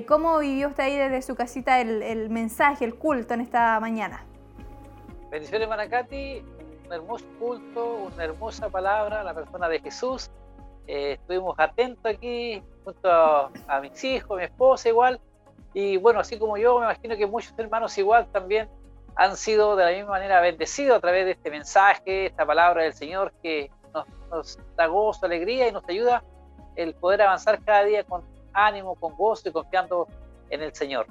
¿Cómo 0.07 0.39
vivió 0.39 0.69
usted 0.69 0.83
ahí 0.83 0.95
desde 0.95 1.21
su 1.21 1.35
casita 1.35 1.81
el 1.81 2.29
mensaje, 2.29 2.85
el 2.85 2.95
culto 2.95 3.33
en 3.33 3.41
esta 3.41 3.77
mañana? 3.81 4.26
Bendiciones, 5.29 5.67
Manacati. 5.67 6.41
Un 6.85 6.93
hermoso 6.93 7.25
culto, 7.37 7.95
una 8.13 8.23
hermosa 8.23 8.69
palabra, 8.69 9.23
la 9.23 9.33
persona 9.33 9.67
de 9.67 9.79
Jesús. 9.81 10.31
Eh, 10.87 11.17
estuvimos 11.19 11.53
atentos 11.59 12.05
aquí 12.05 12.63
junto 12.85 13.11
a, 13.11 13.81
mis 13.81 14.01
hijos, 14.05 14.37
mi 14.37 14.45
esposa 14.45 14.87
igual. 14.87 15.19
Y 15.73 15.97
bueno, 15.97 16.21
así 16.21 16.39
como 16.39 16.57
yo, 16.57 16.79
me 16.79 16.85
imagino 16.85 17.17
que 17.17 17.27
muchos 17.27 17.53
hermanos 17.57 17.97
igual 17.97 18.25
también 18.31 18.69
han 19.15 19.35
sido 19.35 19.75
de 19.75 19.83
la 19.83 19.91
misma 19.91 20.11
manera 20.11 20.39
bendecidos 20.39 20.97
a 20.97 21.01
través 21.01 21.25
de 21.25 21.31
este 21.31 21.51
mensaje, 21.51 22.27
esta 22.27 22.45
palabra 22.45 22.83
del 22.83 22.93
Señor 22.93 23.33
que 23.43 23.69
nos, 23.93 24.07
nos 24.29 24.59
da 24.77 24.85
gozo, 24.85 25.25
alegría 25.25 25.67
y 25.67 25.73
nos 25.73 25.83
ayuda 25.89 26.23
el 26.77 26.93
poder 26.93 27.23
avanzar 27.23 27.61
cada 27.65 27.83
día 27.83 28.05
con 28.05 28.23
ánimo, 28.53 28.95
con 28.95 29.17
gozo 29.17 29.49
y 29.49 29.51
confiando 29.51 30.07
en 30.49 30.61
el 30.61 30.73
Señor. 30.73 31.05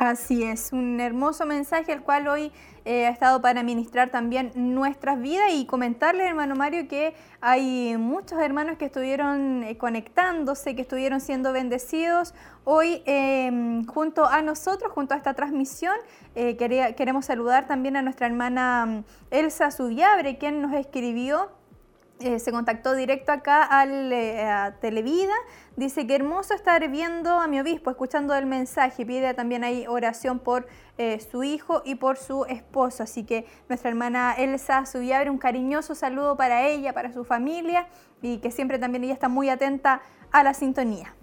Así 0.00 0.44
es, 0.44 0.72
un 0.72 0.98
hermoso 0.98 1.44
mensaje 1.44 1.92
el 1.92 2.00
cual 2.00 2.26
hoy 2.26 2.52
eh, 2.86 3.06
ha 3.06 3.10
estado 3.10 3.42
para 3.42 3.62
ministrar 3.62 4.08
también 4.08 4.50
nuestras 4.54 5.20
vidas 5.20 5.52
y 5.52 5.66
comentarles, 5.66 6.26
hermano 6.26 6.54
Mario, 6.54 6.88
que 6.88 7.12
hay 7.42 7.98
muchos 7.98 8.40
hermanos 8.40 8.78
que 8.78 8.86
estuvieron 8.86 9.62
eh, 9.62 9.76
conectándose, 9.76 10.74
que 10.74 10.80
estuvieron 10.80 11.20
siendo 11.20 11.52
bendecidos 11.52 12.32
hoy 12.64 13.02
em, 13.04 13.84
junto 13.84 14.24
a 14.24 14.40
nosotros, 14.40 14.90
junto 14.90 15.12
a 15.12 15.18
esta 15.18 15.34
transmisión. 15.34 15.96
Eh, 16.34 16.56
queremos 16.96 17.26
saludar 17.26 17.66
también 17.66 17.94
a 17.98 18.00
nuestra 18.00 18.26
hermana 18.26 18.86
mm, 18.86 19.04
Elsa 19.30 19.70
Subiabre, 19.70 20.38
quien 20.38 20.62
nos 20.62 20.72
escribió 20.72 21.50
eh, 22.20 22.38
se 22.38 22.52
contactó 22.52 22.94
directo 22.94 23.32
acá 23.32 23.62
al, 23.62 24.12
eh, 24.12 24.44
a 24.46 24.76
Televida. 24.80 25.32
Dice 25.76 26.06
que 26.06 26.14
hermoso 26.14 26.54
estar 26.54 26.86
viendo 26.90 27.40
a 27.40 27.46
mi 27.46 27.60
obispo, 27.60 27.90
escuchando 27.90 28.34
el 28.34 28.46
mensaje. 28.46 29.06
Pide 29.06 29.32
también 29.34 29.64
ahí 29.64 29.86
oración 29.86 30.38
por 30.38 30.66
eh, 30.98 31.18
su 31.20 31.42
hijo 31.42 31.82
y 31.84 31.94
por 31.94 32.18
su 32.18 32.44
esposo. 32.44 33.02
Así 33.02 33.24
que 33.24 33.46
nuestra 33.68 33.90
hermana 33.90 34.34
Elsa 34.36 34.84
Subiabre, 34.84 35.30
un 35.30 35.38
cariñoso 35.38 35.94
saludo 35.94 36.36
para 36.36 36.66
ella, 36.66 36.92
para 36.92 37.12
su 37.12 37.24
familia 37.24 37.86
y 38.20 38.38
que 38.38 38.50
siempre 38.50 38.78
también 38.78 39.04
ella 39.04 39.14
está 39.14 39.28
muy 39.28 39.48
atenta 39.48 40.02
a 40.30 40.42
la 40.44 40.52
sintonía 40.54 41.14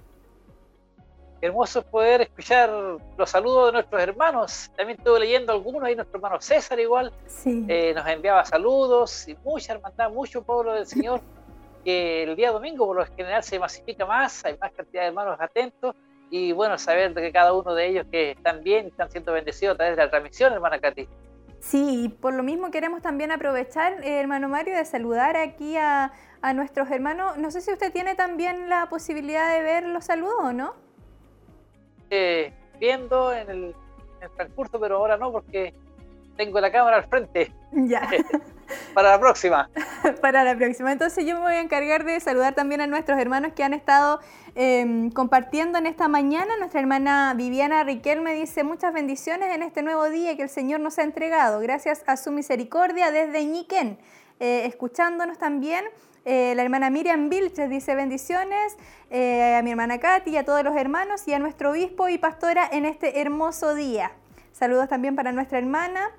hermoso 1.41 1.83
poder 1.83 2.21
escuchar 2.21 2.69
los 3.17 3.29
saludos 3.29 3.67
de 3.67 3.71
nuestros 3.73 4.01
hermanos. 4.01 4.71
También 4.75 4.97
estuve 4.97 5.19
leyendo 5.19 5.53
algunos, 5.53 5.83
ahí 5.83 5.95
nuestro 5.95 6.17
hermano 6.17 6.41
César 6.41 6.79
igual, 6.79 7.13
eh, 7.45 7.93
nos 7.95 8.07
enviaba 8.07 8.43
saludos 8.45 9.27
y 9.27 9.35
mucha 9.43 9.73
hermandad, 9.73 10.09
mucho 10.11 10.43
pueblo 10.43 10.73
del 10.73 10.87
Señor, 10.87 11.21
que 11.85 12.23
el 12.23 12.35
día 12.35 12.51
domingo 12.51 12.85
por 12.85 12.97
lo 12.97 13.05
general 13.05 13.43
se 13.43 13.59
masifica 13.59 14.05
más, 14.05 14.43
hay 14.45 14.57
más 14.57 14.71
cantidad 14.73 15.03
de 15.03 15.07
hermanos 15.09 15.37
atentos 15.39 15.95
y 16.29 16.51
bueno, 16.51 16.77
saber 16.77 17.13
de 17.13 17.21
que 17.21 17.31
cada 17.31 17.53
uno 17.53 17.73
de 17.73 17.87
ellos 17.87 18.05
que 18.11 18.31
están 18.31 18.63
bien, 18.63 18.87
están 18.87 19.09
siendo 19.09 19.31
bendecidos 19.31 19.75
a 19.75 19.77
través 19.77 19.95
de 19.95 20.03
la 20.03 20.09
transmisión, 20.09 20.53
hermana 20.53 20.79
Katy. 20.79 21.07
Sí, 21.59 22.03
y 22.03 22.09
por 22.09 22.33
lo 22.33 22.43
mismo 22.43 22.69
queremos 22.69 23.01
también 23.01 23.31
aprovechar, 23.31 24.03
eh, 24.03 24.19
hermano 24.19 24.49
Mario, 24.49 24.75
de 24.75 24.85
saludar 24.85 25.37
aquí 25.37 25.77
a, 25.77 26.11
a 26.41 26.53
nuestros 26.53 26.91
hermanos. 26.91 27.37
No 27.37 27.49
sé 27.49 27.61
si 27.61 27.71
usted 27.71 27.91
tiene 27.91 28.15
también 28.15 28.69
la 28.69 28.89
posibilidad 28.89 29.51
de 29.53 29.63
ver 29.63 29.83
los 29.87 30.05
saludos 30.05 30.35
o 30.39 30.53
no 32.09 32.57
viendo 32.79 33.33
en 33.33 33.49
el, 33.49 33.75
transcurso, 34.35 34.79
pero 34.79 34.97
ahora 34.97 35.17
no 35.17 35.31
porque 35.31 35.73
tengo 36.35 36.59
la 36.59 36.71
cámara 36.71 36.97
al 36.97 37.05
frente. 37.05 37.51
Ya. 37.71 38.09
Para 38.93 39.11
la 39.11 39.19
próxima. 39.19 39.69
Para 40.21 40.43
la 40.43 40.55
próxima. 40.55 40.91
Entonces 40.91 41.25
yo 41.25 41.35
me 41.35 41.41
voy 41.41 41.53
a 41.53 41.61
encargar 41.61 42.03
de 42.03 42.19
saludar 42.19 42.53
también 42.53 42.81
a 42.81 42.87
nuestros 42.87 43.17
hermanos 43.19 43.53
que 43.53 43.63
han 43.63 43.73
estado 43.73 44.19
em, 44.55 45.09
compartiendo 45.11 45.77
en 45.77 45.85
esta 45.85 46.07
mañana. 46.07 46.57
Nuestra 46.57 46.81
hermana 46.81 47.33
Viviana 47.35 47.83
Riquel 47.83 48.21
me 48.21 48.33
dice 48.33 48.63
muchas 48.63 48.93
bendiciones 48.93 49.55
en 49.55 49.61
este 49.63 49.83
nuevo 49.83 50.09
día 50.09 50.35
que 50.35 50.43
el 50.43 50.49
Señor 50.49 50.81
nos 50.81 50.97
ha 50.97 51.03
entregado. 51.03 51.59
Gracias 51.59 52.03
a 52.07 52.17
su 52.17 52.31
misericordia 52.31 53.11
desde 53.11 53.45
Ñiquén. 53.45 53.97
Eh, 54.39 54.65
escuchándonos 54.65 55.37
también. 55.37 55.85
Eh, 56.29 56.55
la 56.55 56.63
hermana 56.63 56.89
Miriam 56.89 57.29
Vilches 57.29 57.69
dice 57.69 57.95
bendiciones 57.95 58.75
eh, 59.09 59.55
a 59.55 59.61
mi 59.61 59.71
hermana 59.71 59.97
Katy 59.97 60.35
a 60.35 60.43
todos 60.43 60.61
los 60.61 60.75
hermanos 60.75 61.25
y 61.25 61.31
a 61.31 61.39
nuestro 61.39 61.71
obispo 61.71 62.09
y 62.09 62.17
pastora 62.17 62.67
en 62.69 62.85
este 62.85 63.21
hermoso 63.21 63.73
día. 63.73 64.11
Saludos 64.51 64.89
también 64.89 65.15
para 65.15 65.31
nuestra 65.31 65.57
hermana. 65.57 66.11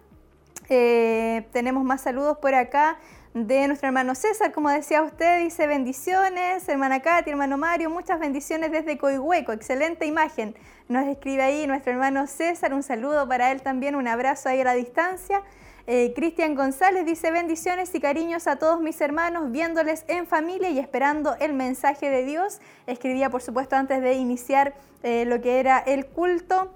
Eh, 0.70 1.46
tenemos 1.52 1.84
más 1.84 2.00
saludos 2.00 2.38
por 2.38 2.54
acá 2.54 2.96
de 3.34 3.66
nuestro 3.66 3.88
hermano 3.88 4.14
César, 4.14 4.50
como 4.50 4.70
decía 4.70 5.02
usted, 5.02 5.40
dice 5.40 5.66
bendiciones, 5.66 6.66
hermana 6.70 7.00
Katy, 7.00 7.28
hermano 7.28 7.58
Mario, 7.58 7.90
muchas 7.90 8.18
bendiciones 8.18 8.72
desde 8.72 8.96
Coihueco, 8.96 9.52
excelente 9.52 10.06
imagen. 10.06 10.54
Nos 10.88 11.06
escribe 11.06 11.42
ahí 11.42 11.66
nuestro 11.66 11.92
hermano 11.92 12.26
César, 12.26 12.72
un 12.72 12.82
saludo 12.82 13.28
para 13.28 13.52
él 13.52 13.60
también, 13.60 13.94
un 13.94 14.08
abrazo 14.08 14.48
ahí 14.48 14.62
a 14.62 14.64
la 14.64 14.72
distancia. 14.72 15.42
Eh, 15.90 16.12
Cristian 16.14 16.54
González 16.54 17.06
dice 17.06 17.30
bendiciones 17.30 17.94
y 17.94 18.00
cariños 18.00 18.46
a 18.46 18.56
todos 18.56 18.78
mis 18.78 19.00
hermanos, 19.00 19.50
viéndoles 19.50 20.04
en 20.06 20.26
familia 20.26 20.68
y 20.68 20.78
esperando 20.78 21.34
el 21.40 21.54
mensaje 21.54 22.10
de 22.10 22.26
Dios. 22.26 22.60
Escribía, 22.86 23.30
por 23.30 23.40
supuesto, 23.40 23.74
antes 23.74 24.02
de 24.02 24.12
iniciar 24.12 24.74
eh, 25.02 25.24
lo 25.24 25.40
que 25.40 25.60
era 25.60 25.78
el 25.78 26.04
culto. 26.04 26.70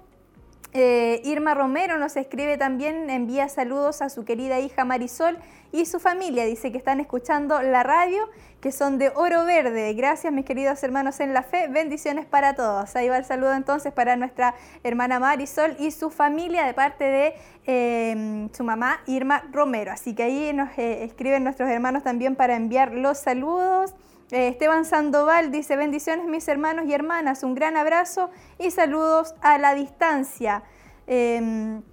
Eh, 0.75 1.21
Irma 1.23 1.53
Romero 1.53 1.99
nos 1.99 2.15
escribe 2.17 2.57
también, 2.57 3.07
envía 3.11 3.47
saludos 3.47 4.01
a 4.01 4.09
su 4.09 4.25
querida 4.25 4.59
hija 4.59 4.85
Marisol 4.85 5.37
y 5.71 5.85
su 5.85 5.99
familia. 5.99 6.45
Dice 6.45 6.71
que 6.71 6.79
están 6.79 6.99
escuchando 6.99 7.61
la 7.61 7.83
radio, 7.83 8.27
que 8.59 8.71
son 8.71 8.97
de 8.97 9.11
Oro 9.13 9.45
Verde. 9.45 9.93
Gracias, 9.93 10.33
mis 10.33 10.45
queridos 10.45 10.81
hermanos 10.83 11.19
en 11.19 11.33
la 11.33 11.43
fe. 11.43 11.67
Bendiciones 11.67 12.25
para 12.25 12.55
todos. 12.55 12.95
Ahí 12.95 13.07
va 13.07 13.17
el 13.17 13.25
saludo 13.25 13.53
entonces 13.53 13.93
para 13.93 14.15
nuestra 14.15 14.55
hermana 14.83 15.19
Marisol 15.19 15.75
y 15.77 15.91
su 15.91 16.09
familia 16.09 16.65
de 16.65 16.73
parte 16.73 17.03
de 17.03 17.33
em, 17.65 18.49
su 18.51 18.63
mamá 18.63 18.99
Irma 19.05 19.43
Romero. 19.51 19.91
Así 19.91 20.15
que 20.15 20.23
ahí 20.23 20.53
nos 20.53 20.69
eh, 20.79 21.03
escriben 21.03 21.43
nuestros 21.43 21.69
hermanos 21.69 22.01
también 22.01 22.35
para 22.35 22.55
enviar 22.55 22.93
los 22.93 23.19
saludos. 23.19 23.93
Eh, 24.33 24.47
Esteban 24.47 24.83
Sandoval 24.83 25.51
dice, 25.51 25.75
bendiciones 25.75 26.25
mis 26.25 26.47
hermanos 26.47 26.85
y 26.87 26.93
hermanas, 26.93 27.43
un 27.43 27.53
gran 27.53 27.77
abrazo 27.77 28.31
y 28.57 28.71
saludos 28.71 29.35
a 29.41 29.59
la 29.59 29.75
distancia. 29.75 30.63
Em, 31.05 31.83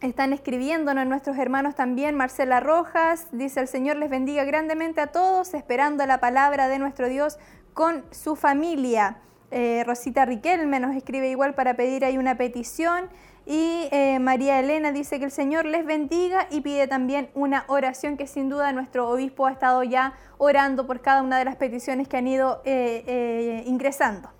están 0.00 0.32
escribiéndonos 0.32 1.06
nuestros 1.06 1.36
hermanos 1.36 1.74
también. 1.74 2.14
Marcela 2.14 2.58
Rojas 2.58 3.26
dice, 3.32 3.60
el 3.60 3.68
Señor 3.68 3.98
les 3.98 4.08
bendiga 4.08 4.44
grandemente 4.44 5.02
a 5.02 5.08
todos, 5.08 5.52
esperando 5.52 6.06
la 6.06 6.20
palabra 6.20 6.68
de 6.68 6.78
nuestro 6.78 7.06
Dios 7.06 7.38
con 7.74 8.02
su 8.12 8.34
familia. 8.34 9.18
Eh, 9.50 9.84
Rosita 9.86 10.24
Riquelme 10.24 10.80
nos 10.80 10.96
escribe 10.96 11.28
igual 11.28 11.54
para 11.54 11.74
pedir 11.74 12.06
ahí 12.06 12.16
una 12.16 12.34
petición. 12.38 13.10
Y 13.52 13.88
eh, 13.90 14.20
María 14.20 14.60
Elena 14.60 14.92
dice 14.92 15.18
que 15.18 15.24
el 15.24 15.32
Señor 15.32 15.66
les 15.66 15.84
bendiga 15.84 16.46
y 16.52 16.60
pide 16.60 16.86
también 16.86 17.32
una 17.34 17.64
oración 17.66 18.16
que 18.16 18.28
sin 18.28 18.48
duda 18.48 18.72
nuestro 18.72 19.08
obispo 19.08 19.44
ha 19.44 19.50
estado 19.50 19.82
ya 19.82 20.14
orando 20.38 20.86
por 20.86 21.00
cada 21.00 21.20
una 21.20 21.36
de 21.36 21.46
las 21.46 21.56
peticiones 21.56 22.06
que 22.06 22.16
han 22.16 22.28
ido 22.28 22.62
eh, 22.64 23.64
ingresando. 23.66 24.30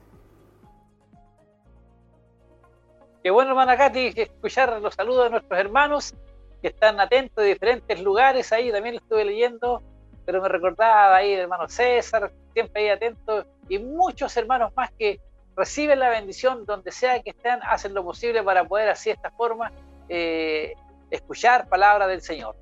Qué 3.24 3.32
bueno, 3.32 3.50
hermana 3.50 3.76
Katy, 3.76 4.12
escuchar 4.14 4.80
los 4.80 4.94
saludos 4.94 5.24
de 5.24 5.30
nuestros 5.30 5.58
hermanos 5.58 6.14
que 6.62 6.68
están 6.68 7.00
atentos 7.00 7.42
de 7.42 7.50
diferentes 7.50 8.00
lugares 8.00 8.52
ahí, 8.52 8.70
también 8.70 8.94
lo 8.94 9.00
estuve 9.00 9.24
leyendo, 9.24 9.82
pero 10.24 10.40
me 10.40 10.48
recordaba 10.48 11.16
ahí 11.16 11.32
el 11.32 11.40
hermano 11.40 11.68
César, 11.68 12.30
siempre 12.52 12.82
ahí 12.82 12.88
atento, 12.90 13.44
y 13.68 13.80
muchos 13.80 14.36
hermanos 14.36 14.72
más 14.76 14.92
que 14.92 15.18
reciben 15.60 15.98
la 15.98 16.08
bendición 16.08 16.64
donde 16.64 16.90
sea 16.90 17.20
que 17.22 17.30
estén, 17.30 17.58
hacen 17.62 17.92
lo 17.92 18.02
posible 18.02 18.42
para 18.42 18.64
poder 18.64 18.88
así 18.88 19.10
de 19.10 19.16
esta 19.16 19.30
forma 19.30 19.70
eh, 20.08 20.72
escuchar 21.10 21.68
palabra 21.68 22.06
del 22.06 22.22
Señor. 22.22 22.56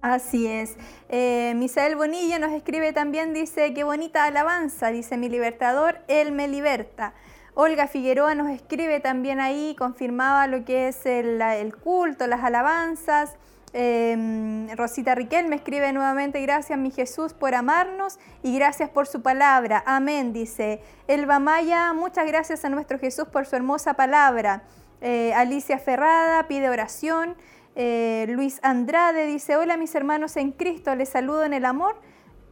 Así 0.00 0.46
es. 0.46 0.76
Eh, 1.10 1.52
Misael 1.54 1.96
Bonilla 1.96 2.38
nos 2.38 2.52
escribe 2.52 2.94
también, 2.94 3.34
dice, 3.34 3.74
qué 3.74 3.84
bonita 3.84 4.24
alabanza, 4.24 4.90
dice 4.90 5.18
mi 5.18 5.28
libertador, 5.28 5.98
Él 6.08 6.32
me 6.32 6.48
liberta. 6.48 7.12
Olga 7.54 7.88
Figueroa 7.88 8.34
nos 8.34 8.48
escribe 8.48 9.00
también 9.00 9.38
ahí, 9.38 9.76
confirmaba 9.78 10.46
lo 10.46 10.64
que 10.64 10.88
es 10.88 11.04
el, 11.04 11.76
culto, 11.76 12.26
las 12.26 12.42
alabanzas. 12.42 13.36
Em, 13.76 14.68
Rosita 14.76 15.16
Riquel 15.16 15.48
me 15.48 15.56
escribe 15.56 15.92
nuevamente, 15.92 16.40
gracias 16.40 16.78
mi 16.78 16.92
Jesús 16.92 17.34
por 17.34 17.56
amarnos 17.56 18.20
y 18.40 18.54
gracias 18.54 18.88
por 18.88 19.08
su 19.08 19.20
palabra. 19.20 19.82
Amén, 19.84 20.32
dice. 20.32 20.80
Elba 21.08 21.40
Maya, 21.40 21.92
muchas 21.92 22.24
gracias 22.28 22.64
a 22.64 22.68
nuestro 22.68 23.00
Jesús 23.00 23.26
por 23.26 23.46
su 23.46 23.56
hermosa 23.56 23.94
palabra. 23.94 24.62
Eh, 25.00 25.34
Alicia 25.34 25.80
Ferrada 25.80 26.46
pide 26.46 26.70
oración. 26.70 27.34
Eh, 27.74 28.26
Luis 28.28 28.60
Andrade 28.62 29.26
dice, 29.26 29.56
hola 29.56 29.76
mis 29.76 29.92
hermanos 29.96 30.36
en 30.36 30.52
Cristo, 30.52 30.94
les 30.94 31.08
saludo 31.08 31.42
en 31.42 31.52
el 31.52 31.64
amor 31.64 32.00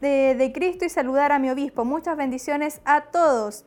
de, 0.00 0.34
de 0.34 0.52
Cristo 0.52 0.84
y 0.84 0.88
saludar 0.88 1.30
a 1.30 1.38
mi 1.38 1.50
obispo. 1.50 1.84
Muchas 1.84 2.16
bendiciones 2.16 2.80
a 2.84 3.02
todos. 3.02 3.64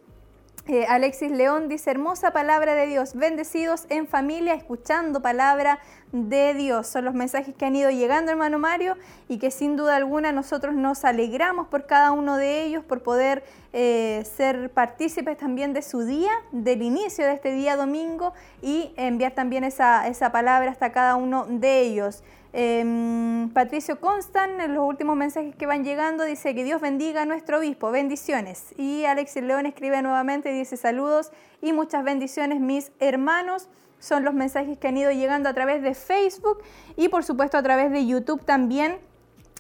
Eh, 0.68 0.88
Alexis 0.90 1.30
León 1.30 1.70
dice, 1.70 1.92
hermosa 1.92 2.32
palabra 2.32 2.74
de 2.74 2.88
Dios, 2.88 3.14
bendecidos 3.14 3.86
en 3.90 4.08
familia, 4.08 4.56
escuchando 4.56 5.22
palabra 5.22 5.78
de 6.12 6.56
Dios. 6.56 6.88
Son 6.88 7.06
los 7.06 7.14
mensajes 7.14 7.54
que 7.54 7.66
han 7.66 7.76
ido 7.76 7.92
llegando, 7.92 8.32
hermano 8.32 8.58
Mario, 8.58 8.98
y 9.28 9.38
que 9.38 9.52
sin 9.52 9.76
duda 9.76 9.96
alguna 9.96 10.32
nosotros 10.32 10.74
nos 10.74 11.06
alegramos 11.06 11.68
por 11.68 11.86
cada 11.86 12.12
uno 12.14 12.36
de 12.38 12.64
ellos, 12.64 12.84
por 12.84 13.04
poder 13.04 13.44
eh, 13.74 14.24
ser 14.36 14.72
partícipes 14.72 15.38
también 15.38 15.72
de 15.74 15.84
su 15.84 16.04
día, 16.04 16.32
del 16.52 16.82
inicio 16.82 17.26
de 17.26 17.34
este 17.34 17.52
día 17.52 17.76
domingo, 17.76 18.34
y 18.64 18.92
enviar 18.98 19.34
también 19.34 19.66
esa, 19.66 20.08
esa 20.08 20.32
palabra 20.32 20.72
hasta 20.72 20.92
cada 20.92 21.16
uno 21.16 21.46
de 21.48 21.82
ellos. 21.82 22.24
Em, 22.58 23.50
Patricio 23.50 24.00
Constan, 24.00 24.62
en 24.62 24.76
los 24.76 24.88
últimos 24.88 25.18
mensajes 25.18 25.54
que 25.58 25.66
van 25.66 25.84
llegando, 25.84 26.24
dice 26.24 26.56
que 26.56 26.64
Dios 26.64 26.80
bendiga 26.80 27.24
a 27.24 27.26
nuestro 27.26 27.58
obispo, 27.58 27.92
bendiciones. 27.92 28.74
Y 28.78 29.04
Alexis 29.04 29.44
León 29.44 29.66
escribe 29.66 30.02
nuevamente, 30.02 30.54
dice 30.54 30.78
saludos 30.78 31.34
y 31.62 31.74
muchas 31.74 32.06
bendiciones 32.06 32.62
mis 32.62 32.94
hermanos. 33.02 33.68
Son 34.00 34.24
los 34.24 34.34
mensajes 34.34 34.78
que 34.78 34.88
han 34.88 34.96
ido 34.96 35.12
llegando 35.12 35.50
a 35.50 35.54
través 35.54 35.82
de 35.82 35.96
Facebook 35.96 36.60
y 36.96 37.10
por 37.10 37.26
supuesto 37.26 37.58
a 37.58 37.62
través 37.62 37.92
de 37.92 38.06
YouTube 38.06 38.46
también. 38.46 39.00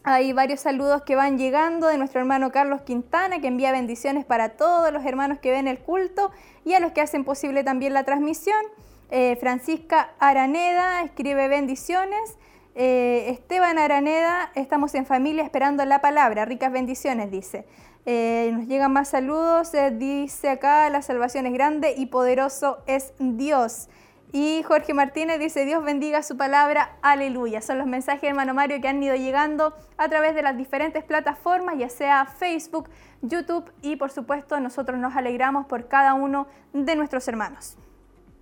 Hay 0.05 0.31
varios 0.31 0.61
saludos 0.61 1.01
que 1.01 1.17
van 1.17 1.37
llegando 1.37 1.87
de 1.87 1.97
nuestro 1.97 2.21
hermano 2.21 2.53
Carlos 2.53 2.83
Quintana, 2.83 3.41
que 3.41 3.47
envía 3.47 3.73
bendiciones 3.73 4.23
para 4.23 4.55
todos 4.55 4.93
los 4.93 5.03
hermanos 5.03 5.39
que 5.39 5.51
ven 5.51 5.67
el 5.67 5.79
culto 5.79 6.31
y 6.63 6.75
a 6.75 6.79
los 6.79 6.93
que 6.93 7.01
hacen 7.01 7.25
posible 7.25 7.65
también 7.65 7.93
la 7.93 8.05
transmisión. 8.05 8.63
Eh, 9.11 9.35
Francisca 9.37 10.13
Araneda 10.19 11.01
escribe 11.01 11.49
bendiciones. 11.49 12.37
Eh, 12.77 13.29
Esteban 13.29 13.77
Araneda, 13.77 14.51
estamos 14.53 14.95
en 14.95 15.05
familia 15.05 15.43
esperando 15.43 15.85
la 15.85 16.01
palabra. 16.01 16.43
Ricas 16.43 16.71
bendiciones, 16.73 17.31
dice. 17.31 17.65
Eh, 18.05 18.51
nos 18.53 18.67
llegan 18.67 18.91
más 18.91 19.07
saludos. 19.07 19.73
Eh, 19.73 19.91
dice 19.91 20.49
acá, 20.49 20.89
la 20.89 21.01
salvación 21.01 21.45
es 21.45 21.53
grande 21.53 21.95
y 21.97 22.07
poderoso 22.07 22.79
es 22.85 23.13
Dios. 23.17 23.87
Y 24.33 24.63
Jorge 24.63 24.93
Martínez 24.93 25.39
dice, 25.39 25.63
Dios 25.63 25.85
bendiga 25.85 26.21
su 26.21 26.35
palabra, 26.35 26.97
aleluya. 27.01 27.61
Son 27.61 27.77
los 27.77 27.87
mensajes, 27.87 28.23
hermano 28.25 28.53
Mario, 28.53 28.81
que 28.81 28.89
han 28.89 29.01
ido 29.01 29.15
llegando 29.15 29.73
a 29.95 30.09
través 30.09 30.35
de 30.35 30.41
las 30.41 30.57
diferentes 30.57 31.05
plataformas, 31.05 31.77
ya 31.77 31.87
sea 31.87 32.25
Facebook, 32.25 32.89
YouTube 33.21 33.71
y 33.81 33.95
por 33.95 34.11
supuesto 34.11 34.59
nosotros 34.59 34.99
nos 34.99 35.15
alegramos 35.15 35.67
por 35.67 35.87
cada 35.87 36.15
uno 36.15 36.47
de 36.73 36.97
nuestros 36.97 37.25
hermanos. 37.29 37.77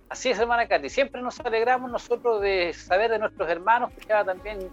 Así 0.08 0.30
es, 0.30 0.38
hermana 0.38 0.68
Katy. 0.68 0.88
Siempre 0.88 1.22
nos 1.22 1.40
alegramos 1.40 1.90
nosotros 1.90 2.40
de 2.40 2.72
saber 2.72 3.10
de 3.10 3.18
nuestros 3.18 3.48
hermanos. 3.48 3.90
Escuchaba 3.90 4.24
también 4.24 4.70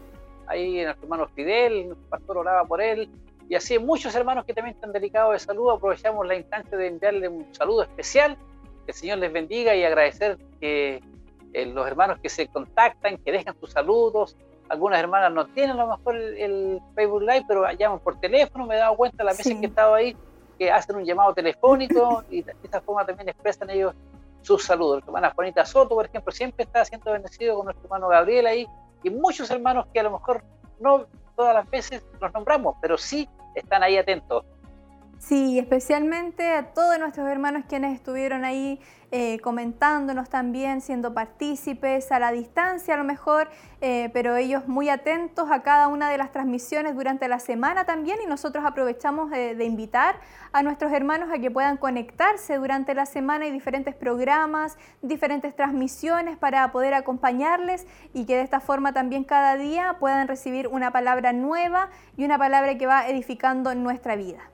ahí 0.47 0.83
nuestro 0.83 1.03
hermano 1.03 1.27
Fidel, 1.29 1.73
el 1.73 1.95
pastor 2.09 2.37
oraba 2.37 2.65
por 2.65 2.81
él. 2.81 3.09
Y 3.49 3.55
así 3.55 3.79
muchos 3.79 4.13
hermanos 4.15 4.45
que 4.45 4.53
también 4.53 4.75
están 4.75 4.91
delicados 4.91 5.33
de 5.33 5.39
salud. 5.39 5.71
Aprovechamos 5.71 6.25
la 6.27 6.35
instancia 6.35 6.77
de 6.77 6.87
enviarle 6.87 7.27
un 7.27 7.53
saludo 7.53 7.83
especial. 7.83 8.37
Que 8.85 8.91
el 8.91 8.93
Señor 8.93 9.17
les 9.19 9.31
bendiga 9.31 9.75
y 9.75 9.83
agradecer 9.83 10.37
que 10.59 11.01
eh, 11.53 11.65
los 11.65 11.85
hermanos 11.85 12.19
que 12.19 12.29
se 12.29 12.47
contactan, 12.47 13.17
que 13.17 13.31
dejan 13.31 13.55
sus 13.59 13.71
saludos. 13.71 14.37
Algunas 14.69 14.99
hermanas 14.99 15.33
no 15.33 15.47
tienen 15.47 15.77
a 15.77 15.85
lo 15.85 15.97
mejor 15.97 16.15
el, 16.15 16.79
Facebook 16.95 17.21
Live, 17.21 17.45
pero 17.47 17.69
llaman 17.73 17.99
por 17.99 18.19
teléfono. 18.19 18.65
Me 18.65 18.75
he 18.75 18.77
dado 18.77 18.95
cuenta 18.95 19.23
la 19.23 19.31
veces 19.31 19.55
que 19.57 19.65
he 19.65 19.69
estado 19.69 19.95
ahí 19.95 20.15
que 20.57 20.71
hacen 20.71 20.95
un 20.95 21.03
llamado 21.03 21.33
telefónico 21.33 22.23
y 22.29 22.43
de 22.43 22.55
esta 22.63 22.79
forma 22.81 23.05
también 23.05 23.27
expresan 23.27 23.69
ellos 23.69 23.93
sus 24.41 24.63
saludos. 24.63 24.95
Nuestra 24.95 25.09
hermana 25.09 25.33
Juanita 25.35 25.65
Soto, 25.65 25.95
por 25.95 26.05
ejemplo, 26.05 26.31
siempre 26.31 26.63
está 26.63 26.83
siendo 26.85 27.11
bendecido 27.11 27.55
con 27.55 27.65
nuestro 27.65 27.85
hermano 27.85 28.07
Gabriel 28.07 28.47
ahí, 28.47 28.67
y 29.03 29.09
muchos 29.09 29.49
hermanos 29.51 29.87
que 29.93 29.99
a 29.99 30.03
lo 30.03 30.11
mejor 30.11 30.43
no 30.79 31.05
todas 31.35 31.55
las 31.55 31.69
veces 31.69 32.05
los 32.19 32.33
nombramos, 32.33 32.75
pero 32.81 32.97
sí 32.97 33.29
están 33.55 33.83
ahí 33.83 33.97
atentos. 33.97 34.45
Sí, 35.21 35.59
especialmente 35.59 36.51
a 36.51 36.73
todos 36.73 36.97
nuestros 36.97 37.27
hermanos 37.27 37.65
quienes 37.69 37.93
estuvieron 37.93 38.43
ahí 38.43 38.81
eh, 39.11 39.39
comentándonos 39.41 40.29
también, 40.29 40.81
siendo 40.81 41.13
partícipes 41.13 42.11
a 42.11 42.17
la 42.17 42.31
distancia 42.31 42.95
a 42.95 42.97
lo 42.97 43.03
mejor, 43.03 43.47
eh, 43.81 44.09
pero 44.13 44.35
ellos 44.35 44.67
muy 44.67 44.89
atentos 44.89 45.51
a 45.51 45.61
cada 45.61 45.89
una 45.89 46.09
de 46.09 46.17
las 46.17 46.31
transmisiones 46.31 46.95
durante 46.95 47.27
la 47.27 47.37
semana 47.37 47.85
también 47.85 48.17
y 48.23 48.25
nosotros 48.25 48.65
aprovechamos 48.65 49.29
de 49.29 49.63
invitar 49.63 50.15
a 50.53 50.63
nuestros 50.63 50.91
hermanos 50.91 51.29
a 51.31 51.37
que 51.37 51.51
puedan 51.51 51.77
conectarse 51.77 52.55
durante 52.55 52.95
la 52.95 53.05
semana 53.05 53.45
y 53.45 53.51
diferentes 53.51 53.93
programas, 53.93 54.75
diferentes 55.03 55.55
transmisiones 55.55 56.35
para 56.35 56.71
poder 56.71 56.95
acompañarles 56.95 57.85
y 58.11 58.25
que 58.25 58.37
de 58.37 58.41
esta 58.41 58.59
forma 58.59 58.91
también 58.91 59.23
cada 59.23 59.55
día 59.55 59.97
puedan 59.99 60.27
recibir 60.27 60.67
una 60.67 60.89
palabra 60.91 61.31
nueva 61.31 61.91
y 62.17 62.25
una 62.25 62.39
palabra 62.39 62.75
que 62.75 62.87
va 62.87 63.07
edificando 63.07 63.75
nuestra 63.75 64.15
vida. 64.15 64.51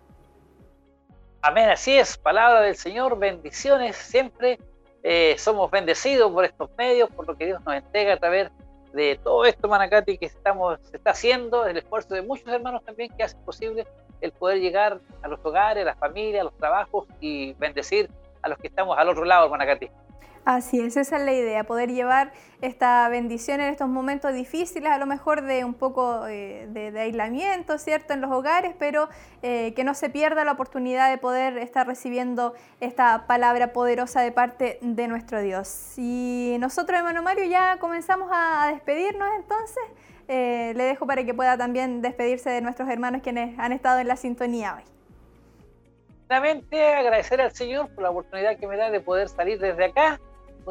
Amén, 1.48 1.70
así 1.70 1.98
es, 1.98 2.18
palabra 2.18 2.60
del 2.60 2.76
Señor, 2.76 3.18
bendiciones, 3.18 3.96
siempre 3.96 4.60
eh, 5.02 5.34
somos 5.38 5.72
bendecidos 5.72 6.30
por 6.30 6.44
estos 6.44 6.70
medios, 6.78 7.10
por 7.10 7.26
lo 7.26 7.38
que 7.38 7.46
Dios 7.46 7.62
nos 7.66 7.74
entrega 7.74 8.16
a 8.16 8.18
través 8.18 8.52
de 8.92 9.18
todo 9.24 9.46
esto, 9.46 9.70
Manacati, 9.70 10.18
que 10.18 10.26
estamos, 10.26 10.78
se 10.92 10.98
está 10.98 11.12
haciendo, 11.12 11.66
el 11.66 11.78
esfuerzo 11.78 12.16
de 12.16 12.22
muchos 12.22 12.50
hermanos 12.50 12.84
también 12.84 13.16
que 13.16 13.24
hacen 13.24 13.40
posible 13.46 13.88
el 14.20 14.34
poder 14.34 14.60
llegar 14.60 15.00
a 15.22 15.28
los 15.30 15.40
hogares, 15.42 15.84
a 15.84 15.86
las 15.86 15.98
familias, 15.98 16.42
a 16.42 16.44
los 16.44 16.58
trabajos 16.58 17.08
y 17.22 17.54
bendecir 17.54 18.10
a 18.42 18.50
los 18.50 18.58
que 18.58 18.68
estamos 18.68 18.98
al 18.98 19.08
otro 19.08 19.24
lado, 19.24 19.48
Manacati. 19.48 19.90
Así 20.48 20.80
es, 20.80 20.96
esa 20.96 21.18
es 21.18 21.24
la 21.24 21.34
idea, 21.34 21.66
poder 21.66 21.92
llevar 21.92 22.32
esta 22.62 23.10
bendición 23.10 23.60
en 23.60 23.68
estos 23.68 23.90
momentos 23.90 24.34
difíciles, 24.34 24.90
a 24.90 24.98
lo 24.98 25.06
mejor 25.06 25.42
de 25.42 25.66
un 25.66 25.74
poco 25.74 26.26
eh, 26.26 26.68
de, 26.70 26.98
aislamiento, 26.98 27.78
¿cierto?, 27.78 28.14
en 28.14 28.22
los 28.22 28.32
hogares, 28.32 28.74
pero 28.80 29.10
eh, 29.42 29.74
que 29.74 29.84
no 29.84 29.94
se 29.94 30.10
pierda 30.10 30.46
la 30.46 30.54
oportunidad 30.54 31.12
de 31.12 31.18
poder 31.18 31.58
estar 31.58 31.86
recibiendo 31.86 32.54
esta 32.80 33.28
palabra 33.28 33.74
poderosa 33.74 34.22
de 34.22 34.32
parte 34.32 34.80
de 34.80 35.10
nuestro 35.10 35.42
Dios. 35.42 35.96
Y 35.98 36.56
nosotros, 36.62 36.98
hermano 36.98 37.22
Mario, 37.22 37.44
ya 37.44 37.76
comenzamos 37.82 38.30
a 38.32 38.70
despedirnos 38.72 39.28
entonces. 39.36 39.84
Eh, 40.30 40.72
le 40.78 40.86
dejo 40.86 41.06
para 41.06 41.26
que 41.26 41.34
pueda 41.34 41.58
también 41.58 42.02
despedirse 42.02 42.50
de 42.52 42.62
nuestros 42.62 42.88
hermanos 42.88 43.22
quienes 43.22 43.60
han 43.60 43.74
estado 43.74 44.00
en 44.00 44.08
la 44.08 44.16
sintonía 44.16 44.76
hoy. 44.78 44.84
Primeramente, 46.30 46.94
agradecer 46.94 47.42
al 47.42 47.52
Señor 47.52 47.90
por 47.90 48.04
la 48.06 48.12
oportunidad 48.12 48.58
que 48.58 48.66
me 48.66 48.78
da 48.78 48.90
de 48.90 49.02
poder 49.02 49.28
salir 49.28 49.60
desde 49.60 49.84
acá 49.84 50.22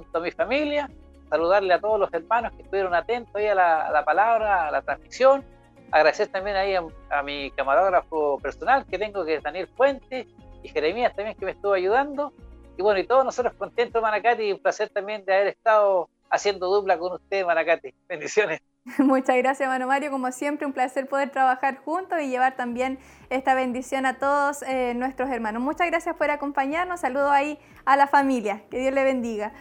junto 0.02 0.18
a 0.18 0.20
mi 0.20 0.31
familia, 0.31 0.90
saludarle 1.31 1.73
a 1.73 1.81
todos 1.81 1.98
los 1.98 2.12
hermanos 2.12 2.52
que 2.55 2.62
estuvieron 2.62 2.94
atentos 2.94 3.35
ahí 3.35 3.47
a 3.47 3.55
la, 3.55 4.02
palabra, 4.05 4.68
a 4.68 4.70
la 4.70 4.82
transmisión, 4.82 5.44
Agradecer 5.93 6.27
también 6.28 6.56
ahí 6.56 6.74
a, 6.74 7.23
mi 7.23 7.51
camarógrafo 7.52 8.40
personal 8.40 8.85
que 8.86 8.98
tengo, 8.98 9.24
que 9.24 9.36
es 9.36 9.43
Daniel 9.43 9.68
Fuentes, 9.68 10.27
y 10.64 10.68
Jeremías 10.68 11.14
también 11.14 11.36
que 11.36 11.44
me 11.44 11.52
estuvo 11.52 11.74
ayudando. 11.74 12.32
Y 12.77 12.82
bueno, 12.82 12.98
y 12.98 13.06
todos 13.06 13.24
nosotros 13.24 13.55
contentos, 13.55 14.02
Manacati, 14.02 14.43
y 14.43 14.52
un 14.52 14.59
placer 14.59 14.89
también 14.89 15.24
de 15.24 15.32
haber 15.32 15.47
estado 15.47 16.10
haciendo 16.28 16.66
dupla 16.66 16.98
con 16.98 17.12
usted, 17.12 17.47
Manacati. 17.47 17.94
Bendiciones. 18.09 18.60
Muchas 18.98 19.36
gracias, 19.36 19.68
Mano 19.68 19.86
Mario. 19.86 20.10
Como 20.10 20.31
siempre, 20.32 20.66
un 20.66 20.73
placer 20.73 21.09
poder 21.09 21.31
trabajar 21.31 21.78
juntos 21.78 22.20
y 22.20 22.28
llevar 22.28 22.56
también 22.56 22.98
esta 23.31 23.55
bendición 23.55 24.06
a 24.06 24.18
todos 24.18 24.62
eh, 24.62 24.93
nuestros 24.94 25.31
hermanos. 25.31 25.62
Muchas 25.62 25.86
gracias 25.86 26.16
por 26.16 26.31
acompañarnos. 26.31 27.01
Saludo 27.01 27.31
ahí 27.31 27.59
a 27.85 27.97
la 27.97 28.09
familia. 28.09 28.64
Que 28.70 28.78
Dios 28.81 28.93
le 28.93 29.05
bendiga. 29.05 29.52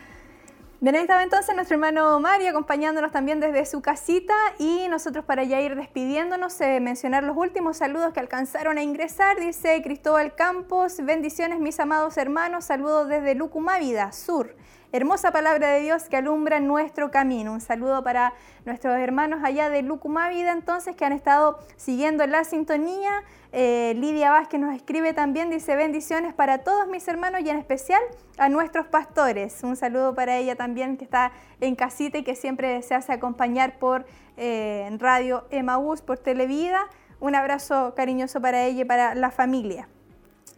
Bien, 0.81 0.93
ahí 0.95 1.03
estaba 1.03 1.23
entonces 1.23 1.55
nuestro 1.55 1.75
hermano 1.75 2.19
Mario 2.19 2.49
acompañándonos 2.49 3.13
también 3.13 3.39
desde 3.39 3.65
su 3.65 3.81
casita 3.81 4.33
y 4.59 4.89
nosotros 4.89 5.23
para 5.23 5.45
ya 5.45 5.61
ir 5.61 5.73
despidiéndonos, 5.73 6.59
eh, 6.59 6.81
mencionar 6.81 7.23
los 7.23 7.37
últimos 7.37 7.77
saludos 7.77 8.11
que 8.11 8.19
alcanzaron 8.19 8.77
a 8.77 8.83
ingresar. 8.83 9.39
Dice 9.39 9.81
Cristóbal 9.81 10.35
Campos, 10.35 10.97
bendiciones 11.01 11.61
mis 11.61 11.79
amados 11.79 12.17
hermanos, 12.17 12.65
saludos 12.65 13.07
desde 13.07 13.35
Lucumávida, 13.35 14.11
sur. 14.11 14.53
Hermosa 14.95 15.33
palabra 15.33 15.71
de 15.71 15.81
Dios 15.81 16.03
que 16.03 16.15
alumbra 16.15 16.61
nuestro 16.61 17.11
camino. 17.11 17.51
Un 17.51 17.59
saludo 17.59 18.01
para 18.01 18.33
nuestros 18.63 18.97
hermanos 18.97 19.41
allá 19.43 19.69
de 19.69 19.81
Lucumávida 19.81 20.53
entonces 20.53 20.95
que 20.95 21.03
han 21.03 21.11
estado 21.11 21.59
siguiendo 21.75 22.25
la 22.27 22.45
sintonía. 22.45 23.25
Eh, 23.51 23.93
Lidia 23.97 24.31
Vázquez 24.31 24.57
nos 24.57 24.73
escribe 24.73 25.11
también, 25.11 25.49
dice 25.49 25.75
bendiciones 25.75 26.33
para 26.33 26.59
todos 26.59 26.87
mis 26.87 27.05
hermanos 27.09 27.41
y 27.43 27.49
en 27.49 27.57
especial 27.57 28.01
a 28.37 28.47
nuestros 28.47 28.87
pastores. 28.87 29.61
Un 29.63 29.75
saludo 29.75 30.15
para 30.15 30.37
ella 30.37 30.55
también 30.55 30.95
que 30.95 31.03
está 31.03 31.33
en 31.59 31.75
casita 31.75 32.19
y 32.19 32.23
que 32.23 32.33
siempre 32.33 32.81
se 32.81 32.95
hace 32.95 33.11
acompañar 33.11 33.77
por 33.79 34.05
eh, 34.37 34.89
Radio 34.97 35.45
Emaús, 35.51 36.01
por 36.01 36.19
Televida. 36.19 36.79
Un 37.19 37.35
abrazo 37.35 37.95
cariñoso 37.97 38.39
para 38.39 38.63
ella 38.63 38.83
y 38.83 38.85
para 38.85 39.13
la 39.13 39.29
familia. 39.29 39.89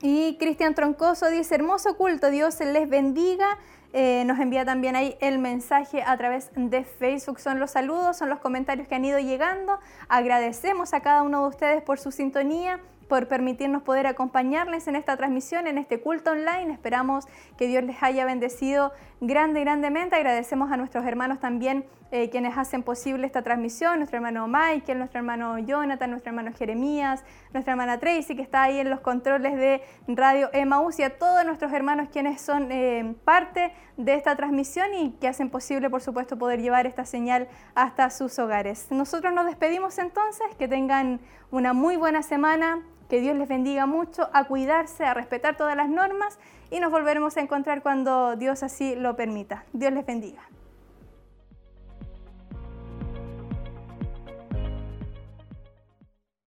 Y 0.02 0.38
Cristian 0.38 0.76
Troncoso 0.76 1.28
dice, 1.30 1.56
hermoso 1.56 1.98
culto, 1.98 2.30
Dios 2.30 2.60
les 2.60 2.88
bendiga. 2.88 3.58
Eh, 4.00 4.26
nos 4.26 4.38
envía 4.38 4.64
también 4.64 4.96
ahí 4.96 5.18
el 5.22 5.40
mensaje 5.40 6.04
a 6.04 6.16
través 6.18 6.52
de 6.56 6.84
Facebook. 6.84 7.40
Son 7.40 7.60
los 7.60 7.72
saludos, 7.72 8.16
son 8.16 8.30
los 8.30 8.38
comentarios 8.38 8.88
que 8.88 8.94
han 8.94 9.04
ido 9.04 9.18
llegando. 9.18 9.80
Agradecemos 10.08 10.94
a 10.94 11.00
cada 11.00 11.24
uno 11.24 11.42
de 11.42 11.48
ustedes 11.48 11.82
por 11.82 11.98
su 11.98 12.12
sintonía 12.12 12.80
por 13.10 13.28
permitirnos 13.28 13.82
poder 13.82 14.06
acompañarles 14.06 14.88
en 14.88 14.98
esta 14.98 15.18
transmisión, 15.18 15.66
en 15.66 15.80
este 15.80 16.00
culto 16.00 16.30
online. 16.30 16.72
Esperamos 16.72 17.26
que 17.58 17.66
Dios 17.66 17.84
les 17.86 18.04
haya 18.04 18.24
bendecido 18.24 18.92
grande, 19.20 19.62
grandemente. 19.62 20.16
Agradecemos 20.16 20.72
a 20.72 20.78
nuestros 20.78 21.04
hermanos 21.04 21.40
también 21.40 21.84
eh, 22.12 22.30
quienes 22.30 22.58
hacen 22.58 22.84
posible 22.84 23.26
esta 23.26 23.42
transmisión, 23.42 23.98
nuestro 23.98 24.18
hermano 24.18 24.48
Michael, 24.48 24.98
nuestro 24.98 25.20
hermano 25.20 25.60
Jonathan, 25.60 26.10
nuestro 26.10 26.32
hermano 26.32 26.52
Jeremías, 26.58 27.24
nuestra 27.54 27.74
hermana 27.74 28.00
Tracy, 28.00 28.36
que 28.36 28.42
está 28.42 28.64
ahí 28.64 28.80
en 28.80 28.90
los 28.90 29.02
controles 29.02 29.56
de 29.56 29.82
Radio 30.08 30.50
Emaús, 30.54 31.00
y 31.00 31.04
a 31.04 31.18
todos 31.18 31.46
nuestros 31.46 31.74
hermanos 31.74 32.10
quienes 32.12 32.40
son 32.42 32.72
eh, 32.72 33.16
parte 33.26 33.74
de 33.98 34.14
esta 34.14 34.36
transmisión 34.36 34.94
y 34.94 35.12
que 35.20 35.28
hacen 35.28 35.50
posible, 35.50 35.90
por 35.90 36.02
supuesto, 36.02 36.38
poder 36.38 36.62
llevar 36.62 36.88
esta 36.88 37.06
señal 37.06 37.48
hasta 37.76 38.10
sus 38.10 38.40
hogares. 38.40 38.88
Nosotros 38.90 39.34
nos 39.34 39.46
despedimos 39.46 39.98
entonces, 39.98 40.48
que 40.58 40.68
tengan 40.68 41.20
una 41.52 41.74
muy 41.74 41.98
buena 41.98 42.22
semana, 42.22 42.84
que 43.10 43.22
Dios 43.22 43.36
les 43.36 43.48
bendiga 43.48 43.86
mucho, 43.86 44.30
a 44.34 44.46
cuidarse, 44.46 45.06
a 45.06 45.14
respetar 45.14 45.58
todas 45.58 45.76
las 45.76 45.90
normas 45.90 46.40
y 46.70 46.80
nos 46.80 46.92
volveremos 46.92 47.38
a 47.38 47.42
encontrar 47.42 47.82
cuando 47.82 48.36
Dios 48.36 48.64
así 48.64 48.96
lo 48.96 49.16
permita. 49.16 49.66
Dios 49.74 49.94
les 49.94 50.06
bendiga. 50.06 50.42